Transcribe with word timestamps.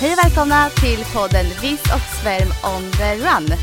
Hej 0.00 0.12
och 0.12 0.18
välkomna 0.24 0.68
till 0.70 1.04
podden 1.14 1.46
Viss 1.62 1.82
och 1.82 2.00
Svärm 2.22 2.48
on 2.74 2.92
the 2.92 3.14
run. 3.14 3.58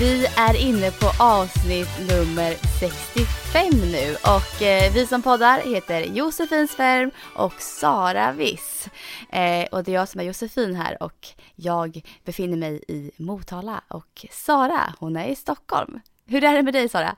Vi 0.00 0.26
är 0.36 0.60
inne 0.60 0.90
på 0.90 1.22
avsnitt 1.22 1.88
nummer 2.08 2.54
65 2.80 3.70
nu 3.92 4.14
och 4.14 4.62
eh, 4.62 4.92
vi 4.92 5.06
som 5.06 5.22
poddar 5.22 5.58
heter 5.58 6.00
Josefin 6.00 6.68
Svärm 6.68 7.10
och 7.36 7.52
Sara 7.60 8.32
Viss. 8.32 8.88
Eh, 9.30 9.66
och 9.72 9.84
det 9.84 9.90
är 9.90 9.94
jag 9.94 10.08
som 10.08 10.20
är 10.20 10.24
Josefin 10.24 10.74
här 10.74 11.02
och 11.02 11.28
jag 11.54 12.02
befinner 12.24 12.56
mig 12.56 12.84
i 12.88 13.10
Motala 13.16 13.80
och 13.88 14.26
Sara 14.30 14.94
hon 14.98 15.16
är 15.16 15.26
i 15.26 15.36
Stockholm. 15.36 16.00
Hur 16.26 16.44
är 16.44 16.56
det 16.56 16.62
med 16.62 16.74
dig 16.74 16.88
Sara? 16.88 17.16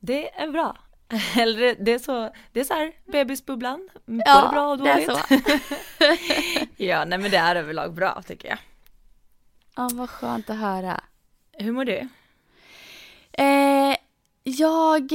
Det 0.00 0.40
är 0.40 0.48
bra. 0.48 0.76
Eller 1.36 1.76
det 1.84 1.92
är 1.94 1.98
så, 1.98 2.32
det 2.52 2.60
är 2.60 2.64
så 2.64 2.74
här 2.74 2.92
bebisbubblan, 3.12 3.88
både 4.06 4.22
ja, 4.26 4.48
bra 4.52 4.70
och 4.70 4.78
dåligt. 4.78 5.10
Ja, 6.76 7.04
nej 7.04 7.18
men 7.18 7.30
det 7.30 7.36
är 7.36 7.56
överlag 7.56 7.94
bra 7.94 8.22
tycker 8.26 8.48
jag. 8.48 8.58
Ja, 9.76 9.90
vad 9.92 10.10
skönt 10.10 10.50
att 10.50 10.56
höra. 10.56 11.00
Hur 11.52 11.72
mår 11.72 11.84
du? 11.84 12.08
Eh, 13.32 13.96
jag 14.42 15.12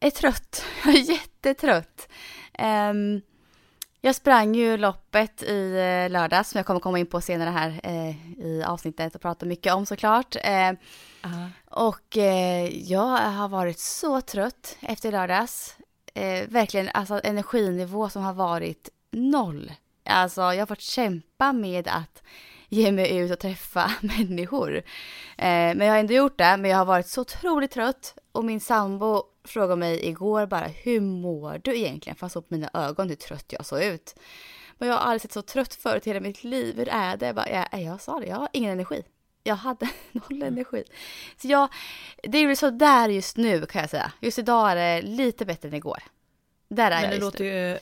är 0.00 0.10
trött. 0.10 0.64
Jag 0.84 0.94
är 0.94 0.98
jättetrött. 0.98 2.08
Eh, 2.52 2.94
jag 4.00 4.14
sprang 4.14 4.54
ju 4.54 4.76
loppet 4.76 5.42
i 5.42 5.70
eh, 5.72 6.12
lördags 6.12 6.50
som 6.50 6.58
jag 6.58 6.66
kommer 6.66 6.80
komma 6.80 6.98
in 6.98 7.06
på 7.06 7.20
senare 7.20 7.50
här 7.50 7.80
eh, 7.82 8.38
i 8.46 8.62
avsnittet 8.66 9.14
och 9.14 9.20
prata 9.20 9.46
mycket 9.46 9.74
om 9.74 9.86
såklart. 9.86 10.36
Eh, 10.36 10.40
uh-huh. 10.42 11.48
Och 11.70 12.16
eh, 12.16 12.68
jag 12.68 13.16
har 13.16 13.48
varit 13.48 13.78
så 13.78 14.20
trött 14.20 14.76
efter 14.80 15.12
lördags. 15.12 15.76
Eh, 16.14 16.48
verkligen 16.48 16.88
alltså 16.94 17.20
energinivå 17.24 18.08
som 18.08 18.22
har 18.22 18.34
varit 18.34 18.88
noll. 19.12 19.72
Alltså 20.04 20.40
jag 20.40 20.58
har 20.58 20.66
fått 20.66 20.80
kämpa 20.80 21.52
med 21.52 21.88
att 21.88 22.22
ge 22.68 22.92
mig 22.92 23.16
ut 23.16 23.32
och 23.32 23.38
träffa 23.38 23.92
människor. 24.00 24.76
Eh, 24.76 24.84
men 25.46 25.80
jag 25.80 25.92
har 25.92 25.98
ändå 25.98 26.14
gjort 26.14 26.38
det, 26.38 26.56
men 26.56 26.70
jag 26.70 26.78
har 26.78 26.84
varit 26.84 27.06
så 27.06 27.20
otroligt 27.20 27.70
trött 27.70 28.14
och 28.32 28.44
min 28.44 28.60
sambo 28.60 29.22
frågade 29.44 29.76
mig 29.76 30.06
igår 30.08 30.46
bara 30.46 30.66
hur 30.66 31.00
mår 31.00 31.60
du 31.64 31.76
egentligen? 31.78 32.16
Fast 32.16 32.34
på 32.34 32.44
mina 32.48 32.70
ögon 32.74 33.08
hur 33.08 33.16
trött 33.16 33.46
jag 33.48 33.66
såg 33.66 33.82
ut. 33.82 34.14
Men 34.78 34.88
jag 34.88 34.96
har 34.96 35.02
aldrig 35.02 35.20
sett 35.22 35.32
så 35.32 35.42
trött 35.42 35.74
förut 35.74 36.06
i 36.06 36.10
hela 36.10 36.20
mitt 36.20 36.44
liv. 36.44 36.76
Hur 36.76 36.88
är 36.88 37.16
det? 37.16 37.26
Jag, 37.26 37.34
bara, 37.34 37.48
jag, 37.72 37.82
jag 37.82 38.00
sa 38.00 38.20
det, 38.20 38.26
jag 38.26 38.36
har 38.36 38.48
ingen 38.52 38.72
energi. 38.72 39.02
Jag 39.42 39.54
hade 39.56 39.88
noll 40.12 40.42
energi. 40.42 40.84
Så 41.42 41.48
jag, 41.48 41.68
det 42.22 42.38
är 42.38 42.42
ju 42.48 42.56
så 42.56 42.70
där 42.70 43.08
just 43.08 43.36
nu 43.36 43.66
kan 43.66 43.80
jag 43.80 43.90
säga. 43.90 44.12
Just 44.20 44.38
idag 44.38 44.70
är 44.70 44.76
det 44.76 45.02
lite 45.02 45.44
bättre 45.44 45.68
än 45.68 45.74
igår. 45.74 46.02
Där 46.68 46.90
är 46.90 46.90
Men 46.90 47.02
jag 47.02 47.12
just 47.12 47.20
låter 47.20 47.44
nu. 47.44 47.50
ju 47.50 47.78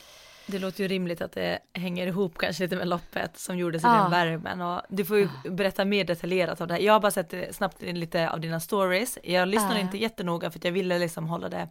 det 0.51 0.59
låter 0.59 0.83
ju 0.83 0.89
rimligt 0.89 1.21
att 1.21 1.33
det 1.33 1.59
hänger 1.73 2.07
ihop 2.07 2.39
kanske 2.39 2.63
lite 2.63 2.77
med 2.77 2.89
loppet 2.89 3.39
som 3.39 3.59
gjordes 3.59 3.83
i 3.83 3.87
ja. 3.87 3.93
den 3.93 4.11
värmen 4.11 4.61
och 4.61 4.83
du 4.89 5.05
får 5.05 5.17
ju 5.17 5.29
ja. 5.45 5.51
berätta 5.51 5.85
mer 5.85 6.05
detaljerat 6.05 6.61
om 6.61 6.69
det 6.69 6.75
här. 6.75 6.81
Jag 6.81 6.92
har 6.92 7.01
bara 7.01 7.11
sett 7.11 7.57
snabbt 7.57 7.83
lite 7.83 8.31
av 8.31 8.41
dina 8.41 8.61
stories. 8.61 9.19
Jag 9.23 9.48
lyssnar 9.48 9.75
ja. 9.75 9.79
inte 9.79 9.98
jättenoga 9.98 10.51
för 10.51 10.58
att 10.58 10.64
jag 10.64 10.73
ville 10.73 10.98
liksom 10.98 11.27
hålla 11.27 11.48
det 11.48 11.69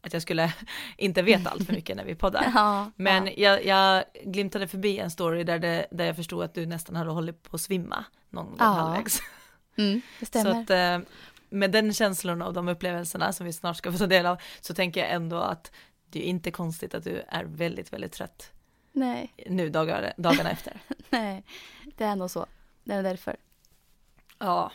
att 0.00 0.12
jag 0.12 0.22
skulle 0.22 0.52
inte 0.96 1.22
veta 1.22 1.50
allt 1.50 1.66
för 1.66 1.72
mycket 1.72 1.96
när 1.96 2.04
vi 2.04 2.14
poddar. 2.14 2.46
Ja, 2.54 2.90
Men 2.96 3.30
Jag, 3.36 3.64
jag 3.64 4.04
glimtade 4.24 4.68
förbi 4.68 4.98
en 4.98 5.10
story 5.10 5.44
där, 5.44 5.58
det, 5.58 5.86
där 5.90 6.04
jag 6.04 6.16
förstod 6.16 6.44
att 6.44 6.54
du 6.54 6.66
nästan 6.66 6.96
hade 6.96 7.10
hållit 7.10 7.42
på 7.42 7.56
att 7.56 7.60
svimma 7.60 8.04
någon 8.30 8.46
gång 8.46 8.58
halvvägs. 8.58 9.20
Mm, 9.76 10.00
det 10.20 10.26
stämmer. 10.26 10.52
Så 10.52 10.60
att, 10.60 10.70
eh, 10.70 11.08
med 11.48 11.70
den 11.70 11.94
känslan 11.94 12.42
och 12.42 12.52
de 12.52 12.68
upplevelserna 12.68 13.32
som 13.32 13.46
vi 13.46 13.52
snart 13.52 13.76
ska 13.76 13.92
få 13.92 13.98
ta 13.98 14.06
del 14.06 14.26
av 14.26 14.38
så 14.60 14.74
tänker 14.74 15.00
jag 15.00 15.10
ändå 15.10 15.36
att 15.36 15.72
det 16.14 16.26
är 16.26 16.28
inte 16.28 16.50
konstigt 16.50 16.94
att 16.94 17.04
du 17.04 17.22
är 17.28 17.44
väldigt, 17.44 17.92
väldigt 17.92 18.12
trött. 18.12 18.52
Nej. 18.92 19.34
Nu 19.46 19.68
dagar, 19.68 20.12
dagarna 20.16 20.50
efter. 20.56 20.80
Nej, 21.10 21.44
det 21.96 22.04
är 22.04 22.16
nog 22.16 22.30
så. 22.30 22.46
Det 22.84 22.94
är 22.94 23.02
därför. 23.02 23.36
Ja. 24.38 24.72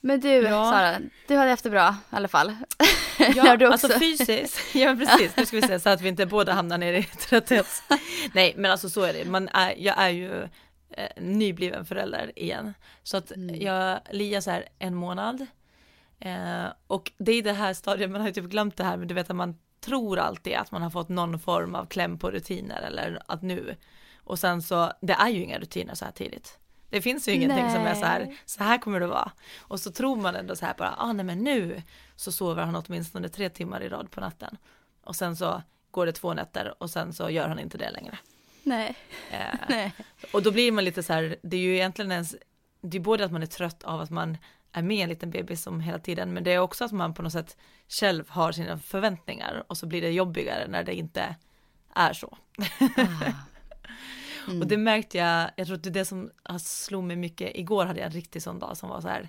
Men 0.00 0.20
du, 0.20 0.28
ja. 0.28 0.70
Sara, 0.70 0.98
du 1.26 1.36
har 1.36 1.46
haft 1.46 1.64
det 1.64 1.70
bra 1.70 1.96
i 2.12 2.16
alla 2.16 2.28
fall. 2.28 2.56
Ja, 3.18 3.56
du 3.56 3.66
också? 3.66 3.86
alltså 3.86 3.98
fysiskt. 3.98 4.58
Ja, 4.74 4.96
precis. 4.96 5.36
Nu 5.36 5.46
ska 5.46 5.56
vi 5.56 5.62
se 5.62 5.80
så 5.80 5.88
att 5.88 6.00
vi 6.00 6.08
inte 6.08 6.26
båda 6.26 6.52
hamnar 6.52 6.78
ner 6.78 6.92
i 6.92 7.02
trötthet. 7.04 7.82
Nej, 8.32 8.54
men 8.56 8.70
alltså 8.70 8.90
så 8.90 9.02
är 9.02 9.12
det. 9.12 9.24
Man 9.24 9.48
är, 9.48 9.74
jag 9.78 9.98
är 9.98 10.08
ju 10.08 10.42
eh, 10.90 11.08
nybliven 11.16 11.86
förälder 11.86 12.32
igen. 12.36 12.74
Så 13.02 13.16
att 13.16 13.30
mm. 13.30 13.60
jag 13.60 14.00
liar 14.10 14.40
så 14.40 14.50
här 14.50 14.68
en 14.78 14.94
månad 14.94 15.46
Eh, 16.18 16.66
och 16.86 17.12
det 17.18 17.32
är 17.32 17.42
det 17.42 17.52
här 17.52 17.74
stadiet, 17.74 18.10
man 18.10 18.20
har 18.20 18.28
ju 18.28 18.34
typ 18.34 18.44
glömt 18.44 18.76
det 18.76 18.84
här, 18.84 18.96
men 18.96 19.08
du 19.08 19.14
vet 19.14 19.30
att 19.30 19.36
man 19.36 19.58
tror 19.80 20.18
alltid 20.18 20.54
att 20.54 20.70
man 20.70 20.82
har 20.82 20.90
fått 20.90 21.08
någon 21.08 21.38
form 21.38 21.74
av 21.74 21.86
kläm 21.86 22.18
på 22.18 22.30
rutiner 22.30 22.82
eller 22.82 23.22
att 23.26 23.42
nu. 23.42 23.76
Och 24.16 24.38
sen 24.38 24.62
så, 24.62 24.92
det 25.00 25.12
är 25.12 25.28
ju 25.28 25.42
inga 25.42 25.58
rutiner 25.58 25.94
så 25.94 26.04
här 26.04 26.12
tidigt. 26.12 26.58
Det 26.90 27.02
finns 27.02 27.28
ju 27.28 27.32
ingenting 27.32 27.64
nej. 27.64 27.74
som 27.74 27.82
är 27.82 27.94
så 27.94 28.04
här, 28.04 28.36
så 28.44 28.64
här 28.64 28.78
kommer 28.78 29.00
det 29.00 29.06
vara. 29.06 29.32
Och 29.58 29.80
så 29.80 29.90
tror 29.90 30.16
man 30.16 30.36
ändå 30.36 30.56
så 30.56 30.66
här 30.66 30.74
bara, 30.78 30.94
ah 30.98 31.12
nej 31.12 31.24
men 31.24 31.38
nu 31.38 31.82
så 32.16 32.32
sover 32.32 32.62
han 32.62 32.76
åtminstone 32.76 33.28
tre 33.28 33.48
timmar 33.48 33.80
i 33.82 33.88
rad 33.88 34.10
på 34.10 34.20
natten. 34.20 34.56
Och 35.04 35.16
sen 35.16 35.36
så 35.36 35.62
går 35.90 36.06
det 36.06 36.12
två 36.12 36.34
nätter 36.34 36.74
och 36.78 36.90
sen 36.90 37.12
så 37.12 37.30
gör 37.30 37.48
han 37.48 37.58
inte 37.58 37.78
det 37.78 37.90
längre. 37.90 38.18
Nej. 38.62 38.96
Eh, 39.30 39.58
nej. 39.68 39.92
Och 40.32 40.42
då 40.42 40.50
blir 40.50 40.72
man 40.72 40.84
lite 40.84 41.02
så 41.02 41.12
här, 41.12 41.36
det 41.42 41.56
är 41.56 41.60
ju 41.60 41.74
egentligen 41.74 42.12
ens, 42.12 42.36
det 42.80 42.96
är 42.96 43.00
både 43.00 43.24
att 43.24 43.32
man 43.32 43.42
är 43.42 43.46
trött 43.46 43.82
av 43.82 44.00
att 44.00 44.10
man 44.10 44.36
är 44.72 44.82
med 44.82 45.02
en 45.02 45.08
liten 45.08 45.30
bebis 45.30 45.62
som 45.62 45.80
hela 45.80 45.98
tiden, 45.98 46.32
men 46.32 46.44
det 46.44 46.52
är 46.52 46.58
också 46.58 46.84
att 46.84 46.92
man 46.92 47.14
på 47.14 47.22
något 47.22 47.32
sätt 47.32 47.56
själv 47.88 48.30
har 48.30 48.52
sina 48.52 48.78
förväntningar 48.78 49.64
och 49.66 49.76
så 49.76 49.86
blir 49.86 50.02
det 50.02 50.10
jobbigare 50.10 50.68
när 50.68 50.84
det 50.84 50.94
inte 50.94 51.36
är 51.94 52.12
så. 52.12 52.38
Ah. 52.58 53.32
Mm. 54.48 54.60
och 54.62 54.66
det 54.66 54.76
märkte 54.76 55.18
jag, 55.18 55.50
jag 55.56 55.66
tror 55.66 55.76
att 55.76 55.82
det 55.82 55.88
är 55.88 55.94
det 55.94 56.04
som 56.04 56.30
slog 56.60 57.04
mig 57.04 57.16
mycket, 57.16 57.50
igår 57.54 57.86
hade 57.86 58.00
jag 58.00 58.06
en 58.06 58.12
riktig 58.12 58.42
sån 58.42 58.58
dag 58.58 58.76
som 58.76 58.88
var 58.88 59.00
så 59.00 59.08
här, 59.08 59.28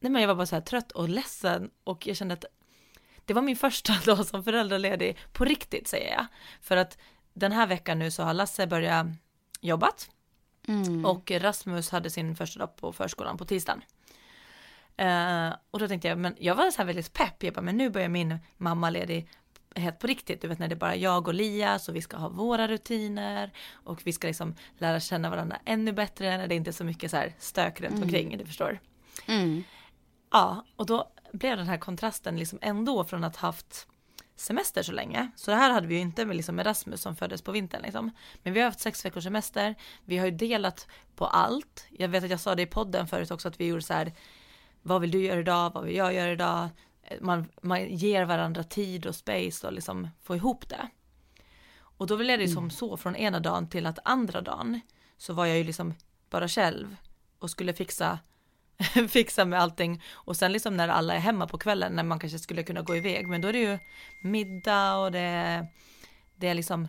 nej 0.00 0.12
men 0.12 0.22
jag 0.22 0.28
var 0.28 0.34
bara 0.34 0.46
så 0.46 0.56
här 0.56 0.62
trött 0.62 0.92
och 0.92 1.08
ledsen 1.08 1.70
och 1.84 2.06
jag 2.06 2.16
kände 2.16 2.34
att 2.34 2.44
det 3.24 3.34
var 3.34 3.42
min 3.42 3.56
första 3.56 3.92
dag 4.04 4.26
som 4.26 4.44
föräldraledig 4.44 5.18
på 5.32 5.44
riktigt 5.44 5.88
säger 5.88 6.12
jag. 6.12 6.26
För 6.60 6.76
att 6.76 6.98
den 7.32 7.52
här 7.52 7.66
veckan 7.66 7.98
nu 7.98 8.10
så 8.10 8.22
har 8.22 8.34
Lasse 8.34 8.66
börjat 8.66 9.06
jobbat 9.60 10.10
mm. 10.68 11.04
och 11.04 11.30
Rasmus 11.30 11.90
hade 11.90 12.10
sin 12.10 12.36
första 12.36 12.58
dag 12.58 12.76
på 12.76 12.92
förskolan 12.92 13.36
på 13.36 13.44
tisdagen. 13.44 13.82
Uh, 15.00 15.54
och 15.70 15.78
då 15.78 15.88
tänkte 15.88 16.08
jag, 16.08 16.18
men 16.18 16.36
jag 16.38 16.54
var 16.54 16.70
så 16.70 16.78
här 16.78 16.84
väldigt 16.84 17.12
pepp, 17.12 17.42
jag 17.42 17.54
bara, 17.54 17.62
men 17.62 17.76
nu 17.76 17.90
börjar 17.90 18.08
min 18.08 18.38
mamma 18.56 18.90
ledig 18.90 19.28
helt 19.74 19.98
på 19.98 20.06
riktigt, 20.06 20.42
du 20.42 20.48
vet 20.48 20.58
när 20.58 20.68
det 20.68 20.74
är 20.74 20.76
bara 20.76 20.96
jag 20.96 21.28
och 21.28 21.34
Lia 21.34 21.78
så 21.78 21.92
vi 21.92 22.02
ska 22.02 22.16
ha 22.16 22.28
våra 22.28 22.68
rutiner 22.68 23.52
och 23.72 24.00
vi 24.04 24.12
ska 24.12 24.26
liksom 24.26 24.54
lära 24.78 25.00
känna 25.00 25.30
varandra 25.30 25.56
ännu 25.64 25.92
bättre 25.92 26.36
när 26.36 26.48
det 26.48 26.54
inte 26.54 26.70
är 26.70 26.72
så 26.72 26.84
mycket 26.84 27.10
så 27.10 27.16
här 27.16 27.34
stök 27.38 27.80
runt 27.80 27.92
mm. 27.92 28.02
omkring, 28.02 28.38
du 28.38 28.46
förstår. 28.46 28.80
Mm. 29.26 29.64
Ja, 30.30 30.64
och 30.76 30.86
då 30.86 31.12
blev 31.32 31.56
den 31.56 31.66
här 31.66 31.78
kontrasten 31.78 32.36
liksom 32.36 32.58
ändå 32.62 33.04
från 33.04 33.24
att 33.24 33.36
haft 33.36 33.86
semester 34.36 34.82
så 34.82 34.92
länge. 34.92 35.30
Så 35.36 35.50
det 35.50 35.56
här 35.56 35.70
hade 35.70 35.86
vi 35.86 35.94
ju 35.94 36.00
inte 36.00 36.24
med 36.24 36.36
liksom 36.36 36.58
Erasmus 36.58 37.00
som 37.00 37.16
föddes 37.16 37.42
på 37.42 37.52
vintern 37.52 37.82
liksom. 37.82 38.10
Men 38.42 38.52
vi 38.52 38.60
har 38.60 38.66
haft 38.66 38.80
sex 38.80 39.04
veckors 39.04 39.24
semester. 39.24 39.74
Vi 40.04 40.18
har 40.18 40.26
ju 40.26 40.32
delat 40.32 40.86
på 41.16 41.26
allt. 41.26 41.86
Jag 41.90 42.08
vet 42.08 42.24
att 42.24 42.30
jag 42.30 42.40
sa 42.40 42.54
det 42.54 42.62
i 42.62 42.66
podden 42.66 43.06
förut 43.06 43.30
också 43.30 43.48
att 43.48 43.60
vi 43.60 43.66
gjorde 43.66 43.82
så 43.82 43.94
här 43.94 44.12
vad 44.82 45.00
vill 45.00 45.10
du 45.10 45.24
göra 45.24 45.40
idag, 45.40 45.72
vad 45.74 45.84
vill 45.84 45.96
jag 45.96 46.14
göra 46.14 46.32
idag? 46.32 46.68
Man, 47.20 47.46
man 47.62 47.88
ger 47.88 48.24
varandra 48.24 48.62
tid 48.62 49.06
och 49.06 49.14
space 49.14 49.66
och 49.66 49.72
liksom 49.72 50.08
få 50.22 50.36
ihop 50.36 50.68
det. 50.68 50.88
Och 51.80 52.06
då 52.06 52.16
blev 52.16 52.38
det 52.38 52.44
ju 52.44 52.50
mm. 52.50 52.54
som 52.54 52.70
så 52.70 52.96
från 52.96 53.16
ena 53.16 53.40
dagen 53.40 53.68
till 53.68 53.86
att 53.86 53.98
andra 54.04 54.40
dagen 54.40 54.80
så 55.16 55.32
var 55.32 55.46
jag 55.46 55.58
ju 55.58 55.64
liksom 55.64 55.94
bara 56.30 56.48
själv 56.48 56.96
och 57.38 57.50
skulle 57.50 57.72
fixa 57.72 58.18
fixa 59.08 59.44
med 59.44 59.60
allting 59.60 60.02
och 60.12 60.36
sen 60.36 60.52
liksom 60.52 60.76
när 60.76 60.88
alla 60.88 61.14
är 61.14 61.18
hemma 61.18 61.46
på 61.46 61.58
kvällen 61.58 61.92
när 61.92 62.02
man 62.02 62.18
kanske 62.18 62.38
skulle 62.38 62.62
kunna 62.62 62.82
gå 62.82 62.96
iväg 62.96 63.28
men 63.28 63.40
då 63.40 63.48
är 63.48 63.52
det 63.52 63.58
ju 63.58 63.78
middag 64.22 64.96
och 64.96 65.12
det, 65.12 65.66
det 66.36 66.48
är 66.48 66.54
liksom 66.54 66.88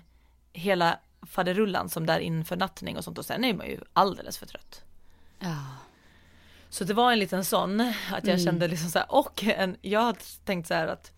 hela 0.54 1.00
faderullan 1.22 1.90
som 1.90 2.06
där 2.06 2.20
inför 2.20 2.56
nattning 2.56 2.98
och 2.98 3.04
sånt 3.04 3.18
och 3.18 3.26
sen 3.26 3.44
är 3.44 3.54
man 3.54 3.68
ju 3.68 3.80
alldeles 3.94 4.38
för 4.38 4.46
trött. 4.46 4.84
Ja. 5.40 5.66
Så 6.72 6.84
det 6.84 6.94
var 6.94 7.12
en 7.12 7.20
liten 7.20 7.46
sån, 7.46 7.82
att 7.82 8.28
jag 8.28 8.34
Mm. 8.34 8.46
kände 8.46 8.68
liksom 8.68 8.90
så 8.90 9.00
här, 9.00 9.12
och 9.12 9.44
en, 9.44 9.78
jag 9.82 10.00
har 10.00 10.16
tänkt 10.46 10.68
så 10.68 10.74
här 10.74 10.88
att 10.88 11.12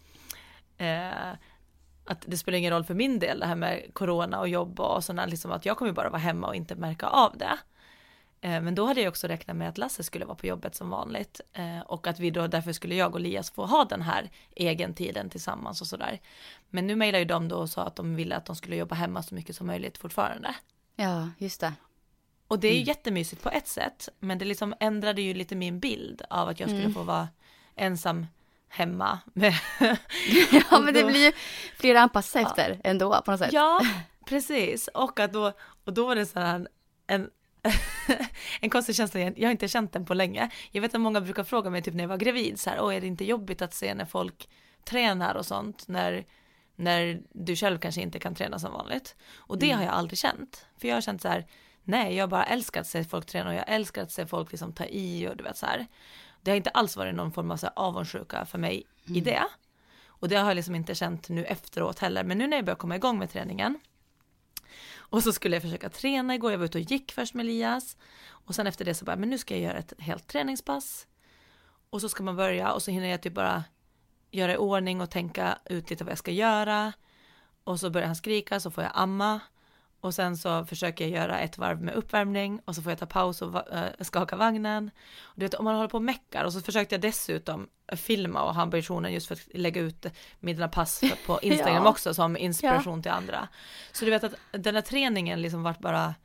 eh, 0.78 1.32
att 2.06 2.24
det 2.28 2.38
spelar 2.38 2.58
ingen 2.58 2.74
roll 2.74 2.84
för 2.84 2.94
min 2.94 3.20
del 3.20 3.40
det 3.40 3.46
här 3.46 3.56
med 3.56 3.94
corona 3.94 4.40
och 4.40 4.48
jobb 4.50 4.80
och 4.80 5.04
sådana 5.04 5.26
liksom 5.26 5.52
att 5.52 5.66
jag 5.66 5.78
kommer 5.78 5.92
bara 5.92 6.10
vara 6.10 6.22
hemma 6.22 6.48
och 6.48 6.56
inte 6.56 6.76
märka 6.76 7.08
av 7.08 7.38
det. 7.38 7.58
Eh, 8.42 8.62
men 8.62 8.76
då 8.76 8.86
hade 8.86 9.02
jag 9.02 9.10
också 9.12 9.28
räknat 9.28 9.58
med 9.58 9.70
att 9.70 9.78
Lasse 9.78 10.04
skulle 10.04 10.26
vara 10.26 10.36
på 10.36 10.48
jobbet 10.48 10.76
som 10.76 10.90
vanligt 10.90 11.42
eh, 11.54 11.80
och 11.80 12.08
att 12.08 12.20
vi 12.20 12.30
då 12.32 12.48
därför 12.48 12.72
skulle 12.74 12.96
jag 12.96 13.14
och 13.16 13.22
Lias 13.22 13.52
få 13.52 13.66
ha 13.66 13.86
den 13.86 14.02
här 14.02 14.30
egen 14.56 14.94
tiden 14.94 15.30
tillsammans 15.30 15.82
och 15.82 15.88
sådär. 15.88 16.20
Men 16.70 16.88
nu 16.88 16.96
mejlade 16.96 17.20
ju 17.20 17.26
de 17.26 17.48
då 17.48 17.56
och 17.56 17.70
sa 17.70 17.84
att 17.84 17.96
de 17.96 18.16
ville 18.16 18.36
att 18.36 18.46
de 18.46 18.56
skulle 18.56 18.76
jobba 18.76 18.96
hemma 18.96 19.24
så 19.24 19.36
mycket 19.36 19.56
som 19.56 19.68
möjligt 19.68 19.98
fortfarande. 19.98 20.56
Ja, 20.96 21.30
just 21.38 21.62
det. 21.62 21.74
Och 22.54 22.60
det 22.60 22.68
är 22.68 22.74
ju 22.74 22.82
jättemysigt 22.84 23.44
på 23.44 23.50
ett 23.50 23.68
sätt, 23.68 24.10
men 24.20 24.38
det 24.38 24.46
liksom 24.46 24.74
ändrade 24.80 25.22
ju 25.22 25.34
lite 25.34 25.56
min 25.56 25.80
bild 25.80 26.22
av 26.30 26.48
att 26.50 26.60
jag 26.60 26.70
skulle 26.70 26.82
Mm. 26.82 26.94
få 26.94 27.04
vara 27.04 27.28
ensam 27.76 28.26
hemma 28.70 29.20
Ja, 30.70 30.80
men 30.82 30.94
det 30.94 31.04
blir 31.04 31.26
ju 31.26 31.32
fler 31.78 31.96
att 31.96 32.02
anpassa 32.02 32.30
sig 32.32 32.42
efter 32.44 32.82
ändå 32.84 33.22
på 33.26 33.32
något 33.32 33.40
sätt. 33.40 33.54
Ja, 33.54 33.82
precis. 34.26 34.88
Och 34.88 35.20
att 35.20 35.34
då, 35.34 35.52
och 35.86 35.94
då 35.94 36.06
var 36.08 36.16
det 36.16 36.26
så 36.26 36.40
här 36.40 36.68
en, 37.08 37.30
en 38.62 38.70
konstig 38.70 38.96
känsla, 38.96 39.20
jag 39.20 39.40
jag 39.40 39.48
har 39.48 39.52
inte 39.52 39.68
känt 39.68 39.94
den 39.94 40.06
på 40.06 40.14
länge. 40.14 40.50
Jag 40.72 40.82
vet 40.82 40.96
att 40.96 41.02
många 41.02 41.22
brukar 41.22 41.44
fråga 41.44 41.70
mig 41.70 41.82
typ 41.82 41.94
när 41.94 42.04
jag 42.04 42.10
var 42.10 42.18
gravid 42.18 42.60
så 42.60 42.70
här, 42.70 42.78
åh 42.82 42.96
är 42.96 43.02
det 43.02 43.08
inte 43.08 43.26
jobbigt 43.26 43.62
att 43.62 43.74
se 43.74 43.94
när 43.94 44.06
folk 44.06 44.50
tränar 44.86 45.36
och 45.36 45.46
sånt, 45.46 45.88
när, 45.88 46.26
när 46.76 47.22
du 47.34 47.56
själv 47.56 47.80
kanske 47.80 48.02
inte 48.02 48.20
kan 48.20 48.36
träna 48.36 48.60
som 48.60 48.74
vanligt. 48.74 49.16
Och 49.36 49.58
det 49.58 49.72
har 49.72 49.84
jag 49.84 49.94
aldrig 49.94 50.18
känt. 50.18 50.66
För 50.78 50.88
jag 50.88 50.96
har 50.96 51.02
känt 51.02 51.22
så 51.22 51.28
här, 51.28 51.46
nej 51.83 52.15
jag 52.15 52.30
bara 52.30 52.44
älskar 52.44 52.81
att 52.81 52.88
se 52.88 53.03
folk 53.03 53.25
träna 53.25 53.50
och 53.50 53.56
jag 53.56 53.65
älskar 53.68 54.03
att 54.03 54.12
se 54.12 54.25
folk 54.25 54.51
liksom 54.51 54.74
ta 54.74 54.85
i 54.85 55.27
och 55.27 55.38
du 55.38 55.44
vet 55.44 55.57
så 55.57 55.65
här. 55.65 55.88
Det 56.41 56.51
har 56.51 56.56
inte 56.56 56.69
alls 56.69 56.97
varit 56.97 57.15
någon 57.15 57.31
form 57.31 57.51
av 57.51 57.57
så 57.57 57.68
avundsjuka 57.68 58.45
för 58.45 58.57
mig 58.57 58.83
i 59.06 59.21
det. 59.21 59.44
Och 60.07 60.30
det 60.30 60.35
har 60.35 60.47
jag 60.47 60.56
liksom 60.56 60.75
inte 60.75 60.95
känt 60.95 61.30
nu 61.30 61.45
efteråt 61.45 62.00
heller. 62.00 62.24
Men 62.24 62.38
nu 62.38 62.47
när 62.47 62.57
jag 62.57 62.65
börjar 62.65 62.77
komma 62.77 62.95
igång 62.95 63.19
med 63.19 63.30
träningen. 63.30 63.80
Och 64.95 65.24
så 65.24 65.33
skulle 65.33 65.56
jag 65.56 65.63
försöka 65.63 65.89
träna 65.89 66.35
igår. 66.35 66.51
Jag 66.51 66.59
var 66.59 66.65
ute 66.65 66.77
och 66.77 66.91
gick 66.91 67.12
först 67.12 67.33
med 67.33 67.44
Elias. 67.44 67.97
Och 68.25 68.56
sen 68.56 68.68
efter 68.68 68.85
det 68.85 68.94
så 68.94 69.06
bara, 69.06 69.15
men 69.15 69.30
nu 69.30 69.38
ska 69.38 69.53
jag 69.53 69.63
göra 69.63 69.77
ett 69.77 69.94
helt 70.00 70.27
träningspass. 70.27 71.07
Och 71.89 72.01
så 72.01 72.09
ska 72.09 72.24
man 72.24 72.35
börja 72.35 72.74
och 72.74 72.81
så 72.81 72.91
hinner 72.91 73.07
jag 73.07 73.21
typ 73.21 73.33
bara 73.33 73.63
göra 74.31 74.53
i 74.53 74.57
ordning 74.57 75.01
och 75.01 75.12
tänka 75.12 75.57
ut 75.65 75.89
lite 75.89 76.03
vad 76.03 76.12
jag 76.12 76.18
ska 76.18 76.31
göra. 76.31 76.94
Och 77.63 77.80
så 77.80 77.89
börjar 77.89 78.07
han 78.07 78.15
skrika 78.15 78.59
så 78.59 78.71
får 78.71 78.83
jag 78.83 78.91
amma. 78.95 79.39
Och 80.04 80.14
sen 80.14 80.38
så 80.38 80.66
försöker 80.66 81.08
jag 81.08 81.12
göra 81.22 81.40
ett 81.40 81.58
varv 81.58 81.82
med 81.82 81.94
uppvärmning 81.94 82.62
och 82.66 82.76
så 82.76 82.82
får 82.82 82.92
jag 82.92 83.00
ta 83.00 83.06
paus 83.06 83.42
och 83.42 83.52
va- 83.52 83.66
äh, 83.72 84.04
skaka 84.04 84.36
vagnen. 84.36 84.92
Och 85.22 85.34
du 85.40 85.46
vet, 85.46 85.54
om 85.54 85.66
man 85.66 85.76
håller 85.76 85.90
på 85.90 85.98
och 85.98 86.04
meckar 86.04 86.44
och 86.44 86.54
så 86.54 86.62
försökte 86.62 86.96
jag 86.96 87.02
dessutom 87.02 87.68
filma 87.96 88.44
och 88.44 88.56
ha 88.56 88.62
ambitionen 88.62 89.14
just 89.14 89.28
för 89.28 89.36
att 89.36 89.48
lägga 89.54 89.82
ut 89.82 90.06
mina 90.40 90.68
pass 90.68 91.02
på 91.26 91.40
Instagram 91.42 91.84
Ja. 91.84 91.90
också 91.90 92.14
som 92.14 92.38
inspiration 92.38 93.02
till 93.02 93.12
andra. 93.12 93.48
Så 93.92 94.06
du 94.06 94.12
vet 94.12 94.24
att 94.24 94.34
den 94.52 94.76
här 94.76 94.82
träningen 94.82 95.42
liksom 95.42 95.64
vart 95.64 95.80
bara 95.80 96.16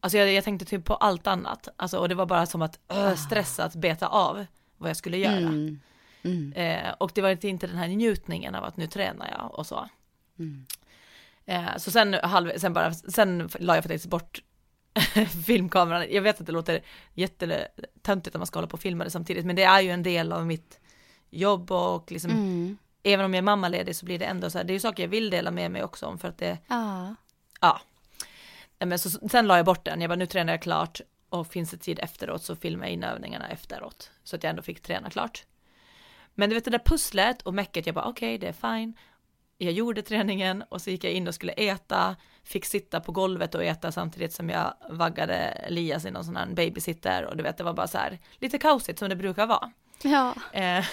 Alltså 0.00 0.18
jag, 0.18 0.32
jag 0.32 0.44
tänkte 0.44 0.64
typ 0.66 0.84
på 0.84 0.94
allt 0.94 1.26
annat, 1.26 1.68
alltså, 1.76 1.98
och 1.98 2.08
det 2.08 2.14
var 2.14 2.26
bara 2.26 2.46
som 2.46 2.62
att 2.62 2.78
öh, 2.88 3.14
stressa 3.14 3.64
att 3.64 3.74
beta 3.74 4.06
av 4.08 4.46
vad 4.76 4.90
jag 4.90 4.96
skulle 4.96 5.16
göra. 5.16 5.36
Mm. 5.36 5.80
Mm. 6.22 6.52
Eh, 6.52 6.92
och 6.98 7.10
det 7.14 7.22
var 7.22 7.44
inte 7.46 7.66
den 7.66 7.76
här 7.76 7.88
njutningen 7.88 8.54
av 8.54 8.64
att 8.64 8.76
nu 8.76 8.86
tränar 8.86 9.30
jag 9.38 9.58
och 9.58 9.66
så. 9.66 9.88
Mm. 10.38 10.66
Eh, 11.46 11.76
så 11.76 11.90
sen, 11.90 12.14
halv, 12.22 12.50
sen 12.58 12.72
bara, 12.72 12.94
sen 12.94 13.48
la 13.58 13.74
jag 13.74 13.84
faktiskt 13.84 14.06
bort 14.06 14.42
filmkameran. 15.46 16.06
Jag 16.10 16.22
vet 16.22 16.40
att 16.40 16.46
det 16.46 16.52
låter 16.52 16.80
jättetöntigt 17.14 18.36
att 18.36 18.40
man 18.40 18.46
ska 18.46 18.56
hålla 18.58 18.66
på 18.68 18.74
och 18.74 18.80
filma 18.80 19.04
det 19.04 19.10
samtidigt, 19.10 19.46
men 19.46 19.56
det 19.56 19.62
är 19.62 19.80
ju 19.80 19.90
en 19.90 20.02
del 20.02 20.32
av 20.32 20.46
mitt 20.46 20.80
jobb 21.30 21.72
och 21.72 22.12
liksom, 22.12 22.30
Mm. 22.30 22.78
även 23.02 23.24
om 23.24 23.34
jag 23.34 23.38
är 23.38 23.42
mammaledig 23.42 23.96
så 23.96 24.04
blir 24.06 24.18
det 24.18 24.24
ändå 24.24 24.50
så 24.50 24.58
här, 24.58 24.64
det 24.64 24.70
är 24.72 24.74
ju 24.74 24.80
saker 24.80 25.02
jag 25.02 25.10
vill 25.10 25.30
dela 25.30 25.50
med 25.50 25.70
mig 25.70 25.82
också 25.84 26.06
om 26.06 26.18
för 26.18 26.28
att 26.28 26.38
det, 26.38 26.58
Ja. 26.68 27.14
ja. 27.60 27.80
Eh, 28.78 28.86
Men 28.86 28.98
så, 28.98 29.28
sen 29.28 29.46
la 29.46 29.56
jag 29.56 29.66
bort 29.66 29.84
den, 29.84 30.00
jag 30.00 30.10
bara 30.10 30.16
nu 30.16 30.26
tränar 30.26 30.52
jag 30.52 30.62
klart 30.62 31.00
och 31.28 31.46
finns 31.46 31.70
det 31.70 31.76
tid 31.76 31.98
efteråt 31.98 32.42
så 32.42 32.56
filmar 32.56 32.84
jag 32.84 32.92
in 32.92 33.04
övningarna 33.04 33.48
efteråt. 33.48 34.10
Så 34.24 34.36
att 34.36 34.42
jag 34.42 34.50
ändå 34.50 34.62
fick 34.62 34.82
träna 34.82 35.10
klart. 35.10 35.44
Men 36.34 36.48
du 36.50 36.54
vet 36.54 36.64
det 36.64 36.70
där 36.70 36.78
pusslet 36.84 37.42
och 37.42 37.54
mäcket, 37.54 37.86
jag 37.86 37.94
bara 37.94 38.04
okej 38.04 38.38
det 38.38 38.48
är 38.48 38.52
fine. 38.52 38.94
Jag 39.58 39.72
gjorde 39.72 40.02
träningen 40.02 40.64
och 40.68 40.82
så 40.82 40.90
gick 40.90 41.04
jag 41.04 41.12
in 41.12 41.28
och 41.28 41.34
skulle 41.34 41.52
äta, 41.52 42.16
fick 42.42 42.64
sitta 42.64 43.00
på 43.00 43.12
golvet 43.12 43.54
och 43.54 43.64
äta 43.64 43.92
samtidigt 43.92 44.32
som 44.32 44.50
jag 44.50 44.74
vaggade 44.90 45.34
Elias 45.36 46.04
i 46.04 46.10
någon 46.10 46.24
sån 46.24 46.36
här 46.36 46.46
babysitter 46.46 47.24
och 47.24 47.36
du 47.36 47.42
vet 47.42 47.56
det 47.56 47.64
var 47.64 47.72
bara 47.72 47.88
så 47.88 47.98
här 47.98 48.18
lite 48.38 48.58
kaosigt 48.58 48.98
som 48.98 49.08
det 49.08 49.16
brukar 49.16 49.46
vara. 49.46 49.72
Ja. 50.02 50.34
Eh, 50.52 50.84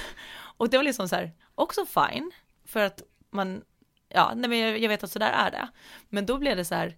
och 0.57 0.69
det 0.69 0.77
var 0.77 0.83
liksom 0.83 1.09
så 1.09 1.15
här, 1.15 1.31
också 1.55 1.85
fine, 1.85 2.31
för 2.65 2.79
att 2.79 3.01
man, 3.29 3.63
ja, 4.09 4.31
nej 4.35 4.49
men 4.49 4.81
jag, 4.81 4.89
vet 4.89 5.03
att 5.03 5.11
så 5.11 5.19
där 5.19 5.31
är 5.31 5.51
det. 5.51 5.69
Men 6.09 6.25
då 6.25 6.37
blev 6.37 6.57
det 6.57 6.65
så 6.65 6.75
här, 6.75 6.97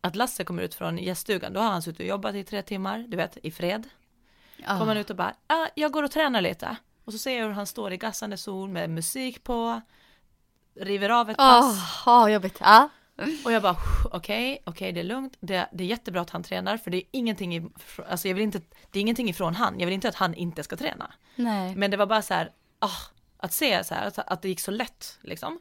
att 0.00 0.16
Lasse 0.16 0.44
kommer 0.44 0.62
ut 0.62 0.74
från 0.74 0.98
gäststugan, 0.98 1.52
då 1.52 1.60
har 1.60 1.70
han 1.70 1.82
suttit 1.82 2.00
och 2.00 2.06
jobbat 2.06 2.34
i 2.34 2.44
tre 2.44 2.62
timmar, 2.62 2.98
du 3.08 3.16
vet, 3.16 3.38
i 3.42 3.50
fred. 3.50 3.88
Kommer 4.66 4.86
han 4.86 4.96
ut 4.96 5.10
och 5.10 5.16
bara, 5.16 5.34
ah, 5.46 5.66
jag 5.74 5.92
går 5.92 6.02
och 6.02 6.10
tränar 6.10 6.40
lite. 6.40 6.76
Och 7.04 7.12
så 7.12 7.18
ser 7.18 7.38
jag 7.38 7.46
hur 7.46 7.52
han 7.52 7.66
står 7.66 7.92
i 7.92 7.96
gassande 7.96 8.36
sol 8.36 8.68
med 8.68 8.90
musik 8.90 9.44
på, 9.44 9.80
river 10.74 11.08
av 11.08 11.30
ett 11.30 11.36
pass. 11.36 12.04
Åh, 12.06 12.24
oh, 12.24 12.32
jobbigt. 12.32 12.56
Ja. 12.60 12.88
Och 13.44 13.52
jag 13.52 13.62
bara, 13.62 13.76
okej, 14.04 14.62
okej 14.66 14.92
det 14.92 15.00
är 15.00 15.04
lugnt, 15.04 15.36
det, 15.40 15.68
det 15.72 15.84
är 15.84 15.88
jättebra 15.88 16.20
att 16.20 16.30
han 16.30 16.42
tränar, 16.42 16.76
för 16.76 16.90
det 16.90 16.96
är 16.96 17.02
ingenting, 17.10 17.56
i, 17.56 17.68
alltså 18.08 18.28
jag 18.28 18.34
vill 18.34 18.44
inte, 18.44 18.60
det 18.90 18.98
är 18.98 19.00
ingenting 19.00 19.28
ifrån 19.28 19.54
han, 19.54 19.80
jag 19.80 19.86
vill 19.86 19.94
inte 19.94 20.08
att 20.08 20.14
han 20.14 20.34
inte 20.34 20.62
ska 20.62 20.76
träna. 20.76 21.12
Nej. 21.36 21.74
Men 21.76 21.90
det 21.90 21.96
var 21.96 22.06
bara 22.06 22.22
så 22.22 22.34
här, 22.34 22.50
ah, 22.78 22.88
att 23.36 23.52
se 23.52 23.84
så 23.84 23.94
här, 23.94 24.06
att, 24.06 24.18
att 24.18 24.42
det 24.42 24.48
gick 24.48 24.60
så 24.60 24.70
lätt 24.70 25.18
liksom. 25.20 25.58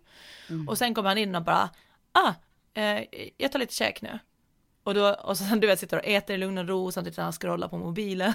Och 0.68 0.78
sen 0.78 0.94
kom 0.94 1.06
han 1.06 1.18
in 1.18 1.36
och 1.36 1.44
bara, 1.44 1.70
ah, 2.12 2.34
eh, 2.74 3.04
jag 3.38 3.52
tar 3.52 3.60
lite 3.60 3.74
käk 3.74 4.02
nu. 4.02 4.20
Och 4.84 4.94
då, 4.94 5.10
och 5.10 5.38
sen 5.38 5.60
du 5.60 5.68
vet 5.68 5.80
sitter 5.80 5.98
och 5.98 6.06
äter 6.06 6.34
i 6.34 6.38
lugn 6.38 6.58
och 6.58 6.68
ro 6.68 6.92
samtidigt 6.92 7.16
som 7.16 7.24
han 7.24 7.34
scrollar 7.34 7.68
på 7.68 7.78
mobilen. 7.78 8.34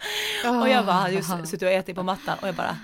och 0.60 0.68
jag 0.68 0.86
bara, 0.86 0.96
hade 0.96 1.14
just 1.14 1.30
suttit 1.30 1.62
och 1.62 1.68
ätit 1.68 1.96
på 1.96 2.02
mattan 2.02 2.38
och 2.42 2.48
jag 2.48 2.54
bara, 2.54 2.78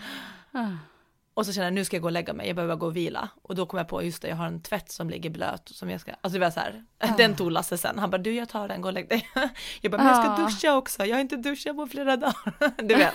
Ah. 0.54 0.91
Och 1.34 1.46
så 1.46 1.52
känner 1.52 1.66
jag 1.66 1.74
nu 1.74 1.84
ska 1.84 1.96
jag 1.96 2.02
gå 2.02 2.08
och 2.08 2.12
lägga 2.12 2.32
mig, 2.32 2.46
jag 2.46 2.56
behöver 2.56 2.76
gå 2.76 2.86
och 2.86 2.96
vila. 2.96 3.28
Och 3.42 3.54
då 3.54 3.66
kom 3.66 3.78
jag 3.78 3.88
på, 3.88 4.02
just 4.02 4.22
det, 4.22 4.28
jag 4.28 4.36
har 4.36 4.46
en 4.46 4.62
tvätt 4.62 4.90
som 4.90 5.10
ligger 5.10 5.30
blöt 5.30 5.68
som 5.68 5.90
jag 5.90 6.00
ska, 6.00 6.12
alltså 6.20 6.38
det 6.38 6.44
var 6.44 6.50
så 6.50 6.60
här, 6.60 6.84
den 7.16 7.36
tog 7.36 7.50
Lasse 7.50 7.78
sen. 7.78 7.98
Han 7.98 8.10
bara, 8.10 8.18
du 8.18 8.32
jag 8.34 8.48
tar 8.48 8.68
den, 8.68 8.80
gå 8.80 8.88
och 8.88 8.92
lägg 8.94 9.08
dig. 9.08 9.28
Jag 9.80 9.92
bara, 9.92 9.98
men 10.02 10.06
jag 10.06 10.16
ska 10.24 10.32
Ah. 10.32 10.46
duscha 10.46 10.76
också, 10.76 11.04
jag 11.06 11.16
har 11.16 11.20
inte 11.20 11.36
duschat 11.36 11.76
på 11.76 11.86
flera 11.86 12.16
dagar. 12.16 12.72
Du 12.82 12.94
vet. 12.94 13.14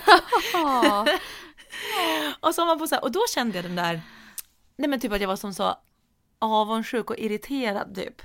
Ja. 0.52 1.06
Och 2.40 2.54
så 2.54 2.64
man 2.66 2.78
på 2.78 2.86
så 2.86 2.94
här, 2.94 3.04
och 3.04 3.12
då 3.12 3.20
kände 3.34 3.58
jag 3.58 3.64
den 3.64 3.76
där, 3.76 4.00
nej 4.76 4.88
men 4.88 5.00
typ 5.00 5.12
att 5.12 5.20
jag 5.20 5.28
var 5.28 5.36
som 5.36 5.54
så 5.54 5.74
avundsjuk 6.38 7.10
och 7.10 7.18
irriterad 7.18 7.94
typ. 7.94 8.22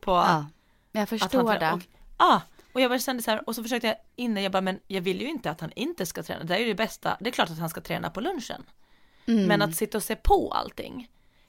På 0.00 0.10
ja. 0.10 0.46
Jag 0.92 1.08
förstår 1.08 1.58
det. 1.58 1.72
Och, 1.72 1.80
ja, 2.18 2.42
och 2.72 2.80
jag 2.80 2.90
bara 2.90 2.98
kände 2.98 3.22
så 3.22 3.30
här, 3.30 3.48
och 3.48 3.54
så 3.54 3.62
försökte 3.62 3.86
jag 3.86 3.96
inne, 4.16 4.42
jag 4.42 4.52
bara, 4.52 4.60
men 4.60 4.80
jag 4.86 5.00
vill 5.00 5.20
ju 5.20 5.28
inte 5.28 5.50
att 5.50 5.60
han 5.60 5.72
inte 5.76 6.06
ska 6.06 6.22
träna, 6.22 6.44
det 6.44 6.54
är 6.54 6.58
ju 6.58 6.66
det 6.66 6.74
bästa, 6.74 7.16
det 7.20 7.30
är 7.30 7.32
klart 7.32 7.50
att 7.50 7.58
han 7.58 7.70
ska 7.70 7.80
träna 7.80 8.10
på 8.10 8.20
lunchen. 8.20 8.62
Mm. 9.26 9.44
Men 9.46 9.62
att 9.62 9.76
sitta 9.76 9.98
och 9.98 10.02
se 10.02 10.16
på 10.16 10.52
allting. 10.52 11.08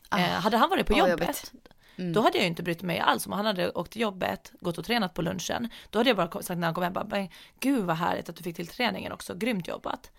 Ah. 0.10 0.20
Eh, 0.20 0.30
hade 0.32 0.58
han 0.58 0.70
varit 0.70 0.88
på 0.88 0.94
Åh, 0.94 1.10
jobbet. 1.10 1.52
Mm. 1.98 2.14
då 2.14 2.22
hade 2.22 2.38
jag 2.38 2.44
ju 2.44 2.48
inte 2.50 2.64
brytt 2.64 2.82
mig 2.82 3.00
alls. 3.00 3.26
Om 3.28 3.32
han 3.34 3.46
hade 3.46 3.72
åkt 3.72 3.92
till 3.92 4.02
jobbet, 4.02 4.52
gått 4.60 4.78
och 4.78 4.86
tränat 4.86 5.14
på 5.14 5.22
lunchen, 5.22 5.70
då 5.90 6.00
hade 6.00 6.10
jag 6.10 6.18
bara 6.18 6.42
sagt 6.42 6.60
när 6.60 6.68
han 6.68 6.74
kom 6.74 6.84
hem, 6.84 6.94
bara, 6.94 7.06
"Men 7.10 7.30
gud 7.60 7.86
vad 7.86 7.96
härligt 7.96 8.30
att 8.30 8.36
du 8.36 8.44
fick 8.44 8.56
till 8.56 8.68
träningen 8.68 9.12
också, 9.12 9.36
grymt 9.36 9.68
jobbat. 9.68 10.12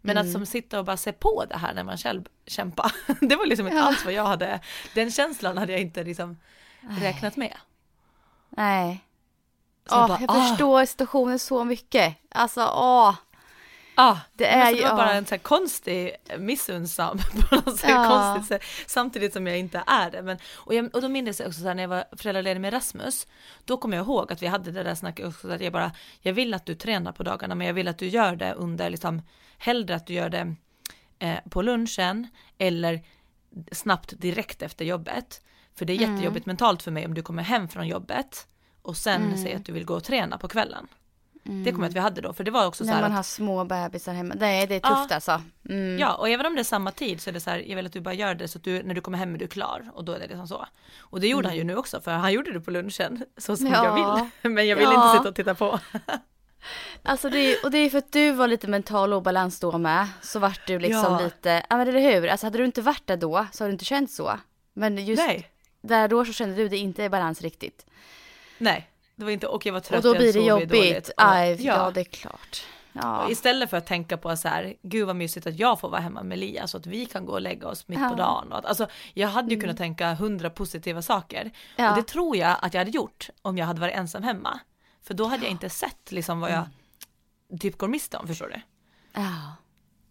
Men 0.00 0.16
Mm. 0.16 0.26
att 0.28 0.32
som 0.32 0.46
sitta 0.46 0.78
och 0.78 0.84
bara 0.84 0.96
se 0.96 1.12
på 1.12 1.44
det 1.48 1.56
här 1.56 1.74
när 1.74 1.84
man 1.84 1.98
själv 1.98 2.24
kämpar, 2.46 2.92
det 3.28 3.36
var 3.36 3.46
liksom 3.46 3.66
inte 3.66 3.76
Ja. 3.78 3.84
alls 3.84 4.04
vad 4.04 4.14
jag 4.14 4.24
hade, 4.24 4.60
den 4.94 5.10
känslan 5.10 5.58
hade 5.58 5.72
jag 5.72 5.80
inte 5.80 6.04
liksom 6.04 6.36
räknat 6.80 7.36
med. 7.36 7.56
Nej. 8.48 9.04
Så 9.86 9.94
jag 9.94 10.02
Åh, 10.02 10.08
bara, 10.08 10.20
jag 10.20 10.48
förstår 10.48 10.84
situationen 10.84 11.38
så 11.38 11.64
mycket. 11.64 12.16
Alltså, 12.30 12.60
åh. 12.74 13.14
Ja, 14.02 14.20
Det 14.34 14.46
är 14.46 14.66
så 14.72 14.76
ju- 14.76 14.82
var 14.82 14.96
bara 14.96 15.12
en 15.12 15.26
så 15.26 15.30
här 15.34 15.38
konstig 15.42 16.16
missunnsam 16.38 17.18
på 17.50 17.54
något 17.54 17.76
sätt, 17.78 17.90
Ja. 17.90 18.08
konstigt 18.34 18.48
sätt, 18.48 18.62
samtidigt 18.90 19.32
som 19.32 19.46
jag 19.46 19.58
inte 19.58 19.82
är 19.86 20.10
det. 20.10 20.22
Men, 20.22 20.38
och, 20.54 20.74
jag, 20.74 20.94
och 20.94 21.02
då 21.02 21.08
minns 21.08 21.40
jag 21.40 21.48
också 21.48 21.60
så 21.60 21.66
här, 21.66 21.74
när 21.74 21.82
jag 21.82 21.88
var 21.88 22.04
föräldraledig 22.16 22.60
med 22.60 22.72
Rasmus, 22.72 23.26
då 23.64 23.76
kommer 23.76 23.96
jag 23.96 24.04
ihåg 24.06 24.32
att 24.32 24.42
vi 24.42 24.46
hade 24.46 24.70
det 24.70 24.82
där 24.82 24.94
snacket 24.94 25.26
också, 25.26 25.50
att 25.50 25.60
jag 25.60 25.72
bara, 25.72 25.92
jag 26.20 26.32
vill 26.32 26.54
att 26.54 26.66
du 26.66 26.74
tränar 26.74 27.12
på 27.12 27.22
dagarna, 27.22 27.54
men 27.54 27.66
jag 27.66 27.74
vill 27.74 27.88
att 27.88 27.98
du 27.98 28.08
gör 28.08 28.36
det 28.36 28.52
under, 28.52 28.90
liksom, 28.90 29.22
hellre 29.58 29.94
att 29.94 30.06
du 30.06 30.12
gör 30.14 30.28
det 30.28 30.54
eh, 31.18 31.38
på 31.50 31.62
lunchen 31.62 32.28
eller 32.58 33.00
snabbt 33.72 34.12
direkt 34.20 34.62
efter 34.62 34.84
jobbet. 34.84 35.40
För 35.74 35.84
det 35.84 35.92
är 35.92 35.96
Mm. 36.02 36.14
jättejobbigt 36.14 36.46
mentalt 36.46 36.82
för 36.82 36.90
mig 36.90 37.06
om 37.06 37.14
du 37.14 37.22
kommer 37.22 37.42
hem 37.42 37.68
från 37.68 37.88
jobbet 37.88 38.46
och 38.82 38.96
sen 38.96 39.22
Mm. 39.22 39.42
säger 39.42 39.56
att 39.56 39.64
du 39.66 39.72
vill 39.72 39.84
gå 39.84 39.94
och 39.94 40.04
träna 40.04 40.38
på 40.38 40.48
kvällen. 40.48 40.88
Det 41.44 41.72
kommer 41.72 41.84
jag 41.84 41.88
att 41.90 41.96
vi 41.96 42.00
hade 42.00 42.20
då, 42.20 42.32
för 42.32 42.44
det 42.44 42.50
var 42.50 42.66
också 42.66 42.84
så 42.84 42.88
När 42.90 42.94
här 42.94 43.00
man 43.02 43.10
att, 43.10 43.16
har 43.16 43.22
små 43.22 43.64
bebisar 43.64 44.14
hemma. 44.14 44.34
Nej, 44.38 44.66
det 44.66 44.74
är 44.74 44.80
tufft 44.80 45.06
Ja. 45.10 45.14
alltså. 45.14 45.42
Mm. 45.68 45.98
Ja, 45.98 46.14
och 46.14 46.28
även 46.28 46.46
om 46.46 46.54
det 46.54 46.60
är 46.60 46.64
samma 46.64 46.90
tid 46.90 47.20
så 47.20 47.30
är 47.30 47.34
det 47.34 47.40
så 47.40 47.50
här, 47.50 47.58
jag 47.58 47.76
vill 47.76 47.86
att 47.86 47.92
du 47.92 48.00
bara 48.00 48.14
gör 48.14 48.34
det 48.34 48.48
så 48.48 48.58
att 48.58 48.64
du, 48.64 48.82
när 48.82 48.94
du 48.94 49.00
kommer 49.00 49.18
hem 49.18 49.34
är 49.34 49.38
du 49.38 49.46
klar 49.48 49.90
och 49.94 50.04
då 50.04 50.12
är 50.12 50.18
det 50.18 50.26
liksom 50.26 50.48
så. 50.48 50.66
Och 51.00 51.20
det 51.20 51.28
gjorde 51.28 51.48
han 51.48 51.56
ju 51.56 51.64
nu 51.64 51.76
också, 51.76 52.00
för 52.00 52.10
han 52.10 52.32
gjorde 52.32 52.52
det 52.52 52.60
på 52.60 52.70
lunchen 52.70 53.24
så 53.36 53.56
som 53.56 53.66
Ja. 53.66 53.84
jag 53.84 53.94
vill. 53.94 54.28
Men 54.52 54.68
jag 54.68 54.76
vill 54.76 54.84
Ja. 54.84 55.04
inte 55.06 55.18
sitta 55.18 55.28
och 55.28 55.34
titta 55.34 55.54
på. 55.54 55.78
Alltså 57.02 57.30
det 57.30 57.38
är, 57.38 57.64
och 57.64 57.70
det 57.70 57.78
är 57.78 57.90
för 57.90 57.98
att 57.98 58.12
du 58.12 58.32
var 58.32 58.48
lite 58.48 58.68
mental 58.68 59.12
obalans 59.12 59.60
då 59.60 59.78
med. 59.78 60.08
Så 60.22 60.38
vart 60.38 60.66
du 60.66 60.78
liksom 60.78 61.12
Ja. 61.12 61.20
lite, 61.24 61.62
ja 61.70 61.76
men 61.76 61.88
eller 61.88 62.00
hur? 62.20 62.28
Alltså 62.28 62.46
hade 62.46 62.58
du 62.58 62.64
inte 62.64 62.82
varit 62.82 63.06
där 63.06 63.16
då 63.16 63.46
så 63.52 63.64
hade 63.64 63.70
du 63.70 63.72
inte 63.72 63.84
känt 63.84 64.10
så. 64.10 64.38
Men 64.74 65.04
just 65.06 65.22
Nej, 65.26 65.48
där 65.82 66.08
då 66.08 66.24
så 66.24 66.32
kände 66.32 66.56
du 66.56 66.68
det 66.68 66.76
inte 66.76 67.02
i 67.02 67.08
balans 67.08 67.42
riktigt. 67.42 67.86
nej. 68.58 68.88
Det 69.22 69.24
var 69.24 69.32
inte, 69.32 69.46
och 69.46 69.66
jag 69.66 69.72
var 69.72 69.80
trött, 69.80 70.04
och 70.04 70.12
då 70.12 70.18
blir 70.18 70.32
det 70.32 70.40
jobbigt. 70.40 71.10
Aj, 71.16 71.66
ja. 71.66 71.90
det 71.90 72.00
är 72.00 72.04
klart. 72.04 72.64
Ja. 72.92 73.30
Istället 73.30 73.70
för 73.70 73.76
att 73.76 73.86
tänka 73.86 74.16
på 74.16 74.36
så 74.36 74.48
här, 74.48 74.74
gud 74.82 75.06
vad 75.06 75.16
mysigt 75.16 75.46
att 75.46 75.58
jag 75.58 75.80
får 75.80 75.88
vara 75.88 76.00
hemma 76.00 76.22
med 76.22 76.38
Lia 76.38 76.66
så 76.66 76.76
att 76.76 76.86
vi 76.86 77.06
kan 77.06 77.26
gå 77.26 77.32
och 77.32 77.40
lägga 77.40 77.68
oss 77.68 77.88
mitt 77.88 78.00
Ja. 78.00 78.08
på 78.08 78.14
dagen. 78.14 78.52
Och 78.52 78.58
att, 78.58 78.64
alltså, 78.64 78.86
jag 79.14 79.28
hade 79.28 79.54
ju 79.54 79.60
kunnat 79.60 79.76
tänka 79.76 80.14
hundra 80.14 80.50
positiva 80.50 81.02
saker. 81.02 81.50
Ja. 81.76 81.90
Och 81.90 81.96
det 81.96 82.02
tror 82.02 82.36
jag 82.36 82.56
att 82.62 82.74
jag 82.74 82.80
hade 82.80 82.90
gjort 82.90 83.30
om 83.42 83.58
jag 83.58 83.66
hade 83.66 83.80
varit 83.80 83.94
ensam 83.94 84.22
hemma. 84.22 84.60
För 85.02 85.14
då 85.14 85.24
hade 85.24 85.42
jag 85.42 85.50
inte 85.50 85.70
sett 85.70 86.12
liksom 86.12 86.40
vad 86.40 86.50
jag 86.50 86.64
typ 87.60 87.78
går 87.78 87.88
miste 87.88 88.16
om, 88.16 88.26
förstår 88.26 88.48
du? 88.48 88.60
ja. 89.20 89.56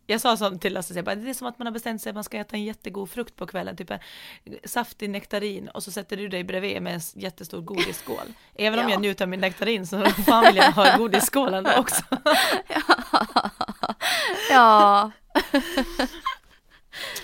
Jag 0.08 0.22
sa 0.22 0.38
som 0.38 0.60
till 0.60 0.74
Lasse, 0.74 0.94
jag 0.94 1.06
bara, 1.06 1.16
det 1.16 1.30
är 1.30 1.34
som 1.34 1.48
att 1.48 1.60
man 1.60 1.68
har 1.68 1.72
bestämt 1.72 2.02
sig 2.02 2.10
att 2.10 2.16
man 2.16 2.24
ska 2.24 2.38
äta 2.38 2.56
en 2.56 2.64
jättegod 2.64 3.10
frukt 3.10 3.36
på 3.36 3.48
kvällen, 3.48 3.76
typ 3.78 3.92
en 3.92 4.00
saftig 4.66 5.10
nektarin 5.10 5.70
och 5.70 5.84
så 5.84 5.92
sätter 5.92 6.18
du 6.18 6.28
dig 6.28 6.44
bredvid 6.44 6.82
med 6.82 6.94
en 6.94 7.02
jättestor 7.16 7.62
godisskål. 7.62 8.26
Även 8.56 8.80
om 8.80 8.86
Ja. 8.86 8.92
jag 8.92 9.02
njuter 9.02 9.26
av 9.26 9.30
min 9.30 9.40
nektarin 9.40 9.88
så 9.88 10.06
fan 10.26 10.46
vill 10.46 10.56
jag 10.56 10.72
ha 10.72 10.98
godisskålen 10.98 11.68
också. 11.78 12.04
ja. 14.50 15.12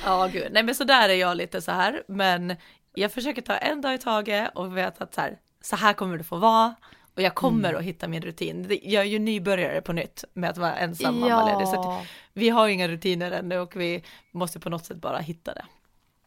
Ja 0.04 0.28
gud, 0.28 0.48
nej 0.52 0.64
men 0.64 0.76
så 0.76 0.84
där 0.84 1.10
är 1.10 1.14
jag 1.14 1.38
lite 1.38 1.62
så 1.62 1.72
här, 1.72 2.04
men 2.08 2.56
jag 2.96 3.12
försöker 3.12 3.42
ta 3.42 3.58
en 3.58 3.82
dag 3.82 3.94
i 3.94 3.98
taget 3.98 4.52
och 4.56 4.78
vet 4.78 5.02
att 5.02 5.14
så 5.14 5.22
här, 5.22 5.38
så 5.62 5.76
här 5.76 5.94
kommer 5.94 6.18
det 6.18 6.24
få 6.24 6.36
vara 6.38 6.76
och 7.18 7.24
jag 7.24 7.36
kommer 7.36 7.70
Mm. 7.70 7.80
att 7.80 7.86
hitta 7.86 8.08
min 8.08 8.22
rutin. 8.22 8.80
Jag 8.84 9.02
är 9.04 9.08
ju 9.08 9.20
nybörjare 9.20 9.82
på 9.82 9.94
nytt 9.94 10.24
med 10.34 10.50
att 10.50 10.58
vara 10.58 10.76
ensam 10.76 11.20
mammaledig, 11.20 11.68
så 11.68 11.76
Ja. 11.76 12.04
vi 12.34 12.50
har 12.50 12.68
inga 12.68 12.88
rutiner 12.88 13.32
ännu 13.32 13.60
och 13.60 13.76
vi 13.76 14.04
måste 14.32 14.60
på 14.60 14.70
något 14.70 14.86
sätt 14.86 14.98
bara 14.98 15.20
hitta 15.20 15.54
det. 15.54 15.66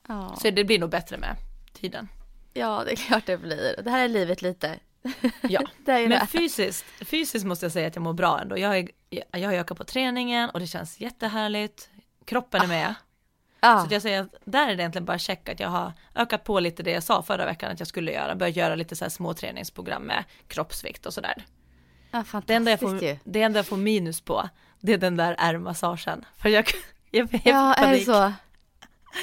Ja. 0.09 0.37
Så 0.43 0.51
det 0.51 0.65
blir 0.65 0.79
nog 0.79 0.91
bättre 0.91 1.17
med 1.19 1.37
tiden. 1.73 2.09
ja, 2.53 2.83
det 2.87 2.93
är 2.93 2.97
klart 2.97 3.27
det 3.27 3.37
blir. 3.37 3.81
Det 3.85 3.91
här 3.91 4.05
är 4.05 4.09
livet 4.09 4.43
lite. 4.43 4.79
Ja, 5.43 5.61
men 5.87 6.27
fysiskt, 6.27 6.85
fysiskt 7.05 7.45
måste 7.47 7.65
jag 7.65 7.73
säga 7.73 7.87
att 7.87 7.95
jag 7.97 8.03
mår 8.03 8.13
bra 8.13 8.41
ändå. 8.41 8.59
Jag, 8.59 8.79
är, 8.79 8.89
jag, 9.11 9.25
jag 9.33 9.49
har 9.49 9.55
ökat 9.55 9.79
på 9.79 9.85
träningen 9.85 10.51
och 10.51 10.61
det 10.61 10.67
känns 10.67 11.01
jättehärligt. 11.01 11.91
Kroppen 12.25 12.61
är 12.63 12.67
med. 12.67 12.95
Ja. 13.61 13.87
Så 13.88 13.95
jag 13.95 14.02
säger 14.02 14.21
att 14.23 14.35
där 14.45 14.69
är 14.69 14.76
det 14.76 14.83
egentligen 14.83 15.05
bara 15.05 15.19
check 15.19 15.49
att 15.49 15.61
jag 15.61 15.69
har 15.69 15.93
ökat 16.14 16.45
på 16.45 16.61
lite 16.61 16.83
det 16.83 16.90
jag 16.90 17.02
sa 17.02 17.23
förra 17.23 17.45
veckan 17.47 17.73
att 17.73 17.79
jag 17.79 17.88
skulle 17.88 18.12
göra. 18.12 18.35
Börjat 18.35 18.57
göra 18.57 18.75
lite 18.75 18.97
så 18.97 19.05
här 19.05 19.11
små 19.11 19.35
träningsprogram 19.35 20.02
med 20.02 20.25
kroppsvikt 20.49 21.07
och 21.07 21.14
sådär. 21.14 21.45
ja, 22.11 22.25
Det 22.47 22.55
enda, 22.55 22.71
jag 22.71 22.81
får, 22.81 23.19
det 23.31 23.43
enda 23.43 23.59
jag 23.59 23.67
får 23.67 23.76
minus 23.76 24.21
på, 24.21 24.49
det 24.81 24.93
är 24.93 24.99
den 24.99 25.17
där 25.17 25.37
ärrmassagen. 25.38 26.25
För 26.37 26.49
jag, 26.49 26.64
jag, 27.11 27.29
jag 27.33 27.40
Ja, 27.45 27.75
är 27.75 27.93
det 27.93 28.00
så? 28.00 28.33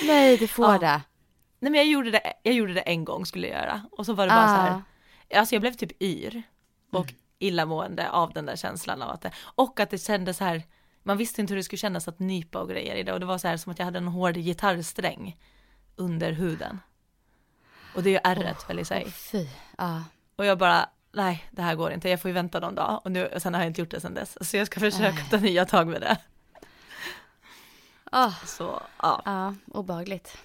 Nej, 0.07 0.37
du 0.37 0.47
får 0.47 0.65
Ja. 0.73 0.77
det. 0.79 1.01
Nej 1.59 1.71
men 1.71 1.73
jag 1.73 1.85
gjorde 1.87 2.11
det, 2.11 2.33
jag 2.43 2.53
gjorde 2.53 2.73
det 2.73 2.81
en 2.81 3.05
gång 3.05 3.25
skulle 3.25 3.47
jag 3.47 3.59
göra. 3.61 3.81
Och 3.91 4.05
så 4.05 4.13
var 4.13 4.25
det 4.25 4.29
bara 4.31 4.47
så 4.47 4.61
här, 4.61 4.71
Ah. 5.31 5.39
alltså 5.39 5.55
jag 5.55 5.61
blev 5.61 5.71
typ 5.73 6.01
yr 6.01 6.43
och 6.91 7.05
Mm. 7.05 7.15
illamående 7.39 8.09
av 8.09 8.33
den 8.33 8.45
där 8.45 8.55
känslan 8.55 9.01
av 9.01 9.09
att 9.09 9.21
det, 9.21 9.31
och 9.39 9.79
att 9.79 9.89
det 9.89 9.97
kändes 9.97 10.37
så 10.37 10.43
här, 10.43 10.63
man 11.07 11.17
visste 11.17 11.41
inte 11.41 11.53
hur 11.53 11.57
det 11.57 11.63
skulle 11.63 11.77
kännas 11.77 12.07
att 12.07 12.19
nypa 12.19 12.59
och 12.59 12.69
grejer 12.69 12.95
i 12.95 13.03
det 13.03 13.13
och 13.13 13.19
det 13.19 13.25
var 13.25 13.37
så 13.37 13.47
här 13.47 13.57
som 13.57 13.71
att 13.71 13.79
jag 13.79 13.85
hade 13.85 13.97
en 13.97 14.07
hård 14.07 14.35
gitarrsträng 14.35 15.37
under 15.95 16.31
huden. 16.31 16.79
Och 17.95 18.03
det 18.03 18.09
är 18.09 18.11
ju 18.11 18.19
ärret 18.23 18.69
väl 18.69 18.79
i 18.79 18.85
sig. 18.85 19.03
Åh, 19.05 19.11
fy. 19.11 19.47
Ja. 19.77 20.03
Och 20.35 20.45
jag 20.45 20.57
bara, 20.57 20.89
nej 21.11 21.45
det 21.51 21.61
här 21.61 21.75
går 21.75 21.91
inte, 21.91 22.09
jag 22.09 22.21
får 22.21 22.29
ju 22.29 22.33
vänta 22.33 22.59
någon 22.59 22.75
dag 22.75 23.01
och 23.03 23.11
nu, 23.11 23.25
och 23.27 23.41
sen 23.41 23.53
har 23.53 23.61
jag 23.61 23.69
inte 23.69 23.81
gjort 23.81 23.91
det 23.91 23.99
sen 24.01 24.13
dess. 24.13 24.49
Så 24.49 24.57
jag 24.57 24.67
ska 24.67 24.79
försöka 24.79 25.11
Nej. 25.11 25.27
ta 25.29 25.37
nya 25.37 25.65
tag 25.65 25.87
med 25.87 26.01
det. 26.01 26.17
Ah. 28.11 28.31
Så 28.45 28.81
ja, 29.01 29.21
Ja, 29.25 29.55
obehagligt. 29.71 30.37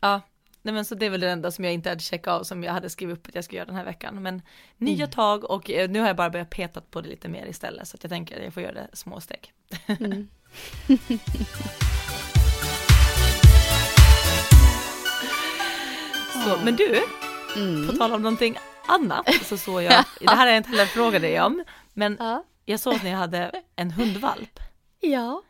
ja. 0.00 0.20
Nej 0.66 0.74
men 0.74 0.84
så 0.84 0.94
det 0.94 1.06
är 1.06 1.10
väl 1.10 1.20
det 1.20 1.30
enda 1.30 1.50
som 1.50 1.64
jag 1.64 1.74
inte 1.74 1.88
hade 1.88 2.00
checkat 2.02 2.32
av 2.40 2.42
som 2.44 2.64
jag 2.64 2.72
hade 2.72 2.90
skrivit 2.90 3.16
upp 3.18 3.26
att 3.26 3.34
jag 3.34 3.44
ska 3.44 3.56
göra 3.56 3.66
den 3.66 3.74
här 3.76 3.84
veckan. 3.84 4.22
Men 4.22 4.42
nya 4.76 5.06
tag 5.06 5.44
och 5.50 5.70
eh, 5.70 5.90
nu 5.90 6.00
har 6.00 6.06
jag 6.06 6.16
bara 6.16 6.30
börjat 6.30 6.50
peta 6.50 6.80
på 6.80 7.00
det 7.00 7.08
lite 7.08 7.28
mer 7.28 7.46
istället. 7.46 7.88
Så 7.88 7.94
att 7.96 8.04
jag 8.04 8.10
tänker 8.10 8.36
att 8.38 8.44
jag 8.44 8.54
får 8.54 8.62
göra 8.62 8.72
det 8.74 8.88
små 8.92 9.20
steg. 9.20 9.52
Mm. 9.86 10.28
Så, 16.44 16.58
men 16.64 16.76
du, 16.76 16.88
på 17.54 17.60
Mm. 17.60 17.98
tal 17.98 18.12
om 18.12 18.22
någonting 18.22 18.56
annat 18.88 19.28
så 19.44 19.56
såg 19.58 19.82
jag, 19.82 19.92
det 20.20 20.28
här 20.30 20.36
har 20.36 20.46
jag 20.46 20.56
inte 20.56 20.68
heller 20.70 20.86
frågat 20.86 21.22
dig 21.22 21.40
om, 21.40 21.64
men 21.92 22.16
Ja. 22.18 22.44
jag 22.64 22.80
såg 22.80 22.94
att 22.94 23.02
ni 23.02 23.10
hade 23.10 23.62
en 23.76 23.90
hundvalp. 23.90 24.60
Ja. 25.00 25.42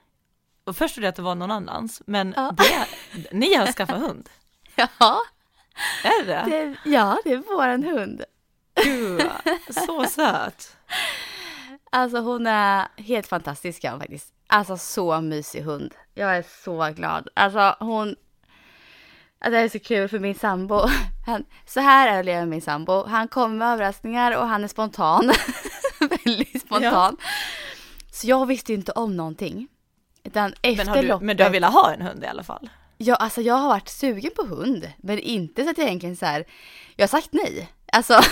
Och 0.65 0.77
först 0.77 0.95
trodde 0.95 1.07
jag 1.07 1.11
att 1.11 1.17
det 1.17 1.23
var 1.23 1.35
någon 1.35 1.51
annans, 1.51 2.03
men 2.07 2.35
Ja. 2.37 2.55
det, 2.57 2.87
ni 3.33 3.55
har 3.55 3.67
skaffat 3.67 4.01
hund. 4.01 4.29
Ja, 4.99 5.21
Är 6.05 6.25
det? 6.27 6.45
det, 6.47 6.91
ja, 6.91 7.19
det 7.25 7.33
är 7.33 7.57
våran 7.57 7.83
hund. 7.83 8.25
Gud, 8.85 9.31
så 9.71 10.05
söt. 10.11 10.77
Alltså 11.91 12.19
hon 12.19 12.47
är 12.47 12.89
helt 12.97 13.27
fantastisk 13.27 13.85
ja, 13.85 13.99
faktiskt. 13.99 14.33
Alltså 14.47 14.77
så 14.77 15.21
mysig 15.21 15.63
hund. 15.63 15.95
Jag 16.15 16.37
är 16.37 16.45
så 16.65 16.93
glad. 16.97 17.29
Alltså 17.35 17.77
hon... 17.81 18.17
Alltså, 19.39 19.51
det 19.51 19.59
är 19.59 19.69
så 19.69 19.79
kul 19.79 20.09
för 20.09 20.19
min 20.19 20.35
sambo. 20.35 20.81
Han, 21.27 21.45
så 21.67 21.81
här 21.81 22.09
är 22.09 22.25
det 22.25 22.33
med 22.39 22.49
min 22.49 22.63
sambo. 22.63 23.07
Han 23.07 23.29
kommer 23.29 23.57
med 23.57 23.73
överraskningar 23.73 24.37
och 24.37 24.49
han 24.49 24.65
är 24.65 24.69
spontan. 24.69 25.33
Väldigt 26.01 26.61
spontan. 26.63 27.17
Så 28.13 28.27
jag 28.27 28.47
visste 28.47 28.73
inte 28.73 28.93
om 28.93 29.17
någonting. 29.17 29.69
Utan 30.25 30.55
efter 30.63 30.85
Men, 30.85 30.89
har 30.89 31.03
du, 31.03 31.09
loppet. 31.09 31.27
men 31.27 31.37
du 31.37 31.43
har 31.45 31.51
velat 31.51 31.73
ha 31.73 31.93
en 31.93 32.03
hund 32.03 32.25
i 32.25 32.27
alla 32.27 32.43
fall? 32.43 32.71
Ja, 32.99 33.15
alltså 33.15 33.41
jag 33.41 33.55
har 33.55 33.69
varit 33.69 33.89
sugen 33.89 34.31
på 34.37 34.43
hund. 34.43 34.91
Men 34.99 35.19
inte 35.19 35.65
så 35.65 35.71
att 35.71 35.79
jag 35.79 35.87
egentligen 35.87 36.17
så 36.17 36.27
här. 36.27 36.45
Jag 36.97 37.03
har 37.03 37.09
sagt 37.09 37.29
nej. 37.33 37.69
Alltså. 37.93 38.21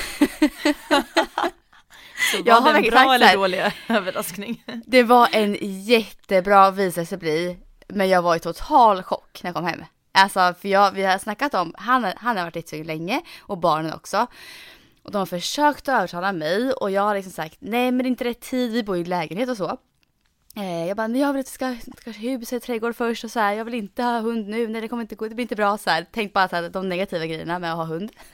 Så 2.33 2.42
Jag 2.44 2.54
var 2.54 2.61
har 2.61 2.73
det 2.73 2.87
en 2.87 2.90
bra 2.90 3.04
så 3.04 3.12
eller 3.12 3.37
dålig 3.37 3.62
överraskning? 3.88 4.64
Det 4.87 5.02
var 5.02 5.28
en 5.33 5.56
jättebra 5.61 6.71
visade 6.71 7.06
sig 7.06 7.18
bli, 7.18 7.59
men 7.88 8.09
jag 8.09 8.23
var 8.23 8.37
i 8.37 8.38
total 8.38 9.02
chock 9.02 9.42
när 9.42 9.49
jag 9.49 9.54
kom 9.54 9.64
hem. 9.64 9.85
Alltså, 10.12 10.54
för 10.61 10.68
jag, 10.68 10.92
vi 10.92 11.02
har 11.04 11.18
snackat 11.18 11.54
om, 11.54 11.75
han, 11.78 12.12
han 12.16 12.37
har 12.37 12.44
varit 12.44 12.56
jättesugen 12.56 12.87
länge 12.87 13.21
och 13.40 13.59
barnen 13.59 13.92
också. 13.92 14.26
Och 15.02 15.11
de 15.11 15.18
har 15.18 15.26
försökt 15.26 15.88
övertala 15.88 16.33
mig 16.33 16.73
och 16.73 16.90
jag 16.90 17.02
har 17.02 17.14
liksom 17.14 17.33
sagt 17.33 17.56
nej 17.59 17.92
men 17.92 17.99
det 17.99 18.04
är 18.04 18.11
inte 18.11 18.25
rätt 18.25 18.40
tid, 18.40 18.73
vi 18.73 18.83
bor 18.83 18.97
i 18.97 19.04
lägenhet 19.04 19.49
och 19.49 19.56
så. 19.56 19.78
Eh, 20.56 20.87
jag 20.87 20.96
bara, 20.96 21.08
men 21.08 21.20
jag 21.20 21.32
vill 21.32 21.40
att 21.40 21.46
vi 21.46 21.50
ska, 21.50 21.76
kanske 22.04 22.23
hus 22.23 22.52
eller 22.52 22.61
trädgård 22.61 22.96
först 22.96 23.25
och 23.25 23.30
så 23.30 23.40
här. 23.40 23.52
Jag 23.52 23.64
vill 23.64 23.75
inte 23.75 24.02
ha 24.02 24.20
hund 24.20 24.49
nu, 24.49 24.68
nej 24.68 24.80
det 24.80 24.88
kommer 24.88 25.02
inte 25.02 25.14
gå, 25.14 25.28
det 25.28 25.34
blir 25.34 25.42
inte 25.42 25.56
bra 25.56 25.78
så 25.78 25.90
här. 25.90 26.06
Tänk 26.12 26.32
bara 26.32 26.49
så 26.49 26.56
här, 26.56 26.68
de 26.68 26.88
negativa 26.88 27.26
grejerna 27.26 27.58
med 27.58 27.73
att 27.73 27.76
ha 27.76 27.84
hund. 27.84 28.12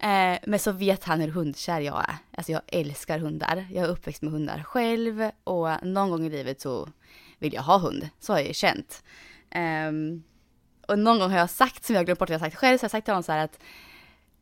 eh, 0.00 0.38
men 0.46 0.58
så 0.58 0.72
vet 0.72 1.04
han 1.04 1.20
hur 1.20 1.28
hundkär 1.28 1.80
jag 1.80 2.04
är. 2.08 2.16
Alltså 2.36 2.52
jag 2.52 2.62
älskar 2.66 3.18
hundar. 3.18 3.66
Jag 3.70 3.84
är 3.84 3.88
uppväxt 3.88 4.22
med 4.22 4.32
hundar 4.32 4.62
själv 4.62 5.30
och 5.44 5.86
någon 5.86 6.10
gång 6.10 6.26
i 6.26 6.30
livet 6.30 6.60
så 6.60 6.88
vill 7.38 7.54
jag 7.54 7.62
ha 7.62 7.78
hund. 7.78 8.08
Så 8.20 8.32
har 8.32 8.38
jag 8.38 8.48
ju 8.48 8.54
känt. 8.54 9.04
Eh, 9.50 9.92
och 10.88 10.98
någon 10.98 11.18
gång 11.18 11.30
har 11.30 11.38
jag 11.38 11.50
sagt, 11.50 11.84
som 11.84 11.94
jag 11.94 12.00
har 12.00 12.04
glömt 12.04 12.18
bort 12.18 12.30
att 12.30 12.32
jag 12.32 12.38
har 12.38 12.46
sagt 12.46 12.56
själv, 12.56 12.78
så 12.78 12.82
har 12.82 12.84
jag 12.84 12.90
sagt 12.90 13.04
till 13.04 13.12
honom 13.12 13.22
så 13.22 13.32
här 13.32 13.44
att 13.44 13.58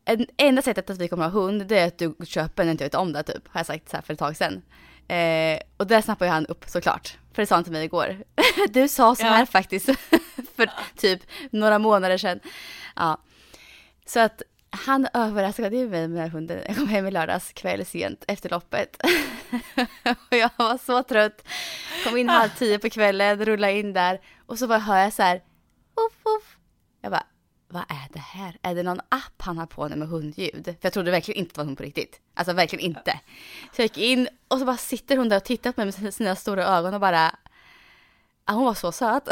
en, 0.05 0.27
enda 0.37 0.61
sättet 0.61 0.89
att 0.89 0.97
vi 0.97 1.07
kommer 1.07 1.23
ha 1.23 1.31
hund, 1.31 1.67
det 1.67 1.79
är 1.79 1.87
att 1.87 1.97
du 1.97 2.15
köper 2.25 2.55
den 2.55 2.65
när 2.65 2.71
inte 2.71 2.83
jag 2.83 2.89
vet 2.89 2.95
om 2.95 3.13
det 3.13 3.23
typ. 3.23 3.47
Har 3.47 3.59
jag 3.59 3.67
sagt 3.67 3.89
så 3.89 3.97
här 3.97 4.01
för 4.01 4.13
ett 4.13 4.19
tag 4.19 4.37
sedan. 4.37 4.61
Eh, 5.07 5.59
och 5.77 5.87
där 5.87 6.01
snappade 6.01 6.31
han 6.31 6.45
upp 6.45 6.65
såklart. 6.67 7.17
För 7.33 7.41
det 7.41 7.45
sa 7.45 7.55
han 7.55 7.63
till 7.63 7.73
mig 7.73 7.85
igår. 7.85 8.17
Du 8.69 8.87
sa 8.87 9.15
så 9.15 9.23
Ja. 9.23 9.29
här 9.29 9.45
faktiskt. 9.45 9.85
för 10.55 10.69
typ 10.97 11.21
några 11.51 11.79
månader 11.79 12.17
sedan. 12.17 12.39
Ja. 12.95 13.17
Så 14.05 14.19
att 14.19 14.41
han 14.69 15.07
överraskade 15.13 15.75
ju 15.77 15.89
mig 15.89 16.01
med 16.01 16.09
den 16.09 16.17
här 16.17 16.27
hunden. 16.27 16.59
Jag 16.67 16.75
kom 16.77 16.87
hem 16.87 17.07
i 17.07 17.11
lördags 17.11 17.53
kväll 17.53 17.85
sent 17.85 18.23
efter 18.27 18.49
loppet. 18.49 18.97
och 20.29 20.37
jag 20.37 20.49
var 20.57 20.77
så 20.77 21.03
trött. 21.03 21.47
Kom 22.03 22.17
in 22.17 22.29
halv 22.29 22.49
tio 22.49 22.79
på 22.79 22.89
kvällen, 22.89 23.45
rullade 23.45 23.73
in 23.73 23.93
där. 23.93 24.21
Och 24.45 24.59
så 24.59 24.67
bara 24.67 24.79
hör 24.79 24.97
jag 24.97 25.13
så 25.13 25.23
här. 25.23 25.35
Uff, 25.35 26.13
uff. 26.37 26.57
Jag 27.01 27.11
bara, 27.11 27.23
vad 27.73 27.83
är 27.89 28.07
det 28.13 28.19
här? 28.19 28.57
Är 28.61 28.75
det 28.75 28.83
någon 28.83 28.99
app 29.09 29.33
han 29.41 29.57
har 29.57 29.65
på 29.65 29.87
nu 29.87 29.95
med 29.95 30.07
hundljud? 30.07 30.65
För 30.65 30.75
jag 30.81 30.93
trodde 30.93 31.11
verkligen 31.11 31.39
inte 31.39 31.53
det 31.53 31.57
var 31.57 31.65
hund 31.65 31.77
på 31.77 31.83
riktigt. 31.83 32.19
Alltså 32.33 32.53
verkligen 32.53 32.85
inte. 32.85 33.19
Så 33.75 33.81
jag 33.81 33.85
gick 33.85 33.97
in 33.97 34.27
och 34.47 34.59
så 34.59 34.65
bara 34.65 34.77
sitter 34.77 35.17
hon 35.17 35.29
där 35.29 35.37
och 35.37 35.43
tittar 35.43 35.71
på 35.71 35.85
mig 35.85 35.93
med 36.01 36.13
sina 36.13 36.35
stora 36.35 36.65
ögon 36.65 36.93
och 36.93 36.99
bara... 36.99 37.35
Ja, 38.45 38.53
hon 38.53 38.65
var 38.65 38.73
så 38.73 38.91
söt. 38.91 39.27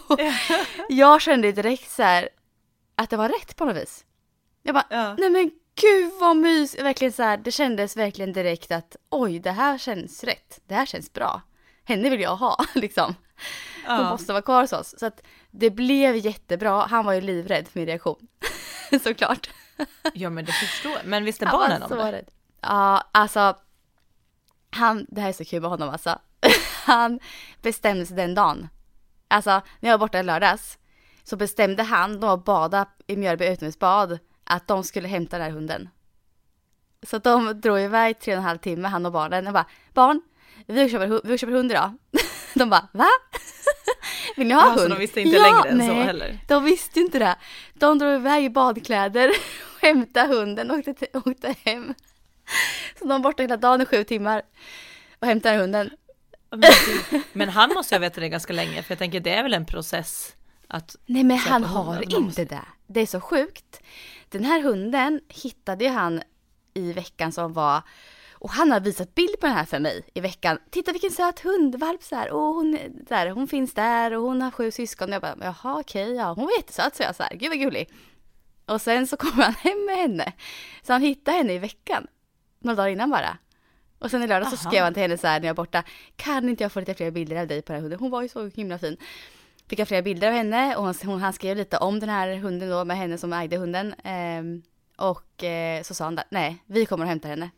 jag 0.88 1.22
kände 1.22 1.52
direkt 1.52 1.90
så 1.90 2.02
här 2.02 2.28
att 2.94 3.10
det 3.10 3.16
var 3.16 3.28
rätt 3.28 3.56
på 3.56 3.64
något 3.64 3.76
vis. 3.76 4.04
Jag 4.62 4.74
bara, 4.74 4.86
Ja. 4.90 5.14
nej 5.18 5.30
men 5.30 5.50
gud 5.80 6.12
vad 6.20 6.36
mys. 6.36 6.78
Verkligen 6.78 7.12
så 7.12 7.22
här, 7.22 7.36
det 7.36 7.50
kändes 7.52 7.96
verkligen 7.96 8.32
direkt 8.32 8.72
att 8.72 8.96
oj, 9.10 9.38
det 9.38 9.50
här 9.50 9.78
känns 9.78 10.24
rätt. 10.24 10.60
Det 10.66 10.74
här 10.74 10.86
känns 10.86 11.12
bra. 11.12 11.42
Henne 11.84 12.10
vill 12.10 12.20
jag 12.20 12.36
ha 12.36 12.64
liksom. 12.74 13.14
Hon 13.86 13.96
Ja. 13.96 14.10
måste 14.10 14.32
vara 14.32 14.42
kvar 14.42 14.60
hos 14.60 14.72
oss. 14.72 14.94
Så 14.98 15.06
att 15.06 15.22
det 15.58 15.70
blev 15.70 16.16
jättebra. 16.16 16.86
Han 16.86 17.04
var 17.04 17.12
ju 17.12 17.20
livrädd 17.20 17.68
för 17.68 17.80
min 17.80 17.86
reaktion. 17.86 18.28
Såklart. 19.02 19.50
ja 20.14 20.30
men 20.30 20.44
det 20.44 20.52
förstår 20.52 20.92
jag. 20.92 21.04
Men 21.04 21.24
visste 21.24 21.46
barnen 21.46 21.82
om 21.82 21.98
det? 21.98 22.12
rädd. 22.12 22.30
Ja, 22.60 23.02
alltså. 23.12 23.56
han, 24.70 25.06
det 25.08 25.20
här 25.20 25.28
är 25.28 25.32
så 25.32 25.44
kul 25.44 25.60
med 25.60 25.70
honom 25.70 25.88
alltså. 25.88 26.18
Han 26.84 27.20
bestämde 27.62 28.06
sig 28.06 28.16
den 28.16 28.34
dagen. 28.34 28.68
Alltså 29.28 29.50
när 29.80 29.90
jag 29.90 29.98
var 29.98 30.06
borta 30.06 30.18
i 30.18 30.22
lördags 30.22 30.78
så 31.24 31.36
bestämde 31.36 31.82
han, 31.82 32.20
de 32.20 32.26
var 32.26 32.36
bada 32.36 32.86
i 33.06 33.16
Mjölby 33.16 33.46
utomhusbad, 33.46 34.18
att 34.44 34.68
de 34.68 34.84
skulle 34.84 35.08
hämta 35.08 35.38
den 35.38 35.46
här 35.46 35.52
hunden. 35.52 35.88
Så 37.02 37.18
de 37.18 37.60
drog 37.60 37.80
iväg 37.80 38.20
tre 38.20 38.32
och 38.32 38.38
en 38.38 38.44
halv 38.44 38.58
timme, 38.58 38.88
han 38.88 39.06
och 39.06 39.12
barnen, 39.12 39.46
och 39.46 39.52
bara 39.52 39.66
barn, 39.94 40.22
vi 40.66 40.90
köper, 40.90 41.20
vi 41.24 41.38
köper 41.38 41.52
hund 41.52 41.70
idag. 41.70 41.98
De 42.54 42.70
bara 42.70 42.88
va? 42.92 43.08
Vill 44.36 44.46
ni 44.48 44.54
ha 44.54 44.66
Ja, 44.76 44.82
hund? 44.82 44.90
de 44.94 44.98
visste 44.98 45.20
inte 45.20 45.36
ja, 45.36 45.42
längre 45.42 45.68
än 45.68 45.78
nej, 45.78 45.88
så 45.88 45.94
heller. 45.94 46.38
De 46.48 46.64
visste 46.64 47.00
inte 47.00 47.18
det. 47.18 47.36
De 47.74 47.98
drog 47.98 48.14
iväg 48.14 48.44
i 48.44 48.50
badkläder 48.50 49.28
och 49.28 49.80
hämtade 49.82 50.28
hunden 50.34 50.70
och 50.70 50.78
åkte, 50.78 50.94
till- 50.94 51.08
åkte 51.12 51.54
hem. 51.64 51.94
Så 52.98 53.04
de 53.04 53.08
var 53.08 53.18
borta 53.18 53.42
hela 53.42 53.56
dagen 53.56 53.80
i 53.80 53.86
sju 53.86 54.04
timmar 54.04 54.42
och 55.20 55.26
hämtade 55.26 55.58
hunden. 55.58 55.90
Men 57.32 57.48
han 57.48 57.70
måste 57.74 57.94
ju 57.94 57.96
ha 57.96 58.00
vetat 58.00 58.20
det 58.20 58.28
ganska 58.28 58.52
länge, 58.52 58.82
för 58.82 58.92
jag 58.92 58.98
tänker 58.98 59.20
det 59.20 59.34
är 59.34 59.42
väl 59.42 59.54
en 59.54 59.66
process 59.66 60.36
att 60.68 60.96
Nej 61.06 61.24
men 61.24 61.38
han 61.38 61.64
har 61.64 62.18
inte 62.20 62.44
det. 62.44 62.64
Det 62.86 63.00
är 63.00 63.06
så 63.06 63.20
sjukt. 63.20 63.80
Den 64.28 64.44
här 64.44 64.62
hunden 64.62 65.20
hittade 65.28 65.84
ju 65.84 65.90
han 65.90 66.22
i 66.74 66.92
veckan 66.92 67.32
som 67.32 67.52
var 67.52 67.82
och 68.38 68.50
han 68.50 68.70
har 68.70 68.80
visat 68.80 69.14
bild 69.14 69.40
på 69.40 69.46
den 69.46 69.56
här 69.56 69.64
för 69.64 69.78
mig 69.78 70.04
i 70.14 70.20
veckan. 70.20 70.58
Titta 70.70 70.92
vilken 70.92 71.10
söt 71.10 71.40
hundvalp 71.40 72.02
så 72.02 72.16
här. 72.16 72.30
Och 72.30 72.40
hon, 72.40 72.78
där, 73.08 73.30
hon 73.30 73.48
finns 73.48 73.74
där 73.74 74.12
och 74.12 74.22
hon 74.22 74.42
har 74.42 74.50
sju 74.50 74.70
syskon. 74.70 75.08
Och 75.08 75.14
jag 75.14 75.22
bara, 75.22 75.36
jaha 75.40 75.80
okej, 75.80 76.12
ja 76.14 76.32
hon 76.32 76.44
var 76.44 76.52
jättesöt 76.56 76.96
så 76.96 77.02
jag 77.02 77.16
så 77.16 77.22
här. 77.22 77.36
Gud 77.36 77.48
vad 77.48 77.58
gullig. 77.58 77.90
Och 78.66 78.80
sen 78.80 79.06
så 79.06 79.16
kommer 79.16 79.44
han 79.44 79.54
hem 79.54 79.86
med 79.86 79.96
henne. 79.96 80.32
Så 80.82 80.92
han 80.92 81.02
hittade 81.02 81.36
henne 81.36 81.52
i 81.52 81.58
veckan. 81.58 82.06
Några 82.58 82.76
dagar 82.76 82.88
innan 82.88 83.10
bara. 83.10 83.38
Och 83.98 84.10
sen 84.10 84.22
i 84.22 84.26
lördag 84.26 84.48
så 84.48 84.56
skrev 84.56 84.84
han 84.84 84.94
till 84.94 85.02
henne 85.02 85.18
så 85.18 85.26
här 85.26 85.40
när 85.40 85.46
jag 85.46 85.54
var 85.54 85.64
borta. 85.64 85.82
Kan 86.16 86.48
inte 86.48 86.64
jag 86.64 86.72
få 86.72 86.80
lite 86.80 86.94
fler 86.94 87.10
bilder 87.10 87.36
av 87.36 87.46
dig 87.46 87.62
på 87.62 87.72
den 87.72 87.76
här 87.76 87.82
hunden? 87.82 88.00
Hon 88.00 88.10
var 88.10 88.22
ju 88.22 88.28
så 88.28 88.46
himla 88.46 88.78
fin. 88.78 88.96
Fick 89.68 89.78
jag 89.78 89.88
flera 89.88 90.02
bilder 90.02 90.28
av 90.28 90.34
henne 90.34 90.76
och 90.76 90.84
hon, 90.84 90.94
hon, 91.04 91.20
han 91.20 91.32
skrev 91.32 91.56
lite 91.56 91.78
om 91.78 92.00
den 92.00 92.08
här 92.08 92.36
hunden 92.36 92.70
då 92.70 92.84
med 92.84 92.96
henne 92.96 93.18
som 93.18 93.32
ägde 93.32 93.56
hunden. 93.56 93.94
Ehm, 94.04 94.62
och 94.96 95.44
eh, 95.44 95.82
så 95.82 95.94
sa 95.94 96.04
han 96.04 96.14
där, 96.14 96.24
nej 96.30 96.62
vi 96.66 96.86
kommer 96.86 97.04
att 97.04 97.08
hämta 97.08 97.28
henne. 97.28 97.50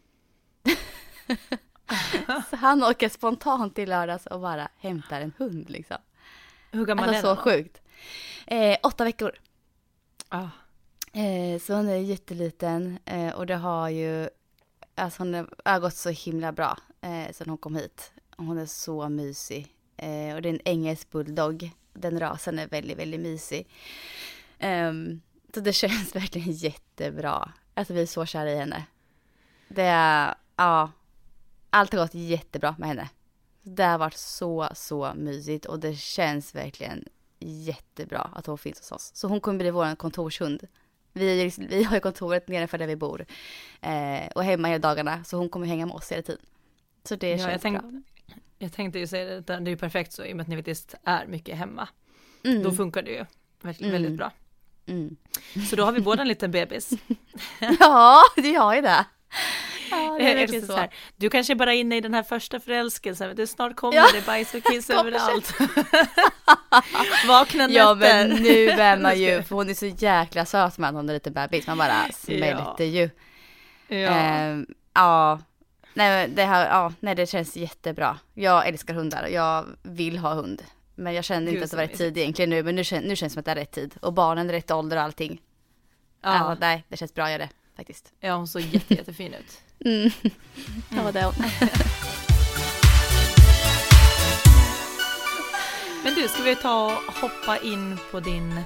Så 2.51 2.57
han 2.57 2.85
åker 2.85 3.09
spontant 3.09 3.79
i 3.79 3.87
lördags 3.87 4.27
och 4.27 4.41
bara 4.41 4.69
hämtar 4.77 5.21
en 5.21 5.33
hund 5.39 5.71
liksom. 5.71 5.97
hur 6.71 6.85
gammal 6.87 7.09
Alltså 7.09 7.19
är 7.19 7.23
så 7.23 7.27
den 7.27 7.37
då? 7.37 7.43
sjukt. 7.43 7.83
Eh, 8.47 8.79
åtta 8.83 9.05
veckor. 9.05 9.33
Ja. 10.31 10.51
Eh, 11.13 11.61
så 11.61 11.75
hon 11.75 11.89
är 11.89 11.97
jätteliten 11.97 12.99
eh, 13.05 13.35
och 13.35 13.47
det 13.47 13.57
har 13.57 13.89
ju, 13.89 14.29
alltså 14.95 15.23
hon 15.23 15.49
har 15.65 15.81
gått 15.81 15.97
så 15.97 16.11
himla 16.11 16.53
bra 16.53 16.79
eh, 17.01 17.33
sen 17.33 17.49
hon 17.49 17.59
kom 17.59 17.77
hit. 17.77 18.13
Hon 18.37 18.59
är 18.59 18.67
så 18.67 19.09
mysig. 19.09 19.75
Eh, 19.97 20.35
och 20.35 20.43
det 20.43 20.49
är 20.49 20.53
en 20.53 20.61
engelsk 20.69 21.11
bulldog. 21.11 21.71
Den 21.93 22.21
rasen 22.21 22.59
är 22.59 22.67
väldigt, 22.67 22.99
väldigt 22.99 23.21
mysig. 23.21 23.69
Ehm, 24.59 25.21
så 25.55 25.61
det 25.61 25.73
känns 25.73 26.15
verkligen 26.17 26.53
jättebra. 26.53 27.53
Alltså 27.75 27.95
vi 27.95 28.03
är 28.03 28.07
så 28.07 28.27
kära 28.27 28.51
i 28.53 28.57
henne. 28.57 28.85
Det 29.69 29.83
är, 29.83 30.35
ja, 30.59 30.91
allt 31.71 31.93
har 31.93 32.01
gått 32.01 32.15
jättebra 32.15 32.75
med 32.79 32.89
henne. 32.89 33.09
Det 33.63 33.85
har 33.85 33.99
varit 33.99 34.17
så, 34.17 34.69
så 34.75 35.13
mysigt 35.17 35.67
och 35.67 35.81
det 35.81 35.95
känns 35.95 36.55
verkligen 36.55 37.05
jättebra 37.41 38.31
att 38.35 38.47
hon 38.47 38.59
finns 38.59 38.79
hos 38.79 38.93
oss. 38.93 39.11
Så 39.15 39.29
hon 39.29 39.41
kommer 39.41 39.59
bli 39.59 39.71
vår 39.71 39.97
kontorshund. 39.97 40.67
Vi, 41.13 41.53
vi 41.59 41.85
har 41.85 41.95
ju 41.97 42.01
kontoret 42.01 42.49
nedanför 42.49 42.79
där 42.79 42.87
vi 42.87 42.97
bor 42.97 43.27
eh, 43.81 44.27
och 44.35 44.45
hemma 44.45 44.69
hela 44.69 44.79
dagarna 44.79 45.25
så 45.25 45.37
hon 45.37 45.49
kommer 45.49 45.67
hänga 45.67 45.87
med 45.87 45.95
oss 45.95 46.13
hela 46.13 46.23
tiden. 46.23 46.43
Så 47.05 47.17
det 47.17 47.31
Ja, 47.31 47.37
känns 47.39 47.51
jag, 47.53 47.61
tänk, 47.61 47.81
bra. 47.83 47.93
jag 48.59 48.73
tänkte 48.73 48.99
ju 48.99 49.07
säga 49.07 49.25
det, 49.25 49.41
det 49.41 49.53
är 49.55 49.61
ju 49.69 49.77
perfekt 49.77 50.13
så 50.13 50.25
i 50.25 50.33
och 50.33 50.37
med 50.37 50.43
att 50.43 50.49
ni 50.49 50.57
faktiskt 50.57 50.95
är 51.05 51.27
mycket 51.27 51.57
hemma. 51.59 51.89
Mm. 52.45 52.63
Då 52.63 52.73
funkar 52.73 53.03
det 53.03 53.11
ju 53.11 53.25
verkligen 53.63 53.91
Mm. 53.95 54.03
väldigt 54.03 54.19
bra. 54.19 54.33
Mm. 54.87 55.17
Så 55.71 55.77
då 55.77 55.85
har 55.85 55.93
vi 55.93 56.01
båda 56.01 56.23
en 56.23 56.29
liten 56.29 56.51
bebis. 56.51 56.91
Ja, 57.81 58.23
det 58.37 58.55
har 58.55 58.75
ju 58.75 58.81
det. 58.81 59.07
Ja, 59.97 60.17
det 60.19 60.25
är 60.33 60.37
verkligen 60.37 60.67
så 60.67 60.73
så. 60.73 60.79
här, 60.79 60.91
du 61.17 61.31
kanske 61.31 61.55
bara 61.55 61.75
är 61.75 61.79
inne 61.79 61.97
i 61.97 62.01
den 62.01 62.15
här 62.15 62.23
första 62.23 62.61
förälskelsen, 62.61 63.37
det 63.37 63.47
snart 63.47 63.77
kommer 63.77 63.97
Ja. 63.97 64.07
det 64.15 64.27
bajs 64.27 64.55
och 64.55 64.63
kiss 64.65 64.91
överallt. 65.01 65.55
Vakna 67.29 67.69
Ja 67.71 67.95
nätter. 67.95 68.29
men 68.29 68.43
nu 68.43 68.69
är 68.71 68.99
man 68.99 69.19
ju, 69.19 69.43
för 69.43 69.55
hon 69.57 69.71
är 69.71 69.75
så 69.75 69.87
jäkla 69.87 70.45
söt 70.45 70.79
med 70.79 70.89
att 70.89 70.95
hon 70.95 71.09
är 71.09 71.15
lite 71.15 71.31
bebis, 71.31 71.67
man 71.67 71.79
bara 71.79 72.13
smälter 72.13 72.85
ju. 72.85 73.11
Ja. 73.89 73.97
Ehm, 73.97 74.67
ja, 74.95 75.41
nej, 75.95 76.29
det 76.29 76.45
här, 76.45 76.67
ja, 76.69 76.93
nej 77.01 77.15
det 77.15 77.27
känns 77.27 77.57
jättebra. 77.57 78.19
Jag 78.35 78.69
älskar 78.69 78.95
hundar 78.95 79.23
och 79.23 79.31
jag 79.31 79.65
vill 79.83 80.19
ha 80.19 80.35
hund. 80.35 80.63
Men 80.95 81.15
jag 81.15 81.25
kände 81.25 81.51
Gud, 81.51 81.55
inte 81.55 81.65
att 81.65 81.71
det 81.71 81.77
var 81.77 81.85
rätt 81.85 81.99
tid 81.99 82.19
egentligen 82.19 82.51
nu, 82.51 82.63
men 82.63 82.75
nu, 82.77 82.85
kän, 82.85 83.03
nu 83.03 83.17
känns 83.17 83.33
det 83.33 83.35
som 83.35 83.41
att 83.41 83.45
det 83.45 83.51
är 83.51 83.55
rätt 83.57 83.71
tid. 83.73 83.95
Och 84.03 84.13
barnen 84.13 84.49
är 84.49 84.53
rätt 84.53 84.71
ålder 84.71 84.97
och 84.97 85.03
allting. 85.03 85.41
Ja. 86.23 86.35
ja. 86.35 86.57
nej, 86.61 86.85
det 86.89 86.97
känns 86.97 87.15
bra 87.15 87.25
att 87.25 87.31
göra 87.31 87.39
det 87.43 87.49
faktiskt. 87.77 88.13
ja, 88.21 88.35
hon 88.35 88.49
såg 88.49 88.63
jätte, 88.63 88.95
jättefin 88.95 89.35
ut. 89.35 89.61
Mm. 89.85 90.11
Det 91.13 91.21
är 91.21 91.25
hon. 91.25 91.35
Men 96.05 96.15
du, 96.15 96.29
ska 96.29 96.43
vi 96.43 96.57
ta 96.57 96.85
och 96.87 97.15
hoppa 97.15 97.59
in 97.59 97.99
på 98.11 98.21
din 98.21 98.61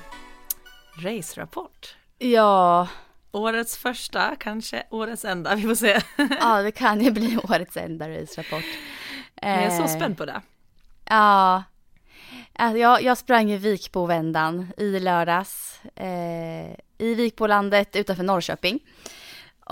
race-rapport? 0.96 1.94
Ja, 2.18 2.88
Årets 3.34 3.76
första, 3.76 4.36
kanske 4.40 4.82
årets 4.90 5.24
enda, 5.24 5.54
vi 5.54 5.62
får 5.62 5.74
se. 5.74 6.00
ja, 6.40 6.62
det 6.62 6.72
kan 6.72 7.00
ju 7.00 7.10
bli 7.10 7.38
årets 7.42 7.76
enda 7.76 8.08
race-rapport. 8.08 8.64
Jag 9.42 9.50
är 9.50 9.70
så 9.70 9.82
Eh, 9.82 9.88
spänd 9.96 10.18
på 10.18 10.24
det. 10.26 10.40
Ja. 11.04 11.62
Alltså 12.54 12.78
jag, 12.78 13.02
jag 13.02 13.18
sprang 13.18 13.50
i 13.50 13.56
Vikbovändan 13.56 14.72
i 14.76 15.00
lördags. 15.00 15.80
Eh, 15.96 16.70
I 16.98 17.14
Vikbolandet 17.14 17.96
utanför 17.96 18.22
Norrköping. 18.24 18.80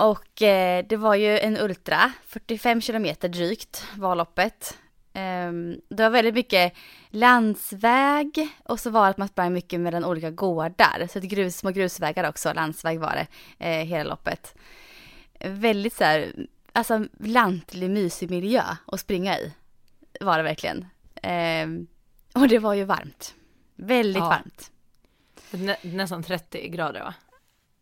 Och 0.00 0.42
eh, 0.42 0.84
det 0.88 0.96
var 0.96 1.14
ju 1.14 1.38
en 1.38 1.56
ultra, 1.56 2.12
45 2.26 2.80
kilometer 2.80 3.28
drygt 3.28 3.84
var 3.96 4.14
loppet. 4.14 4.78
Eh, 5.12 5.52
det 5.88 6.02
var 6.02 6.10
väldigt 6.10 6.34
mycket 6.34 6.72
landsväg 7.08 8.48
och 8.64 8.80
så 8.80 8.90
var 8.90 9.04
det 9.04 9.10
att 9.10 9.18
man 9.18 9.28
sprang 9.28 9.52
mycket 9.52 9.80
mellan 9.80 10.04
olika 10.04 10.30
gårdar. 10.30 11.08
Så 11.12 11.18
ett 11.18 11.24
grus, 11.24 11.56
små 11.56 11.70
grusvägar 11.70 12.28
också, 12.28 12.52
landsväg 12.52 13.00
var 13.00 13.12
det 13.12 13.26
eh, 13.66 13.86
hela 13.86 14.10
loppet. 14.10 14.54
Väldigt 15.40 15.94
så 15.94 16.04
här, 16.04 16.32
alltså 16.72 17.04
lantlig 17.18 17.90
mysig 17.90 18.30
miljö 18.30 18.62
att 18.86 19.00
springa 19.00 19.38
i 19.38 19.52
var 20.20 20.36
det 20.36 20.42
verkligen. 20.42 20.86
Ehm, 21.22 21.86
och 22.34 22.48
det 22.48 22.58
var 22.58 22.74
ju 22.74 22.84
varmt. 22.84 23.34
Väldigt 23.76 24.20
Ja. 24.22 24.28
varmt. 24.28 24.70
Nä, 25.50 25.76
nästan 25.82 26.22
30 26.22 26.68
grader 26.68 27.00
va? 27.00 27.14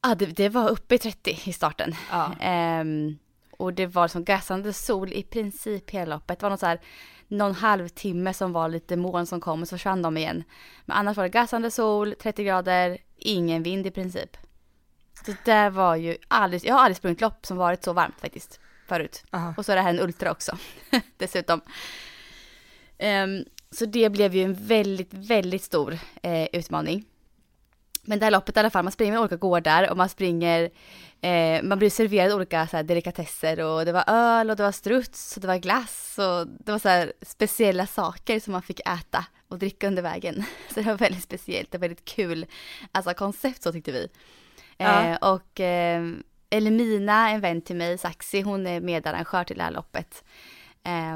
Ja, 0.03 0.15
det, 0.15 0.27
det 0.27 0.49
var 0.49 0.69
uppe 0.69 0.95
i 0.95 0.99
30 0.99 1.41
i 1.45 1.53
starten. 1.53 1.95
Ja. 2.11 2.33
Ehm, 2.41 3.19
och 3.51 3.75
det 3.75 3.87
var 3.87 4.09
som 4.09 4.25
gassande 4.25 4.73
sol 4.73 5.13
i 5.13 5.23
princip 5.23 5.91
hela 5.91 6.15
loppet. 6.15 6.39
Det 6.39 6.43
var 6.43 6.51
någon 6.51 6.59
så 6.59 6.67
här, 6.67 6.81
någon 7.29 7.55
halvtimme 7.55 8.35
som 8.35 8.53
var 8.53 8.69
lite 8.69 8.97
moln 8.97 9.27
som 9.27 9.41
kom 9.41 9.63
och 9.63 9.69
så 9.69 9.77
försvann 9.77 10.03
de 10.03 10.17
igen. 10.17 10.45
Men 10.85 10.97
annars 10.97 11.17
var 11.17 11.25
det 11.25 11.31
gassande 11.31 11.71
sol, 11.71 12.15
30 12.21 12.45
grader, 12.45 12.99
ingen 13.17 13.63
vind 13.63 13.87
i 13.87 13.91
princip. 13.91 14.37
Så 15.27 15.33
det 15.45 15.71
var 15.71 15.97
ju 15.97 16.17
aldrig, 16.29 16.65
jag 16.65 16.75
har 16.75 16.81
aldrig 16.81 16.97
sprungit 16.97 17.21
lopp 17.21 17.47
som 17.47 17.57
varit 17.57 17.85
så 17.85 17.93
varmt 17.93 18.21
faktiskt 18.21 18.61
förut. 18.87 19.25
Aha. 19.31 19.55
Och 19.57 19.65
så 19.65 19.73
är 19.73 19.77
det 19.77 19.83
här 19.83 19.91
en 19.91 20.01
ultra 20.01 20.31
också 20.31 20.59
dessutom. 21.17 21.61
Ehm, 22.99 23.45
så 23.71 23.87
det 23.87 24.11
blev 24.11 24.35
ju 24.35 24.43
en 24.43 24.55
väldigt, 24.55 25.15
väldigt 25.15 25.63
stor 25.63 25.99
eh, 26.23 26.49
utmaning. 26.53 27.05
Men 28.09 28.19
det 28.19 28.27
här 28.27 28.31
loppet 28.31 28.57
i 28.57 28.61
alla 28.61 28.71
fall, 28.71 28.85
man 28.85 28.93
springer 28.93 29.13
med 29.13 29.21
olika 29.21 29.37
gårdar 29.37 29.91
och 29.91 29.97
man 29.97 30.09
springer, 30.09 30.71
eh, 31.21 31.63
man 31.63 31.79
blir 31.79 31.91
serverad 31.91 32.33
olika 32.33 32.67
så 32.67 32.77
här, 32.77 32.85
delikatesser 32.85 33.61
och 33.61 33.85
det 33.85 33.93
var 33.93 34.05
öl 34.07 34.51
och 34.51 34.57
det 34.57 34.63
var 34.63 34.73
struts 34.73 35.37
och 35.37 35.41
det 35.41 35.49
var 35.49 35.57
glass 35.57 36.19
och 36.19 36.47
det 36.47 36.73
var 36.73 36.79
så 36.79 36.89
här, 36.89 37.13
speciella 37.23 37.87
saker 37.87 38.41
som 38.41 38.53
man 38.53 38.63
fick 38.63 38.81
äta 38.81 39.27
och 39.49 39.59
dricka 39.59 39.87
under 39.87 40.03
vägen. 40.03 40.45
Så 40.69 40.81
det 40.81 40.87
var 40.87 40.95
väldigt 40.95 41.23
speciellt 41.23 41.75
och 41.75 41.83
väldigt 41.83 42.05
kul, 42.05 42.47
alltså 42.93 43.15
koncept 43.15 43.63
så 43.63 43.73
tyckte 43.73 43.93
vi. 43.93 44.09
Ja. 44.77 45.05
Eh, 45.05 45.17
och 45.17 45.61
eh, 45.61 46.03
Elimina, 46.51 47.31
en 47.31 47.41
vän 47.41 47.61
till 47.61 47.77
mig, 47.77 47.99
Saxi, 47.99 48.41
hon 48.41 48.67
är 48.67 48.81
medarrangör 48.81 49.45
till 49.45 49.57
det 49.57 49.63
här 49.63 49.71
loppet. 49.71 50.25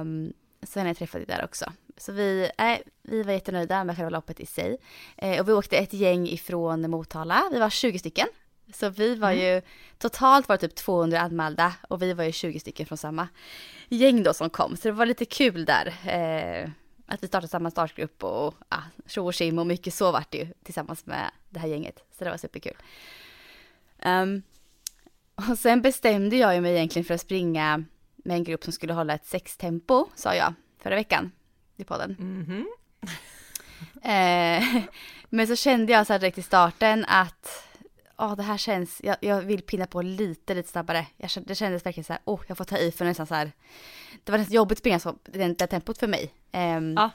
Um, 0.00 0.32
så 0.62 0.78
henne 0.78 0.94
träffade 0.94 1.24
jag 1.28 1.38
där 1.38 1.44
också. 1.44 1.72
Så 2.02 2.12
vi, 2.12 2.50
äh, 2.58 2.78
vi 3.02 3.22
var 3.22 3.32
jättenöjda 3.32 3.84
med 3.84 3.96
själva 3.96 4.10
loppet 4.10 4.40
i 4.40 4.46
sig. 4.46 4.76
Eh, 5.16 5.40
och 5.40 5.48
vi 5.48 5.52
åkte 5.52 5.76
ett 5.76 5.92
gäng 5.92 6.28
ifrån 6.28 6.90
Motala, 6.90 7.48
vi 7.52 7.58
var 7.58 7.70
20 7.70 7.98
stycken. 7.98 8.28
Så 8.72 8.88
vi 8.88 9.14
var 9.14 9.30
ju, 9.30 9.62
totalt 9.98 10.48
var 10.48 10.56
det 10.56 10.68
typ 10.68 10.74
200 10.74 11.20
anmälda 11.20 11.74
och 11.88 12.02
vi 12.02 12.12
var 12.12 12.24
ju 12.24 12.32
20 12.32 12.60
stycken 12.60 12.86
från 12.86 12.98
samma 12.98 13.28
gäng 13.88 14.22
då 14.22 14.34
som 14.34 14.50
kom. 14.50 14.76
Så 14.76 14.88
det 14.88 14.92
var 14.92 15.06
lite 15.06 15.24
kul 15.24 15.64
där. 15.64 15.86
Eh, 16.06 16.70
att 17.06 17.22
vi 17.22 17.26
startade 17.26 17.48
samma 17.48 17.70
startgrupp 17.70 18.24
och 18.24 18.54
ja, 18.68 18.82
tjo 19.06 19.26
och 19.26 19.34
tjim 19.34 19.58
och 19.58 19.66
mycket 19.66 19.94
så 19.94 20.12
vart 20.12 20.30
det 20.30 20.38
ju 20.38 20.46
tillsammans 20.62 21.06
med 21.06 21.30
det 21.50 21.58
här 21.58 21.68
gänget. 21.68 22.04
Så 22.18 22.24
det 22.24 22.30
var 22.30 22.36
superkul. 22.36 22.76
Ehm, 23.98 24.42
och 25.34 25.58
sen 25.58 25.82
bestämde 25.82 26.36
jag 26.36 26.54
ju 26.54 26.60
mig 26.60 26.74
egentligen 26.74 27.04
för 27.04 27.14
att 27.14 27.20
springa 27.20 27.84
med 28.16 28.36
en 28.36 28.44
grupp 28.44 28.64
som 28.64 28.72
skulle 28.72 28.92
hålla 28.92 29.14
ett 29.14 29.26
sextempo, 29.26 30.06
sa 30.14 30.34
jag 30.34 30.54
förra 30.78 30.94
veckan 30.94 31.30
i 31.76 31.84
podden. 31.84 32.16
Mhm. 32.18 32.66
Eh, 34.02 34.82
men 35.28 35.46
så 35.46 35.56
kände 35.56 35.92
jag 35.92 36.06
så 36.06 36.12
här 36.12 36.20
direkt 36.20 36.38
i 36.38 36.42
starten 36.42 37.04
att 37.08 37.68
oh, 38.18 38.36
det 38.36 38.42
här 38.42 38.56
känns, 38.56 39.00
jag, 39.04 39.16
jag, 39.20 39.42
vill 39.42 39.62
pinna 39.62 39.86
på 39.86 40.02
lite, 40.02 40.54
lite 40.54 40.68
snabbare. 40.68 41.06
Jag, 41.16 41.30
det 41.46 41.54
kändes 41.54 41.86
verkligen 41.86 42.04
så 42.04 42.12
här, 42.12 42.22
oh, 42.24 42.40
jag 42.46 42.56
får 42.56 42.64
ta 42.64 42.76
i 42.76 42.92
för 42.92 43.04
nästan 43.04 43.26
så 43.26 43.34
här. 43.34 43.52
Det 44.24 44.32
var 44.32 44.38
nästan 44.38 44.54
jobbigt 44.54 44.76
att 44.76 44.78
springa 44.78 45.00
så, 45.00 45.14
det, 45.24 45.58
det 45.58 45.66
tempot 45.66 45.98
för 45.98 46.06
mig. 46.06 46.34
Um, 46.52 46.94
ja, 46.96 47.10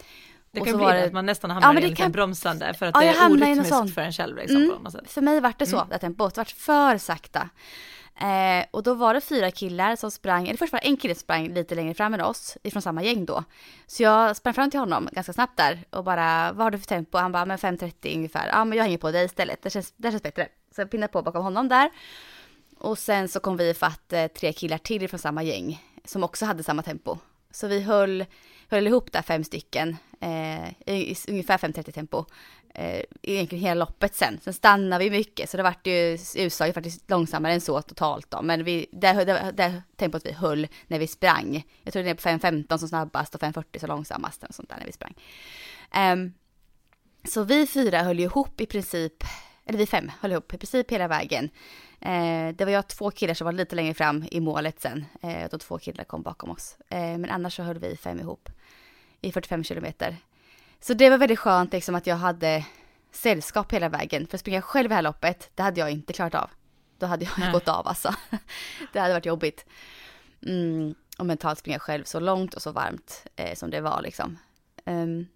det 0.51 0.61
kan 0.61 0.77
bli 0.77 0.85
det, 0.85 1.03
att 1.03 1.13
man 1.13 1.25
nästan 1.25 1.51
hamnar 1.51 1.73
ja, 1.73 1.79
i 1.79 1.83
en 1.83 1.89
liten 1.89 2.11
bromsande 2.11 2.73
för 2.73 2.85
att 2.85 2.95
ja, 2.95 3.01
det 3.01 3.07
är 3.07 3.31
orytmiskt 3.31 3.93
för 3.95 4.01
en 4.01 4.13
själv. 4.13 4.37
Liksom, 4.37 4.57
mm. 4.57 5.05
För 5.05 5.21
mig 5.21 5.41
var 5.41 5.53
det 5.57 5.65
så, 5.65 5.77
mm. 5.77 5.89
det 5.89 5.97
tempot, 5.97 6.35
det 6.35 6.39
var 6.39 6.45
för 6.45 6.97
sakta. 6.97 7.49
Eh, 8.21 8.65
och 8.71 8.83
då 8.83 8.93
var 8.93 9.13
det 9.13 9.21
fyra 9.21 9.51
killar 9.51 9.95
som 9.95 10.11
sprang, 10.11 10.47
eller 10.47 10.57
först 10.57 10.73
var 10.73 10.79
det 10.79 10.87
en 10.87 10.97
kille 10.97 11.15
som 11.15 11.19
sprang 11.19 11.53
lite 11.53 11.75
längre 11.75 11.93
fram 11.93 12.13
än 12.13 12.21
oss, 12.21 12.57
ifrån 12.63 12.81
samma 12.81 13.03
gäng 13.03 13.25
då. 13.25 13.43
Så 13.87 14.03
jag 14.03 14.35
sprang 14.35 14.53
fram 14.53 14.71
till 14.71 14.79
honom 14.79 15.09
ganska 15.11 15.33
snabbt 15.33 15.57
där 15.57 15.85
och 15.89 16.03
bara, 16.03 16.51
vad 16.51 16.65
har 16.65 16.71
du 16.71 16.77
för 16.77 16.87
tempo? 16.87 17.17
Han 17.17 17.31
bara, 17.31 17.45
men 17.45 17.57
5.30 17.57 18.15
ungefär. 18.15 18.47
Ja, 18.47 18.65
men 18.65 18.77
jag 18.77 18.85
hänger 18.85 18.97
på 18.97 19.11
dig 19.11 19.25
istället, 19.25 19.61
det 19.61 19.69
känns, 19.69 19.93
det 19.97 20.11
känns 20.11 20.23
bättre. 20.23 20.47
Så 20.75 20.81
jag 20.81 20.91
pinnade 20.91 21.13
på 21.13 21.21
bakom 21.21 21.43
honom 21.43 21.67
där. 21.67 21.89
Och 22.79 22.97
sen 22.97 23.29
så 23.29 23.39
kom 23.39 23.57
vi 23.57 23.69
ifatt 23.69 24.13
eh, 24.13 24.27
tre 24.27 24.53
killar 24.53 24.77
till 24.77 25.03
ifrån 25.03 25.19
samma 25.19 25.43
gäng 25.43 25.83
som 26.05 26.23
också 26.23 26.45
hade 26.45 26.63
samma 26.63 26.81
tempo. 26.81 27.17
Så 27.51 27.67
vi 27.67 27.81
höll, 27.81 28.25
höll 28.69 28.87
ihop 28.87 29.11
där 29.11 29.21
fem 29.21 29.43
stycken 29.43 29.97
eh, 30.21 30.67
i, 30.69 31.11
i 31.11 31.15
ungefär 31.27 31.57
5.30 31.57 31.91
tempo 31.91 32.25
eh, 32.73 33.01
egentligen 33.21 33.65
hela 33.65 33.79
loppet 33.85 34.15
sen. 34.15 34.39
Sen 34.43 34.53
stannade 34.53 35.03
vi 35.03 35.09
mycket 35.09 35.49
så 35.49 35.57
det 35.57 35.63
vart 35.63 35.87
ju 35.87 36.17
utslaget 36.35 36.73
faktiskt 36.75 37.09
långsammare 37.09 37.53
än 37.53 37.61
så 37.61 37.81
totalt 37.81 38.31
då. 38.31 38.41
Men 38.41 38.63
vi, 38.63 38.85
det, 38.91 39.13
det, 39.13 39.53
det 39.57 39.81
tempot 39.95 40.25
vi 40.25 40.31
höll 40.31 40.67
när 40.87 40.99
vi 40.99 41.07
sprang. 41.07 41.65
Jag 41.83 41.93
tror 41.93 42.03
det 42.03 42.09
är 42.09 42.39
på 42.39 42.47
5.15 42.47 42.77
som 42.77 42.87
snabbast 42.87 43.35
och 43.35 43.41
5.40 43.41 43.79
som 43.79 43.89
långsammast 43.89 44.43
och 44.43 44.55
sånt 44.55 44.69
där 44.69 44.77
när 44.77 44.85
vi 44.85 44.91
sprang. 44.91 45.13
Um, 46.13 46.33
så 47.23 47.43
vi 47.43 47.67
fyra 47.67 48.03
höll 48.03 48.19
ju 48.19 48.25
ihop 48.25 48.61
i 48.61 48.65
princip, 48.65 49.23
eller 49.65 49.77
vi 49.77 49.85
fem 49.85 50.11
höll 50.19 50.31
ihop 50.31 50.53
i 50.53 50.57
princip 50.57 50.91
hela 50.91 51.07
vägen. 51.07 51.49
Eh, 52.01 52.55
det 52.55 52.65
var 52.65 52.71
jag 52.71 52.87
två 52.87 53.11
killar 53.11 53.33
som 53.33 53.45
var 53.45 53.51
lite 53.51 53.75
längre 53.75 53.93
fram 53.93 54.25
i 54.31 54.39
målet 54.39 54.81
sen. 54.81 55.05
Eh, 55.21 55.49
då 55.51 55.57
två 55.57 55.77
killar 55.77 56.03
kom 56.03 56.21
bakom 56.21 56.49
oss. 56.49 56.77
Eh, 56.89 57.17
men 57.17 57.29
annars 57.29 57.55
så 57.55 57.63
höll 57.63 57.79
vi 57.79 57.97
fem 57.97 58.19
ihop 58.19 58.49
i 59.21 59.31
45 59.31 59.63
kilometer. 59.63 60.17
Så 60.79 60.93
det 60.93 61.09
var 61.09 61.17
väldigt 61.17 61.39
skönt 61.39 61.73
liksom 61.73 61.95
att 61.95 62.07
jag 62.07 62.15
hade 62.15 62.65
sällskap 63.11 63.73
hela 63.73 63.89
vägen. 63.89 64.27
För 64.27 64.37
att 64.37 64.41
springa 64.41 64.61
själv 64.61 64.89
det 64.89 64.95
här 64.95 65.01
loppet, 65.01 65.51
det 65.55 65.63
hade 65.63 65.79
jag 65.79 65.91
inte 65.91 66.13
klarat 66.13 66.35
av. 66.35 66.49
Då 66.97 67.05
hade 67.05 67.25
jag 67.25 67.39
Nej. 67.39 67.51
gått 67.51 67.67
av 67.67 67.87
alltså. 67.87 68.13
det 68.93 68.99
hade 68.99 69.13
varit 69.13 69.25
jobbigt. 69.25 69.65
Mm, 70.45 70.95
och 71.17 71.25
mentalt 71.25 71.59
springa 71.59 71.79
själv 71.79 72.03
så 72.03 72.19
långt 72.19 72.53
och 72.53 72.61
så 72.61 72.71
varmt 72.71 73.25
eh, 73.35 73.55
som 73.55 73.69
det 73.69 73.81
var 73.81 74.01
liksom. 74.01 74.37
Um, 74.85 75.27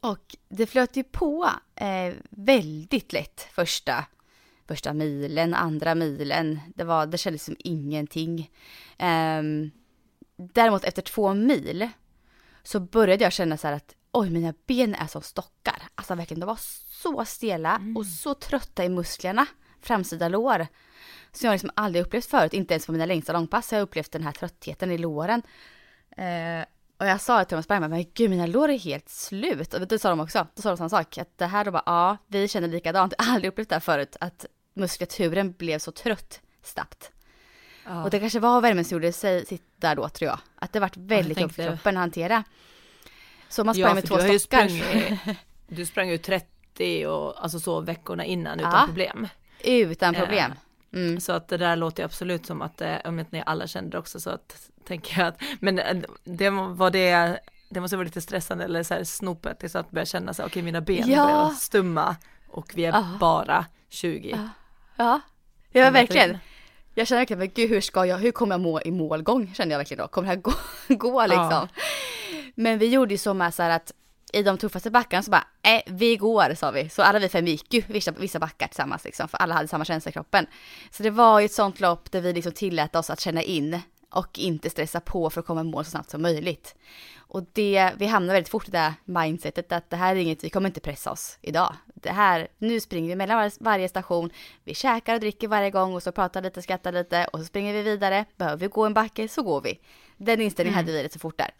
och 0.00 0.36
det 0.48 0.66
flöt 0.66 0.96
ju 0.96 1.04
på 1.04 1.50
eh, 1.74 2.14
väldigt 2.30 3.12
lätt 3.12 3.48
första, 3.52 4.04
första 4.66 4.92
milen, 4.92 5.54
andra 5.54 5.94
milen. 5.94 6.60
Det, 6.74 6.84
var, 6.84 7.06
det 7.06 7.18
kändes 7.18 7.44
som 7.44 7.56
ingenting. 7.58 8.50
Um, 8.98 9.70
däremot 10.36 10.84
efter 10.84 11.02
två 11.02 11.34
mil 11.34 11.88
så 12.64 12.80
började 12.80 13.24
jag 13.24 13.32
känna 13.32 13.56
så 13.56 13.68
att 13.68 13.94
oj 14.12 14.30
mina 14.30 14.54
ben 14.66 14.94
är 14.94 15.06
som 15.06 15.22
stockar. 15.22 15.82
Alltså 15.94 16.14
verkligen 16.14 16.40
de 16.40 16.46
var 16.46 16.58
så 17.02 17.24
stela 17.24 17.76
mm. 17.76 17.96
och 17.96 18.06
så 18.06 18.34
trötta 18.34 18.84
i 18.84 18.88
musklerna, 18.88 19.46
framsida 19.80 20.28
lår. 20.28 20.66
Som 21.32 21.46
jag 21.46 21.52
liksom 21.52 21.70
aldrig 21.74 22.04
upplevt 22.04 22.26
förut, 22.26 22.52
inte 22.52 22.74
ens 22.74 22.86
på 22.86 22.92
mina 22.92 23.06
längsta 23.06 23.32
långpass 23.32 23.70
har 23.70 23.78
jag 23.78 23.82
upplevt 23.82 24.12
den 24.12 24.22
här 24.22 24.32
tröttheten 24.32 24.90
i 24.90 24.98
låren. 24.98 25.42
Eh, 26.16 26.64
och 26.98 27.06
jag 27.06 27.20
sa 27.20 27.44
till 27.44 27.50
Thomas 27.50 27.68
Bergman, 27.68 27.90
men 27.90 28.04
gud 28.14 28.30
mina 28.30 28.46
lår 28.46 28.68
är 28.68 28.78
helt 28.78 29.08
slut. 29.08 29.74
Och 29.74 29.88
det 29.88 29.98
sa 29.98 30.10
de 30.10 30.20
också, 30.20 30.46
då 30.54 30.62
sa 30.62 30.68
de 30.68 30.76
samma 30.76 30.88
sak. 30.88 31.18
Att 31.18 31.38
det 31.38 31.46
här 31.46 31.64
då 31.64 31.70
bara, 31.70 31.82
ja 31.86 32.16
vi 32.26 32.48
känner 32.48 32.68
likadant, 32.68 33.14
jag 33.18 33.24
har 33.24 33.34
aldrig 33.34 33.48
upplevt 33.48 33.68
det 33.68 33.74
här 33.74 33.80
förut. 33.80 34.16
Att 34.20 34.46
muskulaturen 34.74 35.52
blev 35.52 35.78
så 35.78 35.92
trött 35.92 36.40
snabbt. 36.62 37.10
Ja. 37.84 38.04
Och 38.04 38.10
det 38.10 38.20
kanske 38.20 38.40
var 38.40 38.60
värmen 38.60 38.84
som 38.84 38.96
gjorde 38.96 39.12
sig 39.12 39.44
där 39.76 39.96
då 39.96 40.08
tror 40.08 40.28
jag. 40.28 40.38
Att 40.56 40.72
det 40.72 40.80
varit 40.80 40.96
väldigt 40.96 41.40
jobbigt 41.40 41.56
för 41.56 41.66
kroppen 41.68 41.96
att 41.96 42.00
hantera. 42.00 42.44
Så 43.48 43.64
man 43.64 43.74
sprang 43.74 43.88
ja, 43.88 43.94
med 43.94 44.06
två 44.06 44.18
stockar. 44.18 44.38
Sprang, 44.38 45.36
du 45.68 45.86
sprang 45.86 46.08
ju 46.08 46.18
30 46.18 47.06
och 47.06 47.42
alltså 47.42 47.60
så 47.60 47.80
veckorna 47.80 48.24
innan 48.24 48.60
utan 48.60 48.72
ja, 48.72 48.86
problem. 48.86 49.28
Utan 49.64 50.14
problem. 50.14 50.52
Mm. 50.92 51.20
Så 51.20 51.32
att 51.32 51.48
det 51.48 51.56
där 51.56 51.76
låter 51.76 52.04
absolut 52.04 52.46
som 52.46 52.62
att, 52.62 52.80
eh, 52.80 52.96
om 53.04 53.18
inte 53.18 53.36
ni 53.36 53.42
alla 53.46 53.66
kände 53.66 53.90
det 53.90 53.98
också 53.98 54.20
så 54.20 54.30
att, 54.30 54.70
tänker 54.84 55.18
jag 55.18 55.28
att, 55.28 55.42
men 55.60 55.78
eh, 55.78 55.96
det 56.24 56.50
var 56.50 56.90
det, 56.90 57.40
det 57.68 57.80
måste 57.80 57.96
vara 57.96 58.04
lite 58.04 58.20
stressande 58.20 58.64
eller 58.64 58.82
så 58.82 58.94
här 58.94 59.04
snopet, 59.04 59.72
så 59.72 59.78
att 59.78 59.90
börja 59.90 60.06
känna 60.06 60.34
så 60.34 60.42
okej 60.42 60.50
okay, 60.50 60.62
mina 60.62 60.80
ben 60.80 61.10
ja. 61.10 61.24
börjar 61.24 61.50
stumma 61.50 62.16
och 62.48 62.72
vi 62.74 62.84
är 62.84 62.92
ah. 62.92 63.18
bara 63.20 63.66
20. 63.88 64.30
Ja, 64.30 64.48
ja, 64.96 65.20
ja 65.72 65.90
verkligen. 65.90 66.38
Jag 66.94 67.06
känner 67.06 67.20
verkligen, 67.20 67.38
men 67.38 67.50
gud 67.54 67.70
hur 67.70 67.80
ska 67.80 68.06
jag, 68.06 68.18
hur 68.18 68.32
kommer 68.32 68.54
jag 68.54 68.60
må 68.60 68.80
i 68.80 68.90
målgång 68.90 69.54
känner 69.54 69.72
jag 69.72 69.78
verkligen 69.78 70.02
då, 70.02 70.08
kommer 70.08 70.28
det 70.28 70.34
här 70.34 70.40
gå, 70.40 70.52
gå 70.94 71.26
liksom? 71.26 71.48
Ja. 71.50 71.68
Men 72.54 72.78
vi 72.78 72.86
gjorde 72.86 73.14
ju 73.14 73.18
så 73.18 73.34
med 73.34 73.54
så 73.54 73.62
här 73.62 73.70
att 73.70 73.92
i 74.32 74.42
de 74.42 74.58
tuffaste 74.58 74.90
backarna 74.90 75.22
så 75.22 75.30
bara, 75.30 75.44
äh, 75.62 75.82
vi 75.86 76.16
går 76.16 76.54
sa 76.54 76.70
vi. 76.70 76.88
Så 76.88 77.02
alla 77.02 77.18
vi 77.18 77.28
fem 77.28 77.46
gick 77.46 77.74
ju 77.74 77.82
vissa, 77.86 78.10
vissa 78.10 78.38
backar 78.38 78.66
tillsammans 78.66 79.04
liksom, 79.04 79.28
för 79.28 79.38
alla 79.38 79.54
hade 79.54 79.68
samma 79.68 79.84
känsla 79.84 80.08
i 80.08 80.12
kroppen. 80.12 80.46
Så 80.90 81.02
det 81.02 81.10
var 81.10 81.40
ju 81.40 81.44
ett 81.44 81.52
sånt 81.52 81.80
lopp 81.80 82.12
där 82.12 82.20
vi 82.20 82.32
liksom 82.32 82.52
tillät 82.52 82.96
oss 82.96 83.10
att 83.10 83.20
känna 83.20 83.42
in 83.42 83.80
och 84.14 84.38
inte 84.38 84.70
stressa 84.70 85.00
på 85.00 85.30
för 85.30 85.40
att 85.40 85.46
komma 85.46 85.60
i 85.60 85.64
mål 85.64 85.84
så 85.84 85.90
snabbt 85.90 86.10
som 86.10 86.22
möjligt. 86.22 86.74
Och 87.16 87.44
det, 87.52 87.92
vi 87.98 88.06
hamnar 88.06 88.34
väldigt 88.34 88.48
fort 88.48 88.68
i 88.68 88.70
det 88.70 88.94
mindsetet 89.04 89.72
att 89.72 89.90
det 89.90 89.96
här 89.96 90.16
är 90.16 90.20
inget, 90.20 90.44
vi 90.44 90.50
kommer 90.50 90.68
inte 90.68 90.80
pressa 90.80 91.10
oss 91.10 91.38
idag. 91.40 91.74
Det 91.94 92.10
här, 92.10 92.48
nu 92.58 92.80
springer 92.80 93.08
vi 93.08 93.16
mellan 93.16 93.50
varje 93.60 93.88
station, 93.88 94.30
vi 94.64 94.74
käkar 94.74 95.14
och 95.14 95.20
dricker 95.20 95.48
varje 95.48 95.70
gång 95.70 95.94
och 95.94 96.02
så 96.02 96.12
pratar 96.12 96.42
lite, 96.42 96.62
skrattar 96.62 96.92
lite 96.92 97.26
och 97.32 97.38
så 97.38 97.44
springer 97.44 97.72
vi 97.72 97.82
vidare. 97.82 98.24
Behöver 98.36 98.56
vi 98.56 98.66
gå 98.66 98.86
en 98.86 98.94
backe 98.94 99.28
så 99.28 99.42
går 99.42 99.60
vi. 99.60 99.80
Den 100.16 100.40
inställningen 100.40 100.78
mm. 100.78 100.86
hade 100.86 100.98
vi 100.98 101.04
rätt 101.04 101.12
så 101.12 101.18
fort 101.18 101.38
där. 101.38 101.50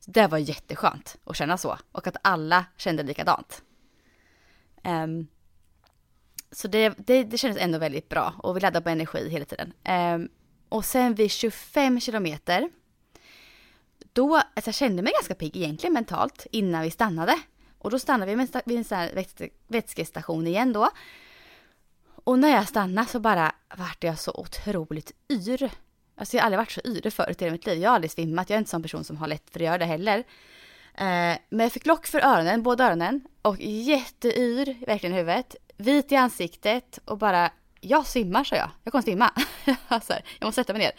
Så 0.00 0.10
det 0.10 0.26
var 0.26 0.38
jätteskönt 0.38 1.16
att 1.24 1.36
känna 1.36 1.58
så 1.58 1.78
och 1.92 2.06
att 2.06 2.16
alla 2.22 2.64
kände 2.76 3.02
likadant. 3.02 3.62
Um, 4.84 5.28
så 6.52 6.68
det, 6.68 6.94
det, 6.98 7.24
det 7.24 7.38
kändes 7.38 7.62
ändå 7.62 7.78
väldigt 7.78 8.08
bra 8.08 8.34
och 8.38 8.56
vi 8.56 8.60
laddade 8.60 8.84
på 8.84 8.90
energi 8.90 9.28
hela 9.28 9.44
tiden. 9.44 9.72
Um, 10.14 10.28
och 10.68 10.84
sen 10.84 11.14
vid 11.14 11.30
25 11.30 12.00
kilometer, 12.00 12.70
då, 14.12 14.36
alltså 14.36 14.68
jag 14.68 14.74
kände 14.74 15.02
mig 15.02 15.12
ganska 15.12 15.34
pigg 15.34 15.56
egentligen 15.56 15.92
mentalt 15.92 16.46
innan 16.52 16.82
vi 16.82 16.90
stannade. 16.90 17.38
Och 17.78 17.90
då 17.90 17.98
stannade 17.98 18.34
vi 18.34 18.46
vid 18.64 18.78
en 18.78 18.84
sån 18.84 18.98
här 18.98 19.26
vätskestation 19.68 20.46
igen 20.46 20.72
då. 20.72 20.90
Och 22.24 22.38
när 22.38 22.48
jag 22.48 22.68
stannade 22.68 23.08
så 23.08 23.20
bara 23.20 23.52
vart 23.76 24.04
jag 24.04 24.18
så 24.18 24.32
otroligt 24.34 25.12
yr. 25.28 25.70
Alltså 26.16 26.36
jag 26.36 26.42
har 26.42 26.46
aldrig 26.46 26.58
varit 26.58 26.70
så 26.70 26.80
yr 26.84 27.10
förut 27.10 27.42
i 27.42 27.44
hela 27.44 27.52
mitt 27.52 27.66
liv. 27.66 27.78
Jag 27.78 27.90
har 27.90 27.94
aldrig 27.94 28.10
svimmat, 28.10 28.50
jag 28.50 28.54
är 28.54 28.58
inte 28.58 28.68
en 28.68 28.70
sån 28.70 28.82
person 28.82 29.04
som 29.04 29.16
har 29.16 29.26
lätt 29.26 29.50
för 29.50 29.60
att 29.60 29.66
göra 29.66 29.78
det 29.78 29.84
heller. 29.84 30.18
Eh, 30.94 31.38
men 31.48 31.60
jag 31.60 31.72
fick 31.72 31.86
lock 31.86 32.06
för 32.06 32.20
öronen, 32.20 32.62
båda 32.62 32.86
öronen. 32.86 33.20
Och 33.42 33.56
jätteyr, 33.60 34.86
verkligen 34.86 35.16
i 35.16 35.18
huvudet. 35.18 35.56
Vit 35.76 36.12
i 36.12 36.16
ansiktet 36.16 36.98
och 37.04 37.18
bara, 37.18 37.50
jag 37.80 38.06
svimmar 38.06 38.44
sa 38.44 38.56
jag. 38.56 38.70
Jag 38.84 38.92
kommer 38.92 39.02
svimma. 39.02 39.30
alltså, 39.88 40.12
jag 40.38 40.46
måste 40.46 40.60
sätta 40.60 40.72
mig 40.72 40.82
ner. 40.82 40.92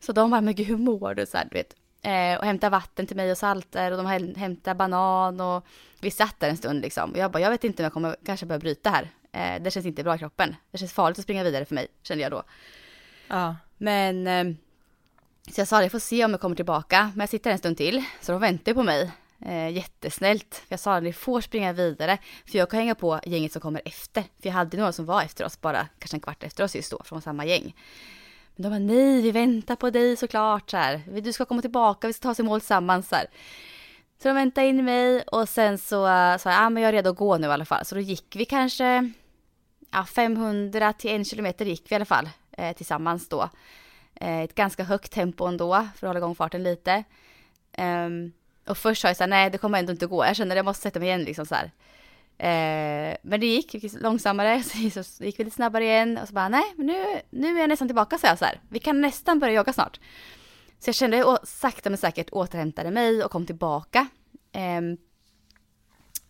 Så 0.00 0.12
de 0.12 0.30
bara, 0.30 0.40
men 0.40 0.54
gud 0.54 0.66
hur 0.66 0.76
mår 0.76 1.14
du? 1.14 1.26
Så 1.26 1.36
här, 1.36 1.48
du 1.50 1.58
vet. 1.58 1.74
Eh, 2.02 2.38
och 2.38 2.44
hämta 2.44 2.70
vatten 2.70 3.06
till 3.06 3.16
mig 3.16 3.30
och 3.30 3.38
salter 3.38 3.90
och 3.90 3.96
de 3.96 4.06
hämtar 4.36 4.74
banan 4.74 5.40
och 5.40 5.66
vi 6.00 6.10
satt 6.10 6.40
där 6.40 6.48
en 6.48 6.56
stund 6.56 6.82
liksom. 6.82 7.10
Och 7.10 7.18
jag 7.18 7.30
bara, 7.30 7.40
jag 7.40 7.50
vet 7.50 7.64
inte 7.64 7.82
om 7.82 7.84
jag 7.84 7.92
kommer 7.92 8.16
kanske 8.24 8.46
börja 8.46 8.58
bryta 8.58 8.90
här. 8.90 9.10
Eh, 9.32 9.62
det 9.62 9.70
känns 9.70 9.86
inte 9.86 10.04
bra 10.04 10.14
i 10.14 10.18
kroppen. 10.18 10.56
Det 10.70 10.78
känns 10.78 10.92
farligt 10.92 11.18
att 11.18 11.24
springa 11.24 11.44
vidare 11.44 11.64
för 11.64 11.74
mig, 11.74 11.86
kände 12.02 12.22
jag 12.22 12.32
då. 12.32 12.42
Ja. 13.28 13.56
Men 13.78 14.26
eh, 14.26 14.44
så 15.50 15.60
jag 15.60 15.68
sa 15.68 15.82
jag 15.82 15.92
får 15.92 15.98
se 15.98 16.24
om 16.24 16.30
jag 16.30 16.40
kommer 16.40 16.56
tillbaka. 16.56 17.12
Men 17.14 17.20
jag 17.20 17.28
sitter 17.28 17.50
en 17.50 17.58
stund 17.58 17.76
till. 17.76 18.04
Så 18.20 18.32
de 18.32 18.40
väntar 18.40 18.74
på 18.74 18.82
mig. 18.82 19.12
Eh, 19.40 19.68
jättesnällt. 19.68 20.62
Jag 20.68 20.80
sa 20.80 20.94
att 20.94 21.02
ni 21.02 21.12
får 21.12 21.40
springa 21.40 21.72
vidare. 21.72 22.18
För 22.46 22.58
jag 22.58 22.70
kan 22.70 22.80
hänga 22.80 22.94
på 22.94 23.20
gänget 23.24 23.52
som 23.52 23.62
kommer 23.62 23.82
efter. 23.84 24.22
För 24.22 24.48
jag 24.48 24.52
hade 24.52 24.76
några 24.76 24.92
som 24.92 25.06
var 25.06 25.22
efter 25.22 25.44
oss, 25.44 25.60
bara 25.60 25.88
kanske 25.98 26.16
en 26.16 26.20
kvart 26.20 26.42
efter 26.42 26.64
oss 26.64 26.76
just 26.76 26.90
då, 26.90 27.02
från 27.04 27.22
samma 27.22 27.44
gäng. 27.44 27.74
Men 28.56 28.62
de 28.62 28.68
bara 28.68 28.78
nej, 28.78 29.22
vi 29.22 29.30
väntar 29.30 29.76
på 29.76 29.90
dig 29.90 30.16
såklart. 30.16 30.70
Så 30.70 30.76
här. 30.76 31.02
Du 31.22 31.32
ska 31.32 31.44
komma 31.44 31.60
tillbaka, 31.60 32.06
vi 32.06 32.12
ska 32.12 32.22
ta 32.22 32.30
oss 32.30 32.40
i 32.40 32.42
mål 32.42 32.60
tillsammans. 32.60 33.08
Så, 33.08 33.16
här. 33.16 33.26
så 34.22 34.28
de 34.28 34.34
väntade 34.34 34.66
in 34.66 34.84
mig 34.84 35.22
och 35.22 35.48
sen 35.48 35.78
så 35.78 36.06
eh, 36.06 36.36
sa 36.36 36.50
jag, 36.50 36.62
ah, 36.62 36.70
men 36.70 36.82
jag 36.82 36.88
är 36.88 36.92
redo 36.92 37.10
att 37.10 37.16
gå 37.16 37.38
nu 37.38 37.46
i 37.46 37.50
alla 37.50 37.64
fall. 37.64 37.84
Så 37.84 37.94
då 37.94 38.00
gick 38.00 38.36
vi 38.36 38.44
kanske 38.44 39.12
ja, 39.90 40.04
500 40.04 40.92
till 40.92 41.10
en 41.10 41.24
kilometer 41.24 41.64
gick 41.64 41.90
vi 41.90 41.94
i 41.94 41.96
alla 41.96 42.04
fall 42.04 42.28
eh, 42.50 42.76
tillsammans 42.76 43.28
då. 43.28 43.48
Eh, 44.14 44.40
ett 44.40 44.54
ganska 44.54 44.84
högt 44.84 45.12
tempo 45.12 45.46
ändå 45.46 45.88
för 45.96 46.06
att 46.06 46.08
hålla 46.08 46.18
igång 46.18 46.34
farten 46.34 46.62
lite. 46.62 47.04
Um, 47.78 48.32
och 48.68 48.78
först 48.78 49.02
sa 49.02 49.08
jag 49.08 49.16
så 49.16 49.22
här, 49.22 49.28
nej 49.28 49.50
det 49.50 49.58
kommer 49.58 49.78
ändå 49.78 49.92
inte 49.92 50.06
gå. 50.06 50.24
Jag 50.24 50.36
känner 50.36 50.54
att 50.54 50.56
jag 50.56 50.64
måste 50.64 50.82
sätta 50.82 50.98
mig 50.98 51.08
igen 51.08 51.22
liksom 51.22 51.46
så 51.46 51.54
här. 51.54 51.72
Eh, 52.38 53.16
men 53.22 53.40
det 53.40 53.46
gick, 53.46 53.74
gick 53.82 53.92
långsammare, 53.92 54.62
så, 54.62 55.04
så 55.04 55.24
gick 55.24 55.40
vi 55.40 55.44
lite 55.44 55.56
snabbare 55.56 55.84
igen 55.84 56.18
och 56.18 56.28
så 56.28 56.34
bara 56.34 56.48
nej, 56.48 56.64
men 56.76 56.86
nu, 56.86 57.20
nu 57.30 57.56
är 57.56 57.60
jag 57.60 57.68
nästan 57.68 57.88
tillbaka 57.88 58.18
så 58.18 58.26
jag 58.26 58.38
så 58.38 58.44
här. 58.44 58.60
Vi 58.68 58.78
kan 58.78 59.00
nästan 59.00 59.38
börja 59.38 59.54
jogga 59.54 59.72
snart. 59.72 60.00
Så 60.78 60.88
jag 60.88 60.94
kände 60.94 61.32
att 61.32 61.48
sakta 61.48 61.90
men 61.90 61.98
säkert 61.98 62.30
återhämtade 62.32 62.90
mig 62.90 63.24
och 63.24 63.30
kom 63.30 63.46
tillbaka. 63.46 64.08
Eh, 64.52 64.80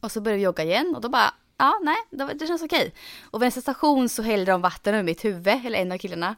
och 0.01 0.12
så 0.12 0.20
började 0.20 0.38
vi 0.38 0.44
jogga 0.44 0.64
igen 0.64 0.92
och 0.96 1.01
då 1.01 1.09
bara, 1.09 1.35
ja 1.59 1.81
nej, 1.83 1.96
det 2.35 2.46
känns 2.46 2.62
okej. 2.62 2.94
Och 3.31 3.42
vid 3.42 3.46
nästa 3.46 3.61
station 3.61 4.09
så 4.09 4.22
hällde 4.22 4.53
de 4.53 4.61
vatten 4.61 4.94
över 4.94 5.05
mitt 5.05 5.24
huvud, 5.24 5.66
eller 5.66 5.79
en 5.79 5.92
av 5.92 5.98
killarna. 5.98 6.37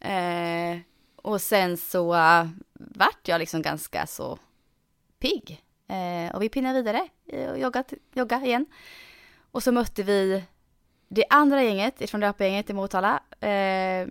Eh, 0.00 0.78
och 1.16 1.40
sen 1.40 1.76
så 1.76 2.14
uh, 2.14 2.46
vart 2.74 3.28
jag 3.28 3.38
liksom 3.38 3.62
ganska 3.62 4.06
så 4.06 4.38
pigg. 5.22 5.64
Eh, 5.88 6.34
och 6.34 6.42
vi 6.42 6.48
pinnade 6.48 6.82
vidare 6.82 7.08
och 7.50 7.58
joggade, 7.58 7.96
jogga 8.14 8.40
igen. 8.44 8.66
Och 9.52 9.62
så 9.62 9.72
mötte 9.72 10.02
vi 10.02 10.44
det 11.08 11.24
andra 11.30 11.62
gänget 11.62 12.10
från 12.10 12.20
löpargänget 12.20 12.70
i 12.70 12.72
Motala. 12.72 13.22
Eh, 13.40 14.08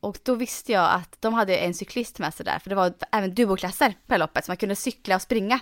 och 0.00 0.18
då 0.22 0.34
visste 0.34 0.72
jag 0.72 0.90
att 0.90 1.16
de 1.20 1.34
hade 1.34 1.56
en 1.56 1.74
cyklist 1.74 2.18
med 2.18 2.34
sig 2.34 2.44
där, 2.44 2.58
för 2.58 2.70
det 2.70 2.76
var 2.76 2.92
även 3.12 3.34
duoklasser 3.34 3.94
på 4.06 4.16
loppet, 4.16 4.44
så 4.44 4.50
man 4.50 4.56
kunde 4.56 4.76
cykla 4.76 5.14
och 5.14 5.22
springa 5.22 5.60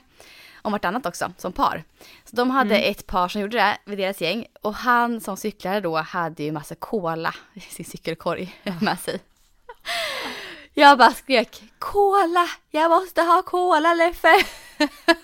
om 0.62 0.72
vartannat 0.72 1.06
också, 1.06 1.32
som 1.38 1.52
par. 1.52 1.84
Så 2.24 2.36
de 2.36 2.50
hade 2.50 2.76
mm. 2.76 2.90
ett 2.90 3.06
par 3.06 3.28
som 3.28 3.40
gjorde 3.40 3.56
det 3.56 3.78
vid 3.84 3.98
deras 3.98 4.20
gäng, 4.20 4.46
och 4.62 4.74
han 4.74 5.20
som 5.20 5.36
cyklade 5.36 5.80
då 5.80 5.96
hade 5.96 6.42
ju 6.42 6.52
massa 6.52 6.74
cola 6.74 7.34
i 7.54 7.60
sin 7.60 7.84
cykelkorg 7.84 8.54
med 8.80 8.98
sig. 8.98 9.20
Jag 10.78 10.98
bara 10.98 11.10
skrek 11.10 11.62
cola, 11.78 12.46
jag 12.70 12.90
måste 12.90 13.22
ha 13.22 13.42
cola 13.42 13.94
Leffe. 13.94 14.34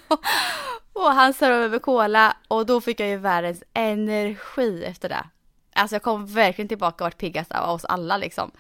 och 0.93 1.13
han 1.13 1.35
servade 1.35 1.69
med 1.69 1.83
cola 1.83 2.37
och 2.49 2.67
då 2.67 2.81
fick 2.81 3.01
jag 3.01 3.09
ju 3.09 3.17
världens 3.17 3.63
energi 3.73 4.85
efter 4.85 5.09
det. 5.09 5.27
Alltså 5.75 5.95
jag 5.95 6.03
kom 6.03 6.27
verkligen 6.27 6.69
tillbaka 6.69 7.05
och 7.05 7.07
vart 7.07 7.19
piggast 7.19 7.53
av 7.53 7.71
oss 7.71 7.85
alla 7.85 8.17
liksom. 8.17 8.51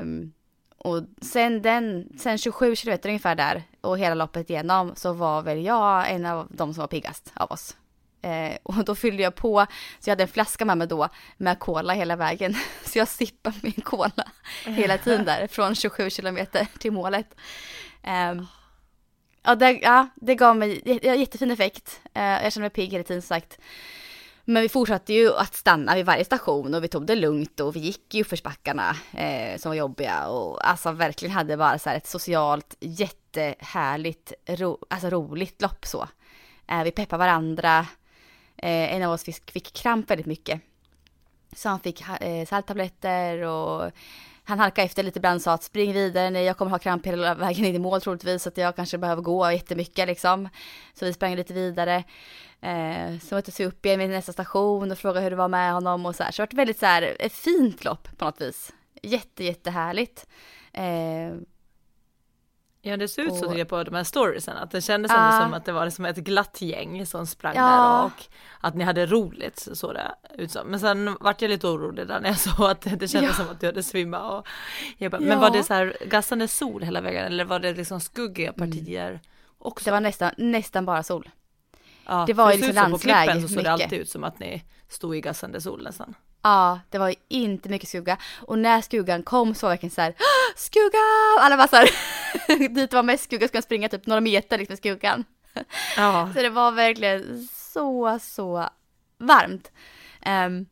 Um, 0.00 0.32
och 0.78 1.02
sen 1.22 1.62
den, 1.62 2.08
sen 2.18 2.38
27 2.38 2.76
kilometer 2.76 3.08
ungefär 3.08 3.34
där 3.34 3.62
och 3.80 3.98
hela 3.98 4.14
loppet 4.14 4.50
igenom 4.50 4.92
så 4.96 5.12
var 5.12 5.42
väl 5.42 5.64
jag 5.64 6.10
en 6.10 6.26
av 6.26 6.46
de 6.50 6.74
som 6.74 6.80
var 6.80 6.88
piggast 6.88 7.32
av 7.34 7.50
oss. 7.52 7.76
Eh, 8.22 8.56
och 8.62 8.84
då 8.84 8.94
fyllde 8.94 9.22
jag 9.22 9.34
på, 9.34 9.66
så 10.00 10.10
jag 10.10 10.12
hade 10.12 10.22
en 10.22 10.28
flaska 10.28 10.64
med 10.64 10.78
mig 10.78 10.86
då 10.86 11.08
med 11.36 11.58
cola 11.58 11.92
hela 11.92 12.16
vägen. 12.16 12.54
Så 12.84 12.98
jag 12.98 13.08
sippade 13.08 13.56
min 13.62 13.72
cola 13.72 14.24
hela 14.64 14.98
tiden 14.98 15.24
där 15.24 15.46
från 15.46 15.74
27 15.74 16.10
kilometer 16.10 16.66
till 16.78 16.92
målet. 16.92 17.34
Eh, 18.02 18.34
ja, 19.42 19.54
det, 19.54 19.70
ja, 19.70 20.08
det 20.14 20.34
gav 20.34 20.56
mig 20.56 20.82
jättefin 21.02 21.50
effekt. 21.50 22.00
Eh, 22.14 22.22
jag 22.22 22.52
kände 22.52 22.64
mig 22.64 22.70
pigg 22.70 22.92
hela 22.92 23.04
tiden 23.04 23.22
sagt. 23.22 23.58
Men 24.44 24.62
vi 24.62 24.68
fortsatte 24.68 25.12
ju 25.12 25.34
att 25.34 25.54
stanna 25.54 25.94
vid 25.94 26.06
varje 26.06 26.24
station 26.24 26.74
och 26.74 26.84
vi 26.84 26.88
tog 26.88 27.06
det 27.06 27.14
lugnt 27.14 27.60
och 27.60 27.76
vi 27.76 27.80
gick 27.80 28.14
i 28.14 28.20
uppförsbackarna 28.20 28.96
eh, 29.12 29.58
som 29.58 29.70
var 29.70 29.76
jobbiga 29.76 30.26
och 30.28 30.68
alltså 30.68 30.92
verkligen 30.92 31.34
hade 31.34 31.56
bara 31.56 31.78
så 31.78 31.88
här 31.88 31.96
ett 31.96 32.06
socialt 32.06 32.76
jättehärligt, 32.80 34.32
ro, 34.46 34.78
alltså 34.90 35.10
roligt 35.10 35.62
lopp 35.62 35.86
så. 35.86 36.08
Eh, 36.66 36.82
vi 36.84 36.90
peppar 36.90 37.18
varandra, 37.18 37.86
Eh, 38.62 38.94
en 38.94 39.02
av 39.02 39.12
oss 39.12 39.24
fick, 39.24 39.50
fick 39.50 39.72
kramp 39.72 40.10
väldigt 40.10 40.26
mycket. 40.26 40.60
Så 41.56 41.68
han 41.68 41.80
fick 41.80 42.04
eh, 42.20 42.46
salttabletter 42.46 43.42
och 43.42 43.90
han 44.44 44.58
halkade 44.58 44.86
efter 44.86 45.02
lite 45.02 45.18
ibland 45.18 45.36
och 45.36 45.42
sa 45.42 45.52
att 45.52 45.62
spring 45.62 45.92
vidare, 45.92 46.30
nej 46.30 46.44
jag 46.44 46.56
kommer 46.56 46.70
ha 46.70 46.78
kramp 46.78 47.06
hela 47.06 47.34
vägen 47.34 47.64
in 47.64 47.74
i 47.74 47.78
mål 47.78 48.00
troligtvis 48.00 48.42
så 48.42 48.48
att 48.48 48.56
jag 48.56 48.76
kanske 48.76 48.98
behöver 48.98 49.22
gå 49.22 49.52
jättemycket 49.52 50.06
liksom. 50.06 50.48
Så 50.94 51.04
vi 51.04 51.12
sprang 51.12 51.36
lite 51.36 51.54
vidare. 51.54 52.04
Eh, 52.60 53.18
så 53.18 53.34
möttes 53.34 53.60
vi 53.60 53.66
upp 53.66 53.86
igen 53.86 53.98
vid 53.98 54.10
nästa 54.10 54.32
station 54.32 54.92
och 54.92 54.98
frågade 54.98 55.20
hur 55.20 55.30
det 55.30 55.36
var 55.36 55.48
med 55.48 55.72
honom 55.72 56.06
och 56.06 56.16
så 56.16 56.22
här. 56.22 56.30
Så 56.30 56.42
det 56.42 56.52
var 56.52 56.56
väldigt 56.56 56.78
så 56.78 56.86
här, 56.86 57.16
ett 57.18 57.32
fint 57.32 57.84
lopp 57.84 58.18
på 58.18 58.24
något 58.24 58.40
vis. 58.40 58.72
Jätte, 59.02 59.44
jättehärligt. 59.44 60.26
Eh, 60.72 61.32
Ja 62.84 62.96
det 62.96 63.08
ser 63.08 63.22
ut 63.22 63.34
så 63.34 63.40
tycker 63.40 63.58
jag 63.58 63.68
på 63.68 63.84
de 63.84 63.94
här 63.94 64.04
storiesen, 64.04 64.56
att 64.56 64.70
det 64.70 64.80
kändes 64.80 65.12
uh, 65.12 65.18
ändå 65.18 65.44
som 65.44 65.54
att 65.54 65.64
det 65.64 65.72
var 65.72 65.90
som 65.90 66.04
ett 66.04 66.16
glatt 66.16 66.60
gäng 66.60 67.06
som 67.06 67.26
sprang 67.26 67.56
ja. 67.56 67.62
där 67.62 68.04
och 68.04 68.24
att 68.60 68.74
ni 68.74 68.84
hade 68.84 69.06
roligt 69.06 69.68
så 69.72 69.92
det 69.92 70.14
ut 70.38 70.50
som. 70.50 70.66
Men 70.66 70.80
sen 70.80 71.16
vart 71.20 71.42
jag 71.42 71.48
lite 71.48 71.66
orolig 71.66 72.06
där 72.06 72.20
när 72.20 72.28
jag 72.28 72.38
såg 72.56 72.70
att 72.70 72.80
det 72.80 73.08
kändes 73.08 73.38
ja. 73.38 73.44
som 73.44 73.48
att 73.52 73.60
du 73.60 73.66
hade 73.66 73.82
svimmat 73.82 74.32
och 74.32 74.48
jag 74.98 75.10
bara, 75.10 75.22
ja. 75.22 75.28
men 75.28 75.40
var 75.40 75.50
det 75.50 75.62
så 75.62 75.74
här 75.74 75.96
gassande 76.06 76.48
sol 76.48 76.82
hela 76.82 77.00
vägen 77.00 77.24
eller 77.24 77.44
var 77.44 77.58
det 77.58 77.74
liksom 77.74 78.00
skuggiga 78.00 78.52
mm. 78.52 78.70
partier 78.70 79.08
mm. 79.08 79.20
också? 79.58 79.84
Det 79.84 79.90
var 79.90 80.00
nästan, 80.00 80.32
nästan 80.36 80.84
bara 80.84 81.02
sol. 81.02 81.30
Ja, 82.06 82.24
det 82.26 82.32
var 82.32 82.52
ju 82.52 82.56
liksom 82.56 82.74
landsväg 82.74 83.14
På 83.14 83.22
klippen 83.22 83.48
så 83.48 83.54
såg 83.54 83.64
det 83.64 83.72
alltid 83.72 84.00
ut 84.00 84.10
som 84.10 84.24
att 84.24 84.38
ni 84.38 84.64
stod 84.88 85.16
i 85.16 85.20
gassande 85.20 85.60
sol 85.60 85.82
nästan. 85.82 86.14
Ja, 86.42 86.80
det 86.90 86.98
var 86.98 87.14
inte 87.28 87.68
mycket 87.68 87.88
skugga. 87.88 88.18
Och 88.40 88.58
när 88.58 88.80
skuggan 88.80 89.22
kom 89.22 89.54
så 89.54 89.66
var 89.66 89.70
det 89.70 89.74
verkligen 89.74 89.90
såhär, 89.90 90.14
skugga! 90.56 90.98
Alla 91.40 91.56
bara 91.56 91.68
såhär, 91.68 91.88
dit 92.68 92.90
det 92.90 92.92
var 92.92 93.02
mest 93.02 93.24
skugga 93.24 93.48
ska 93.48 93.56
man 93.56 93.62
springa 93.62 93.88
typ 93.88 94.06
några 94.06 94.20
meter 94.20 94.58
liksom 94.58 94.76
skuggan. 94.76 95.24
Ja. 95.96 96.30
Så 96.34 96.42
det 96.42 96.50
var 96.50 96.72
verkligen 96.72 97.48
så, 97.52 98.18
så 98.22 98.68
varmt. 99.18 99.72
Um, 100.26 100.66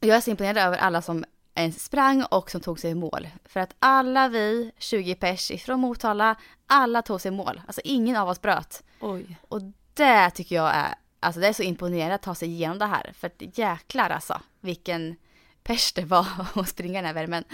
jag 0.00 0.16
är 0.16 0.20
så 0.20 0.30
imponerad 0.30 0.56
över 0.58 0.78
alla 0.78 1.02
som 1.02 1.24
ens 1.54 1.84
sprang 1.84 2.24
och 2.24 2.50
som 2.50 2.60
tog 2.60 2.80
sig 2.80 2.90
i 2.90 2.94
mål. 2.94 3.28
För 3.44 3.60
att 3.60 3.74
alla 3.78 4.28
vi, 4.28 4.72
20 4.78 5.14
pers 5.14 5.50
ifrån 5.50 5.80
Motala, 5.80 6.36
alla 6.66 7.02
tog 7.02 7.20
sig 7.20 7.28
i 7.28 7.34
mål. 7.34 7.60
Alltså 7.66 7.80
ingen 7.84 8.16
av 8.16 8.28
oss 8.28 8.42
bröt. 8.42 8.82
Oj. 9.00 9.38
Och 9.48 9.60
det 9.94 10.30
tycker 10.30 10.56
jag 10.56 10.70
är 10.74 10.94
Alltså 11.20 11.40
det 11.40 11.46
är 11.48 11.52
så 11.52 11.62
imponerande 11.62 12.14
att 12.14 12.22
ta 12.22 12.34
sig 12.34 12.48
igenom 12.48 12.78
det 12.78 12.86
här. 12.86 13.12
För 13.18 13.26
att 13.26 13.58
jäklar 13.58 14.10
alltså 14.10 14.40
vilken 14.60 15.16
pers 15.62 15.92
det 15.92 16.04
var 16.04 16.26
att 16.54 16.68
springa 16.68 16.98
den 16.98 17.06
här 17.06 17.14
värmen. 17.14 17.44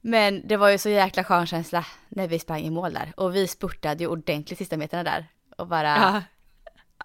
Men 0.00 0.48
det 0.48 0.56
var 0.56 0.68
ju 0.68 0.78
så 0.78 0.88
jäkla 0.88 1.24
skön 1.24 1.46
känsla 1.46 1.86
när 2.08 2.28
vi 2.28 2.38
sprang 2.38 2.60
i 2.60 2.70
mål 2.70 2.92
där. 2.92 3.12
Och 3.16 3.36
vi 3.36 3.48
spurtade 3.48 4.04
ju 4.04 4.08
ordentligt 4.10 4.58
sista 4.58 4.76
meterna 4.76 5.02
där. 5.02 5.26
Och 5.56 5.66
bara... 5.66 5.96
Ja. 5.96 6.22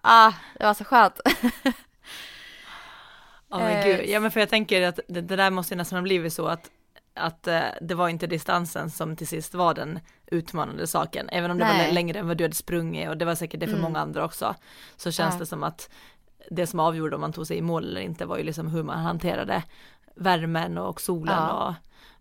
Ah, 0.01 0.33
det 0.59 0.65
var 0.65 0.73
så 0.73 0.83
skönt. 0.83 1.19
Ja 3.49 3.57
oh, 3.57 3.63
men 3.63 3.87
gud, 3.87 4.09
ja 4.09 4.19
men 4.19 4.31
för 4.31 4.39
jag 4.39 4.49
tänker 4.49 4.81
att 4.81 4.99
det, 5.07 5.21
det 5.21 5.35
där 5.35 5.49
måste 5.49 5.75
nästan 5.75 5.97
ha 5.97 6.03
blivit 6.03 6.33
så 6.33 6.47
att 6.47 6.69
att 7.13 7.47
eh, 7.47 7.61
det 7.81 7.95
var 7.95 8.09
inte 8.09 8.27
distansen 8.27 8.91
som 8.91 9.15
till 9.15 9.27
sist 9.27 9.53
var 9.53 9.73
den 9.73 9.99
utmanande 10.27 10.87
saken, 10.87 11.29
även 11.29 11.51
om 11.51 11.57
det 11.57 11.65
Nej. 11.65 11.87
var 11.87 11.93
längre 11.93 12.19
än 12.19 12.27
vad 12.27 12.37
du 12.37 12.43
hade 12.43 12.55
sprungit 12.55 13.09
och 13.09 13.17
det 13.17 13.25
var 13.25 13.35
säkert 13.35 13.59
det 13.59 13.65
för 13.65 13.73
mm. 13.73 13.83
många 13.83 13.99
andra 13.99 14.25
också, 14.25 14.55
så 14.95 15.11
känns 15.11 15.35
ja. 15.35 15.39
det 15.39 15.45
som 15.45 15.63
att 15.63 15.89
det 16.51 16.67
som 16.67 16.79
avgjorde 16.79 17.15
om 17.15 17.21
man 17.21 17.33
tog 17.33 17.47
sig 17.47 17.57
i 17.57 17.61
mål 17.61 17.83
eller 17.83 18.01
inte 18.01 18.25
var 18.25 18.37
ju 18.37 18.43
liksom 18.43 18.67
hur 18.67 18.83
man 18.83 18.99
hanterade 18.99 19.63
värmen 20.15 20.77
och 20.77 21.01
solen 21.01 21.35
ja. 21.37 21.67
och 21.67 21.73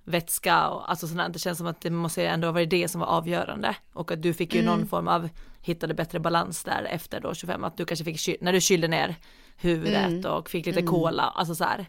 vätska 0.05 0.69
och 0.69 0.91
alltså 0.91 1.09
sådant. 1.09 1.33
Det 1.33 1.39
känns 1.39 1.59
som 1.59 1.67
att 1.67 1.81
det 1.81 1.91
måste 1.91 2.27
ändå 2.27 2.53
vara 2.53 2.65
det 2.65 2.89
som 2.89 3.01
var 3.01 3.09
avgörande 3.09 3.77
och 3.93 4.13
att 4.13 4.23
du 4.23 4.35
fick 4.35 4.55
ju 4.55 4.61
mm. 4.61 4.73
någon 4.73 4.89
form 4.89 5.09
av 5.09 5.29
hittade 5.61 5.95
bättre 5.95 6.21
balans 6.21 6.65
där 6.65 6.85
efter 6.85 7.21
då 7.21 7.35
25 7.35 7.65
att 7.65 7.77
du 7.77 7.85
kanske 7.85 8.05
fick 8.05 8.41
när 8.41 8.53
du 8.53 8.61
kylde 8.61 8.89
ner 8.89 9.17
huvudet 9.57 10.07
mm. 10.07 10.33
och 10.33 10.51
fick 10.51 10.67
lite 10.67 10.81
mm. 10.81 10.93
kola, 10.93 11.23
alltså 11.23 11.55
så 11.55 11.65
här. 11.65 11.87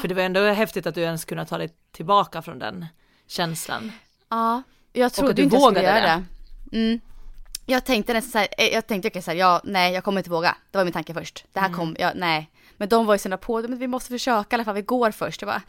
För 0.00 0.08
det 0.08 0.14
var 0.14 0.22
ändå 0.22 0.40
häftigt 0.40 0.86
att 0.86 0.94
du 0.94 1.00
ens 1.00 1.24
kunde 1.24 1.46
ta 1.46 1.58
dig 1.58 1.68
tillbaka 1.92 2.42
från 2.42 2.58
den 2.58 2.86
känslan. 3.26 3.92
Ja, 4.28 4.62
jag 4.92 5.12
trodde 5.12 5.42
inte 5.42 5.56
jag 5.56 5.62
skulle 5.62 5.82
göra 5.82 6.00
det. 6.00 6.24
det. 6.70 6.76
Mm. 6.78 7.00
Jag 7.66 7.84
tänkte 7.84 8.12
nästan 8.12 8.30
så 8.30 8.38
här, 8.38 8.48
eh, 8.58 8.74
jag 8.74 8.86
tänkte 8.86 9.08
okej 9.08 9.22
så 9.22 9.30
här, 9.30 9.38
ja, 9.38 9.60
nej, 9.64 9.92
jag 9.94 10.04
kommer 10.04 10.20
inte 10.20 10.30
våga. 10.30 10.56
Det 10.70 10.78
var 10.78 10.84
min 10.84 10.92
tanke 10.92 11.14
först. 11.14 11.44
Det 11.52 11.60
här 11.60 11.66
mm. 11.66 11.78
kom, 11.78 11.96
ja, 11.98 12.12
nej. 12.14 12.50
Men 12.76 12.88
de 12.88 13.06
var 13.06 13.14
ju 13.14 13.18
sådana 13.18 13.36
på, 13.36 13.62
men 13.62 13.78
vi 13.78 13.86
måste 13.86 14.10
försöka 14.10 14.54
i 14.54 14.56
alla 14.56 14.64
fall, 14.64 14.74
vi 14.74 14.82
går 14.82 15.10
först. 15.10 15.42
Jag 15.42 15.48
bara, 15.48 15.62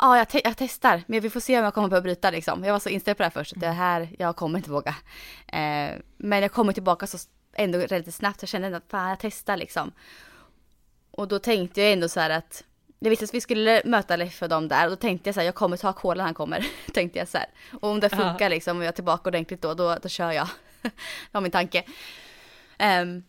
ja, 0.00 0.18
jag, 0.18 0.28
te 0.28 0.40
jag 0.44 0.56
testar, 0.56 1.02
men 1.06 1.20
vi 1.20 1.30
får 1.30 1.40
se 1.40 1.58
om 1.58 1.64
jag 1.64 1.74
kommer 1.74 1.88
börja 1.88 2.00
bryta 2.00 2.30
liksom. 2.30 2.64
Jag 2.64 2.72
var 2.72 2.80
så 2.80 2.88
inställd 2.88 3.16
på 3.16 3.22
det 3.22 3.26
här 3.26 3.30
först, 3.30 3.52
att 3.52 3.60
det 3.60 3.68
här, 3.68 4.08
jag 4.18 4.36
kommer 4.36 4.58
inte 4.58 4.70
våga. 4.70 4.94
Eh, 5.46 5.90
men 6.16 6.42
jag 6.42 6.52
kommer 6.52 6.72
tillbaka 6.72 7.06
så 7.06 7.18
ändå 7.54 7.78
relativt 7.78 8.14
snabbt, 8.14 8.42
jag 8.42 8.48
kände 8.48 8.66
ändå 8.66 8.76
att 8.76 8.90
fan, 8.90 9.08
jag 9.08 9.18
testar 9.20 9.56
liksom. 9.56 9.92
Och 11.10 11.28
då 11.28 11.38
tänkte 11.38 11.82
jag 11.82 11.92
ändå 11.92 12.08
så 12.08 12.20
här 12.20 12.30
att 12.30 12.64
jag 13.02 13.10
visste 13.10 13.24
att 13.24 13.34
vi 13.34 13.40
skulle 13.40 13.82
möta 13.84 14.16
Leffe 14.16 14.44
och 14.44 14.48
dem 14.48 14.68
där 14.68 14.84
och 14.84 14.90
då 14.90 14.96
tänkte 14.96 15.28
jag 15.28 15.34
så 15.34 15.40
här, 15.40 15.46
jag 15.46 15.54
kommer 15.54 15.76
ta 15.76 15.92
kola 15.92 16.14
när 16.14 16.24
han 16.24 16.34
kommer. 16.34 16.66
tänkte 16.92 17.18
jag 17.18 17.28
så 17.28 17.38
här. 17.38 17.46
Och 17.80 17.90
om 17.90 18.00
det 18.00 18.10
funkar 18.10 18.50
liksom 18.50 18.76
och 18.76 18.82
jag 18.82 18.88
är 18.88 18.92
tillbaka 18.92 19.28
ordentligt 19.28 19.62
då, 19.62 19.74
då, 19.74 19.96
då 20.02 20.08
kör 20.08 20.32
jag. 20.32 20.48
det 20.82 20.90
var 21.32 21.40
min 21.40 21.50
tanke. 21.50 21.84
Um, 23.02 23.24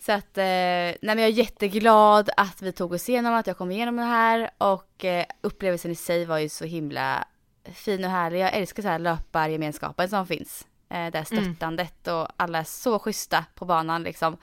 så 0.00 0.12
att, 0.12 0.38
eh, 0.38 0.44
nej 0.44 0.98
men 1.02 1.18
jag 1.18 1.28
är 1.28 1.32
jätteglad 1.32 2.30
att 2.36 2.62
vi 2.62 2.72
tog 2.72 2.92
oss 2.92 3.08
igenom, 3.08 3.34
att 3.34 3.46
jag 3.46 3.58
kom 3.58 3.70
igenom 3.70 3.96
det 3.96 4.02
här 4.02 4.50
och 4.58 5.04
eh, 5.04 5.24
upplevelsen 5.40 5.90
i 5.90 5.94
sig 5.94 6.24
var 6.24 6.38
ju 6.38 6.48
så 6.48 6.64
himla 6.64 7.28
fin 7.74 8.04
och 8.04 8.10
härlig. 8.10 8.40
Jag 8.40 8.54
älskar 8.54 8.82
så 8.82 8.88
här 8.88 8.98
löpargemenskapen 8.98 10.08
som 10.08 10.26
finns. 10.26 10.66
Eh, 10.88 11.10
det 11.10 11.18
här 11.18 11.32
mm. 11.32 11.44
stöttandet 11.44 12.06
mm. 12.06 12.20
och 12.20 12.28
alla 12.36 12.58
är 12.58 12.64
så 12.64 12.98
schyssta 12.98 13.44
på 13.54 13.64
banan 13.64 14.02
liksom. 14.02 14.36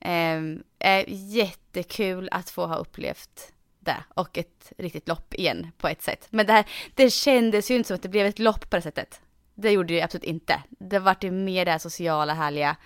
Eh, 0.00 0.40
är 0.78 1.04
jättekul 1.08 2.28
att 2.32 2.50
få 2.50 2.66
ha 2.66 2.76
upplevt 2.76 3.52
det 3.84 4.04
och 4.14 4.38
ett 4.38 4.72
riktigt 4.78 5.08
lopp 5.08 5.34
igen 5.34 5.70
på 5.78 5.88
ett 5.88 6.02
sätt. 6.02 6.26
Men 6.30 6.46
det 6.46 6.52
här, 6.52 6.64
det 6.94 7.10
kändes 7.10 7.70
ju 7.70 7.74
inte 7.76 7.86
som 7.86 7.94
att 7.94 8.02
det 8.02 8.08
blev 8.08 8.26
ett 8.26 8.38
lopp 8.38 8.70
på 8.70 8.76
det 8.76 8.82
sättet. 8.82 9.20
Det 9.54 9.70
gjorde 9.70 9.94
det 9.94 10.02
absolut 10.02 10.24
inte. 10.24 10.62
Det 10.68 10.98
var 10.98 11.16
ju 11.20 11.30
mer 11.30 11.64
det 11.64 11.70
här 11.70 11.78
sociala, 11.78 12.34
härliga, 12.34 12.76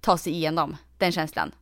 ta 0.00 0.18
sig 0.18 0.32
igenom, 0.32 0.76
den 0.98 1.12
känslan. 1.12 1.52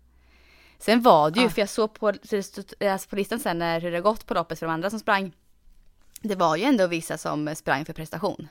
Sen 0.78 1.02
var 1.02 1.30
det 1.30 1.40
ju, 1.40 1.46
Ah. 1.46 1.50
för 1.50 1.60
jag 1.62 1.68
såg 1.68 1.94
på, 1.94 2.08
alltså 2.08 3.08
på 3.08 3.16
listan 3.16 3.40
sen 3.40 3.58
när 3.58 3.80
hur 3.80 3.92
det 3.92 4.00
gått 4.00 4.26
på 4.26 4.34
loppet 4.34 4.58
för 4.58 4.66
de 4.66 4.72
andra 4.72 4.90
som 4.90 4.98
sprang. 5.00 5.32
Det 6.20 6.34
var 6.34 6.56
ju 6.56 6.64
ändå 6.64 6.86
vissa 6.86 7.18
som 7.18 7.54
sprang 7.56 7.84
för 7.84 7.92
prestation. 7.92 8.48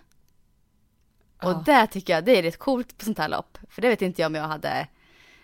Och 1.41 1.51
Ja. 1.51 1.63
det 1.65 1.87
tycker 1.87 2.13
jag, 2.13 2.25
det 2.25 2.37
är 2.37 2.41
rätt 2.43 2.57
coolt 2.59 2.97
på 2.97 3.05
sånt 3.05 3.17
här 3.17 3.29
lopp. 3.29 3.57
För 3.69 3.81
det 3.81 3.89
vet 3.89 4.01
inte 4.01 4.21
jag 4.21 4.29
om 4.29 4.35
jag 4.35 4.43
hade 4.43 4.87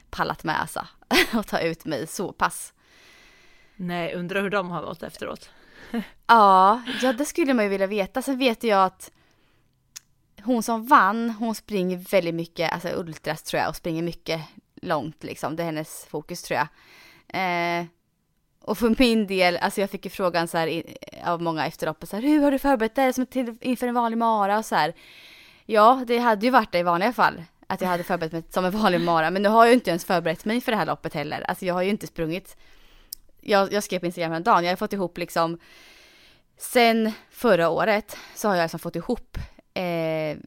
pallat 0.09 0.43
med 0.43 0.61
alltså. 0.61 0.87
och 1.33 1.47
ta 1.47 1.59
ut 1.59 1.85
mig 1.85 2.07
så 2.07 2.31
pass. 2.31 2.73
Nej, 3.81 4.13
undrar 4.13 4.41
hur 4.41 4.49
de 4.49 4.69
har 4.69 4.81
mått 4.81 5.03
efteråt. 5.03 5.49
Ja, 6.27 6.81
ja 7.01 7.13
det 7.13 7.25
skulle 7.25 7.53
man 7.53 7.65
ju 7.65 7.69
vilja 7.69 7.87
veta. 7.87 8.21
Sen 8.21 8.37
vet 8.37 8.63
jag 8.63 8.83
att 8.85 9.11
hon 10.43 10.63
som 10.63 10.85
vann, 10.87 11.29
hon 11.29 11.55
springer 11.55 11.97
väldigt 11.97 12.35
mycket, 12.35 12.71
alltså 12.73 12.89
ultras 12.89 13.43
tror 13.43 13.61
jag, 13.61 13.69
och 13.69 13.75
springer 13.75 14.03
mycket 14.03 14.41
långt 14.81 15.23
liksom. 15.23 15.55
Det 15.55 15.63
är 15.63 15.65
hennes 15.65 16.05
fokus 16.09 16.43
tror 16.43 16.59
jag. 16.59 16.67
Eh, 17.27 17.85
och 18.61 18.77
för 18.77 18.95
min 18.99 19.27
del, 19.27 19.57
alltså 19.57 19.81
jag 19.81 19.89
fick 19.89 20.05
ju 20.05 20.11
frågan 20.11 20.47
så 20.47 20.57
här 20.57 20.67
i- 20.67 20.95
av 21.25 21.41
många 21.41 21.65
efter 21.67 21.87
loppet 21.87 22.09
så 22.09 22.15
här, 22.15 22.23
hur 22.23 22.41
har 22.43 22.51
du 22.51 22.59
förberett 22.59 22.95
dig 22.95 23.13
som 23.13 23.25
till, 23.25 23.57
inför 23.61 23.87
en 23.87 23.93
vanlig 23.95 24.17
mara 24.17 24.57
och 24.57 24.65
så 24.65 24.75
här. 24.75 24.93
Ja, 25.65 26.03
det 26.07 26.17
hade 26.17 26.45
ju 26.45 26.51
varit 26.51 26.71
det 26.71 26.79
i 26.79 26.83
vanliga 26.83 27.13
fall. 27.13 27.43
Att 27.67 27.81
jag 27.81 27.87
hade 27.87 28.03
förberett 28.03 28.31
mig 28.31 28.43
som 28.49 28.65
en 28.65 28.71
vanlig 28.71 29.01
mara. 29.01 29.31
Men 29.31 29.41
nu 29.41 29.49
har 29.49 29.65
jag 29.65 29.69
ju 29.69 29.73
inte 29.75 29.89
ens 29.89 30.05
förberett 30.05 30.45
mig 30.45 30.61
för 30.61 30.71
det 30.71 30.77
här 30.77 30.85
loppet 30.85 31.13
heller. 31.13 31.41
Alltså 31.41 31.65
jag 31.65 31.73
har 31.73 31.81
ju 31.81 31.89
inte 31.89 32.07
sprungit. 32.07 32.57
Jag, 33.41 33.73
jag 33.73 33.83
skrev 33.83 33.99
på 33.99 34.05
Instagram 34.05 34.33
en 34.33 34.43
dag. 34.43 34.63
Jag 34.63 34.69
har 34.69 34.75
fått 34.75 34.93
ihop 34.93 35.17
liksom. 35.17 35.59
Sen 36.57 37.11
förra 37.29 37.69
året 37.69 38.17
så 38.35 38.47
har 38.47 38.55
jag 38.55 38.63
liksom 38.63 38.79
fått 38.79 38.95
ihop 38.95 39.37
eh, 39.73 40.37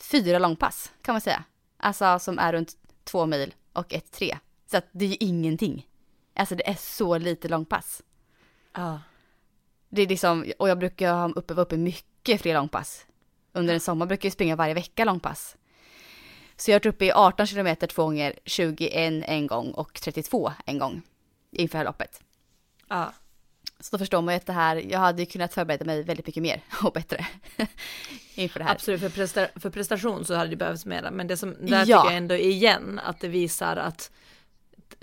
fyra 0.00 0.38
långpass 0.38 0.92
kan 1.02 1.14
man 1.14 1.20
säga. 1.20 1.44
Alltså 1.76 2.18
som 2.18 2.38
är 2.38 2.52
runt 2.52 2.76
två 3.04 3.26
mil 3.26 3.54
och 3.72 3.94
ett 3.94 4.12
tre. 4.12 4.38
Så 4.70 4.76
att 4.76 4.88
det 4.92 5.04
är 5.04 5.08
ju 5.08 5.16
ingenting. 5.20 5.86
Alltså 6.34 6.54
det 6.54 6.68
är 6.68 6.74
så 6.74 7.18
lite 7.18 7.48
långpass. 7.48 8.02
Ja. 8.72 9.00
Det 9.88 10.02
är 10.02 10.06
liksom, 10.06 10.52
och 10.58 10.68
jag 10.68 10.78
brukar 10.78 11.12
ha 11.12 11.28
uppe, 11.28 11.54
vara 11.54 11.64
uppe 11.64 11.76
mycket 11.76 12.40
fler 12.42 12.54
långpass. 12.54 13.06
Under 13.52 13.74
en 13.74 13.80
sommar 13.80 14.06
brukar 14.06 14.26
jag 14.26 14.32
springa 14.32 14.56
varje 14.56 14.74
vecka 14.74 15.04
långpass. 15.04 15.56
Så 16.56 16.70
jag 16.70 16.74
har 16.74 16.80
varit 16.80 16.94
uppe 16.94 17.04
i 17.04 17.12
18 17.12 17.46
kilometer 17.46 17.86
två 17.86 18.02
gånger, 18.02 18.34
21 18.44 19.24
en 19.26 19.46
gång 19.46 19.70
och 19.70 19.94
32 19.94 20.52
en 20.66 20.78
gång 20.78 21.02
inför 21.56 21.84
loppet. 21.84 22.20
Ja. 22.88 23.12
Så 23.80 23.96
då 23.96 23.98
förstår 23.98 24.22
man 24.22 24.34
ju 24.34 24.36
att 24.36 24.46
det 24.46 24.52
här, 24.52 24.76
jag 24.76 24.98
hade 24.98 25.22
ju 25.22 25.26
kunnat 25.26 25.54
förbereda 25.54 25.84
mig 25.84 26.02
väldigt 26.02 26.26
mycket 26.26 26.42
mer 26.42 26.60
och 26.84 26.92
bättre 26.92 27.26
inför 28.34 28.58
det 28.60 28.64
här. 28.64 28.72
Absolut, 28.72 29.00
för, 29.00 29.08
presta 29.08 29.46
för 29.56 29.70
prestation 29.70 30.24
så 30.24 30.34
hade 30.34 30.50
det 30.50 30.56
behövts 30.56 30.86
mera. 30.86 31.10
Men 31.10 31.26
det 31.26 31.36
som, 31.36 31.50
där 31.60 31.68
Ja. 31.68 31.80
tycker 31.84 31.92
jag 32.10 32.16
ändå 32.16 32.34
igen 32.34 33.00
att 33.04 33.20
det 33.20 33.28
visar 33.28 33.76
att 33.76 34.10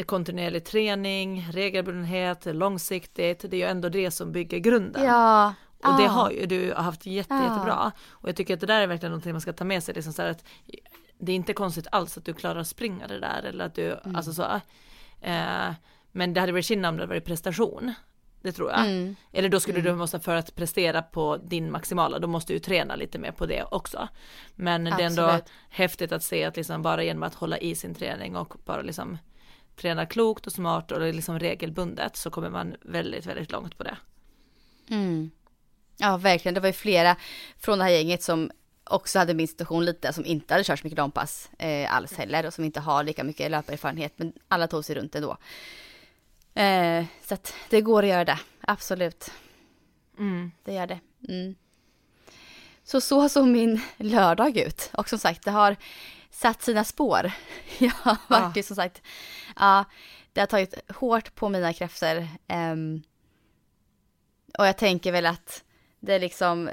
kontinuerlig 0.06 0.66
träning, 0.66 1.48
regelbundenhet, 1.52 2.46
långsiktigt, 2.46 3.39
det 3.50 3.58
är 3.58 3.60
ju 3.60 3.68
ändå 3.68 3.89
det 3.89 4.12
som 4.12 4.32
bygger 4.32 4.58
grunden. 4.58 5.04
Ja. 5.04 5.54
Och 5.84 5.98
det 5.98 6.04
ja. 6.04 6.10
har 6.10 6.32
ju 6.32 6.46
du 6.46 6.74
haft 6.74 7.06
jätte, 7.06 7.34
Ja. 7.34 7.44
jättebra. 7.44 7.92
Och 8.10 8.30
jag 8.30 8.36
tycker 8.36 8.54
att 8.54 8.60
det 8.60 8.66
där 8.68 8.82
är 8.82 8.88
verkligen 8.88 9.12
någonting 9.12 9.32
man 9.32 9.42
ska 9.42 9.54
ta 9.54 9.63
med 9.63 9.84
sig. 9.84 9.94
Liksom 9.96 10.13
så 10.13 10.22
att 10.22 10.44
det 11.20 11.32
är 11.32 11.36
inte 11.36 11.54
konstigt 11.54 11.88
alls 11.92 12.18
att 12.18 12.26
du 12.26 12.34
klarar 12.34 12.60
att 12.60 12.68
springa 12.68 13.08
det 13.08 13.20
där 13.20 13.44
eller 13.44 13.66
att 13.66 13.76
du, 13.76 13.92
Mm. 13.92 14.16
alltså 14.16 14.34
så. 14.34 14.62
Eh, 15.22 15.70
men 16.15 16.34
det 16.34 16.39
hade 16.39 16.52
varit 16.52 16.65
skillnad 16.65 16.89
om 16.89 16.95
det 16.95 17.04
hade 17.04 17.13
varit 17.13 17.26
prestation. 17.26 17.93
Det 18.41 18.52
tror 18.52 18.71
jag. 18.71 18.80
Mm. 18.80 19.15
Eller 19.32 19.49
då 19.49 19.60
skulle 19.60 19.82
du 19.82 19.95
måste, 19.95 20.19
för 20.19 20.36
att 20.36 20.56
prestera 20.56 21.02
på 21.02 21.38
din 21.38 21.71
maximala, 21.71 22.19
då 22.19 22.28
måste 22.28 22.54
du 22.54 22.60
träna 22.60 22.95
lite 22.95 23.19
mer 23.19 23.32
på 23.32 23.45
det 23.45 23.63
också. 23.63 24.08
Men 24.56 24.84
det 24.84 24.91
är 24.91 24.99
ändå 24.99 25.23
Absolut. 25.23 25.49
häftigt 25.69 26.12
att 26.12 26.23
se 26.23 26.43
att 26.43 26.56
liksom 26.56 26.82
bara 26.82 27.04
genom 27.04 27.23
att 27.23 27.36
hålla 27.36 27.58
i 27.58 27.76
sin 27.76 27.95
träning 27.95 28.36
och 28.36 28.56
bara 28.65 28.82
liksom 28.82 29.17
träna 29.76 30.06
klokt 30.06 30.47
och 30.47 30.54
smart 30.54 30.91
och 30.91 31.13
liksom 31.13 31.39
regelbundet 31.39 32.15
så 32.15 32.30
kommer 32.30 32.49
man 32.49 32.76
väldigt, 32.82 33.26
väldigt 33.26 33.52
långt 33.52 33.78
på 33.78 33.84
det. 33.84 33.97
Mm. 34.89 35.32
Ja, 35.97 36.17
verkligen. 36.17 36.54
Det 36.54 36.60
var 36.60 36.67
ju 36.67 36.73
flera 36.73 37.15
från 37.58 37.78
det 37.78 37.84
här 37.84 37.91
gänget 37.91 38.23
som 38.23 38.52
också 38.84 39.19
hade 39.19 39.34
min 39.34 39.47
situation 39.47 39.86
lite, 39.86 40.13
som 40.13 40.26
inte 40.26 40.54
hade 40.54 40.63
kört 40.63 40.80
så 40.80 40.86
mycket 40.86 40.97
långpass 40.97 41.49
eh, 41.60 41.95
alls 41.95 42.13
heller 42.13 42.45
och 42.45 42.54
som 42.54 42.63
inte 42.63 42.80
har 42.80 43.04
lika 43.04 43.23
mycket 43.23 43.52
löparerfarenhet, 43.52 44.13
men 44.15 44.34
alla 44.47 44.67
tog 44.67 44.86
sig 44.86 44.95
runt 44.95 45.15
ändå. 45.15 45.38
Eh, 46.54 47.06
så 47.22 47.34
att 47.34 47.54
det 47.70 47.82
går 47.82 48.04
att 48.04 48.10
göra 48.10 48.26
det, 48.26 48.39
absolut. 48.62 49.32
Mm. 50.18 50.52
Det 50.63 50.74
gör 50.74 50.88
det. 50.88 51.00
Mm. 51.30 51.56
Så 52.84 53.02
så 53.02 53.30
såg 53.30 53.48
min 53.48 53.82
lördag 53.98 54.58
ut. 54.58 54.89
Och 54.94 55.10
som 55.10 55.20
sagt, 55.20 55.44
det 55.44 55.52
har 55.52 55.76
satt 56.32 56.62
sina 56.62 56.84
spår. 56.84 57.32
Jag 57.78 57.92
har 57.92 58.18
varit 58.28 58.58
ju 58.58 58.63
som 58.63 58.76
sagt, 58.76 59.02
ja, 59.56 59.86
det 60.34 60.39
har 60.39 60.48
tagit 60.48 60.92
hårt 60.96 61.36
på 61.36 61.50
mina 61.50 61.74
krafter. 61.74 62.28
ehm, 62.48 63.04
och 64.58 64.68
jag 64.68 64.78
tänker 64.78 65.12
väl 65.12 65.26
att 65.26 65.63
det 66.00 66.13
är 66.13 66.20
liksom, 66.20 66.70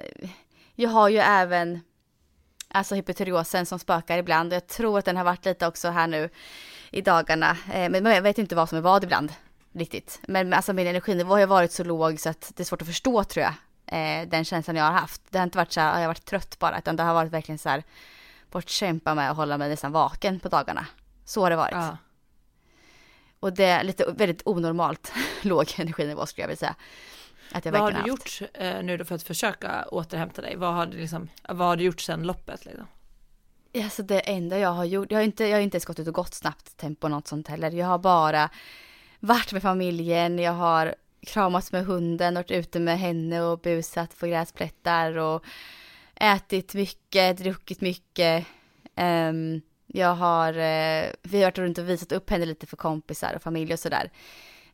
jag 0.75 0.91
har 0.91 1.09
ju 1.09 1.19
även 1.19 1.81
alltså 2.69 2.95
hypotyreosen 2.95 3.67
som 3.67 3.79
spökar 3.79 4.19
ibland. 4.19 4.53
Och 4.53 4.57
jag 4.57 4.67
tror 4.67 4.99
att 4.99 5.05
den 5.05 5.17
har 5.17 5.25
varit 5.25 5.45
lite 5.45 5.67
också 5.67 5.89
här 5.89 6.07
nu 6.07 6.31
i 6.91 7.01
dagarna. 7.01 7.57
Eh, 7.73 7.91
men 7.91 8.05
jag 8.05 8.23
vet 8.23 8.39
inte 8.39 8.55
vad 8.55 8.69
som 8.69 8.79
är 8.79 8.83
vad 8.83 9.05
ibland 9.05 9.33
riktigt. 9.73 10.21
Men 10.29 10.53
alltså 10.53 10.73
min 10.73 10.87
energinivå 10.87 11.31
har 11.35 11.39
ju 11.39 11.47
varit 11.47 11.73
så 11.73 11.85
låg 11.85 12.21
så 12.21 12.29
att 12.29 12.53
det 12.57 12.63
är 12.63 12.65
svårt 12.65 12.83
att 12.83 12.89
förstå 12.89 13.25
tror 13.25 13.45
jag. 13.45 13.55
Eh, 13.87 14.29
den 14.29 14.45
känslan 14.45 14.77
jag 14.77 14.85
har 14.85 14.93
haft. 14.93 15.23
Det 15.31 15.39
har 15.39 15.45
inte 15.45 15.59
varit 15.59 15.73
så 15.73 15.81
här, 15.81 15.93
"Ah, 15.93 15.95
jag 15.95 16.01
har 16.01 16.07
varit 16.09 16.25
trött 16.25 16.59
bara, 16.59 16.79
utan 16.79 16.97
det 16.97 17.03
har 17.03 17.15
varit 17.15 17.33
verkligen 17.33 17.59
så 17.59 17.69
här, 17.69 17.83
fått 18.51 18.69
kämpa 18.69 19.15
med 19.15 19.31
att 19.31 19.37
hålla 19.37 19.59
mig 19.59 19.69
nästan 19.69 19.93
vaken 19.93 20.41
på 20.41 20.49
dagarna. 20.49 20.87
Så 21.25 21.43
har 21.43 21.51
det 21.51 21.57
varit. 21.57 21.73
Ja. 21.75 21.97
Och 23.41 23.53
det 23.53 23.65
är 23.65 23.85
lite 23.85 24.05
väldigt 24.17 24.43
onormalt 24.45 25.13
låg 25.43 25.75
energinivå 25.79 26.27
skulle 26.27 26.43
jag 26.43 26.49
vilja 26.49 26.59
säga. 26.59 26.75
Att 27.53 27.65
jag 27.65 27.73
Vad 27.73 27.81
har 27.81 27.91
du 27.91 27.97
haft. 27.97 28.09
gjort 28.09 28.41
eh, 28.55 28.83
nu 28.83 28.97
då 28.97 29.05
för 29.05 29.15
att 29.15 29.23
försöka 29.23 29.85
återhämta 29.91 30.43
dig? 30.43 30.57
Vad 30.57 30.75
har 30.75 30.87
du, 30.87 30.97
liksom, 30.99 31.29
vad 31.49 31.67
har 31.69 31.77
du 31.77 31.85
gjort 31.85 32.01
sedan 32.01 32.23
loppet? 32.23 32.65
Liksom? 32.65 32.87
Alltså 33.85 34.03
det 34.03 34.21
enda 34.21 34.59
jag 34.59 34.71
har 34.73 34.85
gjort, 34.85 35.11
jag 35.11 35.19
har 35.19 35.25
inte, 35.25 35.45
jag 35.45 35.57
har 35.57 35.63
inte 35.63 35.77
ens 35.77 35.85
gått 35.85 35.99
ut 35.99 36.09
och 36.09 36.15
gått 36.15 36.35
snabbt 36.35 36.77
tempo 36.77 37.09
något 37.09 37.29
sånt 37.29 37.49
heller. 37.49 37.71
Jag 37.71 37.87
har 37.87 37.99
bara 37.99 38.51
varit 39.21 39.53
med 39.53 39.63
familjen, 39.63 40.39
jag 40.39 40.53
har 40.53 40.95
kramats 41.27 41.73
med 41.73 41.85
hunden, 41.87 42.35
varit 42.35 42.51
ute 42.51 42.81
med 42.81 42.99
henne 42.99 43.43
och 43.43 43.59
busat 43.59 44.19
på 44.19 44.27
gräsplättar 44.27 45.17
och 45.17 45.45
ätit 46.15 46.75
mycket, 46.75 47.39
druckit 47.39 47.81
mycket. 47.81 48.47
Ehm, 48.97 49.61
jag 49.87 50.15
har, 50.15 50.53
eh, 50.53 51.05
vi 51.23 51.39
har 51.39 51.45
varit 51.45 51.59
runt 51.59 51.79
och 51.79 51.89
visat 51.89 52.13
upp 52.13 52.31
henne 52.31 52.47
lite 52.47 52.67
för 52.67 52.77
kompisar 52.77 53.33
och 53.35 53.43
familj 53.43 53.73
och 53.73 53.79
sådär. 53.79 54.11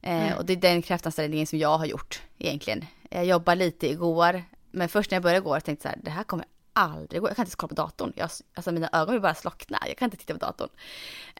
Eh, 0.02 0.26
Mm. 0.26 0.38
Och 0.38 0.44
det 0.44 0.52
är 0.52 0.56
den 0.56 0.82
kraftanställningen 0.82 1.46
som 1.46 1.58
jag 1.58 1.78
har 1.78 1.86
gjort 1.86 2.22
egentligen. 2.38 2.84
Jag 3.10 3.24
jobbade 3.24 3.58
lite 3.64 3.90
igår, 3.90 4.42
men 4.70 4.88
först 4.88 5.10
när 5.10 5.16
jag 5.16 5.22
började 5.22 5.38
igår 5.38 5.60
tänkte 5.60 5.88
jag 5.88 5.92
så 5.92 5.98
här, 5.98 6.04
det 6.04 6.10
här 6.10 6.22
kommer 6.24 6.46
aldrig 6.72 7.20
gå. 7.20 7.28
Jag 7.28 7.36
kan 7.36 7.42
inte 7.42 7.48
ens 7.48 7.54
kolla 7.54 7.68
på 7.68 7.74
datorn. 7.74 8.12
Jag, 8.16 8.30
alltså 8.54 8.72
mina 8.72 8.88
ögon 8.92 9.12
vill 9.14 9.22
bara 9.22 9.34
slockna. 9.34 9.78
Jag 9.86 9.96
kan 9.96 10.06
inte 10.06 10.16
titta 10.16 10.32
på 10.32 10.38
datorn. 10.38 10.68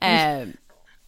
Eh, 0.01 0.49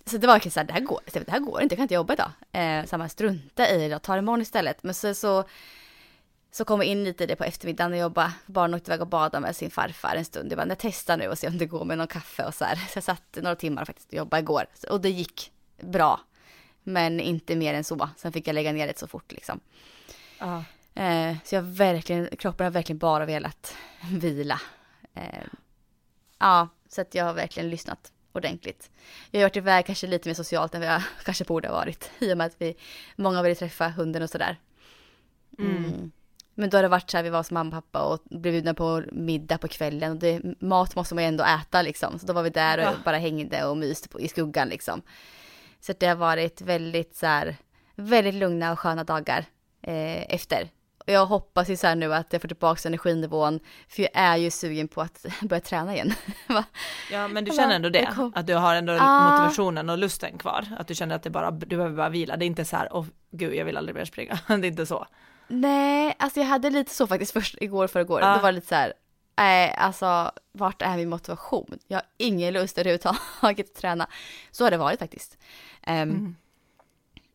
så 0.09 0.19
det 0.19 0.27
var 0.27 0.35
verkligen 0.35 0.53
så 0.53 0.61
här, 0.61 0.67
det 0.67 0.73
här 0.73 0.81
går, 0.81 1.01
det 1.13 1.31
här 1.31 1.41
går 1.41 1.63
inte, 1.63 1.73
jag 1.73 1.79
kan 1.79 1.85
inte 1.85 1.95
jobba 1.95 2.13
idag. 2.13 2.31
Eh, 2.53 2.85
så 2.85 2.99
man 2.99 3.09
strunta 3.09 3.69
i 3.69 3.89
det 3.89 3.97
och 3.97 4.03
ta 4.03 4.13
det 4.13 4.19
imorgon 4.19 4.43
istället. 4.43 4.83
Men 4.83 4.95
så, 4.95 5.15
så, 5.15 5.45
så 6.51 6.65
kom 6.65 6.81
jag 6.81 6.87
in 6.87 7.05
lite 7.05 7.25
i 7.25 7.27
det 7.27 7.37
på 7.37 7.45
eftermiddagen 7.45 7.93
och 7.93 7.99
jobba. 7.99 8.33
Barnen 8.47 8.75
åkte 8.75 8.91
iväg 8.91 9.01
och 9.01 9.07
badade 9.07 9.41
med 9.41 9.57
sin 9.57 9.71
farfar 9.71 10.17
en 10.17 10.25
stund. 10.25 10.53
Jag 10.53 10.59
bara, 10.59 10.69
jag 10.69 10.79
testar 10.79 11.17
nu 11.17 11.29
och 11.29 11.39
se 11.39 11.49
om 11.49 11.59
det 11.59 11.67
går 11.67 11.85
med 11.85 11.99
någon 11.99 12.07
kaffe 12.07 12.45
och 12.45 12.55
så 12.55 12.65
här. 12.65 12.77
Så 12.77 12.97
jag 12.97 13.05
satt 13.05 13.39
några 13.43 13.57
timmar 13.57 13.85
faktiskt 13.85 14.09
och 14.09 14.15
jobbade 14.15 14.41
igår. 14.41 14.65
Och 14.91 15.01
det 15.01 15.11
gick 15.11 15.53
bra. 15.81 16.21
Men 16.83 17.21
inte 17.21 17.57
mer 17.57 17.75
än 17.75 17.85
så. 17.85 18.09
Sen 18.17 18.33
fick 18.33 18.49
jag 18.49 18.55
lägga 18.55 18.73
ner 18.73 18.87
det 18.87 18.99
så 18.99 19.07
fort 19.07 19.33
liksom. 19.33 19.61
Ja. 20.39 20.65
Eh, 20.95 21.37
så 21.45 21.55
jag 21.55 21.63
verkligen, 21.63 22.37
kroppen 22.37 22.65
har 22.65 22.71
verkligen 22.71 22.99
bara 22.99 23.27
velat 23.27 23.75
vila. 24.13 24.61
Eh, 25.15 25.45
ja, 26.39 26.69
så 26.89 27.01
att 27.01 27.15
jag 27.15 27.25
har 27.25 27.35
verkligen 27.35 27.71
lyssnat 27.71 28.13
ordentligt. 28.33 28.91
Jag 29.31 29.41
har 29.41 29.45
varit 29.45 29.57
iväg 29.57 29.87
kanske 29.87 30.07
lite 30.07 30.29
mer 30.29 30.35
socialt 30.35 30.75
än 30.75 30.81
vad 30.81 30.91
jag 30.91 31.03
kanske 31.25 31.45
borde 31.45 31.69
ha 31.69 31.75
varit. 31.75 32.11
I 32.19 32.33
och 32.33 32.39
med 32.39 32.47
att 32.47 32.57
vi, 32.59 32.77
många 33.17 33.43
ville 33.43 33.55
träffa 33.55 33.89
hunden 33.89 34.23
och 34.23 34.31
sådär. 34.31 34.57
Mm. 35.59 36.13
Men 36.55 36.71
då 36.71 36.77
har 36.77 36.83
det 36.83 36.89
varit 36.89 37.11
så 37.11 37.17
här, 37.17 37.25
vi 37.25 37.31
var 37.31 37.39
hos 37.39 37.51
mamma 37.51 37.77
och 37.79 37.85
pappa 37.85 38.05
och 38.05 38.21
blev 38.25 38.53
bjudna 38.53 38.75
på 38.75 39.03
middag 39.13 39.59
på 39.59 39.69
kvällen. 39.69 40.13
Och 40.13 40.19
det, 40.19 40.41
mat 40.61 40.97
måste 40.97 41.15
man 41.15 41.25
ju 41.25 41.29
ändå 41.29 41.45
äta 41.45 41.83
liksom. 41.83 42.19
Så 42.19 42.27
då 42.27 42.33
var 42.33 42.43
vi 42.43 42.51
där 42.51 42.79
och 42.79 42.85
Ja. 42.85 42.95
bara 43.05 43.19
hängde 43.19 43.65
och 43.65 43.77
myste 43.77 44.09
på, 44.09 44.21
i 44.21 44.29
skuggan 44.29 44.69
liksom. 44.69 45.03
Så 45.81 45.93
det 45.99 46.07
har 46.07 46.17
varit 46.17 46.61
väldigt 46.61 47.17
så 47.17 47.27
här, 47.27 47.57
väldigt 47.95 48.35
lugna 48.35 48.73
och 48.73 48.79
sköna 48.79 49.05
dagar 49.05 49.45
eh, 49.83 50.35
efter. 50.35 50.69
Jag 51.13 51.27
hoppas 51.27 51.69
ju 51.71 51.77
så 51.77 51.87
här 51.87 51.95
nu 51.97 52.15
att 52.15 52.33
jag 52.33 52.43
får 52.43 52.49
tillbaka 52.49 52.89
energinivån, 52.89 53.61
för 53.89 54.03
jag 54.03 54.11
är 54.15 54.37
ju 54.37 54.51
sugen 54.51 54.89
på 54.89 55.01
att 55.03 55.27
börja 55.43 55.61
träna 55.61 55.95
igen. 55.95 56.13
Ja, 57.13 57.29
men 57.29 57.45
du 57.45 57.51
känner 57.51 57.75
ändå 57.75 57.89
det? 57.89 58.15
Att 58.35 58.47
du 58.47 58.55
har 58.55 58.75
ändå 58.75 58.93
Ah. 59.01 59.31
motivationen 59.31 59.91
och 59.91 59.99
lusten 59.99 60.39
kvar? 60.39 60.65
Att 60.79 60.87
du 60.89 60.95
känner 60.95 61.15
att 61.17 61.23
det 61.23 61.31
bara, 61.31 61.51
du 61.51 61.77
behöver 61.77 61.97
bara 61.97 62.09
vila? 62.09 62.37
Det 62.37 62.45
är 62.45 62.47
inte 62.47 62.65
så 62.65 62.77
här, 62.77 62.89
åh 62.93 63.07
gud, 63.31 63.55
jag 63.55 63.65
vill 63.65 63.77
aldrig 63.77 63.95
mer 63.97 64.05
springa. 64.05 64.39
det 64.47 64.55
är 64.55 64.65
inte 64.65 64.87
så. 64.87 65.07
Nej, 65.49 66.15
alltså 66.19 66.41
jag 66.41 66.47
hade 66.47 66.71
lite 66.71 66.95
så 66.95 67.07
faktiskt 67.07 67.33
först 67.33 67.55
igår 67.61 67.87
för 67.87 68.01
igår. 68.01 68.21
Ja. 68.21 68.35
Då 68.37 68.43
var 68.43 68.53
det 68.53 68.55
lite 68.57 68.67
så 68.67 68.75
här, 68.75 68.93
nej 69.39 69.75
alltså 69.79 70.31
vart 70.53 70.83
är 70.83 70.97
min 70.97 71.09
motivation? 71.09 71.79
Jag 71.87 71.97
har 71.97 72.07
ingen 72.17 72.53
lust 72.55 72.79
överhuvudtaget 72.79 73.71
att 73.71 73.75
träna. 73.81 74.09
Så 74.51 74.65
har 74.65 74.71
det 74.71 74.77
varit 74.77 74.99
faktiskt. 74.99 75.39
Ehm, 75.83 76.11
Mm. 76.11 76.37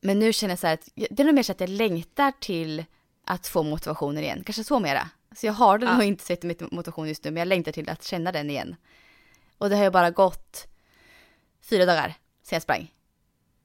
Men 0.01 0.19
nu 0.19 0.33
känner 0.33 0.51
jag 0.51 0.59
så 0.59 0.67
här 0.67 0.73
att 0.73 0.89
det 0.95 1.19
är 1.19 1.25
nog 1.25 1.35
mer 1.35 1.43
så 1.43 1.51
att 1.51 1.59
jag 1.59 1.69
längtar 1.69 2.31
till 2.39 2.85
att 3.25 3.47
få 3.47 3.63
motivationen 3.63 4.23
igen. 4.23 4.43
Kanske 4.45 4.63
så 4.63 4.79
mera. 4.79 5.09
Så 5.35 5.45
jag 5.45 5.53
har 5.53 5.77
det 5.77 5.85
Ja. 5.85 5.93
nog 5.93 6.03
inte 6.03 6.23
så 6.25 6.47
mycket 6.47 6.71
motivation 6.71 7.07
just 7.07 7.23
nu, 7.23 7.31
men 7.31 7.39
jag 7.39 7.47
längtar 7.47 7.71
till 7.71 7.89
att 7.89 8.03
känna 8.03 8.31
den 8.31 8.49
igen. 8.49 8.75
Och 9.57 9.69
det 9.69 9.75
har 9.75 9.83
ju 9.83 9.89
bara 9.91 10.11
gått 10.11 10.67
fyra 11.61 11.85
dagar 11.85 12.07
sedan 12.43 12.55
jag 12.55 12.61
sprang 12.61 12.93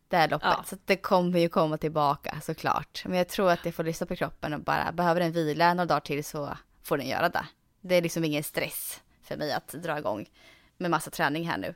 det 0.08 0.16
här 0.16 0.28
loppet. 0.28 0.48
Ja. 0.48 0.64
Så 0.66 0.76
det 0.84 0.96
kommer 0.96 1.38
ju 1.38 1.48
komma 1.48 1.78
tillbaka 1.78 2.40
såklart. 2.42 3.02
Men 3.04 3.18
jag 3.18 3.28
tror 3.28 3.50
att 3.50 3.64
jag 3.64 3.74
får 3.74 3.84
lyssna 3.84 4.06
på 4.06 4.16
kroppen 4.16 4.54
och 4.54 4.60
bara 4.60 4.92
behöver 4.92 5.20
den 5.20 5.32
vila 5.32 5.74
några 5.74 5.86
dagar 5.86 6.00
till 6.00 6.24
så 6.24 6.56
får 6.82 6.98
den 6.98 7.06
göra 7.08 7.28
det. 7.28 7.46
Det 7.80 7.94
är 7.94 8.02
liksom 8.02 8.24
ingen 8.24 8.44
stress 8.44 9.00
för 9.22 9.36
mig 9.36 9.52
att 9.52 9.68
dra 9.68 9.98
igång 9.98 10.30
med 10.76 10.90
massa 10.90 11.10
träning 11.10 11.48
här 11.48 11.58
nu. 11.58 11.74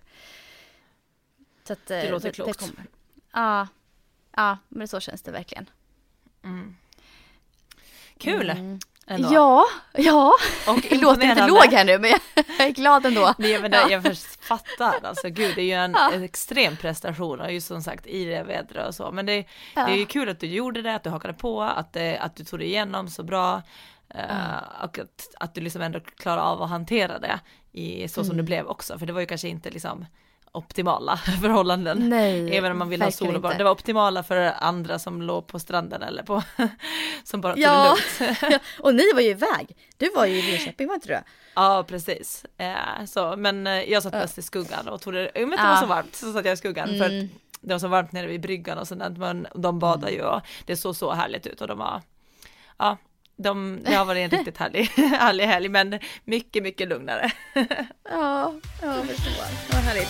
Så 1.65 1.73
att, 1.73 1.87
Det 1.87 2.03
eh, 2.03 2.11
låter 2.11 2.31
klokt. 2.31 2.61
kommer. 2.61 2.87
Ja, 3.33 3.69
ja, 4.37 4.59
men 4.69 4.89
så 4.89 5.01
känns 5.01 5.23
det 5.23 5.31
verkligen. 5.31 5.71
Kul! 8.23 8.51
Mm. 8.51 8.79
Ändå. 9.07 9.29
Ja, 9.33 9.65
ja. 9.93 10.33
och 10.69 10.81
Det 10.91 10.99
låter 11.01 11.29
lite 11.29 11.47
låg 11.47 11.65
här 11.73 11.85
nu 11.85 11.99
men 11.99 12.11
jag 12.59 12.67
är 12.67 12.71
glad 12.71 13.07
ändå. 13.07 13.35
Nej 13.39 13.61
men 13.61 13.71
det, 13.71 13.85
jag 13.91 14.17
fattar, 14.41 14.95
alltså 15.03 15.29
gud 15.29 15.55
det 15.55 15.61
är 15.63 15.65
ju 15.65 15.73
en 15.73 15.93
Ja. 15.99 16.13
extrem 16.25 16.77
prestation 16.77 17.41
och 17.41 17.53
just 17.53 17.67
som 17.67 17.83
sagt 17.83 18.07
i 18.07 18.25
det 18.25 18.43
vädret 18.43 18.89
och 18.89 18.95
så 18.95 19.11
men 19.11 19.27
det, 19.27 19.37
Ja. 19.75 19.85
det 19.87 19.93
är 19.93 19.97
ju 19.97 20.07
kul 20.07 20.29
att 20.29 20.41
du 20.41 20.47
gjorde 20.47 20.83
det, 20.83 20.95
att 20.95 21.05
du 21.05 21.11
hakade 21.11 21.35
på, 21.35 21.63
att, 21.63 21.93
det, 21.93 22.19
att 22.19 22.37
du 22.37 22.45
tog 22.45 22.59
dig 22.59 22.69
igenom 22.69 23.09
så 23.09 23.23
bra 23.23 23.63
eh, 24.15 24.83
och 24.85 24.99
att, 24.99 25.29
att 25.41 25.55
du 25.55 25.61
liksom 25.61 25.83
ändå 25.83 26.01
klarar 26.01 26.43
av 26.43 26.63
att 26.63 26.71
hantera 26.71 27.19
det 27.19 27.41
i 27.73 28.09
så 28.09 28.15
som 28.15 28.25
Mm. 28.25 28.37
det 28.37 28.43
blev 28.43 28.67
också 28.67 28.99
för 28.99 29.07
det 29.07 29.13
var 29.13 29.21
ju 29.21 29.27
kanske 29.27 29.49
inte 29.49 29.71
liksom 29.71 30.07
optimala 30.53 31.17
förhållanden. 31.41 32.09
Nej, 32.09 32.57
Även 32.57 32.73
om 32.73 32.79
man 32.79 32.89
vill 32.89 33.01
ha 33.03 33.07
verkligen 33.07 33.33
solobarn. 33.33 33.53
inte. 33.53 33.59
Det 33.59 33.65
var 33.65 33.71
optimala 33.71 34.23
för 34.23 34.37
andra 34.59 34.99
som 34.99 35.23
låg 35.23 35.47
på 35.47 35.59
stranden 35.59 36.03
eller 36.03 36.23
på 36.23 36.43
som 37.25 37.41
bara 37.41 37.53
tog 37.53 37.63
Ja. 37.63 37.97
det 38.19 38.41
lugnt. 38.43 38.63
Och 38.81 38.95
ni 38.95 39.13
var 39.15 39.21
ju 39.21 39.29
iväg. 39.31 39.77
Du 39.97 40.11
var 40.15 40.27
ju 40.27 40.39
i 40.39 40.43
Linköping 40.43 40.89
var 40.89 40.95
inte 40.95 41.09
du? 41.09 41.19
Ja 41.55 41.85
precis. 41.89 42.45
Eh, 42.59 43.05
så, 43.07 43.37
men 43.37 43.67
eh, 43.67 43.73
jag 43.83 44.03
satt 44.03 44.13
Ja. 44.13 44.21
bäst 44.21 44.39
i 44.39 44.43
skuggan 44.43 44.89
och 44.89 45.01
tog 45.01 45.13
det, 45.15 45.29
och 45.29 45.49
med 45.49 45.59
att 45.59 45.65
det 45.65 45.69
Ja. 45.69 45.75
var 45.75 45.81
så 45.81 45.87
varmt 45.87 46.15
så 46.17 46.33
satt 46.33 46.45
jag 46.45 46.53
i 46.53 46.57
skuggan 46.57 46.89
för 46.89 46.95
Mm. 47.11 47.25
att 47.25 47.31
det 47.61 47.75
var 47.75 47.79
så 47.79 47.89
varmt 47.89 48.13
nere 48.13 48.27
vid 48.27 48.41
bryggan 48.41 48.79
och 48.79 48.89
sådant 48.89 49.19
men 49.19 49.47
de 49.55 49.79
badar 49.79 50.09
ju 50.09 50.23
och 50.23 50.41
det 50.67 50.77
såg 50.77 50.97
så 50.97 51.13
härligt 51.13 51.47
ut 51.47 51.61
och 51.61 51.69
de 51.69 51.79
var, 51.79 52.03
ja, 52.79 52.97
de, 53.37 53.81
det 53.85 53.95
har 53.95 54.05
varit 54.05 54.33
en 54.33 54.39
riktigt 54.39 54.59
härlig, 54.59 54.85
härlig 55.19 55.45
helg 55.47 55.69
men 55.69 55.99
mycket, 56.25 56.63
mycket 56.63 56.89
lugnare. 56.89 57.33
Ja, 58.11 58.55
jag 58.83 59.05
förstår. 59.07 59.73
Vad 59.73 59.83
härligt. 59.83 60.09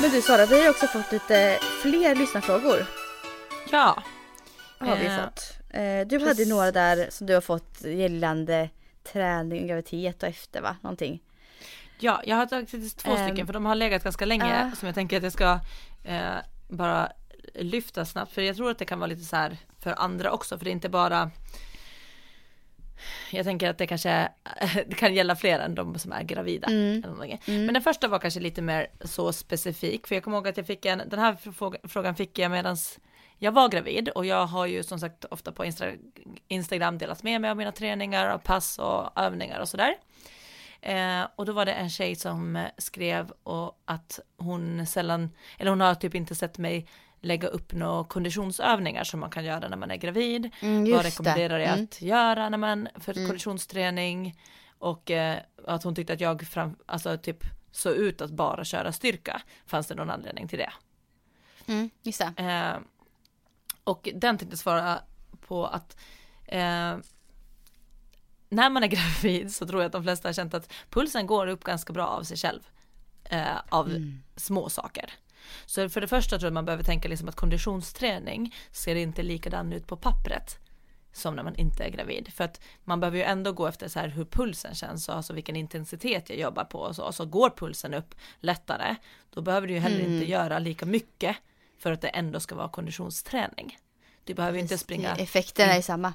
Men 0.00 0.10
du 0.10 0.22
Sara, 0.22 0.46
vi 0.46 0.62
har 0.62 0.70
också 0.70 0.86
fått 0.86 1.12
lite 1.12 1.58
fler 1.82 2.14
lyssnarfrågor. 2.14 2.86
Ja, 3.70 4.02
Har 4.78 4.96
vi 4.96 5.06
Eh, 5.06 5.24
fått. 5.24 5.56
Eh, 5.70 6.06
Du 6.06 6.26
hade 6.28 6.44
några 6.48 6.72
där 6.72 7.06
som 7.10 7.26
du 7.26 7.34
har 7.34 7.40
fått 7.40 7.80
gällande 7.84 8.68
träning, 9.12 9.66
graviditet 9.66 10.22
och 10.22 10.28
efter 10.28 10.60
va? 10.60 10.76
Någonting. 10.80 11.20
ja, 11.98 12.22
jag 12.24 12.36
har 12.36 12.46
tagit 12.46 12.96
två 12.96 13.10
Ehm, 13.10 13.26
stycken 13.28 13.46
för 13.46 13.52
de 13.52 13.64
har 13.66 13.74
legat 13.74 14.02
ganska 14.04 14.24
länge 14.24 14.72
som 14.76 14.86
jag 14.86 14.94
tänker 14.94 15.16
att 15.16 15.22
jag 15.22 15.32
ska 15.32 15.58
eh, 16.04 16.34
bara 16.68 17.12
lyfta 17.54 18.04
snabbt 18.04 18.32
för 18.32 18.42
jag 18.42 18.56
tror 18.56 18.70
att 18.70 18.78
det 18.78 18.84
kan 18.84 18.98
vara 18.98 19.06
lite 19.06 19.24
så 19.24 19.36
här 19.36 19.56
för 19.78 19.94
andra 19.98 20.32
också 20.32 20.58
för 20.58 20.64
det 20.64 20.70
är 20.70 20.72
inte 20.72 20.88
bara 20.88 21.30
jag 23.30 23.44
tänker 23.44 23.70
att 23.70 23.78
det 23.78 23.86
kanske 23.86 24.28
det 24.86 24.94
kan 24.94 25.14
gälla 25.14 25.36
fler 25.36 25.58
än 25.58 25.74
de 25.74 25.98
som 25.98 26.12
är 26.12 26.22
gravida. 26.22 26.68
Mm. 26.68 27.04
Mm. 27.04 27.38
Men 27.46 27.74
den 27.74 27.82
första 27.82 28.08
var 28.08 28.18
kanske 28.18 28.40
lite 28.40 28.62
mer 28.62 28.86
så 29.00 29.32
specifik, 29.32 30.06
för 30.06 30.14
jag 30.14 30.24
kommer 30.24 30.36
ihåg 30.36 30.48
att 30.48 30.56
jag 30.56 30.66
fick 30.66 30.86
en, 30.86 31.02
den 31.06 31.18
här 31.18 31.52
fråga, 31.52 31.78
frågan 31.84 32.14
fick 32.14 32.38
jag 32.38 32.50
medans 32.50 32.98
jag 33.38 33.52
var 33.52 33.68
gravid 33.68 34.08
och 34.08 34.26
jag 34.26 34.46
har 34.46 34.66
ju 34.66 34.82
som 34.82 35.00
sagt 35.00 35.24
ofta 35.24 35.52
på 35.52 35.64
Insta, 35.64 35.86
Instagram 36.48 36.98
delat 36.98 37.22
med 37.22 37.40
mig 37.40 37.50
av 37.50 37.56
mina 37.56 37.72
träningar 37.72 38.34
och 38.34 38.42
pass 38.42 38.78
och 38.78 39.20
övningar 39.20 39.60
och 39.60 39.68
sådär. 39.68 39.94
Eh, 40.80 41.22
och 41.36 41.46
då 41.46 41.52
var 41.52 41.66
det 41.66 41.72
en 41.72 41.90
tjej 41.90 42.16
som 42.16 42.66
skrev 42.78 43.32
och 43.42 43.82
att 43.84 44.20
hon 44.36 44.86
sällan, 44.86 45.30
eller 45.58 45.70
hon 45.70 45.80
har 45.80 45.94
typ 45.94 46.14
inte 46.14 46.34
sett 46.34 46.58
mig 46.58 46.88
lägga 47.22 47.48
upp 47.48 47.72
några 47.72 48.04
konditionsövningar 48.04 49.04
som 49.04 49.20
man 49.20 49.30
kan 49.30 49.44
göra 49.44 49.68
när 49.68 49.76
man 49.76 49.90
är 49.90 49.96
gravid. 49.96 50.50
Mm, 50.60 50.90
Vad 50.90 51.02
rekommenderar 51.04 51.58
det. 51.58 51.64
jag 51.64 51.72
Mm. 51.72 51.84
att 51.84 52.02
göra 52.02 52.48
när 52.48 52.58
man 52.58 52.88
för 53.00 53.16
Mm. 53.16 53.28
konditionsträning 53.28 54.40
och 54.78 55.10
eh, 55.10 55.38
att 55.66 55.82
hon 55.82 55.94
tyckte 55.94 56.12
att 56.12 56.20
jag 56.20 56.42
fram, 56.46 56.76
alltså 56.86 57.16
typ 57.18 57.44
såg 57.70 57.92
ut 57.92 58.20
att 58.20 58.30
bara 58.30 58.64
köra 58.64 58.92
styrka. 58.92 59.42
Fanns 59.66 59.86
det 59.86 59.94
någon 59.94 60.10
anledning 60.10 60.48
till 60.48 60.58
det? 60.58 60.72
Mm, 61.66 61.90
just 62.02 62.18
det. 62.36 62.42
Eh, 62.42 62.80
och 63.84 64.08
den 64.14 64.38
tänkte 64.38 64.56
svara 64.56 64.98
på 65.46 65.66
att 65.66 65.96
eh, 66.46 66.96
när 68.48 68.70
man 68.70 68.82
är 68.82 68.86
gravid 69.22 69.54
så 69.54 69.66
tror 69.66 69.80
jag 69.82 69.86
att 69.86 69.92
de 69.92 70.02
flesta 70.02 70.28
har 70.28 70.32
känt 70.32 70.54
att 70.54 70.72
pulsen 70.90 71.26
går 71.26 71.46
upp 71.46 71.64
ganska 71.64 71.92
bra 71.92 72.06
av 72.06 72.22
sig 72.22 72.36
själv. 72.36 72.60
Eh, 73.24 73.56
av 73.68 73.88
Mm. 73.90 74.22
små 74.36 74.68
saker. 74.68 75.12
Så 75.66 75.88
för 75.88 76.00
det 76.00 76.08
första 76.08 76.38
tror 76.38 76.46
jag 76.46 76.54
man 76.54 76.64
behöver 76.64 76.84
tänka 76.84 77.08
liksom 77.08 77.28
att 77.28 77.36
konditionsträning 77.36 78.54
ser 78.70 78.94
inte 78.94 79.22
likadan 79.22 79.72
ut 79.72 79.86
på 79.86 79.96
pappret 79.96 80.58
som 81.12 81.36
när 81.36 81.42
man 81.42 81.56
inte 81.56 81.84
är 81.84 81.90
gravid. 81.90 82.32
För 82.34 82.44
att 82.44 82.60
man 82.84 83.00
behöver 83.00 83.18
ju 83.18 83.24
ändå 83.24 83.52
gå 83.52 83.66
efter 83.66 83.88
så 83.88 83.98
här 83.98 84.08
hur 84.08 84.24
pulsen 84.24 84.74
känns 84.74 85.08
och 85.08 85.14
alltså 85.14 85.32
vilken 85.32 85.56
intensitet 85.56 86.30
jag 86.30 86.38
jobbar 86.38 86.64
på 86.64 86.78
och 86.78 86.96
så. 86.96 87.12
Så 87.12 87.26
går 87.26 87.50
pulsen 87.50 87.94
upp 87.94 88.14
lättare, 88.40 88.96
då 89.30 89.40
behöver 89.40 89.66
du 89.66 89.74
ju 89.74 89.80
heller 89.80 90.00
Mm. 90.00 90.12
inte 90.12 90.30
göra 90.30 90.58
lika 90.58 90.86
mycket 90.86 91.36
för 91.78 91.92
att 91.92 92.00
det 92.00 92.08
ändå 92.08 92.40
ska 92.40 92.54
vara 92.54 92.68
konditionsträning. 92.68 93.78
Du 94.24 94.34
behöver 94.34 94.56
ju 94.58 94.62
inte 94.62 94.78
springa 94.78 95.16
Effekterna 95.16 95.72
är 95.72 95.82
samma. 95.82 96.14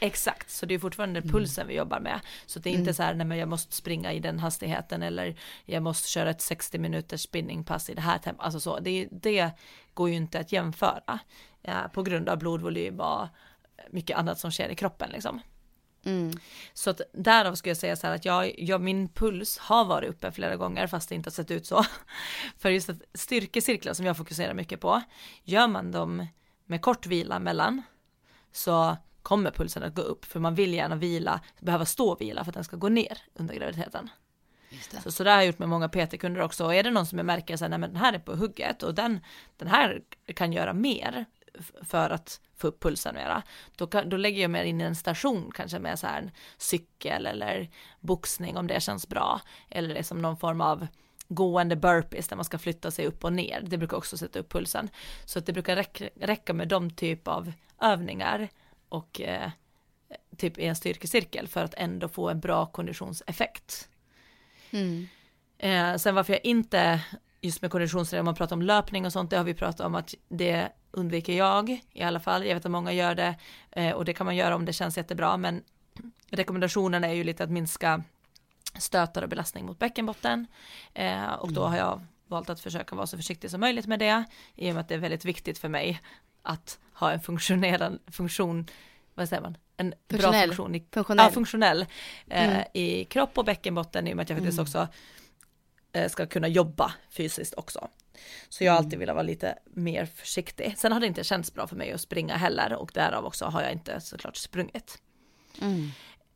Exakt, 0.00 0.50
så 0.50 0.66
det 0.66 0.74
är 0.74 0.78
fortfarande 0.78 1.20
Mm. 1.20 1.32
pulsen 1.32 1.66
vi 1.66 1.74
jobbar 1.74 2.00
med. 2.00 2.20
Så 2.46 2.58
det 2.58 2.70
är 2.70 2.74
inte 2.74 2.94
så 2.94 3.02
här, 3.02 3.14
nej 3.14 3.26
men 3.26 3.38
jag 3.38 3.48
måste 3.48 3.74
springa 3.74 4.12
i 4.12 4.20
den 4.20 4.38
hastigheten 4.38 5.02
eller 5.02 5.36
jag 5.64 5.82
måste 5.82 6.08
köra 6.08 6.30
ett 6.30 6.40
60 6.40 6.78
minuters 6.78 7.20
spinningpass 7.20 7.90
i 7.90 7.94
det 7.94 8.00
här 8.00 8.18
tempot. 8.18 8.44
Alltså 8.44 8.60
så, 8.60 8.78
det, 8.80 9.08
det 9.10 9.50
går 9.94 10.08
ju 10.08 10.14
inte 10.14 10.38
att 10.40 10.52
jämföra 10.52 11.18
eh, 11.62 11.88
på 11.92 12.02
grund 12.02 12.28
av 12.28 12.38
blodvolym 12.38 13.00
och 13.00 13.26
mycket 13.90 14.16
annat 14.16 14.38
som 14.38 14.50
sker 14.50 14.68
i 14.68 14.74
kroppen 14.74 15.10
liksom. 15.10 15.40
Mm. 16.04 16.32
Så 16.72 16.90
att 16.90 17.00
därav 17.12 17.54
skulle 17.54 17.70
jag 17.70 17.76
säga 17.76 17.96
så 17.96 18.06
här 18.06 18.14
att 18.14 18.24
jag, 18.24 18.60
jag, 18.60 18.80
min 18.80 19.08
puls 19.08 19.58
har 19.58 19.84
varit 19.84 20.10
uppe 20.10 20.32
flera 20.32 20.56
gånger 20.56 20.86
fast 20.86 21.08
det 21.08 21.14
inte 21.14 21.26
har 21.26 21.32
sett 21.32 21.50
ut 21.50 21.66
så. 21.66 21.84
För 22.58 22.70
just 22.70 22.88
att 22.90 23.02
styrkecirklar 23.14 23.92
som 23.92 24.06
jag 24.06 24.16
fokuserar 24.16 24.54
mycket 24.54 24.80
på, 24.80 25.02
gör 25.44 25.68
man 25.68 25.90
dem 25.92 26.26
med 26.68 26.82
kort 26.82 27.06
vila 27.06 27.38
mellan 27.38 27.82
så 28.52 28.96
kommer 29.22 29.50
pulsen 29.50 29.82
att 29.82 29.94
gå 29.94 30.02
upp 30.02 30.24
för 30.24 30.40
man 30.40 30.54
vill 30.54 30.74
gärna 30.74 30.96
vila, 30.96 31.40
behöva 31.60 31.84
stå 31.84 32.10
och 32.10 32.20
vila 32.20 32.44
för 32.44 32.50
att 32.50 32.54
den 32.54 32.64
ska 32.64 32.76
gå 32.76 32.88
ner 32.88 33.18
under 33.34 33.54
graviditeten. 33.54 34.10
Det. 34.90 35.00
Så, 35.02 35.12
så 35.12 35.24
där 35.24 35.30
har 35.30 35.38
jag 35.38 35.46
gjort 35.46 35.58
med 35.58 35.68
många 35.68 35.88
PT-kunder 35.88 36.40
också. 36.40 36.64
Och 36.64 36.74
är 36.74 36.82
det 36.82 36.90
någon 36.90 37.06
som 37.06 37.18
jag 37.18 37.26
märker 37.26 37.56
så 37.56 37.64
här, 37.64 37.68
nej 37.68 37.78
men 37.78 37.92
den 37.92 38.02
här 38.02 38.12
är 38.12 38.18
på 38.18 38.34
hugget 38.34 38.82
och 38.82 38.94
den, 38.94 39.20
den 39.56 39.68
här 39.68 40.02
kan 40.34 40.52
göra 40.52 40.72
mer 40.72 41.24
för 41.82 42.10
att 42.10 42.40
få 42.56 42.66
upp 42.66 42.82
pulsen 42.82 43.14
mera. 43.14 43.42
Då, 43.76 43.86
kan, 43.86 44.08
då 44.08 44.16
lägger 44.16 44.42
jag 44.42 44.50
mer 44.50 44.64
in 44.64 44.80
i 44.80 44.84
en 44.84 44.96
station 44.96 45.50
kanske 45.54 45.78
med 45.78 45.98
så 45.98 46.06
här 46.06 46.22
en 46.22 46.30
cykel 46.56 47.26
eller 47.26 47.70
boxning 48.00 48.56
om 48.56 48.66
det 48.66 48.80
känns 48.80 49.08
bra. 49.08 49.40
Eller 49.70 49.94
liksom 49.94 50.22
någon 50.22 50.36
form 50.36 50.60
av 50.60 50.86
gående 51.28 51.76
burpees 51.76 52.28
där 52.28 52.36
man 52.36 52.44
ska 52.44 52.58
flytta 52.58 52.90
sig 52.90 53.06
upp 53.06 53.24
och 53.24 53.32
ner. 53.32 53.60
Det 53.66 53.78
brukar 53.78 53.96
också 53.96 54.18
sätta 54.18 54.38
upp 54.38 54.52
pulsen. 54.52 54.88
Så 55.24 55.38
att 55.38 55.46
det 55.46 55.52
brukar 55.52 55.76
räcka, 56.26 56.52
med 56.52 56.68
de 56.68 56.90
typ 56.90 57.28
av 57.28 57.52
övningar 57.80 58.48
och 58.88 59.20
eh, 59.20 59.50
typ 60.36 60.58
i 60.58 60.64
en 60.64 60.76
styrkecirkel 60.76 61.48
för 61.48 61.64
att 61.64 61.74
ändå 61.74 62.08
få 62.08 62.28
en 62.28 62.40
bra 62.40 62.66
konditionseffekt. 62.66 63.88
Mm. 64.70 65.08
Eh, 65.58 65.96
sen 65.96 66.14
varför 66.14 66.32
jag 66.32 66.44
inte, 66.44 67.00
just 67.40 67.62
med 67.62 67.70
konditionsträning, 67.70 68.20
om 68.20 68.24
man 68.24 68.34
pratar 68.34 68.56
om 68.56 68.62
löpning 68.62 69.06
och 69.06 69.12
sånt, 69.12 69.30
det 69.30 69.36
har 69.36 69.44
vi 69.44 69.54
pratat 69.54 69.86
om 69.86 69.94
att 69.94 70.14
det 70.28 70.68
undviker 70.90 71.32
jag 71.32 71.80
i 71.92 72.02
alla 72.02 72.20
fall. 72.20 72.46
Jag 72.46 72.54
vet 72.54 72.64
att 72.64 72.70
många 72.70 72.92
gör 72.92 73.14
det 73.14 73.34
eh, 73.70 73.92
och 73.92 74.04
det 74.04 74.14
kan 74.14 74.24
man 74.24 74.36
göra 74.36 74.54
om 74.54 74.64
det 74.64 74.72
känns 74.72 74.96
jättebra, 74.96 75.36
men 75.36 75.62
rekommendationen 76.30 77.04
är 77.04 77.12
ju 77.12 77.24
lite 77.24 77.44
att 77.44 77.50
minska 77.50 78.02
stötar 78.78 79.22
och 79.22 79.28
belastning 79.28 79.66
mot 79.66 79.78
bäckenbotten 79.78 80.46
eh, 80.94 81.32
och 81.32 81.52
då 81.52 81.64
har 81.64 81.76
jag 81.76 82.00
valt 82.26 82.50
att 82.50 82.60
försöka 82.60 82.96
vara 82.96 83.06
så 83.06 83.16
försiktig 83.16 83.50
som 83.50 83.60
möjligt 83.60 83.86
med 83.86 83.98
det 83.98 84.24
i 84.54 84.70
och 84.70 84.74
med 84.74 84.80
att 84.80 84.88
det 84.88 84.94
är 84.94 84.98
väldigt 84.98 85.24
viktigt 85.24 85.58
för 85.58 85.68
mig 85.68 86.00
att 86.42 86.78
ha 86.94 87.12
en 87.12 87.20
funktionerande 87.20 87.98
funktion, 88.12 88.66
vad 89.14 89.28
säger 89.28 89.42
man, 89.42 89.56
en 89.76 89.90
bra 89.90 89.96
Funktionell. 90.08 90.48
funktion 90.48 90.74
i 90.74 90.84
Funktionell. 90.92 91.26
Ja, 91.26 91.30
funktionell 91.32 91.86
eh, 92.28 92.48
Mm. 92.50 92.64
i 92.74 93.04
kropp 93.04 93.38
och 93.38 93.44
bäckenbotten 93.44 94.08
i 94.08 94.12
och 94.12 94.16
med 94.16 94.22
att 94.22 94.28
jag 94.30 94.38
faktiskt 94.38 94.58
Mm. 94.58 94.62
också 94.64 94.88
eh, 95.92 96.08
ska 96.08 96.26
kunna 96.26 96.48
jobba 96.48 96.94
fysiskt 97.10 97.54
också. 97.56 97.88
Så 98.48 98.64
jag 98.64 98.72
har 98.72 98.78
Mm. 98.78 98.86
alltid 98.86 98.98
velat 98.98 99.14
vara 99.16 99.22
lite 99.26 99.58
mer 99.64 100.06
försiktig. 100.06 100.74
Sen 100.78 100.92
har 100.92 101.00
det 101.00 101.06
inte 101.06 101.24
känts 101.24 101.54
bra 101.54 101.66
för 101.66 101.76
mig 101.76 101.92
att 101.92 102.00
springa 102.00 102.36
heller 102.36 102.72
och 102.74 102.90
därav 102.94 103.24
också 103.24 103.44
har 103.44 103.62
jag 103.62 103.72
inte 103.72 104.00
såklart 104.00 104.36
sprungit. 104.36 105.02
Mm. 105.60 105.90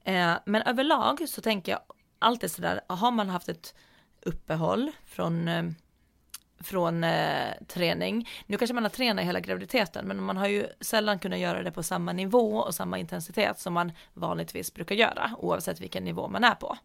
Eh, 0.04 0.38
men 0.46 0.62
överlag 0.62 1.28
så 1.28 1.40
tänker 1.40 1.72
jag 1.72 1.80
alltid 2.22 2.50
sådär, 2.50 2.80
har 2.86 3.10
man 3.10 3.28
haft 3.28 3.48
ett 3.48 3.74
uppehåll 4.20 4.90
från, 5.06 5.48
eh, 5.48 5.64
från 6.60 7.04
eh, 7.04 7.54
träning. 7.68 8.28
Nu 8.46 8.58
kanske 8.58 8.74
man 8.74 8.84
har 8.84 8.90
tränat 8.90 9.24
hela 9.24 9.40
graviditeten 9.40 10.06
men 10.06 10.22
man 10.22 10.36
har 10.36 10.48
ju 10.48 10.66
sällan 10.80 11.18
kunnat 11.18 11.38
göra 11.38 11.62
det 11.62 11.72
på 11.72 11.82
samma 11.82 12.12
nivå 12.12 12.56
och 12.56 12.74
samma 12.74 12.98
intensitet 12.98 13.60
som 13.60 13.72
man 13.72 13.92
vanligtvis 14.14 14.74
brukar 14.74 14.94
göra 14.94 15.30
oavsett 15.38 15.80
vilken 15.80 16.04
nivå 16.04 16.28
man 16.28 16.44
är 16.44 16.54
på. 16.54 16.76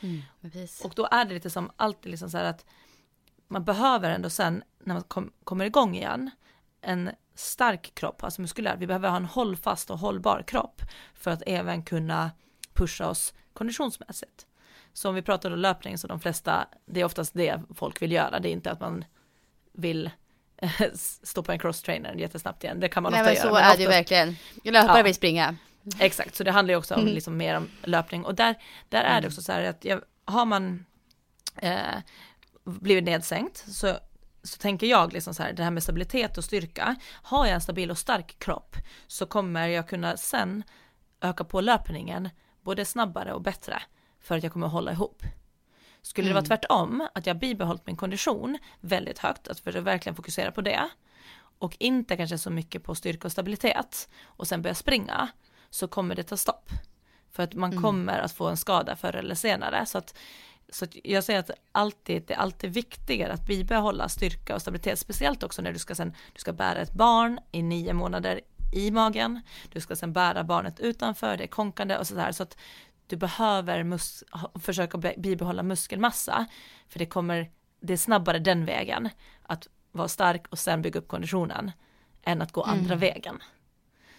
Mm, 0.00 0.22
och 0.84 0.92
då 0.96 1.08
är 1.10 1.24
det 1.24 1.34
lite 1.34 1.50
som 1.50 1.70
alltid 1.76 2.10
liksom 2.10 2.30
så 2.30 2.38
här 2.38 2.44
att 2.44 2.66
man 3.48 3.64
behöver 3.64 4.10
ändå 4.10 4.30
sen 4.30 4.62
när 4.84 4.94
man 4.94 5.02
kom, 5.02 5.32
kommer 5.44 5.64
igång 5.64 5.96
igen 5.96 6.30
en 6.80 7.10
stark 7.34 7.94
kropp, 7.94 8.24
alltså 8.24 8.40
muskulär. 8.40 8.76
Vi 8.76 8.86
behöver 8.86 9.08
ha 9.08 9.16
en 9.16 9.24
hållfast 9.24 9.90
och 9.90 9.98
hållbar 9.98 10.42
kropp 10.46 10.82
för 11.14 11.30
att 11.30 11.42
även 11.46 11.82
kunna 11.82 12.30
pusha 12.74 13.08
oss 13.08 13.34
konditionsmässigt. 13.52 14.46
Så 14.96 15.08
om 15.08 15.14
vi 15.14 15.22
pratar 15.22 15.50
om 15.50 15.58
löpning 15.58 15.98
så 15.98 16.06
de 16.06 16.20
flesta, 16.20 16.66
det 16.86 17.00
är 17.00 17.04
oftast 17.04 17.34
det 17.34 17.60
folk 17.74 18.02
vill 18.02 18.12
göra, 18.12 18.40
det 18.40 18.48
är 18.48 18.52
inte 18.52 18.70
att 18.70 18.80
man 18.80 19.04
vill 19.72 20.10
stå 21.22 21.42
på 21.42 21.52
en 21.52 21.58
crosstrainer 21.58 22.14
jättesnabbt 22.14 22.64
igen, 22.64 22.80
det 22.80 22.88
kan 22.88 23.02
man 23.02 23.12
Nej, 23.12 23.20
ofta 23.20 23.30
men 23.30 23.34
göra. 23.36 23.42
så 23.48 23.54
men 23.54 23.56
är 23.62 23.66
oftast, 23.66 23.76
det 23.76 23.82
ju 23.82 23.88
verkligen. 23.88 24.36
Löpare 24.64 24.98
Ja. 24.98 25.02
vill 25.04 25.14
springa. 25.14 25.56
Exakt, 25.98 26.34
så 26.36 26.44
det 26.44 26.50
handlar 26.50 26.72
ju 26.72 26.78
också 26.78 26.94
om 26.94 27.00
Mm. 27.00 27.14
liksom 27.14 27.36
mer 27.36 27.56
om 27.56 27.68
löpning 27.82 28.24
och 28.24 28.34
där, 28.34 28.54
där 28.88 29.02
är 29.04 29.20
det 29.20 29.26
också 29.26 29.42
så 29.42 29.52
här 29.52 29.62
att 29.62 29.84
jag, 29.84 30.00
har 30.24 30.44
man 30.44 30.84
eh, 31.56 31.96
blivit 32.64 33.04
nedsänkt 33.04 33.64
så, 33.68 33.96
så 34.42 34.58
tänker 34.58 34.86
jag 34.86 35.12
liksom 35.12 35.34
så 35.34 35.42
här, 35.42 35.52
det 35.52 35.62
här 35.64 35.70
med 35.70 35.82
stabilitet 35.82 36.38
och 36.38 36.44
styrka, 36.44 36.96
har 37.22 37.46
jag 37.46 37.54
en 37.54 37.60
stabil 37.60 37.90
och 37.90 37.98
stark 37.98 38.38
kropp 38.38 38.76
så 39.06 39.26
kommer 39.26 39.66
jag 39.68 39.88
kunna 39.88 40.16
sen 40.16 40.62
öka 41.20 41.44
på 41.44 41.60
löpningen 41.60 42.28
både 42.62 42.84
snabbare 42.84 43.32
och 43.32 43.42
bättre 43.42 43.82
för 44.26 44.36
att 44.36 44.42
jag 44.42 44.52
kommer 44.52 44.66
hålla 44.66 44.92
ihop. 44.92 45.22
Skulle 46.02 46.28
det 46.28 46.34
vara 46.34 46.44
tvärtom, 46.44 47.08
att 47.14 47.26
jag 47.26 47.38
bibehållit 47.38 47.86
min 47.86 47.96
kondition 47.96 48.58
väldigt 48.80 49.18
högt, 49.18 49.48
att 49.48 49.60
för 49.60 49.76
att 49.76 49.84
verkligen 49.84 50.16
fokusera 50.16 50.52
på 50.52 50.60
det 50.60 50.88
och 51.58 51.76
inte 51.78 52.16
kanske 52.16 52.38
så 52.38 52.50
mycket 52.50 52.82
på 52.82 52.94
styrka 52.94 53.28
och 53.28 53.32
stabilitet 53.32 54.08
och 54.24 54.48
sen 54.48 54.62
börja 54.62 54.74
springa 54.74 55.28
så 55.70 55.88
kommer 55.88 56.14
det 56.14 56.22
ta 56.22 56.36
stopp. 56.36 56.70
För 57.30 57.42
att 57.42 57.54
man 57.54 57.82
kommer 57.82 58.18
att 58.18 58.32
få 58.32 58.48
en 58.48 58.56
skada 58.56 58.96
förr 58.96 59.16
eller 59.16 59.34
senare. 59.34 59.86
Så 59.86 59.98
att, 59.98 60.14
så 60.68 60.84
att 60.84 60.96
jag 61.04 61.24
säger 61.24 61.40
att 61.40 61.50
alltid, 61.72 62.22
det 62.26 62.34
är 62.34 62.38
alltid 62.38 62.70
viktigare 62.70 63.32
att 63.32 63.46
bibehålla 63.46 64.08
styrka 64.08 64.54
och 64.54 64.62
stabilitet, 64.62 64.98
speciellt 64.98 65.42
också 65.42 65.62
när 65.62 65.72
du 65.72 65.78
ska 65.78 65.94
sen, 65.94 66.14
du 66.32 66.40
ska 66.40 66.52
bära 66.52 66.78
ett 66.78 66.92
barn 66.92 67.38
i 67.52 67.62
nio 67.62 67.92
månader 67.92 68.40
i 68.72 68.90
magen, 68.90 69.40
du 69.72 69.80
ska 69.80 69.96
sen 69.96 70.12
bära 70.12 70.44
barnet 70.44 70.80
utanför, 70.80 71.36
det 71.36 71.44
är 71.44 71.48
konkande 71.48 71.96
och 71.96 72.06
sådär, 72.06 72.32
så 72.32 72.42
att 72.42 72.56
du 73.06 73.16
behöver 73.16 73.82
mus- 73.82 74.24
försöka 74.60 74.98
be- 74.98 75.14
bibehålla 75.18 75.62
muskelmassa, 75.62 76.46
för 76.88 76.98
det 76.98 77.06
kommer, 77.06 77.50
det 77.80 77.92
är 77.92 77.96
snabbare 77.96 78.38
den 78.38 78.64
vägen, 78.64 79.08
att 79.42 79.68
vara 79.92 80.08
stark 80.08 80.46
och 80.50 80.58
sen 80.58 80.82
bygga 80.82 81.00
upp 81.00 81.08
konditionen, 81.08 81.72
än 82.22 82.42
att 82.42 82.52
gå 82.52 82.62
andra 82.62 82.94
vägen. 82.94 83.38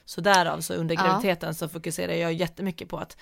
Så 0.06 0.22
därav 0.22 0.62
så 0.62 0.74
under 0.74 0.96
Ja. 0.96 1.04
graviditeten 1.04 1.56
så 1.56 1.70
fokuserar 1.70 2.14
jag 2.14 2.34
jättemycket 2.34 2.90
på 2.90 2.98
att 2.98 3.18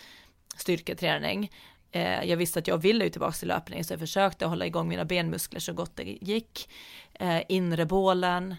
styrketräning. 0.57 1.51
Eh, 1.91 2.23
jag 2.23 2.37
visste 2.37 2.59
att 2.59 2.67
jag 2.67 2.77
ville 2.77 3.03
ju 3.03 3.09
tillbaka 3.09 3.31
till 3.33 3.47
löpning 3.47 3.83
så 3.83 3.93
jag 3.93 3.99
försökte 3.99 4.45
hålla 4.45 4.65
igång 4.65 4.87
mina 4.87 5.05
benmuskler 5.05 5.59
så 5.59 5.73
gott 5.73 5.95
det 5.95 6.03
gick. 6.21 6.69
Eh, 7.13 7.41
inre 7.49 7.85
bålen, 7.85 8.55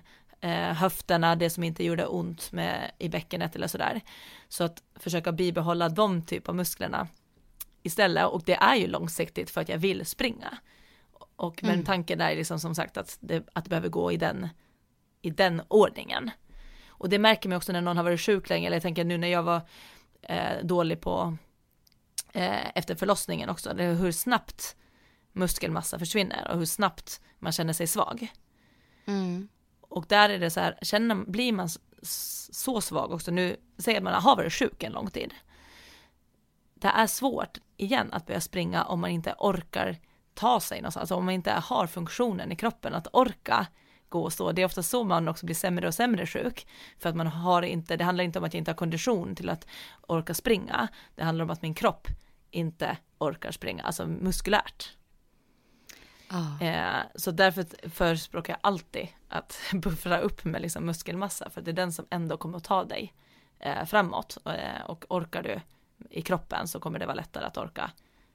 höfterna, 0.54 1.36
det 1.36 1.50
som 1.50 1.64
inte 1.64 1.84
gjorde 1.84 2.06
ont 2.06 2.52
med, 2.52 2.90
i 2.98 3.08
bäckenet 3.08 3.56
eller 3.56 3.66
sådär. 3.68 4.00
Så 4.48 4.64
att 4.64 4.82
försöka 4.94 5.32
bibehålla 5.32 5.88
de 5.88 6.22
typ 6.22 6.48
av 6.48 6.54
musklerna 6.54 7.08
istället 7.82 8.26
och 8.26 8.42
det 8.44 8.54
är 8.54 8.76
ju 8.76 8.86
långsiktigt 8.86 9.50
för 9.50 9.60
att 9.60 9.68
jag 9.68 9.78
vill 9.78 10.06
springa. 10.06 10.58
Och 11.36 11.62
men 11.62 11.84
tanken 11.84 12.20
är 12.20 12.36
liksom 12.36 12.60
som 12.60 12.74
sagt 12.74 12.96
att 12.96 13.18
det, 13.20 13.48
att 13.52 13.64
det 13.64 13.70
behöver 13.70 13.88
gå 13.88 14.12
i 14.12 14.16
den, 14.16 14.48
i 15.22 15.30
den 15.30 15.62
ordningen. 15.68 16.30
Och 16.88 17.08
det 17.08 17.18
märker 17.18 17.48
man 17.48 17.56
också 17.56 17.72
när 17.72 17.80
någon 17.80 17.96
har 17.96 18.04
varit 18.04 18.20
sjuk 18.20 18.48
länge, 18.48 18.66
eller 18.66 18.76
jag 18.76 18.82
tänker 18.82 19.04
nu 19.04 19.18
när 19.18 19.28
jag 19.28 19.42
var 19.42 19.60
eh, 20.22 20.62
dålig 20.62 21.00
på 21.00 21.36
eh, 22.32 22.78
efter 22.78 22.94
förlossningen 22.94 23.48
också, 23.48 23.72
hur 23.72 24.12
snabbt 24.12 24.76
muskelmassa 25.32 25.98
försvinner 25.98 26.50
och 26.50 26.58
hur 26.58 26.66
snabbt 26.66 27.20
man 27.38 27.52
känner 27.52 27.72
sig 27.72 27.86
svag. 27.86 28.28
Mm. 29.06 29.48
Och 29.96 30.06
där 30.08 30.28
är 30.28 30.38
det 30.38 30.50
så 30.50 30.60
här, 30.60 30.78
känner, 30.82 31.14
blir 31.14 31.52
man 31.52 31.68
så 32.52 32.80
svag 32.80 33.12
också, 33.12 33.30
nu 33.30 33.56
säger 33.78 34.00
man 34.00 34.22
har 34.22 34.36
varit 34.36 34.52
sjuk 34.52 34.82
en 34.82 34.92
lång 34.92 35.10
tid. 35.10 35.34
Det 36.74 36.88
är 36.88 37.06
svårt 37.06 37.58
igen 37.76 38.08
att 38.12 38.26
börja 38.26 38.40
springa 38.40 38.84
om 38.84 39.00
man 39.00 39.10
inte 39.10 39.34
orkar 39.38 39.96
ta 40.34 40.60
sig 40.60 40.80
någonstans, 40.80 41.00
alltså 41.00 41.14
om 41.14 41.24
man 41.24 41.34
inte 41.34 41.52
har 41.52 41.86
funktionen 41.86 42.52
i 42.52 42.56
kroppen 42.56 42.94
att 42.94 43.06
orka 43.12 43.66
gå 44.08 44.22
och 44.22 44.32
stå. 44.32 44.52
Det 44.52 44.62
är 44.62 44.66
ofta 44.66 44.82
så 44.82 45.04
man 45.04 45.28
också 45.28 45.46
blir 45.46 45.56
sämre 45.56 45.86
och 45.86 45.94
sämre 45.94 46.26
sjuk. 46.26 46.66
För 46.98 47.08
att 47.08 47.16
man 47.16 47.26
har 47.26 47.62
inte, 47.62 47.96
det 47.96 48.04
handlar 48.04 48.24
inte 48.24 48.38
om 48.38 48.44
att 48.44 48.54
jag 48.54 48.60
inte 48.60 48.70
har 48.70 48.76
kondition 48.76 49.34
till 49.34 49.48
att 49.48 49.66
orka 50.08 50.34
springa. 50.34 50.88
Det 51.14 51.24
handlar 51.24 51.44
om 51.44 51.50
att 51.50 51.62
min 51.62 51.74
kropp 51.74 52.08
inte 52.50 52.96
orkar 53.18 53.50
springa, 53.50 53.82
alltså 53.82 54.06
muskulärt. 54.06 54.95
Ja. 56.28 56.66
Eh, 56.66 57.02
så 57.14 57.30
därför 57.30 57.88
förespråkar 57.90 58.52
jag 58.52 58.60
alltid 58.60 59.08
att 59.28 59.60
buffra 59.72 60.18
upp 60.18 60.44
med 60.44 60.62
liksom 60.62 60.86
muskelmassa 60.86 61.50
för 61.50 61.60
det 61.60 61.70
är 61.70 61.72
den 61.72 61.92
som 61.92 62.06
ändå 62.10 62.36
kommer 62.36 62.58
att 62.58 62.64
ta 62.64 62.84
dig 62.84 63.14
eh, 63.58 63.84
framåt 63.84 64.38
eh, 64.44 64.86
och 64.86 65.04
orkar 65.08 65.42
du 65.42 65.60
i 66.10 66.22
kroppen 66.22 66.68
så 66.68 66.80
kommer 66.80 66.98
det 66.98 67.06
vara 67.06 67.16
lättare 67.16 67.44
att 67.44 67.56
orka 67.56 67.90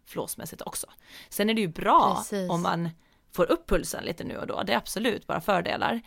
flåsmässigt 0.06 0.62
också. 0.62 0.88
Sen 1.30 1.50
är 1.50 1.54
det 1.54 1.62
ju 1.62 1.68
bra 1.68 2.16
Precis. 2.16 2.50
om 2.50 2.62
man 2.62 2.90
får 3.32 3.52
upp 3.52 3.70
pulsen 3.70 4.04
lite 4.04 4.24
nu 4.24 4.38
och 4.38 4.48
då, 4.48 4.64
det 4.64 4.74
är 4.74 4.78
absolut 4.78 5.28
bara 5.28 5.42
fördelar. 5.42 6.02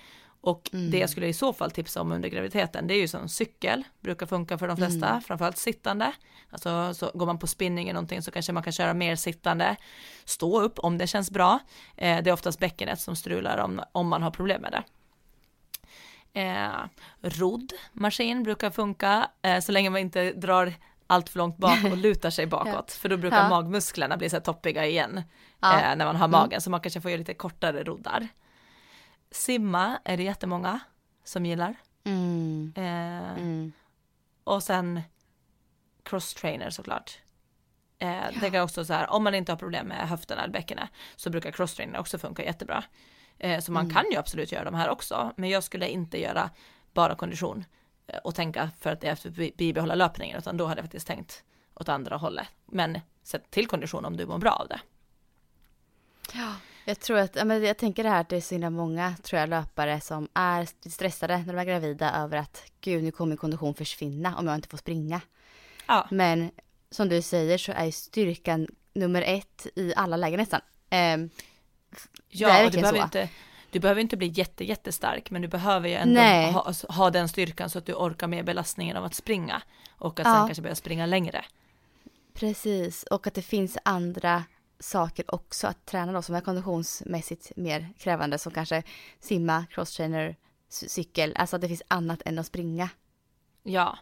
Och 0.45 0.70
det 0.90 0.99
jag 0.99 1.11
skulle 1.11 1.26
i 1.26 1.32
så 1.32 1.53
fall 1.53 1.70
tipsa 1.70 2.01
om 2.01 2.12
under 2.12 2.28
graviditeten, 2.28 2.86
det 2.86 2.95
är 2.95 2.99
ju 3.01 3.09
som 3.09 3.28
cykel, 3.28 3.82
brukar 4.01 4.26
funka 4.26 4.59
för 4.59 4.68
de 4.68 4.76
flesta, 4.76 5.20
framförallt 5.20 5.59
sittande. 5.59 6.12
Alltså 6.51 6.95
så 6.95 7.11
går 7.14 7.26
man 7.26 7.38
på 7.38 7.47
spinning 7.47 7.88
eller 7.88 7.95
någonting 7.95 8.22
så 8.22 8.30
kanske 8.30 8.53
man 8.53 8.62
kan 8.62 8.72
köra 8.72 8.95
mer 8.95 9.16
sittande, 9.16 9.76
stå 10.24 10.61
upp 10.61 10.78
om 10.78 10.99
det 10.99 11.07
känns 11.07 11.30
bra. 11.30 11.59
Eh, 11.97 12.22
det 12.22 12.30
är 12.30 12.32
oftast 12.34 12.59
bäckenet 12.59 13.01
som 13.01 13.16
strular 13.16 13.59
om, 13.59 13.80
om 13.92 14.09
man 14.09 14.22
har 14.22 14.30
problem 14.30 14.62
med 14.62 14.72
det. 14.72 14.82
Eh, 16.40 16.72
rodd 17.20 17.72
maskin 17.92 18.42
brukar 18.42 18.70
funka 18.70 19.28
eh, 19.42 19.61
så 19.61 19.72
länge 19.72 19.90
man 19.90 20.01
inte 20.01 20.32
drar 20.32 20.72
allt 21.07 21.28
för 21.28 21.38
långt 21.38 21.57
bak 21.57 21.84
och 21.84 21.97
lutar 22.07 22.30
sig 22.30 22.47
bakåt, 22.47 22.92
för 22.92 23.09
då 23.09 23.16
brukar 23.16 23.42
Ja. 23.42 23.49
magmusklerna 23.49 24.16
bli 24.16 24.30
så 24.30 24.36
här 24.36 24.40
toppiga 24.40 24.86
igen 24.86 25.22
Ja. 25.61 25.80
eh, 25.80 25.97
när 25.97 26.05
man 26.05 26.16
har 26.16 26.28
magen, 26.28 26.61
så 26.61 26.70
man 26.70 26.80
kanske 26.80 27.01
får 27.01 27.11
göra 27.11 27.18
lite 27.18 27.34
kortare 27.34 27.82
roddar. 27.84 28.28
Simma 29.35 29.99
är 30.05 30.16
det 30.16 30.22
jättemånga 30.22 30.80
som 31.24 31.47
gillar. 31.47 31.74
Mm. 32.05 32.72
Eh, 32.76 32.82
Mm. 33.39 33.72
och 34.45 34.62
sen 34.62 35.01
cross-trainer 36.03 36.70
såklart. 36.70 37.18
Eh, 37.99 38.22
Det 38.41 38.51
kan 38.51 38.62
också 38.62 38.85
så 38.85 38.93
här, 38.93 39.11
om 39.11 39.24
man 39.24 39.35
inte 39.35 39.53
har 39.53 39.57
problem 39.57 39.87
med 39.87 40.09
höfterna 40.09 40.43
eller 40.43 40.53
bäckenet 40.53 40.89
så 41.16 41.30
brukar 41.30 41.53
cross-trainer 41.53 41.99
också 41.99 42.18
funka 42.18 42.45
jättebra. 42.45 42.85
Eh, 43.39 43.61
så 43.61 43.72
man 43.72 43.91
kan 43.91 44.05
ju 44.11 44.16
absolut 44.16 44.53
göra 44.53 44.64
de 44.64 44.74
här 44.74 44.89
också, 44.89 45.32
men 45.37 45.51
jag 45.51 45.64
skulle 45.64 45.89
inte 45.89 46.20
göra 46.20 46.51
bara 46.93 47.14
kondition 47.14 47.64
eh, 48.07 48.18
och 48.18 48.35
tänka 48.35 48.70
för 48.80 48.93
att 48.93 49.01
det 49.01 49.09
är 49.09 49.14
för 49.14 49.28
att 49.28 49.35
bi- 49.35 49.55
bibehålla 49.57 49.95
löpningen, 49.95 50.39
utan 50.39 50.57
då 50.57 50.66
hade 50.66 50.78
jag 50.78 50.85
faktiskt 50.85 51.07
tänkt 51.07 51.45
åt 51.74 51.89
andra 51.89 52.16
hållet. 52.16 52.49
Men 52.66 53.01
sätt 53.22 53.51
till 53.51 53.66
kondition 53.66 54.05
om 54.05 54.16
du 54.16 54.26
mår 54.26 54.39
bra 54.39 54.51
av 54.53 54.68
det. 54.68 54.80
Jag 56.85 57.01
tror 57.01 57.18
att, 57.18 57.37
jag 57.37 57.76
tänker 57.76 58.03
det 58.03 58.09
här 58.09 58.20
att 58.20 58.28
det 58.28 58.37
är 58.37 58.41
så 58.41 58.55
himla 58.55 58.70
många, 58.70 59.14
tror 59.22 59.41
jag, 59.41 59.49
löpare 59.49 60.01
som 60.01 60.28
är 60.35 60.68
stressade 60.91 61.39
när 61.39 61.53
de 61.55 61.59
är 61.61 61.64
gravida 61.64 62.12
över 62.14 62.37
att 62.37 62.62
gud, 62.80 63.05
nu 63.05 63.11
kommer 63.11 63.28
min 63.28 63.37
kondition 63.39 63.74
försvinna 63.74 64.37
om 64.39 64.47
jag 64.47 64.55
inte 64.55 64.68
får 64.68 64.78
springa. 64.78 65.20
Ja, 65.87 66.09
Men 66.11 66.51
som 66.91 67.09
du 67.09 67.22
säger 67.22 67.59
så 67.59 67.72
är 67.72 67.91
styrkan 67.91 68.66
nummer 68.95 69.22
ett 69.22 69.66
i 69.76 69.93
alla 69.97 70.16
lägen 70.16 70.41
nästan. 70.41 70.61
Det 70.89 70.97
är 70.97 71.28
Ja, 72.28 72.64
och 72.64 72.70
du 72.70 72.78
behöver, 72.80 72.99
så. 72.99 73.05
inte, 73.05 73.28
du 73.70 73.80
behöver 73.80 74.01
inte 74.01 74.16
bli 74.16 74.26
jätte, 74.26 74.64
jättestark, 74.64 75.30
men 75.30 75.43
du 75.43 75.49
behöver 75.49 75.89
ju 75.89 75.95
ändå 75.95 76.20
ha, 76.20 76.62
alltså, 76.62 76.87
ha 76.93 77.11
den 77.11 77.28
styrkan 77.28 77.70
så 77.70 77.78
att 77.78 77.87
du 77.87 77.93
orkar 77.95 78.26
med 78.26 78.45
belastningen 78.45 78.97
av 78.97 79.05
att 79.05 79.14
springa 79.14 79.62
och 79.91 80.20
att 80.20 80.26
Ja. 80.26 80.35
sen 80.35 80.47
kanske 80.49 80.62
börja 80.62 80.74
springa 80.74 81.07
längre. 81.07 81.45
precis, 82.35 83.03
och 83.03 83.26
att 83.26 83.35
det 83.35 83.43
finns 83.43 83.78
andra 83.85 84.45
saker 84.81 85.35
också 85.35 85.66
att 85.66 85.87
träna 85.87 86.12
då 86.12 86.22
som 86.22 86.35
är 86.35 86.41
konditionsmässigt 86.41 87.53
mer 87.57 87.89
krävande 87.99 88.39
som 88.39 88.53
kanske 88.53 88.83
simma, 89.20 89.66
crosstrainer, 89.70 90.37
cy- 90.70 90.89
cykel, 90.89 91.33
alltså 91.37 91.57
att 91.57 91.62
det 91.62 91.68
finns 91.68 91.83
annat 91.89 92.22
än 92.25 92.39
att 92.39 92.47
springa. 92.47 92.89
Ja, 93.62 93.99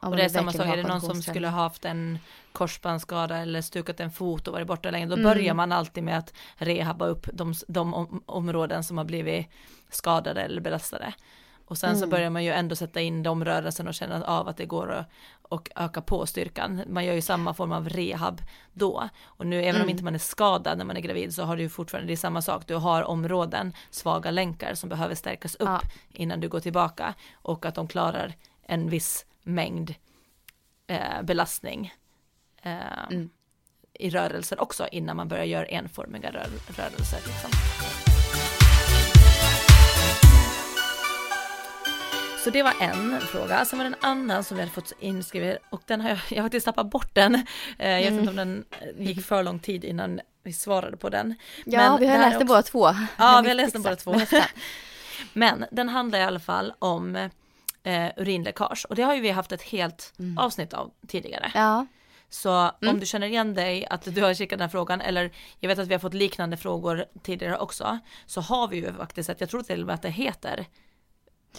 Om 0.00 0.10
och 0.10 0.16
det 0.16 0.22
är 0.24 0.28
samma 0.28 0.52
sak, 0.52 0.66
är 0.66 0.76
det 0.76 0.82
någon 0.82 1.00
som 1.00 1.22
skulle 1.22 1.48
ha 1.48 1.62
haft 1.62 1.84
en 1.84 2.18
korsbandsskada 2.52 3.36
eller 3.38 3.60
stukat 3.62 4.00
en 4.00 4.10
fot 4.10 4.48
och 4.48 4.52
varit 4.54 4.66
borta 4.66 4.90
länge, 4.90 5.06
då 5.06 5.12
Mm. 5.14 5.24
börjar 5.24 5.54
man 5.54 5.72
alltid 5.72 6.02
med 6.04 6.18
att 6.18 6.32
rehabba 6.56 7.06
upp 7.06 7.26
de, 7.32 7.54
de 7.68 7.94
om, 7.94 8.22
områden 8.26 8.84
som 8.84 8.98
har 8.98 9.04
blivit 9.04 9.46
skadade 9.90 10.42
eller 10.42 10.60
belastade. 10.60 11.14
Och 11.68 11.78
sen 11.78 11.98
så 11.98 12.06
börjar 12.06 12.30
man 12.30 12.44
ju 12.44 12.50
ändå 12.52 12.76
sätta 12.76 13.00
in 13.00 13.22
de 13.22 13.44
rörelserna 13.44 13.88
och 13.88 13.94
känna 13.94 14.24
av 14.24 14.48
att 14.48 14.56
det 14.56 14.66
går 14.66 14.92
att 14.92 15.06
och 15.48 15.70
öka 15.76 16.00
på 16.02 16.26
styrkan. 16.26 16.82
Man 16.86 17.04
gör 17.04 17.14
ju 17.14 17.20
samma 17.22 17.54
form 17.54 17.72
av 17.72 17.88
rehab 17.88 18.42
då. 18.72 19.08
Och 19.24 19.46
nu 19.46 19.64
även 19.64 19.82
om 19.82 19.88
inte 19.90 20.04
man 20.04 20.14
är 20.14 20.18
skadad 20.18 20.78
när 20.78 20.84
man 20.84 20.96
är 20.96 21.00
gravid 21.00 21.34
så 21.34 21.42
har 21.42 21.56
du 21.56 21.62
ju 21.62 21.68
fortfarande, 21.68 22.06
det 22.06 22.14
är 22.14 22.16
samma 22.16 22.42
sak, 22.42 22.62
du 22.66 22.74
har 22.74 23.02
områden, 23.02 23.72
svaga 23.90 24.30
länkar 24.30 24.74
som 24.74 24.88
behöver 24.88 25.14
stärkas 25.14 25.54
upp 25.54 25.68
Ja. 25.68 25.80
innan 26.12 26.40
du 26.40 26.48
går 26.48 26.60
tillbaka. 26.60 27.14
Och 27.34 27.66
att 27.66 27.74
de 27.74 27.88
klarar 27.88 28.34
en 28.62 28.88
viss 28.90 29.26
mängd 29.42 29.94
eh, 30.86 31.22
belastning 31.22 31.94
eh, 32.62 33.04
Mm. 33.10 33.30
i 33.92 34.10
rörelser 34.10 34.60
också 34.62 34.88
innan 34.92 35.16
man 35.16 35.28
börjar 35.28 35.44
göra 35.44 35.66
enformiga 35.66 36.30
rör 36.30 36.48
rörelser. 36.76 37.20
Liksom. 37.26 37.50
Så 42.46 42.50
det 42.52 42.62
var 42.62 42.74
en 42.80 43.20
fråga. 43.20 43.64
Sen 43.64 43.78
var 43.78 43.84
det 43.84 43.88
en 43.88 44.04
annan 44.10 44.44
som 44.44 44.56
vi 44.56 44.62
hade 44.62 44.72
fått 44.72 44.92
inskriven 45.00 45.56
och 45.70 45.82
den 45.86 46.00
har 46.00 46.08
jag, 46.08 46.18
jag 46.30 46.36
har 46.36 46.42
faktiskt 46.42 46.64
tappat 46.66 46.90
bort 46.90 47.14
den. 47.14 47.34
Eh, 47.78 47.90
Jag 47.90 48.10
vet 48.10 48.20
inte 48.20 48.30
om 48.30 48.36
den 48.36 48.64
gick 48.98 49.24
för 49.26 49.42
lång 49.42 49.58
tid 49.58 49.84
innan 49.84 50.20
vi 50.42 50.52
svarade 50.52 50.96
på 50.96 51.08
den. 51.08 51.34
Ja, 51.64 51.78
Men 51.90 52.00
vi 52.00 52.06
har 52.06 52.18
läst 52.18 52.38
den 52.38 52.46
båda 52.48 52.62
två. 52.62 52.86
Ja, 53.18 53.40
vi 53.44 53.48
har 53.48 53.54
läst 53.54 53.72
den 53.72 53.82
båda 53.82 53.96
två. 53.96 54.14
Men 55.32 55.64
den 55.70 55.88
handlar 55.88 56.18
i 56.18 56.22
alla 56.22 56.40
fall 56.40 56.72
om 56.78 57.16
eh, 57.82 58.06
urinläckage 58.16 58.86
och 58.88 58.94
det 58.96 59.02
har 59.02 59.14
ju 59.14 59.20
vi 59.20 59.30
haft 59.30 59.52
ett 59.52 59.62
helt 59.62 60.12
Mm. 60.18 60.38
avsnitt 60.38 60.72
av 60.74 60.90
tidigare. 61.08 61.50
Ja, 61.54 61.86
Så 62.28 62.50
Mm. 62.50 62.94
om 62.94 63.00
du 63.00 63.06
känner 63.06 63.26
igen 63.26 63.54
dig, 63.54 63.86
att 63.90 64.14
du 64.14 64.22
har 64.22 64.34
kikat 64.34 64.58
den 64.58 64.60
här 64.60 64.68
frågan, 64.68 65.00
eller 65.00 65.30
jag 65.60 65.68
vet 65.68 65.78
att 65.78 65.88
vi 65.88 65.94
har 65.94 65.98
fått 66.00 66.14
liknande 66.14 66.56
frågor 66.56 67.04
tidigare 67.22 67.58
också, 67.58 67.98
så 68.26 68.40
har 68.40 68.68
vi 68.68 68.76
ju 68.76 68.92
faktiskt 68.92 69.28
ett, 69.30 69.40
jag 69.40 69.50
tror 69.50 69.62
till 69.62 69.80
och 69.80 69.86
med 69.86 69.94
att 69.94 70.02
det 70.02 70.10
heter 70.10 70.66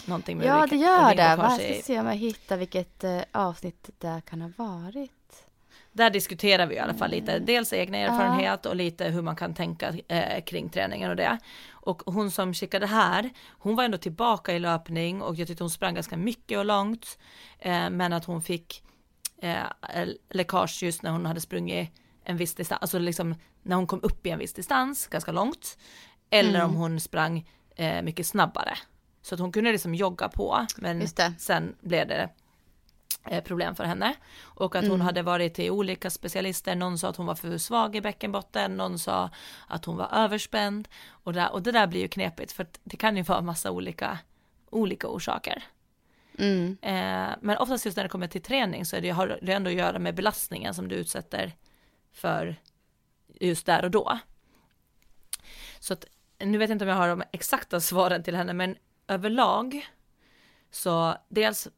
någonting 0.06 0.38
med 0.38 0.46
ja 0.46 0.66
det 0.70 0.76
gör 0.76 1.14
det. 1.14 1.22
Jag 1.22 1.52
ska 1.52 1.82
se 1.82 2.00
om 2.00 2.06
jag 2.06 2.14
hittar 2.16 2.56
vilket 2.56 3.04
eh, 3.04 3.20
avsnitt 3.32 3.90
det 3.98 4.22
kan 4.30 4.40
ha 4.40 4.50
varit. 4.56 5.12
Där 5.92 6.10
diskuterar 6.10 6.66
vi 6.66 6.74
i 6.74 6.78
alla 6.78 6.94
fall 6.94 7.12
Mm. 7.12 7.20
lite, 7.20 7.38
dels 7.38 7.72
egna 7.72 7.98
erfarenhet 7.98 8.66
och 8.66 8.76
lite 8.76 9.04
hur 9.04 9.22
man 9.22 9.36
kan 9.36 9.54
tänka 9.54 9.94
eh, 10.08 10.44
kring 10.44 10.68
träningen 10.68 11.10
och 11.10 11.16
det. 11.16 11.38
Och 11.70 12.02
hon 12.06 12.30
som 12.30 12.54
skickade 12.54 12.86
här, 12.86 13.30
hon 13.48 13.76
var 13.76 13.84
ändå 13.84 13.98
tillbaka 13.98 14.52
i 14.52 14.58
löpning 14.58 15.22
och 15.22 15.34
jag 15.36 15.48
tyckte 15.48 15.64
hon 15.64 15.70
sprang 15.70 15.94
ganska 15.94 16.16
mycket 16.16 16.58
och 16.58 16.64
långt. 16.64 17.18
Eh, 17.58 17.90
men 17.90 18.12
att 18.12 18.24
hon 18.24 18.42
fick 18.42 18.82
eh, 19.42 19.56
läckage 20.30 20.82
just 20.82 21.02
när 21.02 21.10
hon 21.10 21.26
hade 21.26 21.40
sprungit 21.40 21.90
en 22.24 22.36
viss 22.36 22.54
distans, 22.54 22.80
alltså 22.80 22.98
liksom 22.98 23.34
när 23.62 23.76
hon 23.76 23.86
kom 23.86 24.00
upp 24.02 24.26
i 24.26 24.30
en 24.30 24.38
viss 24.38 24.52
distans, 24.52 25.06
ganska 25.06 25.32
långt. 25.32 25.78
Eller 26.30 26.58
Mm. 26.58 26.70
om 26.70 26.74
hon 26.76 27.00
sprang 27.00 27.50
eh, 27.76 28.02
mycket 28.02 28.26
snabbare. 28.26 28.78
Så 29.28 29.34
att 29.34 29.40
hon 29.40 29.52
kunde 29.52 29.72
liksom 29.72 29.94
jogga 29.94 30.28
på, 30.28 30.66
men 30.76 31.08
sen 31.38 31.76
blev 31.80 32.08
det 32.08 32.28
eh, 33.26 33.44
problem 33.44 33.74
för 33.74 33.84
henne. 33.84 34.14
Och 34.40 34.76
att 34.76 34.84
hon 34.84 34.94
Mm. 34.94 35.00
hade 35.00 35.22
varit 35.22 35.54
till 35.54 35.70
olika 35.70 36.10
specialister, 36.10 36.74
någon 36.74 36.98
sa 36.98 37.08
att 37.08 37.16
hon 37.16 37.26
var 37.26 37.34
för 37.34 37.58
svag 37.58 37.96
i 37.96 38.00
bäckenbotten, 38.00 38.76
någon 38.76 38.98
sa 38.98 39.30
att 39.66 39.84
hon 39.84 39.96
var 39.96 40.08
överspänd. 40.12 40.88
Och, 41.10 41.32
där, 41.32 41.52
och 41.52 41.62
det 41.62 41.72
där 41.72 41.86
blir 41.86 42.00
ju 42.00 42.08
knepigt 42.08 42.52
för 42.52 42.66
det 42.84 42.96
kan 42.96 43.16
ju 43.16 43.22
vara 43.22 43.40
massa 43.40 43.70
olika, 43.70 44.18
olika 44.70 45.08
orsaker. 45.08 45.62
Mm. 46.38 46.78
Eh, 46.82 47.36
men 47.40 47.58
oftast 47.58 47.84
just 47.84 47.96
när 47.96 48.04
det 48.04 48.10
kommer 48.10 48.26
till 48.28 48.42
träning 48.42 48.84
så 48.84 48.96
är 48.96 49.00
det, 49.00 49.10
har 49.10 49.38
det 49.42 49.52
ändå 49.52 49.70
att 49.70 49.76
göra 49.76 49.98
med 49.98 50.14
belastningen 50.14 50.74
som 50.74 50.88
du 50.88 50.94
utsätter 50.94 51.52
för 52.12 52.56
just 53.40 53.66
där 53.66 53.84
och 53.84 53.90
då. 53.90 54.18
Så 55.80 55.92
att, 55.92 56.04
nu 56.40 56.58
vet 56.58 56.68
jag 56.70 56.74
inte 56.74 56.84
om 56.84 56.88
jag 56.88 56.96
har 56.96 57.08
de 57.08 57.22
exakta 57.32 57.80
svaren 57.80 58.22
till 58.22 58.36
henne, 58.36 58.52
men 58.52 58.76
överlag 59.08 59.86
så 60.70 61.16
dels 61.28 61.68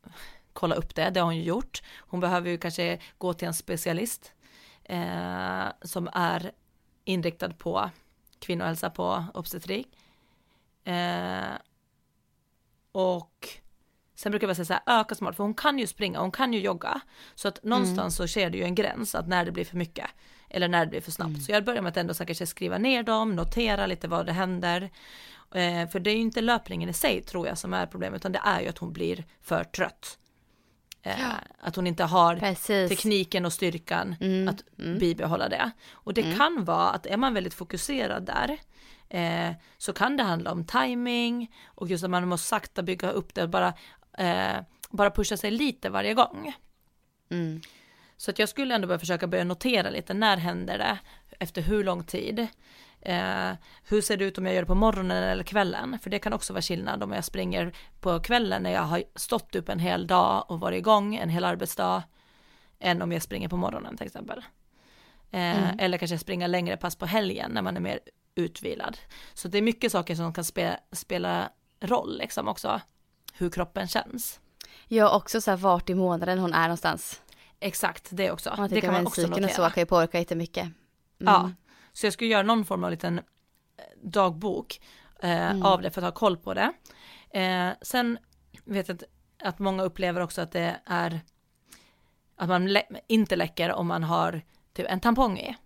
kolla 0.52 0.74
upp 0.74 0.94
det, 0.94 1.10
det 1.10 1.20
har 1.20 1.24
hon 1.24 1.36
ju 1.36 1.42
gjort. 1.42 1.82
Hon 1.98 2.20
behöver 2.20 2.50
ju 2.50 2.58
kanske 2.58 2.98
gå 3.18 3.32
till 3.32 3.48
en 3.48 3.54
specialist 3.54 4.32
eh, 4.84 5.66
som 5.82 6.08
är 6.12 6.52
inriktad 7.04 7.50
på 7.50 7.90
kvinnohälsa 8.38 8.90
på 8.90 9.24
obstetrik. 9.34 9.88
Eh, 10.84 11.54
och 12.92 13.48
sen 14.14 14.32
brukar 14.32 14.46
jag 14.46 14.56
bara 14.56 14.64
säga 14.64 14.80
så 14.84 14.90
här, 14.90 15.00
öka 15.00 15.14
smart, 15.14 15.36
för 15.36 15.44
hon 15.44 15.54
kan 15.54 15.78
ju 15.78 15.86
springa, 15.86 16.20
hon 16.20 16.30
kan 16.30 16.52
ju 16.52 16.60
jogga. 16.60 17.00
Så 17.34 17.48
att 17.48 17.64
någonstans 17.64 18.16
så 18.16 18.28
ser 18.28 18.50
det 18.50 18.58
ju 18.58 18.64
en 18.64 18.74
gräns, 18.74 19.14
att 19.14 19.28
när 19.28 19.44
det 19.44 19.52
blir 19.52 19.64
för 19.64 19.76
mycket. 19.76 20.06
Eller 20.48 20.68
när 20.68 20.84
det 20.84 20.90
blir 20.90 21.00
för 21.00 21.10
snabbt. 21.10 21.42
Så 21.42 21.52
jag 21.52 21.64
börjar 21.64 21.82
med 21.82 21.90
att 21.90 21.96
ändå 21.96 22.14
så 22.14 22.26
kanske 22.26 22.46
skriva 22.46 22.78
ner 22.78 23.02
dem, 23.02 23.36
notera 23.36 23.86
lite 23.86 24.08
vad 24.08 24.26
det 24.26 24.32
händer. 24.32 24.90
Eh, 25.54 25.88
för 25.88 26.00
det 26.00 26.10
är 26.10 26.14
ju 26.14 26.20
inte 26.20 26.40
löpningen 26.40 26.88
i 26.88 26.92
sig 26.92 27.22
tror 27.22 27.46
jag 27.46 27.58
som 27.58 27.74
är 27.74 27.86
problemet, 27.86 28.20
utan 28.20 28.32
det 28.32 28.40
är 28.44 28.60
ju 28.60 28.68
att 28.68 28.78
hon 28.78 28.92
blir 28.92 29.24
för 29.40 29.64
trött. 29.64 30.18
Eh, 31.02 31.32
Att 31.60 31.76
hon 31.76 31.86
inte 31.86 32.04
har 32.04 32.36
Precis. 32.36 32.88
tekniken 32.90 33.44
och 33.46 33.52
styrkan 33.52 34.16
Mm, 34.20 34.48
att 34.48 34.76
bibehålla 35.00 35.48
det. 35.48 35.70
Och 35.92 36.14
det 36.14 36.36
kan 36.36 36.64
vara 36.64 36.90
att 36.90 37.06
är 37.06 37.16
man 37.16 37.34
väldigt 37.34 37.54
fokuserad 37.54 38.22
där 38.26 38.58
eh, 39.08 39.54
så 39.78 39.92
kan 39.92 40.16
det 40.16 40.22
handla 40.22 40.52
om 40.52 40.64
timing 40.64 41.54
och 41.66 41.88
just 41.88 42.04
att 42.04 42.10
man 42.10 42.28
måste 42.28 42.48
sakta 42.48 42.82
bygga 42.82 43.10
upp 43.10 43.34
det 43.34 43.42
och 43.42 43.48
bara, 43.48 43.74
eh, 44.18 44.56
bara 44.90 45.10
pusha 45.10 45.36
sig 45.36 45.50
lite 45.50 45.90
varje 45.90 46.14
gång. 46.14 46.52
Mm. 47.30 47.60
Så 48.16 48.30
att 48.30 48.38
jag 48.38 48.48
skulle 48.48 48.74
ändå 48.74 48.86
börja 48.86 48.98
försöka 48.98 49.26
börja 49.26 49.44
notera 49.44 49.90
lite, 49.90 50.14
när 50.14 50.36
händer 50.36 50.78
det? 50.78 50.98
Efter 51.38 51.62
hur 51.62 51.84
lång 51.84 52.04
tid? 52.04 52.46
Eh, 53.02 53.52
hur 53.84 54.00
ser 54.00 54.16
det 54.16 54.24
ut 54.24 54.38
om 54.38 54.46
jag 54.46 54.54
gör 54.54 54.62
det 54.62 54.66
på 54.66 54.74
morgonen 54.74 55.22
eller 55.22 55.44
kvällen? 55.44 55.98
För 56.02 56.10
det 56.10 56.18
kan 56.18 56.32
också 56.32 56.52
vara 56.52 56.62
skillnad 56.62 57.02
om 57.02 57.12
jag 57.12 57.24
springer 57.24 57.72
på 58.00 58.20
kvällen 58.20 58.62
när 58.62 58.70
jag 58.70 58.82
har 58.82 59.02
stått 59.14 59.54
upp 59.56 59.68
en 59.68 59.78
hel 59.78 60.06
dag 60.06 60.44
och 60.48 60.60
varit 60.60 60.78
igång 60.78 61.14
en 61.14 61.28
hel 61.28 61.44
arbetsdag 61.44 62.02
än 62.78 63.02
om 63.02 63.12
jag 63.12 63.22
springer 63.22 63.48
på 63.48 63.56
morgonen 63.56 63.96
till 63.96 64.06
exempel. 64.06 64.44
Eh, 65.30 65.76
Eller 65.78 65.98
kanske 65.98 66.18
springa 66.18 66.46
längre 66.46 66.76
pass 66.76 66.96
på 66.96 67.06
helgen 67.06 67.50
när 67.50 67.62
man 67.62 67.76
är 67.76 67.80
mer 67.80 68.00
utvilad. 68.34 68.98
Så 69.34 69.48
det 69.48 69.58
är 69.58 69.62
mycket 69.62 69.92
saker 69.92 70.14
som 70.14 70.32
kan 70.32 70.44
spela, 70.44 70.76
spela 70.92 71.50
roll 71.80 72.18
liksom 72.18 72.48
också, 72.48 72.80
hur 73.32 73.50
kroppen 73.50 73.88
känns. 73.88 74.40
Ja, 74.88 75.16
också 75.16 75.40
så 75.40 75.50
här 75.50 75.58
vart 75.58 75.90
i 75.90 75.94
månaden 75.94 76.38
hon 76.38 76.52
är 76.52 76.62
någonstans. 76.62 77.22
Exakt, 77.60 78.08
det 78.10 78.30
också. 78.30 78.54
Man 78.56 78.68
det 78.68 78.80
kan 78.80 78.92
man 78.92 79.06
också 79.06 79.20
cykeln 79.20 79.34
och 79.34 79.40
notera. 79.40 79.68
så 79.68 79.74
kan 79.74 79.80
ju 79.80 79.86
påverka 79.86 80.18
jättemycket. 80.18 80.64
Mm. 80.64 80.74
Ja, 81.18 81.52
så 81.92 82.06
jag 82.06 82.12
skulle 82.12 82.30
göra 82.30 82.42
någon 82.42 82.64
form 82.64 82.84
av 82.84 82.90
liten 82.90 83.18
eh, 83.18 83.24
dagbok 84.02 84.80
eh, 85.22 85.50
Mm. 85.50 85.62
av 85.62 85.82
det 85.82 85.90
för 85.90 86.00
att 86.02 86.06
ha 86.14 86.18
koll 86.18 86.36
på 86.36 86.54
det. 86.54 86.72
Eh, 87.30 87.68
sen 87.82 88.18
vet 88.64 88.88
jag 88.88 88.94
att, 88.94 89.02
att 89.42 89.58
många 89.58 89.82
upplever 89.82 90.20
också 90.20 90.40
att 90.42 90.52
det 90.52 90.80
är 90.86 91.20
att 92.36 92.48
man 92.48 92.66
lä- 92.72 93.00
inte 93.06 93.36
läcker 93.36 93.72
om 93.72 93.86
man 93.86 94.04
har 94.04 94.42
typ 94.72 94.86
en 94.88 95.00
tampong 95.00 95.38
i. 95.38 95.56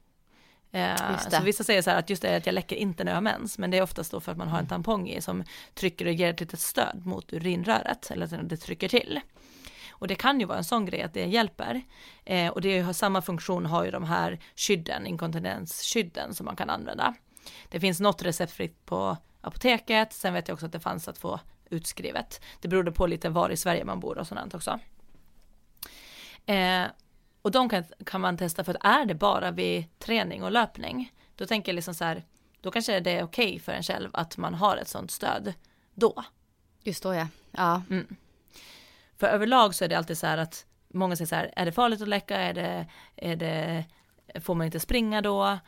Eh, 0.72 1.18
så 1.18 1.42
vissa 1.42 1.64
säger 1.64 1.82
så 1.82 1.90
här 1.90 1.98
att 1.98 2.10
just 2.10 2.22
det 2.22 2.36
att 2.36 2.46
jag 2.46 2.52
läcker 2.52 2.76
inte 2.76 3.04
när 3.04 3.12
jag 3.12 3.16
har 3.16 3.22
mens, 3.22 3.58
men 3.58 3.70
det 3.70 3.78
är 3.78 3.82
oftast 3.82 4.10
då 4.10 4.20
för 4.20 4.32
att 4.32 4.38
man 4.38 4.48
har 4.48 4.58
en 4.58 4.66
tampong 4.66 5.08
i 5.08 5.20
som 5.20 5.44
trycker 5.74 6.06
och 6.06 6.12
ger 6.12 6.30
ett 6.30 6.40
litet 6.40 6.60
stöd 6.60 7.06
mot 7.06 7.32
urinröret, 7.32 8.10
eller 8.10 8.34
att 8.34 8.48
det 8.48 8.56
trycker 8.56 8.88
till. 8.88 9.20
Och 9.98 10.08
det 10.08 10.14
kan 10.14 10.40
ju 10.40 10.46
vara 10.46 10.58
en 10.58 10.64
sån 10.64 10.86
grej 10.86 11.02
att 11.02 11.14
det 11.14 11.24
hjälper. 11.24 11.82
Eh, 12.24 12.52
och 12.52 12.60
det 12.60 12.80
har 12.80 12.92
samma 12.92 13.22
funktion 13.22 13.66
har 13.66 13.84
ju 13.84 13.90
de 13.90 14.04
här 14.04 14.38
skydden, 14.56 15.06
inkontinensskydden 15.06 16.34
som 16.34 16.46
man 16.46 16.56
kan 16.56 16.70
använda. 16.70 17.14
Det 17.68 17.80
finns 17.80 18.00
något 18.00 18.22
receptfritt 18.22 18.86
på 18.86 19.16
apoteket, 19.40 20.12
sen 20.12 20.34
vet 20.34 20.48
jag 20.48 20.54
också 20.54 20.66
att 20.66 20.72
det 20.72 20.80
fanns 20.80 21.08
att 21.08 21.18
få 21.18 21.40
utskrivet. 21.70 22.40
Det 22.60 22.68
berodde 22.68 22.92
på 22.92 23.06
lite 23.06 23.28
var 23.28 23.50
i 23.50 23.56
Sverige 23.56 23.84
man 23.84 24.00
bor 24.00 24.18
och 24.18 24.26
sådant 24.26 24.54
också. 24.54 24.78
Eh, 26.46 26.84
och 27.42 27.50
de 27.50 27.68
kan, 27.68 27.84
kan 28.06 28.20
man 28.20 28.36
testa 28.36 28.64
för 28.64 28.74
att 28.74 28.84
är 28.84 29.04
det 29.04 29.14
bara 29.14 29.50
vid 29.50 29.98
träning 29.98 30.44
och 30.44 30.52
löpning, 30.52 31.12
då 31.36 31.46
tänker 31.46 31.72
jag 31.72 31.74
liksom 31.74 31.94
så 31.94 32.04
här, 32.04 32.24
då 32.60 32.70
kanske 32.70 33.00
det 33.00 33.10
är 33.10 33.24
okej 33.24 33.58
för 33.58 33.72
en 33.72 33.82
själv 33.82 34.10
att 34.12 34.36
man 34.36 34.54
har 34.54 34.76
ett 34.76 34.88
sånt 34.88 35.10
stöd 35.10 35.54
då. 35.94 36.24
Just 36.82 37.02
då 37.02 37.14
ja. 37.14 37.28
Ja. 37.50 37.82
För 39.24 39.28
överlag 39.28 39.74
så 39.74 39.84
är 39.84 39.88
det 39.88 39.94
alltid 39.94 40.18
så 40.18 40.26
här 40.26 40.38
att 40.38 40.66
många 40.88 41.16
säger 41.16 41.26
så 41.26 41.34
här, 41.34 41.52
är 41.56 41.64
det 41.64 41.72
farligt 41.72 42.02
att 42.02 42.08
läcka, 42.08 42.36
är 42.36 42.54
det, 42.54 42.86
är 43.16 43.36
det, 43.36 43.84
får 44.40 44.54
man 44.54 44.66
inte 44.66 44.80
springa 44.80 45.22
då? 45.22 45.58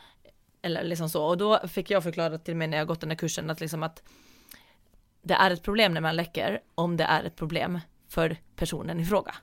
Eller 0.61 0.83
liksom 0.83 1.09
så, 1.09 1.25
och 1.25 1.37
då 1.37 1.67
fick 1.67 1.89
jag 1.89 2.03
förklarat 2.03 2.45
till 2.45 2.55
mig 2.55 2.67
när 2.67 2.77
jag 2.77 2.87
gått 2.87 3.01
den 3.01 3.09
här 3.09 3.17
kursen 3.17 3.49
att 3.49 3.59
liksom 3.59 3.83
att 3.83 4.03
det 5.21 5.33
är 5.33 5.51
ett 5.51 5.63
problem 5.63 5.93
när 5.93 6.01
man 6.01 6.15
läcker 6.15 6.59
om 6.75 6.97
det 6.97 7.03
är 7.03 7.23
ett 7.23 7.35
problem 7.35 7.79
för 8.09 8.37
personen 8.55 8.99
i 8.99 9.05
fråga. 9.05 9.35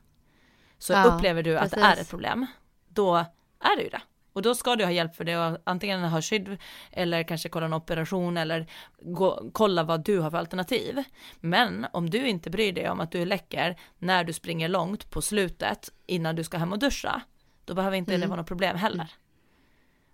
Så 0.78 0.92
Ja, 0.92 1.04
upplever 1.04 1.42
du 1.42 1.58
att 1.58 1.70
det 1.70 1.80
är 1.80 1.90
precis. 1.90 2.02
ett 2.04 2.10
problem, 2.10 2.46
då 2.88 3.16
är 3.60 3.76
det 3.76 3.82
ju 3.82 3.88
det. 3.88 4.02
Och 4.34 4.42
då 4.42 4.54
ska 4.54 4.76
du 4.76 4.84
ha 4.84 4.90
hjälp 4.90 5.16
för 5.16 5.24
det 5.24 5.36
och 5.36 5.58
antingen 5.64 6.04
ha 6.04 6.22
skydd 6.22 6.56
eller 6.92 7.22
kanske 7.22 7.48
kolla 7.48 7.66
en 7.66 7.72
operation 7.72 8.36
eller 8.36 8.66
gå, 9.02 9.50
kolla 9.52 9.82
vad 9.82 10.04
du 10.04 10.18
har 10.18 10.30
för 10.30 10.38
alternativ. 10.38 11.02
Men 11.40 11.86
om 11.92 12.10
du 12.10 12.28
inte 12.28 12.50
bryr 12.50 12.72
dig 12.72 12.90
om 12.90 13.00
att 13.00 13.12
du 13.12 13.22
är 13.22 13.26
läcker 13.26 13.76
när 13.98 14.24
du 14.24 14.32
springer 14.32 14.68
långt 14.68 15.10
på 15.10 15.22
slutet 15.22 15.90
innan 16.06 16.36
du 16.36 16.44
ska 16.44 16.58
hem 16.58 16.72
och 16.72 16.78
duscha, 16.78 17.22
då 17.64 17.74
behöver 17.74 17.96
inte 17.96 18.16
det 18.16 18.26
vara 18.26 18.36
något 18.40 18.48
problem 18.48 18.76
heller. 18.76 19.10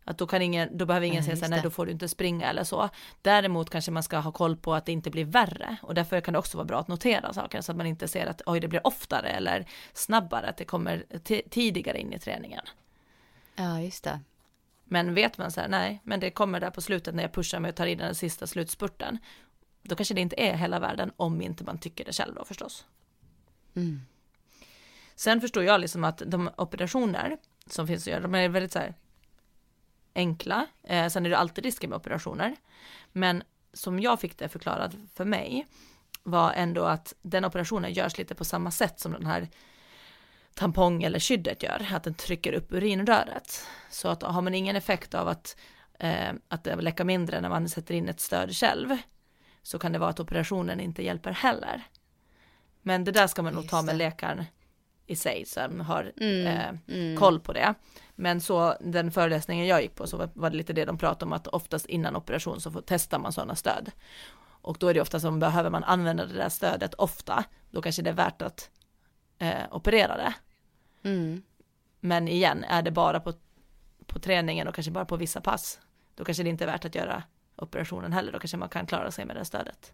Att 0.04 0.18
då, 0.18 0.26
kan 0.26 0.42
ingen, 0.42 0.78
då 0.78 0.86
behöver 0.86 1.06
ingen 1.06 1.24
säga 1.24 1.36
så 1.36 1.44
här, 1.44 1.50
nej 1.50 1.60
då 1.62 1.70
får 1.70 1.86
du 1.86 1.92
inte 1.92 2.08
springa 2.08 2.50
eller 2.50 2.64
så. 2.64 2.88
Däremot 3.22 3.70
kanske 3.70 3.90
man 3.90 4.02
ska 4.02 4.18
ha 4.18 4.32
koll 4.32 4.56
på 4.56 4.74
att 4.74 4.86
det 4.86 4.92
inte 4.92 5.10
blir 5.10 5.24
värre 5.24 5.76
och 5.82 5.94
därför 5.94 6.20
kan 6.20 6.32
det 6.32 6.38
också 6.38 6.56
vara 6.56 6.64
bra 6.64 6.78
att 6.80 6.88
notera 6.88 7.32
saker 7.32 7.60
så 7.60 7.72
att 7.72 7.76
man 7.76 7.86
inte 7.86 8.08
ser 8.08 8.26
att 8.26 8.42
oj 8.46 8.60
det 8.60 8.68
blir 8.68 8.86
oftare 8.86 9.28
eller 9.28 9.66
snabbare, 9.92 10.46
att 10.46 10.56
det 10.56 10.64
kommer 10.64 11.04
ti- 11.10 11.48
tidigare 11.50 12.00
in 12.00 12.12
i 12.12 12.18
träningen. 12.18 12.62
Ja, 13.60 13.80
just 13.80 14.04
det. 14.04 14.20
Men 14.84 15.14
vet 15.14 15.38
man 15.38 15.50
så 15.50 15.60
här, 15.60 15.68
nej, 15.68 16.00
men 16.04 16.20
det 16.20 16.30
kommer 16.30 16.60
där 16.60 16.70
på 16.70 16.80
slutet 16.80 17.14
när 17.14 17.22
jag 17.22 17.32
pushar 17.32 17.60
mig 17.60 17.68
och 17.68 17.76
tar 17.76 17.86
i 17.86 17.94
den 17.94 18.14
sista 18.14 18.46
slutspurten. 18.46 19.18
Då 19.82 19.96
kanske 19.96 20.14
det 20.14 20.20
inte 20.20 20.40
är 20.40 20.56
hela 20.56 20.80
världen 20.80 21.12
om 21.16 21.42
inte 21.42 21.64
man 21.64 21.78
tycker 21.78 22.04
det 22.04 22.12
själv 22.12 22.34
då 22.34 22.44
förstås. 22.44 22.86
Mm. 23.74 24.00
Sen 25.14 25.40
förstår 25.40 25.64
jag 25.64 25.80
liksom 25.80 26.04
att 26.04 26.22
de 26.26 26.50
operationer 26.56 27.36
som 27.66 27.86
finns 27.86 28.02
att 28.02 28.06
göra, 28.06 28.20
de 28.20 28.34
är 28.34 28.48
väldigt 28.48 28.72
så 28.72 28.78
här 28.78 28.94
enkla. 30.14 30.66
Eh, 30.82 31.08
sen 31.08 31.26
är 31.26 31.30
det 31.30 31.38
alltid 31.38 31.64
risker 31.64 31.88
med 31.88 31.96
operationer. 31.96 32.56
Men 33.12 33.42
som 33.72 34.00
jag 34.00 34.20
fick 34.20 34.38
det 34.38 34.48
förklarat 34.48 34.94
för 35.14 35.24
mig 35.24 35.66
var 36.22 36.52
ändå 36.52 36.84
att 36.84 37.14
den 37.22 37.44
operationen 37.44 37.92
görs 37.92 38.18
lite 38.18 38.34
på 38.34 38.44
samma 38.44 38.70
sätt 38.70 39.00
som 39.00 39.12
den 39.12 39.26
här 39.26 39.48
tampong 40.54 41.02
eller 41.02 41.18
skyddet 41.18 41.62
gör, 41.62 41.86
att 41.92 42.04
den 42.04 42.14
trycker 42.14 42.52
upp 42.52 42.72
urinröret. 42.72 43.66
Så 43.90 44.08
att 44.08 44.22
har 44.22 44.42
man 44.42 44.54
ingen 44.54 44.76
effekt 44.76 45.14
av 45.14 45.28
att, 45.28 45.56
eh, 45.98 46.32
att 46.48 46.64
det 46.64 46.76
läcker 46.76 47.04
mindre 47.04 47.40
när 47.40 47.48
man 47.48 47.68
sätter 47.68 47.94
in 47.94 48.08
ett 48.08 48.20
stöd 48.20 48.56
själv, 48.56 48.96
så 49.62 49.78
kan 49.78 49.92
det 49.92 49.98
vara 49.98 50.10
att 50.10 50.20
operationen 50.20 50.80
inte 50.80 51.02
hjälper 51.02 51.32
heller. 51.32 51.82
Men 52.82 53.04
det 53.04 53.12
där 53.12 53.26
ska 53.26 53.42
man 53.42 53.52
nog 53.52 53.62
Just 53.62 53.70
ta 53.70 53.82
med 53.82 53.94
det. 53.94 53.98
läkaren 53.98 54.44
i 55.06 55.16
sig 55.16 55.44
som 55.46 55.80
har 55.80 56.12
Mm, 56.16 56.46
eh, 56.46 56.96
mm. 56.96 57.16
koll 57.16 57.40
på 57.40 57.52
det. 57.52 57.74
Men 58.14 58.40
så 58.40 58.74
den 58.80 59.10
föreläsningen 59.10 59.66
jag 59.66 59.82
gick 59.82 59.94
på 59.94 60.06
så 60.06 60.28
var 60.34 60.50
det 60.50 60.56
lite 60.56 60.72
det 60.72 60.84
de 60.84 60.98
pratade 60.98 61.24
om 61.24 61.32
att 61.32 61.46
oftast 61.46 61.86
innan 61.86 62.16
operation 62.16 62.60
så 62.60 62.70
får, 62.70 62.82
testar 62.86 63.18
man 63.18 63.32
sådana 63.32 63.54
stöd. 63.54 63.90
Och 64.62 64.76
då 64.80 64.88
är 64.88 64.94
det 64.94 65.00
ofta 65.00 65.20
som 65.20 65.38
behöver 65.40 65.70
man 65.70 65.84
använda 65.84 66.26
det 66.26 66.34
där 66.34 66.48
stödet 66.48 66.94
ofta, 66.94 67.44
då 67.70 67.82
kanske 67.82 68.02
det 68.02 68.10
är 68.10 68.14
värt 68.14 68.42
att 68.42 68.70
eh, 69.40 69.62
operera 69.70 70.16
det. 70.16 70.34
Mm. 71.08 71.42
Men 72.00 72.28
igen, 72.28 72.64
är 72.64 72.82
det 72.82 72.90
bara 72.90 73.20
på, 73.20 73.32
på 74.06 74.18
träningen 74.18 74.68
och 74.68 74.74
kanske 74.74 74.90
bara 74.90 75.04
på 75.04 75.16
vissa 75.16 75.40
pass, 75.40 75.80
då 76.14 76.24
kanske 76.24 76.42
det 76.42 76.50
inte 76.50 76.64
är 76.64 76.66
värt 76.66 76.84
att 76.84 76.94
göra 76.94 77.22
operationen 77.56 78.12
heller, 78.12 78.32
då 78.32 78.38
kanske 78.38 78.56
man 78.56 78.68
kan 78.68 78.86
klara 78.86 79.10
sig 79.10 79.24
med 79.24 79.36
det 79.36 79.44
stödet. 79.44 79.92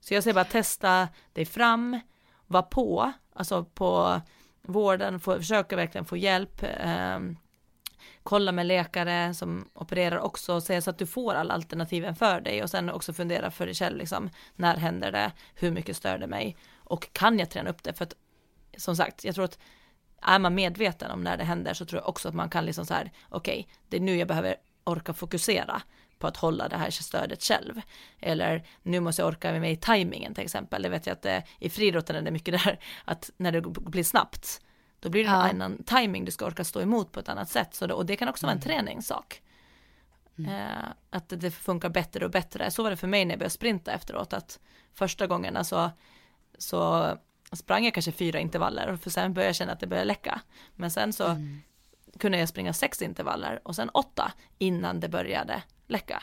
Så 0.00 0.14
jag 0.14 0.22
säger 0.22 0.34
bara 0.34 0.44
testa 0.44 1.08
dig 1.32 1.44
fram, 1.44 2.00
var 2.46 2.62
på, 2.62 3.12
alltså 3.32 3.64
på 3.64 4.20
vården, 4.62 5.20
få, 5.20 5.36
försöka 5.36 5.76
verkligen 5.76 6.04
få 6.04 6.16
hjälp, 6.16 6.62
ehm, 6.62 7.36
kolla 8.22 8.52
med 8.52 8.66
läkare 8.66 9.34
som 9.34 9.68
opererar 9.72 10.18
också, 10.18 10.60
säga 10.60 10.82
så 10.82 10.90
att 10.90 10.98
du 10.98 11.06
får 11.06 11.34
alla 11.34 11.54
alternativen 11.54 12.14
för 12.14 12.40
dig 12.40 12.62
och 12.62 12.70
sen 12.70 12.90
också 12.90 13.12
fundera 13.12 13.50
för 13.50 13.66
dig 13.66 13.74
själv, 13.74 13.96
liksom, 13.96 14.30
när 14.56 14.76
händer 14.76 15.12
det, 15.12 15.32
hur 15.54 15.70
mycket 15.70 15.96
stör 15.96 16.18
det 16.18 16.26
mig 16.26 16.56
och 16.90 17.12
kan 17.12 17.38
jag 17.38 17.50
träna 17.50 17.70
upp 17.70 17.82
det? 17.82 17.92
För 17.92 18.04
att 18.04 18.14
som 18.76 18.96
sagt, 18.96 19.24
jag 19.24 19.34
tror 19.34 19.44
att 19.44 19.58
är 20.22 20.38
man 20.38 20.54
medveten 20.54 21.10
om 21.10 21.22
när 21.24 21.36
det 21.36 21.44
händer 21.44 21.74
så 21.74 21.84
tror 21.84 22.00
jag 22.00 22.08
också 22.08 22.28
att 22.28 22.34
man 22.34 22.50
kan 22.50 22.64
liksom 22.64 22.86
så 22.86 22.94
här, 22.94 23.12
okej, 23.28 23.68
det 23.88 23.96
är 23.96 24.00
nu 24.00 24.16
jag 24.16 24.28
behöver 24.28 24.56
orka 24.84 25.12
fokusera 25.12 25.82
på 26.18 26.26
att 26.26 26.36
hålla 26.36 26.68
det 26.68 26.76
här 26.76 26.90
stödet 26.90 27.42
själv. 27.42 27.80
Eller 28.20 28.66
nu 28.82 29.00
måste 29.00 29.22
jag 29.22 29.28
orka 29.28 29.52
med 29.52 29.60
mig 29.60 29.72
i 29.72 29.76
tajmingen 29.76 30.34
till 30.34 30.44
exempel. 30.44 30.82
Det 30.82 30.88
vet 30.88 31.06
jag 31.06 31.14
att 31.14 31.22
det, 31.22 31.44
i 31.58 31.70
friidrotten 31.70 32.16
är 32.16 32.22
det 32.22 32.30
mycket 32.30 32.54
där, 32.64 32.78
att 33.04 33.30
när 33.36 33.52
det 33.52 33.60
blir 33.60 34.04
snabbt, 34.04 34.60
då 35.00 35.08
blir 35.08 35.24
det 35.24 35.30
Ja. 35.30 35.48
en 35.48 35.62
annan 35.62 35.82
timing 35.84 36.24
du 36.24 36.30
ska 36.32 36.46
orka 36.46 36.64
stå 36.64 36.80
emot 36.80 37.12
på 37.12 37.20
ett 37.20 37.28
annat 37.28 37.48
sätt. 37.48 37.74
Så 37.74 37.86
det, 37.86 37.94
och 37.94 38.06
det 38.06 38.16
kan 38.16 38.28
också 38.28 38.46
vara 38.46 38.54
en 38.54 38.60
träningssak. 38.62 39.42
Eh, 40.38 40.88
att 41.10 41.28
det 41.28 41.50
funkar 41.50 41.88
bättre 41.88 42.24
och 42.24 42.30
bättre. 42.30 42.70
Så 42.70 42.82
var 42.82 42.90
det 42.90 42.96
för 42.96 43.06
mig 43.06 43.24
när 43.24 43.32
jag 43.32 43.38
började 43.38 43.54
sprinta 43.54 43.92
efteråt, 43.92 44.32
att 44.32 44.58
första 44.94 45.26
gångerna 45.26 45.64
så, 45.64 45.90
så 46.60 47.16
sprang 47.52 47.84
jag 47.84 47.94
kanske 47.94 48.12
fyra 48.12 48.40
intervaller, 48.40 48.96
för 48.96 49.10
sen 49.10 49.34
började 49.34 49.48
jag 49.48 49.56
känna 49.56 49.72
att 49.72 49.80
det 49.80 49.86
började 49.86 50.06
läcka. 50.06 50.40
Men 50.76 50.90
sen 50.90 51.12
så 51.12 51.36
kunde 52.18 52.38
jag 52.38 52.48
springa 52.48 52.72
sex 52.72 53.02
intervaller 53.02 53.60
och 53.64 53.76
sen 53.76 53.88
åtta 53.88 54.32
innan 54.58 55.00
det 55.00 55.08
började 55.08 55.62
läcka. 55.86 56.22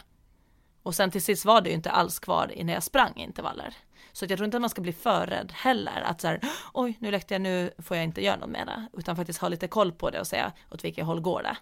Och 0.83 0.95
sen 0.95 1.11
till 1.11 1.21
sist 1.21 1.45
var 1.45 1.61
det 1.61 1.69
ju 1.69 1.75
inte 1.75 1.91
alls 1.91 2.19
kvar 2.19 2.51
innan 2.51 2.73
jag 2.73 2.83
sprang 2.83 3.13
intervaller. 3.15 3.75
Så 4.11 4.25
jag 4.25 4.37
tror 4.37 4.45
inte 4.45 4.57
att 4.57 4.61
man 4.61 4.69
ska 4.69 4.81
bli 4.81 4.93
för 4.93 5.27
rädd 5.27 5.51
heller, 5.55 6.01
att 6.01 6.21
så 6.21 6.27
här, 6.27 6.41
oj, 6.73 6.97
nu 6.99 7.11
läckte 7.11 7.33
jag, 7.33 7.41
nu 7.41 7.71
får 7.77 7.97
jag 7.97 8.03
inte 8.03 8.23
göra 8.23 8.35
något 8.37 8.49
mera, 8.49 8.87
utan 8.93 9.15
faktiskt 9.15 9.39
ha 9.39 9.47
lite 9.47 9.67
koll 9.67 9.91
på 9.91 10.09
det 10.09 10.19
och 10.19 10.27
säga 10.27 10.51
åt 10.71 10.83
vilket 10.83 11.05
håll 11.05 11.21
går 11.21 11.43
det 11.43 11.57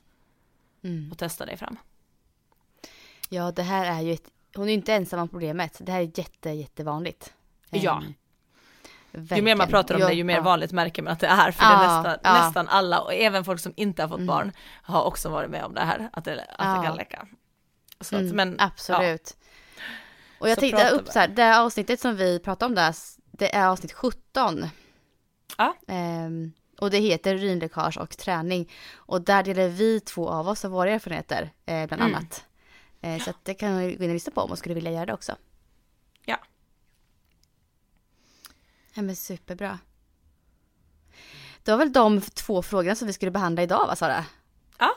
Mm. 0.87 1.11
och 1.11 1.17
testa 1.17 1.45
dig 1.45 1.57
fram. 1.57 1.77
Ja, 3.29 3.51
det 3.51 3.63
här 3.63 3.85
är 3.85 4.01
ju 4.01 4.13
ett, 4.13 4.29
hon 4.55 4.69
är 4.69 4.73
inte 4.73 4.93
ensam 4.93 5.19
om 5.19 5.29
problemet. 5.29 5.77
Det 5.79 5.91
här 5.91 5.99
är 5.99 6.19
jätte, 6.19 6.49
jättevanligt. 6.49 7.33
Ja. 7.69 8.03
Ehm, 9.15 9.21
Ju 9.21 9.25
mer 9.27 9.27
verkligen. 9.35 9.57
man 9.57 9.67
pratar 9.67 9.95
om 9.95 10.01
Jag- 10.01 10.09
det, 10.09 10.13
ju 10.15 10.23
mer 10.23 10.35
ja. 10.35 10.41
vanligt 10.41 10.71
märker 10.71 11.01
man 11.03 11.13
att 11.13 11.19
det 11.19 11.27
är, 11.27 11.51
för 11.51 11.65
Ja, 11.65 11.69
det 11.69 11.75
är 11.85 11.87
nästan, 12.03 12.17
ja. 12.23 12.45
nästan 12.45 12.67
alla, 12.67 12.99
och 13.01 13.13
även 13.13 13.45
folk 13.45 13.59
som 13.59 13.73
inte 13.75 14.01
har 14.03 14.09
fått 14.09 14.17
Mm. 14.17 14.27
barn, 14.27 14.51
har 14.83 15.03
också 15.03 15.29
varit 15.29 15.49
med 15.49 15.63
om 15.63 15.73
det 15.73 15.81
här, 15.81 16.09
att 16.13 16.25
det, 16.25 16.45
att 16.57 16.81
det 16.81 16.87
kan 16.87 16.95
läcka. 16.97 17.27
Så 18.01 18.15
att, 18.15 18.21
Mm, 18.21 18.35
men, 18.35 18.55
absolut. 18.59 19.37
Och 20.39 20.49
jag 20.49 20.55
Så 20.55 20.61
tänkte 20.61 20.89
upp 20.89 21.07
så 21.07 21.19
här, 21.19 21.27
det 21.27 21.43
här 21.43 21.63
avsnittet 21.63 21.99
som 21.99 22.15
vi 22.15 22.39
pratade 22.39 22.69
om 22.69 22.75
där, 22.75 22.95
det 23.31 23.55
är 23.55 23.67
avsnitt 23.67 23.93
17. 23.93 24.65
Ja. 25.57 25.75
Ehm, 25.87 26.51
och 26.79 26.89
det 26.91 26.97
heter 26.97 27.35
urinläckage 27.35 27.97
och 27.97 28.17
träning. 28.17 28.71
Och 28.95 29.21
där 29.21 29.43
delar 29.43 29.67
vi 29.67 29.99
två 29.99 30.29
av 30.29 30.47
oss 30.49 30.65
av 30.65 30.71
våra 30.71 30.91
erfarenheter, 30.91 31.49
eh, 31.65 31.87
bland 31.87 32.01
Mm. 32.03 32.15
annat. 32.15 32.45
Eh, 33.01 33.19
så 33.23 33.29
att 33.29 33.45
det 33.45 33.53
kan 33.53 33.77
ni 33.77 33.95
gå 33.95 34.03
in 34.03 34.09
och 34.09 34.13
lyssna 34.13 34.31
på 34.31 34.41
om 34.41 34.49
man 34.49 34.57
skulle 34.57 34.75
vilja 34.75 34.91
göra 34.91 35.05
det 35.05 35.13
också. 35.13 35.35
Ja. 36.25 36.37
Ja 38.97 39.01
men 39.01 39.15
superbra. 39.15 39.79
Det 41.63 41.71
var 41.71 41.77
väl 41.77 41.93
de 41.93 42.21
två 42.21 42.61
frågorna 42.61 42.95
som 42.95 43.07
vi 43.07 43.13
skulle 43.13 43.31
behandla 43.31 43.63
idag 43.63 43.87
va 43.87 43.95
Sara? 43.95 44.25
Ja. 44.79 44.95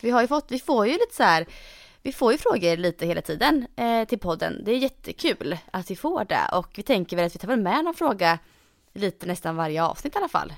Vi 0.00 0.10
har 0.10 0.20
ju 0.22 0.26
fått, 0.28 0.50
vi 0.50 0.58
får 0.60 0.86
ju 0.86 0.92
lite 0.92 1.14
så 1.14 1.22
här, 1.22 1.46
vi 2.02 2.12
får 2.12 2.32
ju 2.32 2.38
frågor 2.38 2.76
lite 2.76 3.06
hela 3.06 3.20
tiden 3.22 3.66
eh, 3.76 4.04
till 4.04 4.18
podden. 4.18 4.62
Det 4.64 4.70
är 4.72 4.76
jättekul 4.78 5.58
att 5.70 5.90
vi 5.90 5.96
får 5.96 6.24
det 6.24 6.40
och 6.52 6.68
vi 6.76 6.82
tänker 6.82 7.16
väl 7.16 7.26
att 7.26 7.34
vi 7.34 7.38
tar 7.38 7.48
väl 7.48 7.60
med 7.60 7.84
någon 7.84 7.94
fråga 7.94 8.38
lite 8.94 9.26
nästan 9.26 9.56
varje 9.56 9.82
avsnitt 9.84 10.14
i 10.14 10.18
alla 10.18 10.28
fall. 10.28 10.50
Eh, 10.50 10.56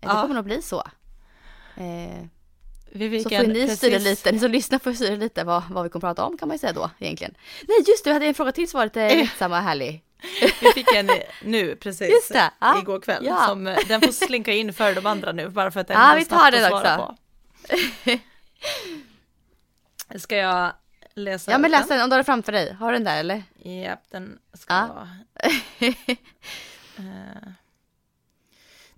Det 0.00 0.06
Ja. 0.06 0.22
kommer 0.22 0.34
nog 0.34 0.44
bli 0.44 0.62
så. 0.62 0.82
Eh, 1.76 2.24
vi 2.92 3.22
så 3.22 3.28
får 3.30 3.38
ni 3.46 3.54
precis- 3.54 3.76
styra 3.78 3.98
lite, 3.98 4.32
ni 4.32 4.38
som 4.38 4.50
lyssnar 4.50 4.78
får 4.78 4.92
styra 4.92 5.16
lite 5.16 5.44
vad, 5.44 5.62
vad 5.70 5.84
vi 5.84 5.90
kommer 5.90 6.00
prata 6.00 6.24
om 6.24 6.38
kan 6.38 6.48
man 6.48 6.54
ju 6.54 6.58
säga 6.58 6.72
då 6.72 6.90
egentligen. 6.98 7.34
Nej 7.68 7.76
just 7.88 8.04
det, 8.04 8.10
vi 8.10 8.14
hade 8.14 8.26
en 8.26 8.34
fråga 8.34 8.52
till 8.52 8.70
som 8.70 8.78
var 8.78 8.84
lite 8.86 9.14
lättsam 9.14 9.52
och 9.52 9.58
härlig. 9.58 10.04
Vi 10.60 10.72
fick 10.74 10.92
en 10.94 11.10
nu 11.42 11.76
precis 11.76 12.10
Just 12.10 12.32
det, 12.32 12.50
ja. 12.58 12.78
igår 12.82 13.00
kväll 13.00 13.24
Ja. 13.26 13.46
som 13.48 13.66
eh, 13.66 13.78
den 13.88 14.00
får 14.00 14.12
slinka 14.12 14.52
in 14.52 14.72
före 14.72 14.94
de 14.94 15.06
andra 15.06 15.32
nu 15.32 15.48
bara 15.48 15.70
för 15.70 15.80
att 15.80 15.88
den 15.88 16.00
Ja, 16.00 16.08
går 16.10 16.16
vi 16.16 16.24
tar 16.24 16.50
den 16.50 16.72
också. 16.72 16.96
på. 16.96 17.16
Ska 20.18 20.36
jag 20.36 20.72
läsa 21.14 21.50
Ja 21.50 21.58
men 21.58 21.70
läs 21.70 21.88
den 21.88 22.02
om 22.02 22.08
du 22.10 22.14
har 22.14 22.18
den 22.18 22.24
framför 22.24 22.52
dig. 22.52 22.72
Har 22.72 22.92
du 22.92 22.98
den 22.98 23.04
där 23.04 23.20
eller? 23.20 23.42
Japp, 23.64 24.02
den 24.10 24.38
ska 24.54 24.74
Ja. 24.74 24.86
vara... 24.94 25.08
Eh, 27.00 27.52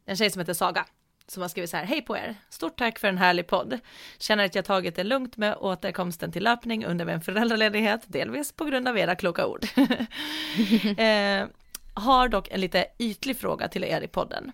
en 0.06 0.16
tjej 0.16 0.30
som 0.30 0.40
heter 0.40 0.54
Saga 0.54 0.86
som 1.30 1.42
har 1.42 1.48
skrivit 1.48 1.70
så 1.70 1.76
här, 1.76 1.84
hej 1.84 2.02
på 2.02 2.16
er, 2.16 2.34
stort 2.48 2.78
tack 2.78 2.98
för 2.98 3.08
en 3.08 3.18
härlig 3.18 3.46
podd. 3.46 3.78
Känner 4.18 4.44
att 4.44 4.54
jag 4.54 4.64
tagit 4.64 4.96
det 4.96 5.04
lugnt 5.04 5.36
med 5.36 5.56
återkomsten 5.56 6.32
till 6.32 6.44
löpning 6.44 6.84
under 6.84 7.04
min 7.04 7.20
föräldraledighet, 7.20 8.00
delvis 8.06 8.52
på 8.52 8.64
grund 8.64 8.88
av 8.88 8.98
era 8.98 9.14
kloka 9.14 9.46
ord. 9.46 9.64
eh, 10.98 11.46
har 11.94 12.28
dock 12.28 12.48
en 12.50 12.60
lite 12.60 12.86
ytlig 12.98 13.36
fråga 13.36 13.68
till 13.68 13.84
er 13.84 14.00
i 14.00 14.08
podden. 14.08 14.52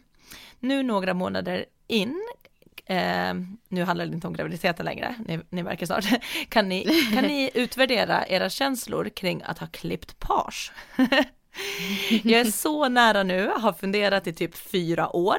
Nu 0.60 0.82
några 0.82 1.14
månader 1.14 1.64
in, 1.86 2.22
eh, 2.86 3.34
nu 3.68 3.84
handlar 3.84 4.06
det 4.06 4.14
inte 4.14 4.26
om 4.26 4.32
graviditeten 4.32 4.84
längre, 4.86 5.14
ni, 5.26 5.40
ni 5.50 5.62
märker 5.62 5.86
snart, 5.86 6.04
kan 6.48 6.68
ni, 6.68 6.84
kan 7.14 7.24
ni 7.24 7.50
utvärdera 7.54 8.26
era 8.26 8.50
känslor 8.50 9.08
kring 9.08 9.42
att 9.42 9.58
ha 9.58 9.66
klippt 9.66 10.18
page? 10.18 10.72
Jag 12.24 12.40
är 12.40 12.44
så 12.44 12.88
nära 12.88 13.22
nu, 13.22 13.50
har 13.56 13.72
funderat 13.72 14.26
i 14.26 14.32
typ 14.32 14.56
fyra 14.56 15.16
år. 15.16 15.38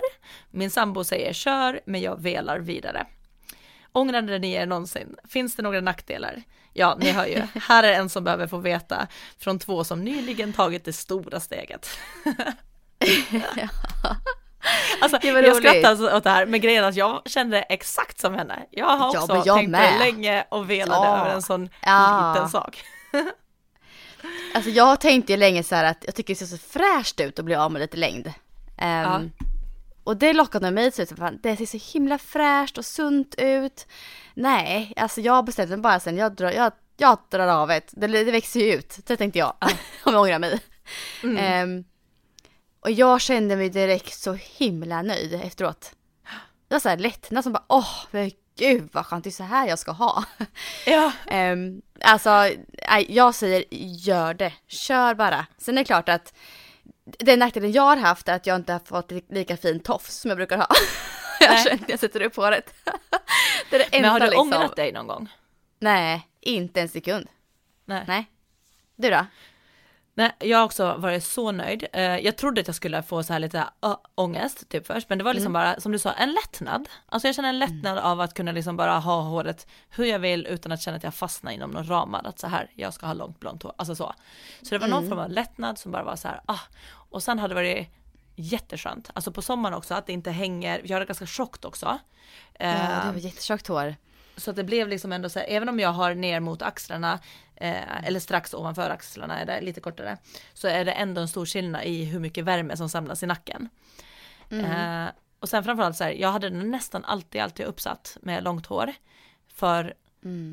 Min 0.51 0.71
sambo 0.71 1.03
säger 1.03 1.33
kör, 1.33 1.79
men 1.85 2.01
jag 2.01 2.21
velar 2.21 2.59
vidare. 2.59 3.05
Ångrade 3.91 4.39
ni 4.39 4.51
er 4.51 4.65
någonsin? 4.65 5.15
Finns 5.29 5.55
det 5.55 5.63
några 5.63 5.81
nackdelar? 5.81 6.43
Ja, 6.73 6.97
ni 6.99 7.11
hör 7.11 7.25
ju. 7.25 7.41
Här 7.61 7.83
är 7.83 7.93
en 7.93 8.09
som 8.09 8.23
behöver 8.23 8.47
få 8.47 8.57
veta 8.57 9.07
från 9.39 9.59
två 9.59 9.83
som 9.83 10.03
nyligen 10.03 10.53
tagit 10.53 10.85
det 10.85 10.93
stora 10.93 11.39
steget. 11.39 11.89
Alltså, 15.01 15.17
Det 15.21 15.31
var 15.31 15.41
jag 15.41 15.55
skrattar 15.55 15.89
alltså 15.89 16.15
åt 16.17 16.23
det 16.23 16.29
här, 16.29 16.45
men 16.45 16.61
grejen 16.61 16.83
är 16.83 16.87
att 16.89 16.95
jag 16.95 17.21
kände 17.25 17.61
exakt 17.61 18.19
som 18.19 18.33
henne. 18.33 18.59
Jag 18.71 18.85
har 18.85 19.13
Ja, 19.13 19.19
också 19.21 19.33
men 19.33 19.43
jag 19.45 19.57
tänkt 19.57 19.69
med. 19.69 19.99
länge 19.99 20.45
och 20.49 20.69
velade 20.69 21.05
Ja. 21.07 21.17
över 21.17 21.35
en 21.35 21.41
sån 21.41 21.69
Ja. 21.81 22.33
liten 22.33 22.49
sak. 22.49 22.83
Alltså 24.53 24.69
jag 24.71 25.01
tänkte 25.01 25.33
ju 25.33 25.37
länge 25.37 25.63
så 25.63 25.75
här 25.75 25.83
att 25.83 26.03
jag 26.05 26.15
tycker 26.15 26.33
det 26.33 26.37
ser 26.37 26.45
så 26.45 26.57
fräscht 26.57 27.19
ut 27.19 27.39
att 27.39 27.45
bli 27.45 27.55
av 27.55 27.71
med 27.71 27.79
lite 27.79 27.97
längd. 27.97 28.27
Ehm, 28.77 29.03
Ja. 29.03 29.21
och 30.03 30.17
det 30.17 30.33
lockade 30.33 30.71
mig 30.71 30.91
till 30.91 31.07
slut, 31.07 31.19
det 31.43 31.57
ser 31.57 31.65
så 31.79 31.93
himla 31.93 32.17
fräscht 32.17 32.77
och 32.77 32.85
sunt 32.85 33.35
ut. 33.37 33.87
Nej, 34.33 34.93
alltså 34.95 35.21
jag 35.21 35.45
bestämde 35.45 35.77
mig 35.77 35.81
bara 35.83 35.99
sen, 35.99 36.17
jag 36.17 36.35
drar, 36.35 36.51
jag, 36.51 36.71
jag 36.97 37.17
drar 37.29 37.47
av 37.47 37.67
det, 37.67 37.81
det, 37.91 38.07
det 38.07 38.31
växer 38.31 38.59
ju 38.59 38.73
ut, 38.73 38.97
det 39.05 39.17
tänkte 39.17 39.39
jag, 39.39 39.53
om 40.03 40.13
jag 40.13 40.21
ångrar 40.21 40.39
mig. 40.39 40.59
Mm. 41.23 41.69
Um, 41.69 41.83
och 42.79 42.91
jag 42.91 43.21
kände 43.21 43.55
mig 43.55 43.69
direkt 43.69 44.13
så 44.13 44.33
himla 44.33 45.01
nöjd 45.01 45.33
efteråt. 45.33 45.91
Det 46.67 46.75
var 46.75 46.79
så 46.79 46.89
här 46.89 46.97
lättnad 46.97 47.43
som 47.43 47.53
bara, 47.53 47.63
åh, 47.67 47.95
men 48.11 48.31
gud 48.57 48.89
vad 48.91 49.05
skönt, 49.05 49.23
det 49.23 49.29
är 49.29 49.31
så 49.31 49.43
här 49.43 49.67
jag 49.67 49.79
ska 49.79 49.91
ha. 49.91 50.23
Ja. 50.85 51.11
Um, 51.31 51.81
alltså, 52.01 52.49
jag 53.07 53.35
säger 53.35 53.63
gör 53.69 54.33
det, 54.33 54.53
kör 54.67 55.15
bara. 55.15 55.45
Sen 55.57 55.77
är 55.77 55.81
det 55.81 55.85
klart 55.85 56.09
att 56.09 56.33
den 57.05 57.39
nackdelen 57.39 57.71
jag 57.71 57.83
har 57.83 57.97
haft 57.97 58.27
är 58.27 58.33
att 58.33 58.45
jag 58.45 58.55
inte 58.55 58.73
har 58.73 58.79
fått 58.79 59.11
lika 59.29 59.57
fin 59.57 59.79
tofs 59.79 60.15
som 60.15 60.29
jag 60.29 60.37
brukar 60.37 60.57
ha. 60.57 60.67
jag 61.39 61.63
känner 61.63 61.79
jag 61.87 61.99
sätter 61.99 62.21
upp 62.21 62.35
håret. 62.35 62.73
det 63.69 63.75
är 63.75 63.79
det 63.79 63.95
enda 63.95 64.01
Men 64.01 64.11
har 64.11 64.19
du 64.19 64.25
liksom. 64.25 64.53
ångrat 64.53 64.75
dig 64.75 64.91
någon 64.91 65.07
gång? 65.07 65.29
Nej, 65.79 66.27
inte 66.41 66.81
en 66.81 66.89
sekund. 66.89 67.27
Nej. 67.85 68.03
Nej. 68.07 68.25
Du 68.95 69.09
då? 69.09 69.25
Nej, 70.17 70.31
jag 70.39 70.57
har 70.57 70.65
också 70.65 70.95
varit 70.97 71.23
så 71.23 71.51
nöjd. 71.51 71.87
Eh, 71.93 72.01
Jag 72.17 72.37
trodde 72.37 72.61
att 72.61 72.67
jag 72.67 72.75
skulle 72.75 73.03
få 73.03 73.23
så 73.23 73.33
här 73.33 73.39
lite 73.39 73.57
uh, 73.85 73.95
ångest 74.15 74.69
typ 74.69 74.87
först, 74.87 75.09
men 75.09 75.17
det 75.17 75.23
var 75.23 75.33
liksom 75.33 75.53
bara 75.53 75.79
som 75.79 75.91
du 75.91 75.99
sa 75.99 76.11
en 76.11 76.31
lättnad. 76.31 76.89
Alltså 77.05 77.27
jag 77.27 77.35
känner 77.35 77.49
en 77.49 77.59
lättnad 77.59 77.97
av 77.97 78.21
att 78.21 78.33
kunna 78.33 78.51
liksom 78.51 78.77
bara 78.77 78.99
ha 78.99 79.21
håret 79.21 79.67
hur 79.89 80.05
jag 80.05 80.19
vill 80.19 80.47
utan 80.47 80.71
att 80.71 80.81
känna 80.81 80.97
att 80.97 81.03
jag 81.03 81.13
fastnar 81.13 81.51
inom 81.51 81.71
någon 81.71 81.87
ramad, 81.87 82.27
att 82.27 82.39
så 82.39 82.47
här, 82.47 82.71
jag 82.75 82.93
ska 82.93 83.05
ha 83.05 83.13
långt 83.13 83.39
blont 83.39 83.63
hår, 83.63 83.73
alltså 83.77 83.95
så. 83.95 84.13
Så 84.61 84.69
det 84.75 84.77
var 84.77 84.87
någon 84.87 85.09
form 85.09 85.19
av 85.19 85.29
lättnad 85.29 85.77
som 85.79 85.91
bara 85.91 86.03
var 86.03 86.15
så 86.15 86.27
här, 86.27 86.41
ah, 86.45 86.59
och 86.89 87.23
sen 87.23 87.39
hade 87.39 87.51
det 87.53 87.55
varit 87.55 87.87
jätteskönt, 88.35 89.09
alltså 89.13 89.31
på 89.31 89.41
sommaren 89.41 89.75
också 89.75 89.93
att 89.93 90.05
det 90.05 90.13
inte 90.13 90.31
hänger, 90.31 90.81
jag 90.85 90.95
har 90.95 90.99
det 90.99 91.05
ganska 91.05 91.25
tjockt 91.25 91.65
också. 91.65 91.99
Ja, 92.59 92.65
det 93.05 93.11
var 93.13 93.19
jättetjockt 93.19 93.67
hår. 93.67 93.95
så 94.37 94.49
att 94.49 94.55
det 94.55 94.63
blev 94.63 94.87
liksom 94.87 95.11
ändå 95.11 95.29
så 95.29 95.39
här, 95.39 95.45
även 95.49 95.69
om 95.69 95.79
jag 95.79 95.89
har 95.89 96.13
ner 96.15 96.39
mot 96.39 96.61
axlarna 96.61 97.19
eh, 97.57 98.07
eller 98.07 98.19
strax 98.19 98.53
ovanför 98.53 98.89
axlarna 98.89 99.39
är 99.39 99.45
det 99.45 99.61
lite 99.61 99.81
kortare 99.81 100.17
så 100.53 100.67
är 100.67 100.85
det 100.85 100.91
ändå 100.91 101.21
en 101.21 101.27
stor 101.27 101.45
skillnad 101.45 101.83
i 101.83 102.03
hur 102.03 102.19
mycket 102.19 102.45
värme 102.45 102.77
som 102.77 102.89
samlas 102.89 103.23
i 103.23 103.25
nacken. 103.25 103.69
Eh, 104.49 105.07
och 105.39 105.49
sen 105.49 105.63
framförallt 105.63 105.97
så 105.97 106.03
här, 106.03 106.11
jag 106.11 106.31
hade 106.31 106.49
den 106.49 106.71
nästan 106.71 107.05
alltid, 107.05 107.41
alltid 107.41 107.65
uppsatt 107.65 108.17
med 108.21 108.43
långt 108.43 108.65
hår. 108.65 108.93
För, 109.47 109.93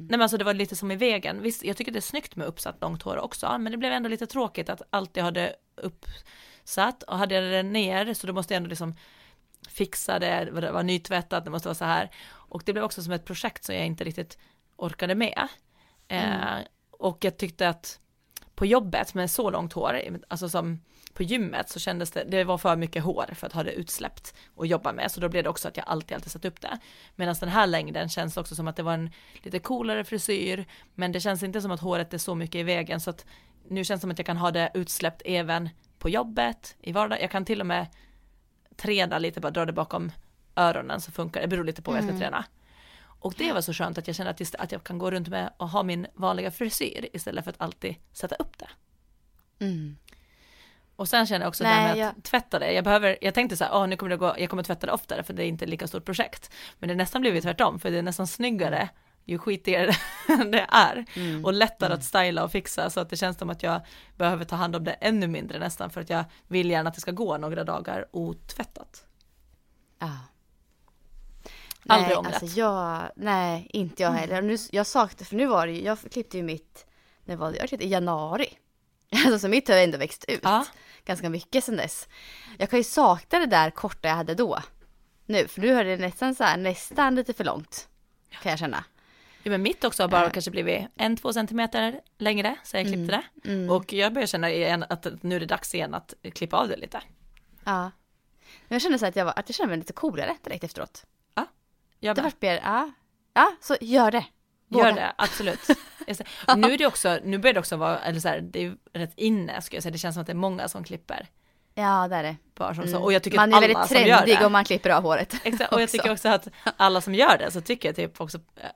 nej 0.00 0.06
men 0.10 0.22
alltså 0.22 0.36
det 0.36 0.44
var 0.44 0.54
lite 0.54 0.76
som 0.76 0.90
i 0.90 0.96
vägen. 0.96 1.42
Visst, 1.42 1.64
jag 1.64 1.76
tycker 1.76 1.92
det 1.92 1.98
är 1.98 2.00
snyggt 2.00 2.36
med 2.36 2.46
uppsatt 2.46 2.80
långt 2.80 3.02
hår 3.02 3.16
också, 3.16 3.58
men 3.58 3.72
det 3.72 3.78
blev 3.78 3.92
ändå 3.92 4.08
lite 4.08 4.26
tråkigt 4.26 4.68
att 4.68 4.82
alltid 4.90 5.22
ha 5.22 5.30
det 5.30 5.56
uppsatt 5.76 7.02
och 7.02 7.18
hade 7.18 7.34
jag 7.34 7.44
det 7.44 7.62
ner 7.62 8.14
så 8.14 8.26
då 8.26 8.32
måste 8.32 8.54
jag 8.54 8.56
ändå 8.56 8.68
liksom 8.68 8.94
fixa 9.68 10.18
det, 10.18 10.44
det 10.60 10.72
var 10.72 10.82
nytvättat, 10.82 11.44
det 11.44 11.50
måste 11.50 11.68
vara 11.68 11.74
så 11.74 11.84
här. 11.84 12.10
Och 12.32 12.62
det 12.66 12.72
blev 12.72 12.84
också 12.84 13.02
som 13.02 13.12
ett 13.12 13.24
projekt 13.24 13.64
som 13.64 13.74
jag 13.74 13.86
inte 13.86 14.04
riktigt 14.04 14.38
orkade 14.76 15.14
med. 15.14 15.48
Eh, 16.08 16.58
och 17.04 17.24
jag 17.24 17.36
tyckte 17.36 17.68
att 17.68 18.00
på 18.54 18.66
jobbet 18.66 19.14
med 19.14 19.30
så 19.30 19.50
långt 19.50 19.72
hår, 19.72 20.00
alltså 20.28 20.48
som 20.48 20.80
på 21.14 21.22
gymmet 21.22 21.68
så 21.68 21.80
kändes 21.80 22.10
det, 22.10 22.24
det 22.24 22.44
var 22.44 22.58
för 22.58 22.76
mycket 22.76 23.04
hår 23.04 23.26
för 23.34 23.46
att 23.46 23.52
ha 23.52 23.62
det 23.62 23.72
utsläppt 23.72 24.34
och 24.54 24.66
jobba 24.66 24.92
med, 24.92 25.10
så 25.10 25.20
då 25.20 25.28
blev 25.28 25.44
det 25.44 25.50
också 25.50 25.68
att 25.68 25.76
jag 25.76 25.86
alltid, 25.88 26.14
alltid 26.14 26.30
satt 26.32 26.44
upp 26.44 26.60
det. 26.60 26.78
Medan 27.16 27.34
den 27.40 27.48
här 27.48 27.66
längden 27.66 28.08
känns 28.08 28.36
också 28.36 28.54
som 28.54 28.68
att 28.68 28.76
det 28.76 28.82
var 28.82 28.94
en 28.94 29.10
lite 29.42 29.58
coolare 29.58 30.04
frisyr, 30.04 30.64
men 30.94 31.12
det 31.12 31.20
känns 31.20 31.42
inte 31.42 31.60
som 31.60 31.70
att 31.70 31.80
håret 31.80 32.14
är 32.14 32.18
så 32.18 32.34
mycket 32.34 32.54
i 32.54 32.62
vägen, 32.62 33.00
så 33.00 33.10
att 33.10 33.26
nu 33.68 33.84
känns 33.84 34.00
det 34.00 34.02
som 34.02 34.10
att 34.10 34.18
jag 34.18 34.26
kan 34.26 34.36
ha 34.36 34.50
det 34.50 34.70
utsläppt 34.74 35.22
även 35.24 35.68
på 35.98 36.08
jobbet, 36.08 36.76
i 36.80 36.92
vardagen, 36.92 37.22
jag 37.22 37.30
kan 37.30 37.44
till 37.44 37.60
och 37.60 37.66
med 37.66 37.86
träna 38.76 39.18
lite, 39.18 39.40
bara 39.40 39.50
dra 39.50 39.64
det 39.64 39.72
bakom 39.72 40.12
öronen 40.56 41.00
så 41.00 41.12
funkar 41.12 41.40
det, 41.40 41.46
det 41.46 41.50
beror 41.50 41.64
lite 41.64 41.82
på 41.82 41.90
vad 41.90 42.00
jag 42.00 42.08
ska 42.08 42.18
träna. 42.18 42.44
Och 43.24 43.34
det 43.38 43.52
var 43.52 43.60
så 43.60 43.72
skönt 43.72 43.98
att 43.98 44.06
jag 44.06 44.16
kände 44.16 44.30
att, 44.30 44.54
att 44.54 44.72
jag 44.72 44.84
kan 44.84 44.98
gå 44.98 45.10
runt 45.10 45.28
med 45.28 45.52
och 45.56 45.68
ha 45.68 45.82
min 45.82 46.06
vanliga 46.14 46.50
frisyr 46.50 47.08
istället 47.12 47.44
för 47.44 47.50
att 47.50 47.60
alltid 47.60 47.94
sätta 48.12 48.34
upp 48.34 48.58
det. 48.58 48.68
Mm. 49.64 49.96
Och 50.96 51.08
sen 51.08 51.26
känner 51.26 51.40
jag 51.40 51.48
också 51.48 51.64
det 51.64 51.70
Nej, 51.70 51.78
här 51.78 51.84
med 51.96 52.08
att 52.08 52.14
jag- 52.16 52.24
tvätta 52.24 52.58
det. 52.58 52.72
Jag 52.72 52.84
behöver, 52.84 53.18
jag 53.20 53.34
tänkte 53.34 53.56
så 53.56 53.64
här, 53.64 53.74
åh 53.74 53.86
nu 53.86 53.96
kommer 53.96 54.10
det 54.10 54.16
gå, 54.16 54.34
jag 54.38 54.50
kommer 54.50 54.62
tvätta 54.62 54.86
det 54.86 54.92
oftare 54.92 55.22
för 55.22 55.32
det 55.34 55.44
är 55.44 55.46
inte 55.46 55.66
lika 55.66 55.86
stort 55.88 56.04
projekt. 56.04 56.50
Men 56.78 56.88
det 56.88 56.92
är 56.92 56.96
nästan 56.96 57.20
blivit 57.20 57.42
tvärtom, 57.42 57.78
för 57.80 57.90
det 57.90 57.98
är 57.98 58.02
nästan 58.02 58.26
snyggare 58.26 58.88
ju 59.24 59.38
skitigare 59.38 59.92
det 60.52 60.66
är. 60.68 61.04
Och 61.44 61.52
lättare 61.52 61.94
att 61.94 62.04
styla 62.04 62.44
och 62.44 62.52
fixa 62.52 62.90
så 62.90 63.00
att 63.00 63.10
det 63.10 63.16
känns 63.16 63.38
som 63.38 63.50
att 63.50 63.62
jag 63.62 63.80
behöver 64.16 64.44
ta 64.44 64.56
hand 64.56 64.76
om 64.76 64.84
det 64.84 64.92
ännu 64.92 65.26
mindre 65.26 65.58
nästan 65.58 65.90
för 65.90 66.00
att 66.00 66.10
jag 66.10 66.24
vill 66.48 66.70
gärna 66.70 66.88
att 66.88 66.94
det 66.94 67.00
ska 67.00 67.10
gå 67.12 67.36
några 67.38 67.64
dagar 67.64 68.06
otvättat. 68.12 69.06
Ja. 69.98 70.18
Aldrig 71.86 72.08
nej, 72.08 72.16
ångrat. 72.16 72.42
alltså 72.42 72.60
jag, 72.60 73.02
nej, 73.16 73.66
inte 73.72 74.02
jag 74.02 74.10
heller. 74.10 74.42
Nu, 74.42 74.56
jag 74.70 74.86
saknade, 74.86 75.24
för 75.24 75.36
nu 75.36 75.46
var 75.46 75.66
det 75.66 75.72
ju, 75.72 75.82
jag 75.82 75.98
klippte 76.12 76.36
ju 76.36 76.42
mitt, 76.42 76.86
när 77.24 77.36
var 77.36 77.52
det, 77.52 77.58
jag 77.58 77.68
klippte 77.68 77.86
i 77.86 77.90
januari. 77.90 78.48
Alltså 79.26 79.38
så 79.38 79.48
mitt 79.48 79.68
har 79.68 79.76
ändå 79.76 79.98
växt 79.98 80.24
ut 80.28 80.40
Ja. 80.42 80.64
ganska 81.04 81.30
mycket 81.30 81.64
sedan 81.64 81.76
dess. 81.76 82.08
Jag 82.58 82.70
kan 82.70 82.78
ju 82.78 82.84
sakna 82.84 83.38
det 83.38 83.46
där 83.46 83.70
korta 83.70 84.08
jag 84.08 84.14
hade 84.14 84.34
då. 84.34 84.58
Nu, 85.26 85.48
för 85.48 85.60
nu 85.60 85.74
har 85.74 85.84
det 85.84 85.96
nästan 85.96 86.34
så 86.34 86.44
här, 86.44 86.56
nästan 86.56 87.14
lite 87.14 87.32
för 87.32 87.44
långt. 87.44 87.88
Kan 88.42 88.50
jag 88.50 88.58
känna. 88.58 88.84
Ja, 89.42 89.50
men 89.50 89.62
mitt 89.62 89.84
också 89.84 90.02
har 90.02 90.08
bara 90.08 90.24
Äh. 90.26 90.30
kanske 90.32 90.50
blivit 90.50 90.86
en, 90.96 91.16
två 91.16 91.32
centimeter 91.32 92.00
längre 92.18 92.56
så 92.64 92.76
jag 92.76 92.86
klippte 92.86 93.22
Mm. 93.44 93.66
det. 93.66 93.72
Och 93.72 93.92
jag 93.92 94.12
börjar 94.12 94.26
känna 94.26 94.50
igen 94.50 94.84
att 94.88 95.06
nu 95.20 95.36
är 95.36 95.40
det 95.40 95.46
dags 95.46 95.74
igen 95.74 95.94
att 95.94 96.14
klippa 96.34 96.56
av 96.56 96.68
det 96.68 96.76
lite. 96.76 97.00
Ja. 97.64 97.82
Men 98.68 98.74
jag 98.74 98.82
kände 98.82 98.98
så 98.98 99.06
att 99.06 99.16
jag, 99.16 99.24
var, 99.24 99.32
att 99.36 99.48
jag 99.48 99.56
kände 99.56 99.68
mig 99.70 99.78
lite 99.78 99.92
coolare 99.92 100.36
direkt 100.44 100.64
efteråt. 100.64 101.04
Jag 101.98 102.16
Det 102.16 102.22
vart 102.22 102.42
mer, 102.42 102.60
ja. 102.64 102.90
Ja, 103.34 103.52
så 103.60 103.76
gör 103.80 104.10
det. 104.10 104.26
Gör 104.68 104.90
Våga. 104.90 104.94
det, 104.94 105.12
absolut. 105.18 105.60
Nu 106.56 106.72
är 106.72 106.78
det 106.78 106.86
också, 106.86 107.18
nu 107.24 107.38
börjar 107.38 107.54
det 107.54 107.60
också 107.60 107.76
vara, 107.76 107.98
eller 107.98 108.20
så 108.20 108.28
här, 108.28 108.40
det 108.40 108.64
är 108.64 108.76
rätt 108.92 109.12
inne 109.16 109.62
ska 109.62 109.76
jag 109.76 109.82
säga, 109.82 109.92
det 109.92 109.98
känns 109.98 110.14
som 110.14 110.20
att 110.20 110.26
det 110.26 110.32
är 110.32 110.34
många 110.34 110.68
som 110.68 110.84
klipper. 110.84 111.28
Ja, 111.74 112.08
det 112.08 112.16
är 112.16 112.22
det. 112.22 112.36
Bara 112.54 112.74
som 112.74 112.84
så. 112.84 112.90
Mm. 112.90 113.02
Och 113.02 113.12
jag 113.12 113.22
tycker 113.22 113.36
Man 113.38 113.52
är 113.52 113.56
alla 113.56 113.66
väldigt 113.66 114.06
gör 114.06 114.16
trendig 114.16 114.46
om 114.46 114.52
man 114.52 114.64
klipper 114.64 114.90
av 114.90 115.02
håret. 115.02 115.34
Exakt, 115.44 115.72
och 115.72 115.82
jag 115.82 115.90
tycker 115.90 116.12
också 116.12 116.28
att 116.28 116.48
alla 116.76 117.00
som 117.00 117.14
gör 117.14 117.38
det 117.38 117.50
så 117.50 117.60
tycker 117.60 117.88
jag 117.88 117.96
typ 117.96 118.20
också, 118.20 118.38
äh, 118.56 118.70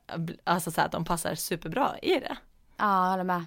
alltså 0.44 0.70
så 0.70 0.80
här, 0.80 0.86
att 0.86 0.92
de 0.92 1.04
passar 1.04 1.34
superbra 1.34 1.98
i 2.02 2.20
det. 2.20 2.36
Ja, 2.76 3.04
jag 3.04 3.10
håller 3.10 3.24
med. 3.24 3.44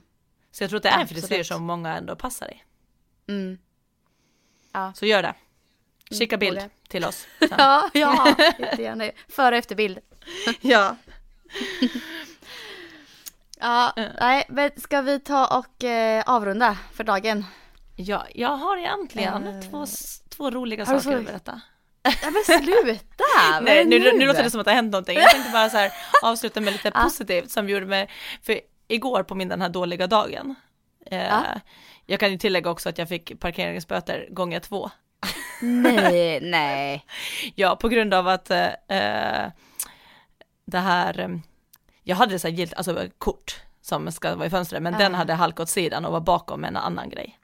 Så 0.51 0.63
jag 0.63 0.69
tror 0.69 0.77
att 0.77 0.83
det 0.83 0.89
är 0.89 1.01
en 1.01 1.07
frisyr 1.07 1.43
som 1.43 1.63
många 1.63 1.97
ändå 1.97 2.15
passar 2.15 2.51
i. 2.51 2.61
Mm. 3.31 3.57
Ja. 4.73 4.93
Så 4.95 5.05
gör 5.05 5.21
det. 5.21 5.33
Skicka 6.19 6.37
bild 6.37 6.57
våga. 6.57 6.69
till 6.89 7.05
oss. 7.05 7.27
sen. 7.39 7.49
Ja, 7.57 7.89
ja, 7.93 8.35
jättegärna. 8.59 9.09
Före 9.29 9.55
och 9.55 9.59
efterbild. 9.59 9.99
ja. 10.61 10.95
Ja, 13.59 13.93
Eh. 13.97 14.05
nej, 14.19 14.45
men 14.49 14.71
ska 14.77 15.01
vi 15.01 15.19
ta 15.19 15.57
och 15.57 15.83
eh, 15.83 16.23
avrunda 16.27 16.77
för 16.93 17.03
dagen? 17.03 17.45
Ja, 17.95 18.25
jag 18.35 18.49
har 18.55 18.77
egentligen 18.77 19.47
Eh. 19.47 19.69
två, 19.69 19.85
två 20.29 20.49
roliga 20.51 20.85
saker 20.85 20.99
så- 20.99 21.17
att 21.17 21.25
berätta. 21.25 21.61
Ja 22.03 22.31
men 22.31 22.59
sluta! 22.61 23.23
Nej, 23.61 23.85
nu, 23.85 23.99
det 23.99 24.11
nu 24.17 24.25
låter 24.25 24.43
det 24.43 24.49
som 24.51 24.59
att 24.59 24.65
det 24.65 24.71
har 24.71 24.75
hänt 24.75 24.91
någonting. 24.91 25.17
Jag 25.17 25.29
tänkte 25.31 25.51
bara 25.51 25.69
så 25.69 25.77
här 25.77 25.91
avsluta 26.23 26.61
med 26.61 26.73
lite 26.73 26.91
positivt 26.91 27.51
som 27.51 27.69
gjorde 27.69 27.85
mig, 27.85 28.09
för 28.43 28.59
igår 28.87 29.23
på 29.23 29.35
min 29.35 29.47
den 29.49 29.61
här 29.61 29.69
dåliga 29.69 30.07
dagen, 30.07 30.55
eh, 31.05 31.23
Ja. 31.27 31.43
jag 32.05 32.19
kan 32.19 32.31
ju 32.31 32.37
tillägga 32.37 32.69
också 32.69 32.89
att 32.89 32.97
jag 32.97 33.09
fick 33.09 33.39
parkeringsböter 33.39 34.27
gånger 34.31 34.59
två. 34.59 34.89
Nej, 35.61 36.39
nej. 36.41 37.05
Ja, 37.55 37.75
på 37.75 37.89
grund 37.89 38.13
av 38.13 38.27
att 38.27 38.51
eh, 38.51 38.67
eh, 38.87 39.51
det 40.65 40.79
här, 40.79 41.19
eh, 41.19 41.29
jag 42.03 42.15
hade 42.15 42.39
så 42.39 42.47
här 42.47 42.55
gilt, 42.55 42.73
alltså 42.73 43.07
kort 43.17 43.61
som 43.81 44.11
ska 44.11 44.35
vara 44.35 44.47
i 44.47 44.49
fönstret, 44.49 44.81
men 44.81 44.93
den 44.93 45.15
Ah. 45.15 45.17
hade 45.17 45.33
halkat 45.33 45.59
åt 45.63 45.69
sidan 45.69 46.05
och 46.05 46.11
var 46.11 46.19
bakom 46.19 46.63
en 46.63 46.77
annan 46.77 47.09
grej. 47.09 47.37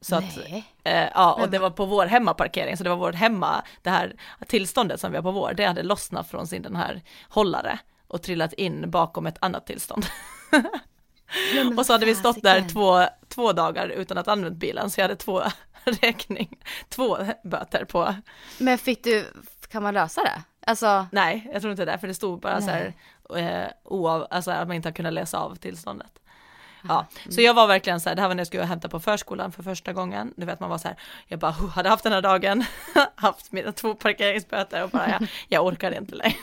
Så 0.00 0.16
att. 0.16 0.38
Eh, 0.84 1.08
ja, 1.14 1.32
och 1.32 1.50
det 1.50 1.58
var 1.58 1.70
på 1.70 1.84
vår 1.86 2.06
hemmaparkering, 2.06 2.76
så 2.76 2.84
det 2.84 2.90
var 2.90 2.96
vårt 2.96 3.14
hemma, 3.14 3.62
det 3.82 3.90
här 3.90 4.16
tillståndet 4.46 5.00
som 5.00 5.10
vi 5.10 5.16
har 5.16 5.22
på 5.22 5.30
vår, 5.30 5.52
det 5.56 5.64
hade 5.64 5.82
lossnat 5.82 6.30
från 6.30 6.46
sin 6.46 6.62
den 6.62 6.76
här 6.76 7.02
hållare 7.28 7.78
och 8.08 8.22
trillat 8.22 8.52
in 8.52 8.90
bakom 8.90 9.26
ett 9.26 9.36
annat 9.40 9.66
tillstånd. 9.66 10.06
Och 11.78 11.86
så 11.86 11.92
hade 11.92 12.06
vi 12.06 12.14
stått 12.14 12.42
där 12.42 12.68
två, 12.68 13.04
två 13.28 13.52
dagar 13.52 13.88
utan 13.88 14.18
att 14.18 14.28
använt 14.28 14.56
bilen, 14.56 14.90
så 14.90 15.00
jag 15.00 15.04
hade 15.04 15.16
två 15.16 15.42
räkning, 15.84 16.58
två 16.88 17.18
böter 17.44 17.84
på, 17.84 18.14
Men 18.58 18.78
fick 18.78 19.04
du, 19.04 19.26
kan 19.68 19.82
man 19.82 19.94
lösa 19.94 20.22
det? 20.22 20.42
Alltså, 20.66 21.06
nej, 21.12 21.50
jag 21.52 21.62
tror 21.62 21.70
inte 21.70 21.84
det, 21.84 21.98
för 21.98 22.06
det 22.08 22.14
stod 22.14 22.40
bara 22.40 22.60
så 22.60 22.70
här, 22.70 22.94
Nej. 23.30 23.42
eh, 23.44 23.68
oav, 23.84 24.26
alltså 24.30 24.50
att 24.50 24.68
man 24.68 24.76
inte 24.76 24.88
har 24.88 24.94
kunnat 24.94 25.12
läsa 25.12 25.38
av 25.38 25.54
tillståndet. 25.56 26.12
Ja, 26.88 27.06
så 27.30 27.40
jag 27.40 27.54
var 27.54 27.66
verkligen 27.66 28.00
så 28.00 28.08
här, 28.08 28.16
det 28.16 28.22
här 28.22 28.28
var 28.28 28.34
när 28.34 28.40
jag 28.40 28.46
skulle 28.46 28.64
hämta 28.64 28.88
på 28.88 29.00
förskolan 29.00 29.52
för 29.52 29.62
första 29.62 29.92
gången, 29.92 30.34
du 30.36 30.46
vet 30.46 30.60
man 30.60 30.70
var 30.70 30.78
så 30.78 30.88
här, 30.88 30.96
jag 31.26 31.38
bara 31.38 31.52
"Huh, 31.52 31.68
hade 31.70 31.88
haft 31.88 32.04
den 32.04 32.12
här 32.12 32.22
dagen, 32.22 32.64
haft 33.14 33.52
mina 33.52 33.72
två 33.72 33.94
parkeringsböter 33.94 34.82
och 34.84 34.90
bara 34.90 35.08
jag, 35.10 35.28
jag 35.48 35.66
orkade 35.66 35.96
inte 35.96 36.14
längre. 36.14 36.36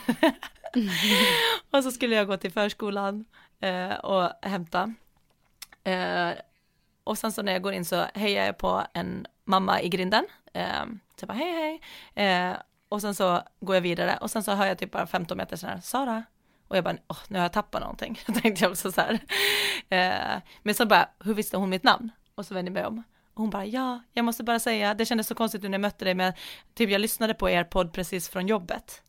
och 1.70 1.82
så 1.84 1.90
skulle 1.90 2.14
jag 2.16 2.26
gå 2.26 2.36
till 2.36 2.52
förskolan 2.52 3.24
eh, 3.60 3.92
och 3.94 4.30
hämta. 4.42 4.94
Eh, 5.84 6.30
och 7.08 7.18
sen 7.18 7.32
så 7.32 7.42
när 7.42 7.52
jag 7.52 7.62
går 7.62 7.72
in 7.72 7.84
så 7.84 8.06
hejar 8.14 8.46
jag 8.46 8.58
på 8.58 8.86
en 8.92 9.26
mamma 9.44 9.82
i 9.82 9.88
grinden. 9.88 10.26
Eh, 10.52 10.84
så 10.86 11.20
jag 11.20 11.28
bara 11.28 11.38
hej 11.38 11.52
hej. 11.52 11.80
Eh, 12.26 12.56
och 12.88 13.00
sen 13.00 13.14
så 13.14 13.42
går 13.60 13.76
jag 13.76 13.82
vidare 13.82 14.18
och 14.20 14.30
sen 14.30 14.42
så 14.42 14.52
hör 14.52 14.66
jag 14.66 14.78
typ 14.78 14.92
bara 14.92 15.06
15 15.06 15.38
meter 15.38 15.56
senare, 15.56 15.82
Sara. 15.82 16.24
Och 16.68 16.76
jag 16.76 16.84
bara, 16.84 16.96
åh, 17.08 17.18
nu 17.28 17.38
har 17.38 17.44
jag 17.44 17.52
tappat 17.52 17.80
någonting. 17.80 18.20
Tänkte 18.42 18.64
jag 18.64 18.70
också 18.70 18.92
så 18.92 19.00
här. 19.00 19.18
Eh, 19.88 20.42
men 20.62 20.74
så 20.74 20.86
bara, 20.86 21.08
hur 21.24 21.34
visste 21.34 21.56
hon 21.56 21.70
mitt 21.70 21.82
namn? 21.82 22.10
Och 22.34 22.46
så 22.46 22.54
vände 22.54 22.68
jag 22.68 22.74
mig 22.74 22.86
om. 22.86 23.02
Och 23.34 23.40
hon 23.40 23.50
bara, 23.50 23.66
ja, 23.66 24.02
jag 24.12 24.24
måste 24.24 24.44
bara 24.44 24.58
säga, 24.58 24.94
det 24.94 25.06
kändes 25.06 25.26
så 25.26 25.34
konstigt 25.34 25.62
när 25.62 25.70
jag 25.70 25.80
mötte 25.80 26.04
dig, 26.04 26.14
men 26.14 26.32
typ 26.74 26.90
jag 26.90 27.00
lyssnade 27.00 27.34
på 27.34 27.50
er 27.50 27.64
podd 27.64 27.92
precis 27.92 28.28
från 28.28 28.46
jobbet. 28.46 29.02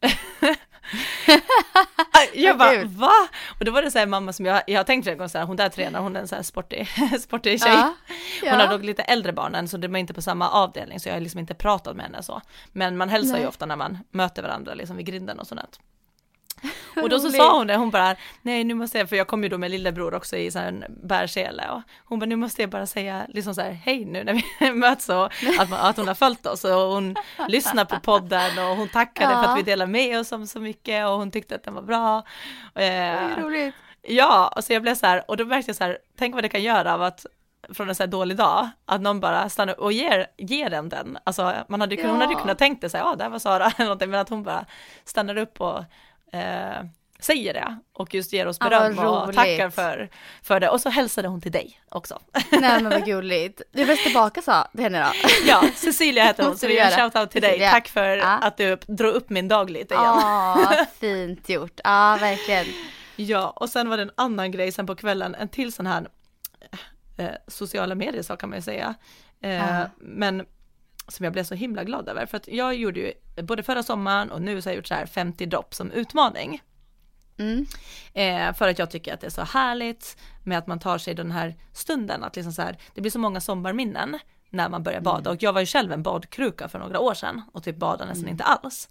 jag 2.34 2.58
bara, 2.58 2.84
va? 2.84 3.28
Och 3.58 3.64
då 3.64 3.72
var 3.72 3.82
det 3.82 3.90
så 3.90 3.98
här 3.98 4.06
mamma 4.06 4.32
som 4.32 4.46
jag, 4.46 4.62
jag 4.66 4.78
har 4.78 4.84
tänkt 4.84 5.04
flera 5.04 5.16
gånger 5.16 5.28
så 5.28 5.38
här, 5.38 5.44
hon 5.44 5.56
där 5.56 5.68
tränar, 5.68 6.00
hon 6.00 6.16
är 6.16 6.20
en 6.20 6.28
så 6.28 6.34
här 6.34 6.42
sportig, 6.42 6.88
sportig 7.20 7.62
tjej. 7.62 7.72
Ja, 7.72 7.94
Hon 8.50 8.60
har 8.60 8.66
dock 8.66 8.84
lite 8.84 9.02
äldre 9.02 9.32
barnen 9.32 9.68
så 9.68 9.76
de 9.76 9.94
är 9.94 9.98
inte 9.98 10.14
på 10.14 10.22
samma 10.22 10.50
avdelning 10.50 11.00
så 11.00 11.08
jag 11.08 11.14
har 11.14 11.20
liksom 11.20 11.40
inte 11.40 11.54
pratat 11.54 11.96
med 11.96 12.04
henne 12.04 12.22
så. 12.22 12.40
Men 12.72 12.96
man 12.96 13.08
hälsar 13.08 13.32
Nej. 13.32 13.40
ju 13.40 13.48
ofta 13.48 13.66
när 13.66 13.76
man 13.76 13.98
möter 14.10 14.42
varandra 14.42 14.74
liksom 14.74 14.96
vid 14.96 15.06
grinden 15.06 15.38
och 15.38 15.46
sånt. 15.46 15.80
Och 17.02 17.08
då 17.08 17.18
så 17.18 17.30
sa 17.30 17.58
hon 17.58 17.66
det, 17.66 17.76
hon 17.76 17.90
bara, 17.90 18.16
nej 18.42 18.64
nu 18.64 18.74
måste 18.74 18.98
jag, 18.98 19.08
för 19.08 19.16
jag 19.16 19.26
kom 19.26 19.42
ju 19.42 19.48
då 19.48 19.58
med 19.58 19.70
lillebror 19.70 20.14
också 20.14 20.36
i 20.36 20.50
sån 20.50 20.62
här 20.62 20.86
bärsele 20.88 21.70
och 21.70 21.82
hon 22.04 22.18
bara, 22.18 22.26
nu 22.26 22.36
måste 22.36 22.62
jag 22.62 22.70
bara 22.70 22.86
säga 22.86 23.26
liksom 23.28 23.54
så 23.54 23.60
här, 23.60 23.70
hej 23.70 24.04
nu 24.04 24.24
när 24.24 24.32
vi 24.60 24.72
möts 24.72 25.08
och 25.08 25.24
att, 25.58 25.70
man, 25.70 25.80
att 25.80 25.96
hon 25.96 26.08
har 26.08 26.14
följt 26.14 26.46
oss 26.46 26.64
och 26.64 26.70
hon 26.70 27.16
lyssnar 27.48 27.84
på 27.84 28.00
podden 28.00 28.58
och 28.58 28.76
hon 28.76 28.88
tackade 28.88 29.34
för 29.34 29.42
Ja. 29.42 29.48
att 29.48 29.58
vi 29.58 29.62
delar 29.62 29.86
med 29.86 30.18
oss 30.20 30.32
om 30.32 30.46
så 30.46 30.60
mycket 30.60 31.06
och 31.06 31.12
hon 31.12 31.30
tyckte 31.30 31.54
att 31.54 31.62
den 31.64 31.74
var 31.74 31.82
bra. 31.82 32.22
Eh, 32.74 33.42
roligt. 33.42 33.74
Ja, 34.02 34.52
och 34.56 34.64
så 34.64 34.72
jag 34.72 34.82
blev 34.82 34.94
så 34.94 35.06
här, 35.06 35.24
och 35.30 35.36
då 35.36 35.44
märkte 35.44 35.68
jag 35.68 35.76
så 35.76 35.84
här, 35.84 35.98
tänk 36.18 36.34
vad 36.34 36.44
det 36.44 36.48
kan 36.48 36.62
göra 36.62 36.94
av 36.94 37.02
att 37.02 37.26
från 37.72 37.88
en 37.88 37.94
så 37.94 38.02
här 38.02 38.08
dålig 38.08 38.36
dag, 38.36 38.68
att 38.86 39.00
någon 39.00 39.20
bara 39.20 39.48
stannar 39.48 39.80
och 39.80 39.92
ger, 39.92 40.26
ger 40.36 40.72
en 40.72 40.88
den. 40.88 41.18
Alltså 41.24 41.54
man 41.68 41.80
hade, 41.80 41.96
kunnat- 41.96 42.10
hon 42.12 42.20
hade 42.20 42.32
Ja. 42.32 42.38
kunnat 42.40 42.58
tänkt 42.58 42.80
det 42.80 42.90
så 42.90 42.96
här, 42.96 43.04
ja 43.04 43.14
där 43.16 43.28
var 43.28 43.38
Sara 43.38 43.64
eller 43.76 43.84
någonting, 43.84 44.10
men 44.10 44.20
att 44.20 44.28
hon 44.28 44.42
bara 44.42 44.64
stannar 45.04 45.36
upp 45.36 45.60
och 45.60 45.84
eh, 46.32 46.84
säger 47.20 47.54
det 47.54 47.78
och 47.92 48.14
just 48.14 48.32
ger 48.32 48.46
oss 48.48 48.58
beröm 48.58 48.98
och 48.98 49.04
roligt. 49.24 49.36
tackar 49.36 49.70
för, 49.70 50.08
för 50.42 50.60
det. 50.60 50.68
Och 50.68 50.80
så 50.80 50.88
hälsade 50.90 51.28
hon 51.28 51.40
till 51.40 51.52
dig 51.52 51.80
också. 51.88 52.18
Nej 52.52 52.82
men 52.82 52.88
vad 52.88 53.04
gulligt. 53.04 53.62
Du 53.72 53.82
är 53.82 53.86
bäst 53.86 54.02
tillbaka 54.04 54.42
sa 54.42 54.68
till 54.72 54.82
henne 54.82 55.00
då. 55.04 55.28
Ja, 55.46 55.64
Cecilia 55.74 56.24
heter 56.24 56.44
hon, 56.44 56.58
så 56.58 56.66
vi 56.66 56.74
gör 56.76 56.84
en 56.84 56.90
shoutout 57.10 57.30
till 57.30 57.42
dig. 57.42 57.50
Cecilia. 57.50 57.70
Tack 57.70 57.88
för 57.88 58.16
Ja. 58.16 58.38
att 58.38 58.56
du 58.56 58.76
drog 58.86 59.14
upp 59.14 59.30
min 59.30 59.48
dag 59.48 59.70
lite 59.70 59.94
igen. 59.94 60.06
Ja, 60.06 60.86
fint 61.00 61.48
gjort. 61.48 61.80
Ja, 61.84 62.18
verkligen. 62.20 62.66
Ja, 63.16 63.50
och 63.56 63.68
sen 63.68 63.88
var 63.88 63.96
det 63.96 64.02
en 64.02 64.10
annan 64.14 64.50
grej 64.50 64.72
sen 64.72 64.86
på 64.86 64.96
kvällen, 64.96 65.34
en 65.34 65.48
till 65.48 65.72
sån 65.72 65.86
här 65.86 66.08
eh, 67.16 67.28
sociala 67.46 67.94
medier 67.94 68.22
så 68.22 68.36
kan 68.36 68.48
man 68.48 68.58
ju 68.58 68.62
säga. 68.62 68.94
Eh. 69.42 69.80
Men 69.98 70.46
som 71.08 71.24
jag 71.24 71.32
blev 71.32 71.44
så 71.44 71.54
himla 71.54 71.84
glad 71.84 72.08
över, 72.08 72.26
för 72.26 72.36
att 72.36 72.48
jag 72.48 72.74
gjorde 72.74 73.00
ju 73.00 73.12
både 73.42 73.62
förra 73.62 73.82
sommaren 73.82 74.30
och 74.30 74.42
nu 74.42 74.62
så 74.62 74.68
har 74.68 74.72
jag 74.72 74.76
gjort 74.76 74.86
så 74.86 74.94
här 74.94 75.06
50 75.06 75.46
dropp 75.46 75.74
som 75.74 75.90
utmaning. 75.90 76.62
Mm. 77.38 77.66
Eh, 78.14 78.54
för 78.54 78.68
att 78.68 78.78
jag 78.78 78.90
tycker 78.90 79.14
att 79.14 79.20
det 79.20 79.26
är 79.26 79.30
så 79.30 79.42
härligt 79.42 80.16
med 80.44 80.58
att 80.58 80.66
man 80.66 80.78
tar 80.78 80.98
sig 80.98 81.14
den 81.14 81.30
här 81.30 81.56
stunden, 81.72 82.24
att 82.24 82.36
liksom 82.36 82.52
så 82.52 82.62
här, 82.62 82.78
det 82.94 83.00
blir 83.00 83.10
så 83.10 83.18
många 83.18 83.40
sommarminnen 83.40 84.18
när 84.50 84.68
man 84.68 84.82
börjar 84.82 85.00
bada. 85.00 85.30
Och 85.30 85.42
jag 85.42 85.52
var 85.52 85.60
ju 85.60 85.66
själv 85.66 85.92
en 85.92 86.02
badkruka 86.02 86.68
för 86.68 86.78
några 86.78 87.00
år 87.00 87.14
sedan 87.14 87.42
och 87.52 87.62
typ 87.62 87.76
badade 87.76 88.10
nästan 88.10 88.28
inte 88.28 88.44
alls. 88.44 88.88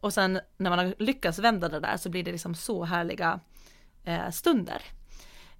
Och 0.00 0.14
sen 0.14 0.40
när 0.56 0.70
man 0.70 0.78
har 0.78 0.94
lyckats 0.98 1.38
vända 1.38 1.68
det 1.68 1.80
där 1.80 1.96
så 1.96 2.10
blir 2.10 2.24
det 2.24 2.32
liksom 2.32 2.54
så 2.54 2.84
härliga 2.84 3.40
eh, 4.04 4.30
stunder. 4.30 4.82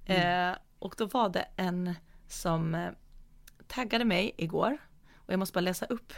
Eh, 0.07 0.51
och 0.79 0.95
då 0.99 1.07
var 1.07 1.29
det 1.29 1.47
en 1.57 1.95
som 2.29 2.75
eh, 2.75 2.91
taggade 3.67 4.05
mig 4.05 4.35
igår 4.37 4.79
och 5.27 5.33
jag 5.33 5.39
måste 5.39 5.53
bara 5.53 5.61
läsa 5.61 5.87
upp 5.87 6.13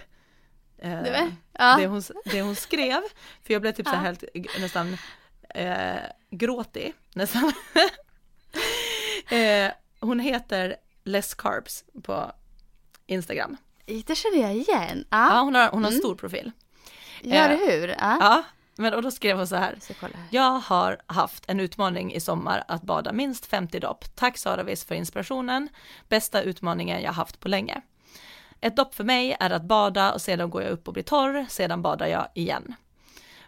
eh, 0.78 0.92
är- 0.92 1.36
ja. 1.52 1.76
det, 1.78 1.86
hon, 1.86 2.02
det 2.24 2.42
hon 2.42 2.56
skrev. 2.56 3.00
För 3.44 3.52
jag 3.52 3.62
blev 3.62 3.72
typ 3.72 3.86
så 3.88 3.94
här 3.94 4.16
Ja. 4.22 4.28
helt 4.40 4.60
nästan 4.60 4.96
eh, 5.54 5.96
gråtig 6.30 6.94
nästan. 7.14 7.52
eh, 9.28 9.70
hon 10.00 10.20
heter 10.20 10.76
Less 11.04 11.34
Carbs 11.34 11.84
på 12.02 12.32
Instagram. 13.06 13.56
Det 14.06 14.14
känner 14.14 14.38
jag 14.42 14.54
igen. 14.56 15.04
Ja, 15.10 15.34
Ja, 15.34 15.40
hon 15.40 15.54
har, 15.54 15.68
hon 15.68 15.84
har 15.84 15.90
Mm. 15.90 16.00
stor 16.00 16.14
profil. 16.14 16.52
gör 17.22 17.48
det 17.48 17.54
eh, 17.54 17.70
hur? 17.80 17.88
Ja. 17.88 17.96
Ja, 18.20 18.42
men 18.76 18.94
och 18.94 19.02
då 19.02 19.10
skrev 19.10 19.36
hon 19.36 19.46
så 19.46 19.56
här. 19.56 19.78
Jag 19.88 19.96
här. 20.00 20.10
Jag 20.30 20.50
har 20.60 21.00
haft 21.06 21.44
en 21.48 21.60
utmaning 21.60 22.12
i 22.14 22.20
sommar 22.20 22.64
att 22.68 22.82
bada 22.82 23.12
minst 23.12 23.46
50 23.46 23.80
dopp. 23.80 24.04
Tack 24.14 24.38
Saravis 24.38 24.84
för 24.84 24.94
inspirationen. 24.94 25.68
Bästa 26.08 26.42
utmaningen 26.42 27.02
jag 27.02 27.12
haft 27.12 27.40
på 27.40 27.48
länge. 27.48 27.80
Ett 28.60 28.76
dopp 28.76 28.94
för 28.94 29.04
mig 29.04 29.36
är 29.40 29.50
att 29.50 29.62
bada 29.62 30.12
och 30.12 30.22
sedan 30.22 30.50
går 30.50 30.62
jag 30.62 30.70
upp 30.72 30.88
och 30.88 30.94
blir 30.94 31.02
torr, 31.02 31.46
sedan 31.48 31.82
badar 31.82 32.06
jag 32.06 32.28
igen. 32.34 32.74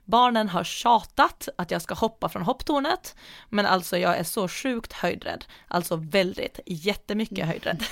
Barnen 0.09 0.49
har 0.49 0.65
tjatat 0.65 1.49
att 1.57 1.71
jag 1.71 1.83
ska 1.83 1.95
hoppa 1.95 2.29
från 2.29 2.43
hopptornet, 2.43 3.17
men 3.49 3.67
alltså 3.67 3.99
jag 3.99 4.19
är 4.19 4.25
så 4.25 4.49
sjukt 4.49 4.93
höjdrädd, 4.93 5.45
alltså 5.69 5.97
väldigt, 5.97 6.61
jättemycket 6.67 7.47
höjdrädd. 7.47 7.85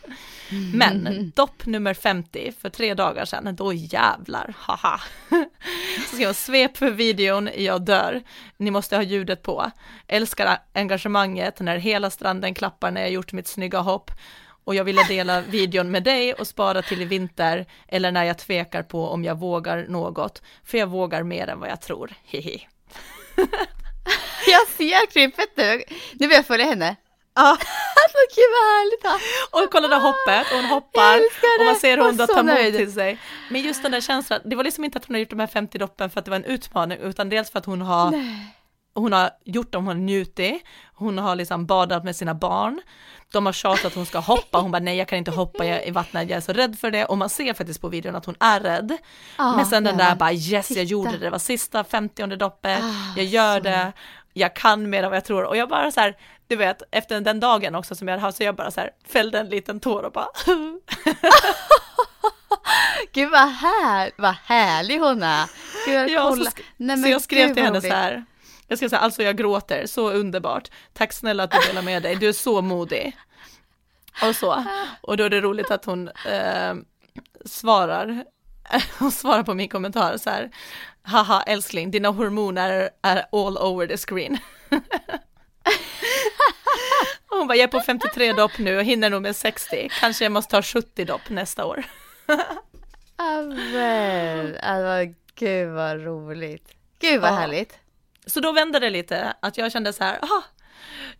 men 0.74 1.32
dopp 1.36 1.66
nummer 1.66 1.94
50 1.94 2.52
för 2.60 2.70
tre 2.70 2.94
dagar 2.94 3.24
sedan, 3.24 3.56
då 3.56 3.72
jävlar, 3.72 4.54
haha. 4.56 5.00
Så 6.10 6.16
ska 6.16 6.24
jag 6.24 6.36
svep 6.36 6.76
för 6.76 6.90
videon, 6.90 7.48
jag 7.56 7.82
dör. 7.82 8.22
Ni 8.56 8.70
måste 8.70 8.96
ha 8.96 9.02
ljudet 9.02 9.42
på. 9.42 9.70
Älskar 10.06 10.58
engagemanget 10.72 11.60
när 11.60 11.76
hela 11.76 12.10
stranden 12.10 12.54
klappar 12.54 12.90
när 12.90 13.00
jag 13.00 13.10
gjort 13.10 13.32
mitt 13.32 13.46
snygga 13.46 13.78
hopp. 13.78 14.10
Och 14.70 14.76
jag 14.76 14.84
ville 14.84 15.02
dela 15.02 15.40
videon 15.40 15.90
med 15.90 16.02
dig 16.02 16.34
och 16.34 16.46
spara 16.46 16.82
till 16.82 17.02
i 17.02 17.04
vinter 17.04 17.66
eller 17.88 18.12
när 18.12 18.24
jag 18.24 18.38
tvekar 18.38 18.82
på 18.82 19.08
om 19.08 19.24
jag 19.24 19.38
vågar 19.38 19.86
något. 19.88 20.42
För 20.64 20.78
jag 20.78 20.86
vågar 20.86 21.22
mer 21.22 21.48
än 21.48 21.60
vad 21.60 21.68
jag 21.68 21.80
tror. 21.80 22.12
Hihi. 22.24 22.68
Jag 24.46 24.68
ser 24.68 25.10
klippet 25.10 25.56
nu. 25.56 25.82
Nu 26.12 26.26
vill 26.26 26.36
jag 26.36 26.46
följa 26.46 26.66
henne. 26.66 26.96
Ja, 27.34 27.56
gud 28.34 28.50
vad 28.52 28.68
härligt. 28.70 29.04
Och 29.50 29.72
kolla 29.72 29.88
det 29.88 29.96
hoppet 29.96 30.52
och 30.52 30.56
hon 30.56 30.64
hoppar 30.64 31.20
och 31.58 31.64
man 31.64 31.76
ser 31.76 31.96
hur 31.96 32.04
hon 32.04 32.16
då 32.16 32.26
tar 32.26 32.42
mod 32.42 32.76
till 32.76 32.92
sig. 32.92 33.18
Men 33.48 33.62
just 33.62 33.82
den 33.82 33.92
där 33.92 34.00
känslan, 34.00 34.40
det 34.44 34.56
var 34.56 34.64
liksom 34.64 34.84
inte 34.84 34.98
att 34.98 35.04
hon 35.04 35.14
har 35.14 35.20
gjort 35.20 35.30
de 35.30 35.40
här 35.40 35.46
50 35.46 35.78
doppen 35.78 36.10
för 36.10 36.18
att 36.18 36.24
det 36.24 36.30
var 36.30 36.36
en 36.36 36.44
utmaning 36.44 36.98
utan 36.98 37.28
dels 37.28 37.50
för 37.50 37.58
att 37.58 37.66
hon 37.66 37.80
har 37.82 38.12
hon 38.94 39.12
har 39.12 39.30
gjort 39.44 39.72
dem, 39.72 39.86
hon 39.86 39.96
har 39.96 40.02
njutit, 40.04 40.62
hon 40.94 41.18
har 41.18 41.36
liksom 41.36 41.66
badat 41.66 42.04
med 42.04 42.16
sina 42.16 42.34
barn, 42.34 42.80
de 43.32 43.46
har 43.46 43.52
tjatat 43.52 43.84
att 43.84 43.94
hon 43.94 44.06
ska 44.06 44.18
hoppa, 44.18 44.58
hon 44.58 44.70
bara 44.70 44.78
nej 44.78 44.96
jag 44.96 45.08
kan 45.08 45.18
inte 45.18 45.30
hoppa. 45.30 45.66
Jag- 45.66 45.86
i 45.86 45.90
vattnet, 45.90 46.30
jag 46.30 46.36
är 46.36 46.40
så 46.40 46.52
rädd 46.52 46.78
för 46.78 46.90
det. 46.90 47.04
Och 47.04 47.18
man 47.18 47.28
ser 47.28 47.54
faktiskt 47.54 47.80
på 47.80 47.88
videon 47.88 48.16
att 48.16 48.26
hon 48.26 48.34
är 48.40 48.60
rädd. 48.60 48.96
Ja, 49.38 49.56
Men 49.56 49.66
sen 49.66 49.84
den 49.84 49.96
där 49.96 50.14
bara 50.14 50.32
yes 50.32 50.50
jag 50.52 50.64
Titta. 50.64 50.82
gjorde 50.82 51.10
det, 51.10 51.18
det 51.18 51.30
var 51.30 51.38
sista 51.38 51.84
50 51.84 52.36
doppet, 52.36 52.82
Ah, 52.82 53.12
jag 53.16 53.24
gör 53.26 53.56
så. 53.56 53.62
det, 53.64 53.92
jag 54.32 54.56
kan 54.56 54.90
mer 54.90 55.02
än 55.02 55.10
vad 55.10 55.16
jag 55.16 55.24
tror. 55.24 55.44
Och 55.44 55.56
jag 55.56 55.68
bara 55.68 55.90
så 55.90 56.00
här, 56.00 56.16
du 56.46 56.56
vet 56.56 56.82
efter 56.90 57.20
den 57.20 57.40
dagen 57.40 57.74
också 57.74 57.94
som 57.94 58.08
jag 58.08 58.12
hade 58.12 58.22
haft 58.26 58.38
så 58.38 58.44
jag 58.44 58.56
bara 58.56 58.70
så 58.70 58.80
här 58.80 58.90
fällde 59.08 59.38
en 59.38 59.48
liten 59.48 59.80
tår 59.80 60.02
och 60.02 60.12
bara 60.12 60.26
Gud 63.12 63.30
vad, 63.30 63.48
här, 63.48 64.10
vad 64.18 64.34
härlig 64.44 64.98
hon 64.98 65.22
är. 65.22 65.46
Gud, 65.86 65.94
jag 65.94 66.10
Ja, 66.10 66.36
så, 66.36 66.50
Nej, 66.76 67.02
så 67.02 67.08
jag 67.08 67.22
skrev 67.22 67.54
till 67.54 67.62
henne 67.62 67.80
så 67.80 67.88
här, 67.88 68.24
jag 68.70 68.90
så 68.90 68.96
här, 68.96 69.02
alltså 69.02 69.22
jag 69.22 69.36
gråter, 69.36 69.86
så 69.86 70.10
underbart, 70.10 70.68
tack 70.92 71.12
snälla 71.12 71.42
att 71.42 71.50
du 71.50 71.58
delar 71.58 71.82
med 71.82 72.02
dig, 72.02 72.16
du 72.16 72.28
är 72.28 72.32
så 72.32 72.62
modig. 72.62 73.16
Och 74.22 74.36
så, 74.36 74.64
och 75.00 75.16
då 75.16 75.24
är 75.24 75.30
det 75.30 75.40
roligt 75.40 75.70
att 75.70 75.84
hon 75.84 76.08
eh, 76.08 76.74
svarar, 77.44 78.24
hon 78.98 79.12
svarar 79.12 79.42
på 79.42 79.54
min 79.54 79.68
kommentar 79.68 80.16
så 80.16 80.30
här, 80.30 80.50
haha 81.02 81.42
älskling, 81.42 81.90
dina 81.90 82.08
hormoner 82.08 82.90
är 83.02 83.24
all 83.32 83.58
over 83.58 83.86
the 83.86 83.96
screen. 83.96 84.38
Hon 87.28 87.46
bara, 87.48 87.54
jag 87.56 87.62
är 87.64 87.78
på 87.78 87.80
53 87.80 88.32
dopp 88.32 88.58
nu 88.58 88.76
och 88.78 88.84
hinner 88.84 89.10
nog 89.10 89.22
med 89.22 89.36
60, 89.36 89.88
kanske 90.00 90.24
jag 90.24 90.32
måste 90.32 90.50
ta 90.50 90.62
70 90.62 91.04
dopp 91.04 91.28
nästa 91.28 91.64
år. 91.64 91.84
Ja, 93.16 93.42
men, 93.72 94.56
alltså, 94.62 95.14
gud 95.34 95.68
vad 95.68 96.04
roligt. 96.04 96.74
Gud 97.00 97.20
vad 97.20 97.30
Ja. 97.30 97.34
härligt. 97.34 97.78
Så 98.26 98.40
då 98.40 98.52
vände 98.52 98.78
det 98.78 98.90
lite, 98.90 99.34
att 99.40 99.58
jag 99.58 99.72
kände 99.72 99.92
så 99.92 100.04
här, 100.04 100.18
aha, 100.24 100.42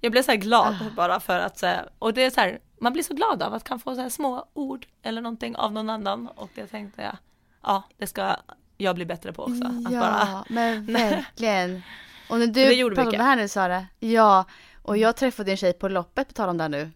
jag 0.00 0.12
blev 0.12 0.22
så 0.22 0.30
här 0.30 0.38
glad 0.38 0.74
Ah. 0.80 0.94
bara 0.96 1.20
för 1.20 1.38
att, 1.38 1.62
här- 1.62 1.88
och 1.98 2.14
det 2.14 2.22
är 2.24 2.30
så 2.30 2.40
här, 2.40 2.58
man 2.80 2.92
blir 2.92 3.02
så 3.02 3.14
glad 3.14 3.42
av 3.42 3.54
att 3.54 3.64
kan 3.64 3.80
få 3.80 3.94
så 3.94 4.00
här 4.00 4.08
små 4.08 4.48
ord 4.54 4.86
eller 5.02 5.20
någonting 5.22 5.56
av 5.56 5.72
någon 5.72 5.90
annan 5.90 6.28
och 6.28 6.50
det 6.54 6.66
tänkte 6.66 7.02
jag, 7.02 7.16
ja, 7.62 7.82
det 7.98 8.06
ska 8.06 8.36
jag 8.76 8.94
bli 8.94 9.04
bättre 9.06 9.32
på 9.32 9.42
också. 9.42 9.64
Att 9.64 9.92
ja, 9.92 10.00
bara, 10.00 10.44
men 10.48 10.86
verkligen. 10.92 11.82
Och 12.30 12.38
när 12.38 12.46
du 12.46 12.64
pratade 12.94 13.06
om 13.06 13.12
det 13.12 13.22
här 13.24 13.36
nu 13.36 13.48
Sara, 13.48 13.86
ja, 13.98 14.44
och 14.82 14.96
jag 14.96 15.16
träffade 15.16 15.50
en 15.50 15.56
tjej 15.56 15.72
på 15.72 15.88
loppet 15.88 16.28
på 16.28 16.34
tal 16.34 16.48
om 16.48 16.56
det 16.56 16.64
här 16.64 16.68
nu. 16.68 16.90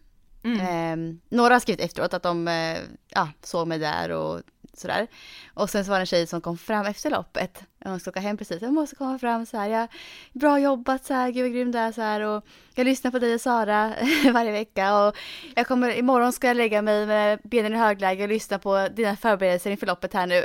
mm, 0.45 0.61
Ehm, 0.61 1.21
några 1.29 1.55
har 1.55 1.61
skrivit 1.61 1.81
efteråt 1.85 2.15
att 2.15 2.23
de 2.23 2.49
eh, 2.49 2.79
ja, 3.09 3.29
såg 3.43 3.69
mig 3.69 3.79
där 3.79 4.11
och 4.11 4.41
sådär. 4.79 5.07
Och 5.55 5.70
sen 5.70 5.85
så 5.85 5.91
var 5.91 5.99
det 5.99 6.03
en 6.03 6.07
tjej 6.07 6.27
som 6.27 6.41
kom 6.41 6.59
fram 6.59 6.87
efter 6.87 7.11
loppet. 7.11 7.64
Hon 7.85 8.01
ska 8.01 8.11
åka 8.11 8.20
hem 8.20 8.37
precis. 8.37 8.62
Jag 8.62 8.72
måste 8.72 8.97
komma 8.97 9.18
fram 9.18 9.47
så 9.47 9.57
här. 9.57 9.68
Jag, 9.68 9.89
bra 10.33 10.59
jobbat 10.59 11.05
så 11.05 11.14
här. 11.14 11.31
Gud 11.31 11.43
vad 11.43 11.53
grym 11.53 11.72
du 11.72 11.79
är 11.79 11.93
så 11.93 12.01
här. 12.01 12.20
Och 12.20 12.45
jag 12.75 12.85
lyssnar 12.85 13.11
på 13.11 13.18
dig 13.18 13.35
och 13.35 13.41
Sara 13.41 13.95
varje 14.33 14.53
vecka. 14.53 14.99
Och 14.99 15.16
jag 15.55 15.66
kommer, 15.66 15.99
imorgon 15.99 16.33
ska 16.33 16.47
jag 16.47 16.57
lägga 16.57 16.83
mig 16.83 17.07
med 17.07 17.41
benen 17.45 17.75
i 17.75 17.77
högläge 17.77 18.22
och 18.22 18.29
lyssna 18.29 18.59
på 18.59 18.89
dina 18.89 19.16
förberedelser 19.16 19.70
inför 19.70 19.87
loppet 19.87 20.14
här 20.14 20.27
nu. 20.27 20.45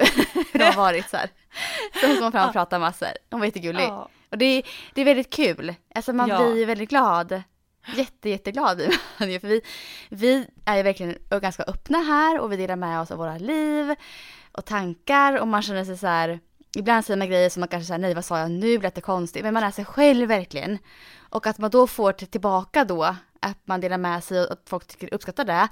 Hur 0.51 0.59
det 0.59 0.65
har 0.65 0.73
varit 0.73 1.09
så 1.09 1.17
här. 1.17 1.29
Så 2.01 2.07
hon 2.07 2.17
kom 2.17 2.31
fram 2.31 2.47
och 2.47 2.53
pratade 2.53 2.79
massor. 2.79 3.09
Hon 3.29 3.39
var 3.39 3.45
jättegullig. 3.45 3.83
Ja. 3.83 4.09
Och 4.31 4.37
det, 4.37 4.63
det 4.93 5.01
är 5.01 5.05
väldigt 5.05 5.29
kul. 5.29 5.75
Alltså 5.95 6.13
man 6.13 6.29
ja. 6.29 6.51
blir 6.51 6.65
väldigt 6.65 6.89
glad. 6.89 7.43
Jätte, 7.95 8.29
jätteglad 8.29 8.77
blir 8.77 8.89
man 9.19 9.39
För 9.39 9.47
vi, 9.47 9.61
vi 10.09 10.47
är 10.65 10.77
ju 10.77 10.83
verkligen 10.83 11.15
ganska 11.29 11.63
öppna 11.63 11.97
här 11.97 12.39
och 12.39 12.51
vi 12.51 12.57
delar 12.57 12.75
med 12.75 13.01
oss 13.01 13.11
av 13.11 13.17
våra 13.17 13.37
liv 13.37 13.95
och 14.51 14.65
tankar 14.65 15.39
och 15.39 15.47
man 15.47 15.61
känner 15.61 15.85
sig 15.85 15.97
så 15.97 16.07
här. 16.07 16.39
Ibland 16.77 17.05
säger 17.05 17.17
man 17.17 17.29
grejer 17.29 17.49
som 17.49 17.59
man 17.59 17.67
kanske 17.69 17.87
säger 17.87 17.99
nej 17.99 18.13
vad 18.13 18.25
sa 18.25 18.39
jag 18.39 18.51
nu, 18.51 18.79
lät 18.79 18.95
det 18.95 19.01
konstigt. 19.01 19.43
Men 19.43 19.53
man 19.53 19.63
är 19.63 19.71
sig 19.71 19.85
själv 19.85 20.27
verkligen. 20.27 20.77
Och 21.29 21.47
att 21.47 21.57
man 21.57 21.69
då 21.69 21.87
får 21.87 22.11
tillbaka 22.11 22.85
då 22.85 23.15
att 23.39 23.67
man 23.67 23.81
delar 23.81 23.97
med 23.97 24.23
sig 24.23 24.41
och 24.41 24.51
att 24.51 24.63
folk 24.65 24.87
tycker 24.87 25.13
uppskattar 25.13 25.45
det. 25.45 25.67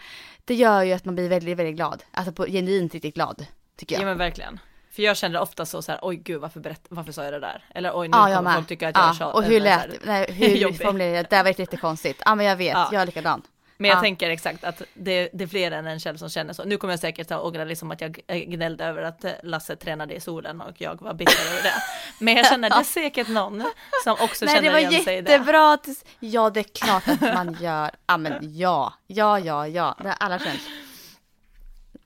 Det 0.45 0.55
gör 0.55 0.84
ju 0.84 0.93
att 0.93 1.05
man 1.05 1.16
blir 1.16 1.30
väldigt, 1.30 1.58
väldigt 1.58 1.76
glad. 1.76 2.03
Alltså 2.12 2.34
på, 2.34 2.45
genuint 2.45 2.93
riktigt 2.93 3.16
glad. 3.16 3.45
Tycker 3.76 3.95
jag. 3.95 4.01
Ja 4.01 4.05
men 4.05 4.18
verkligen. 4.18 4.60
För 4.98 5.04
jag 5.04 5.18
känner 5.18 5.39
ofta 5.39 5.66
så, 5.66 5.82
så 5.82 5.91
här, 5.91 6.00
oj 6.02 6.16
gud 6.16 6.41
varför, 6.41 6.60
berätt, 6.60 6.86
varför 6.89 7.12
sa 7.12 7.24
jag 7.24 7.34
det 7.34 7.39
där? 7.39 7.66
Eller 7.76 7.91
oj 8.00 8.08
nu 8.08 8.18
ja, 8.18 8.36
kommer 8.36 8.54
folk 8.54 8.68
tycka 8.68 8.89
att 8.89 8.95
jag 8.95 9.16
ja, 9.20 9.34
Och 9.34 9.43
hur 9.43 9.60
lät, 9.60 10.06
nej, 10.06 10.32
hur 10.34 10.74
formulerade 10.84 11.16
jag, 11.16 11.26
det 11.30 11.43
var 11.43 11.60
jättekonstigt. 11.60 12.22
Ja 12.26 12.36
men 12.36 12.45
jag 12.45 12.56
vet, 12.56 12.74
ja. 12.74 12.89
jag 12.91 13.02
är 13.02 13.06
likadan. 13.06 13.41
Men 13.78 13.89
jag 13.89 13.98
ja. 13.98 14.02
tänker 14.02 14.30
exakt 14.30 14.64
att 14.64 14.82
det, 14.93 15.30
det, 15.34 15.43
är 15.43 15.48
fler 15.48 15.72
än 15.72 15.88
en 15.88 16.00
själv 16.00 16.18
som 16.18 16.30
känner 16.30 16.54
så. 16.54 16.64
Nu 16.64 16.78
kommer 16.78 16.93
jag 16.93 17.00
säkert 17.00 17.32
att 17.32 17.41
ångra 17.41 17.66
liksom 17.66 17.91
att 17.91 18.02
jag 18.02 18.12
gnällde 18.28 18.86
över 18.86 19.02
att 19.02 19.26
Lasse 19.43 19.76
tränade 19.76 20.16
i 20.16 20.20
solen 20.20 20.62
och 20.62 20.82
jag 20.82 21.02
var 21.02 21.14
bitter 21.14 21.52
över 21.52 21.64
det. 21.64 21.74
Men 22.20 22.36
jag 22.36 22.48
känner 22.48 22.70
det 22.70 22.76
är 22.76 22.84
säkert 23.02 23.28
någon 23.28 23.72
som 24.04 24.14
också 24.14 24.45
Nej, 24.45 24.56
känner 24.56 24.78
igen 24.78 25.04
sig 25.04 25.18
i 25.18 25.22
det. 25.22 25.32
Det 25.32 25.38
var 25.38 25.72
jättebra. 25.72 25.95
Ja 26.20 26.50
det 26.50 26.60
är 26.60 26.86
klart 26.86 27.08
att 27.08 27.22
man 27.22 27.58
gör. 27.60 27.91
Ja 28.08 28.18
men 28.18 28.58
ja, 28.58 28.93
ja, 29.08 29.39
ja, 29.39 29.68
ja. 29.68 29.95
Det 30.00 30.08
har 30.08 30.16
alla 30.20 30.39
känt. 30.39 30.62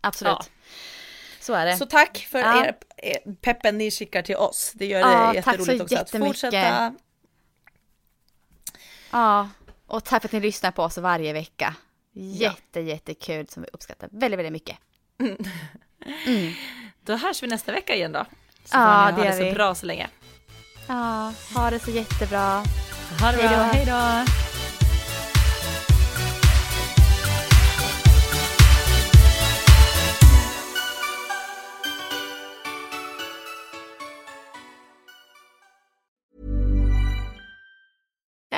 Absolut. 0.01 0.37
Ja. 0.39 0.60
Så 1.51 1.55
är 1.55 1.65
det. 1.65 1.77
Så 1.77 1.85
tack 1.85 2.17
för 2.17 2.39
ja. 2.39 2.65
er 2.65 3.35
peppen 3.41 3.77
ni 3.77 3.91
skickar 3.91 4.21
till 4.21 4.35
oss. 4.35 4.71
Det 4.75 4.85
gör 4.85 4.99
ja, 4.99 5.29
det 5.29 5.35
jätteroligt 5.35 5.81
också 5.81 5.97
att 5.97 6.11
fortsätta. 6.11 6.95
Ja, 9.11 9.49
och 9.87 10.03
tack 10.03 10.21
för 10.21 10.27
att 10.27 10.31
ni 10.31 10.39
lyssnar 10.39 10.71
på 10.71 10.83
oss 10.83 10.97
varje 10.97 11.33
vecka. 11.33 11.75
Jätte, 12.13 12.79
ja. 12.79 12.85
jättekul 12.85 13.47
som 13.47 13.63
vi 13.63 13.69
uppskattar 13.73 14.09
väldigt, 14.11 14.37
väldigt 14.39 14.53
mycket. 14.53 14.77
Mm. 15.19 15.37
Mm. 16.25 16.53
Då 17.05 17.15
hörs 17.15 17.43
vi 17.43 17.47
nästa 17.47 17.71
vecka 17.71 17.95
igen 17.95 18.11
då. 18.11 18.25
Så 18.65 18.77
ja, 18.77 19.13
det 19.17 19.25
gör 19.25 19.35
vi. 19.35 19.39
Ha 19.39 19.45
det 19.45 19.51
så 19.51 19.55
bra 19.55 19.75
så 19.75 19.85
länge. 19.85 20.09
Ja, 20.87 21.33
ha 21.55 21.69
det 21.69 21.79
så 21.79 21.91
jättebra. 21.91 22.63
Ha 23.21 23.31
det 23.31 23.37
bra, 23.37 23.47
hej 23.47 23.85
då. 23.85 24.50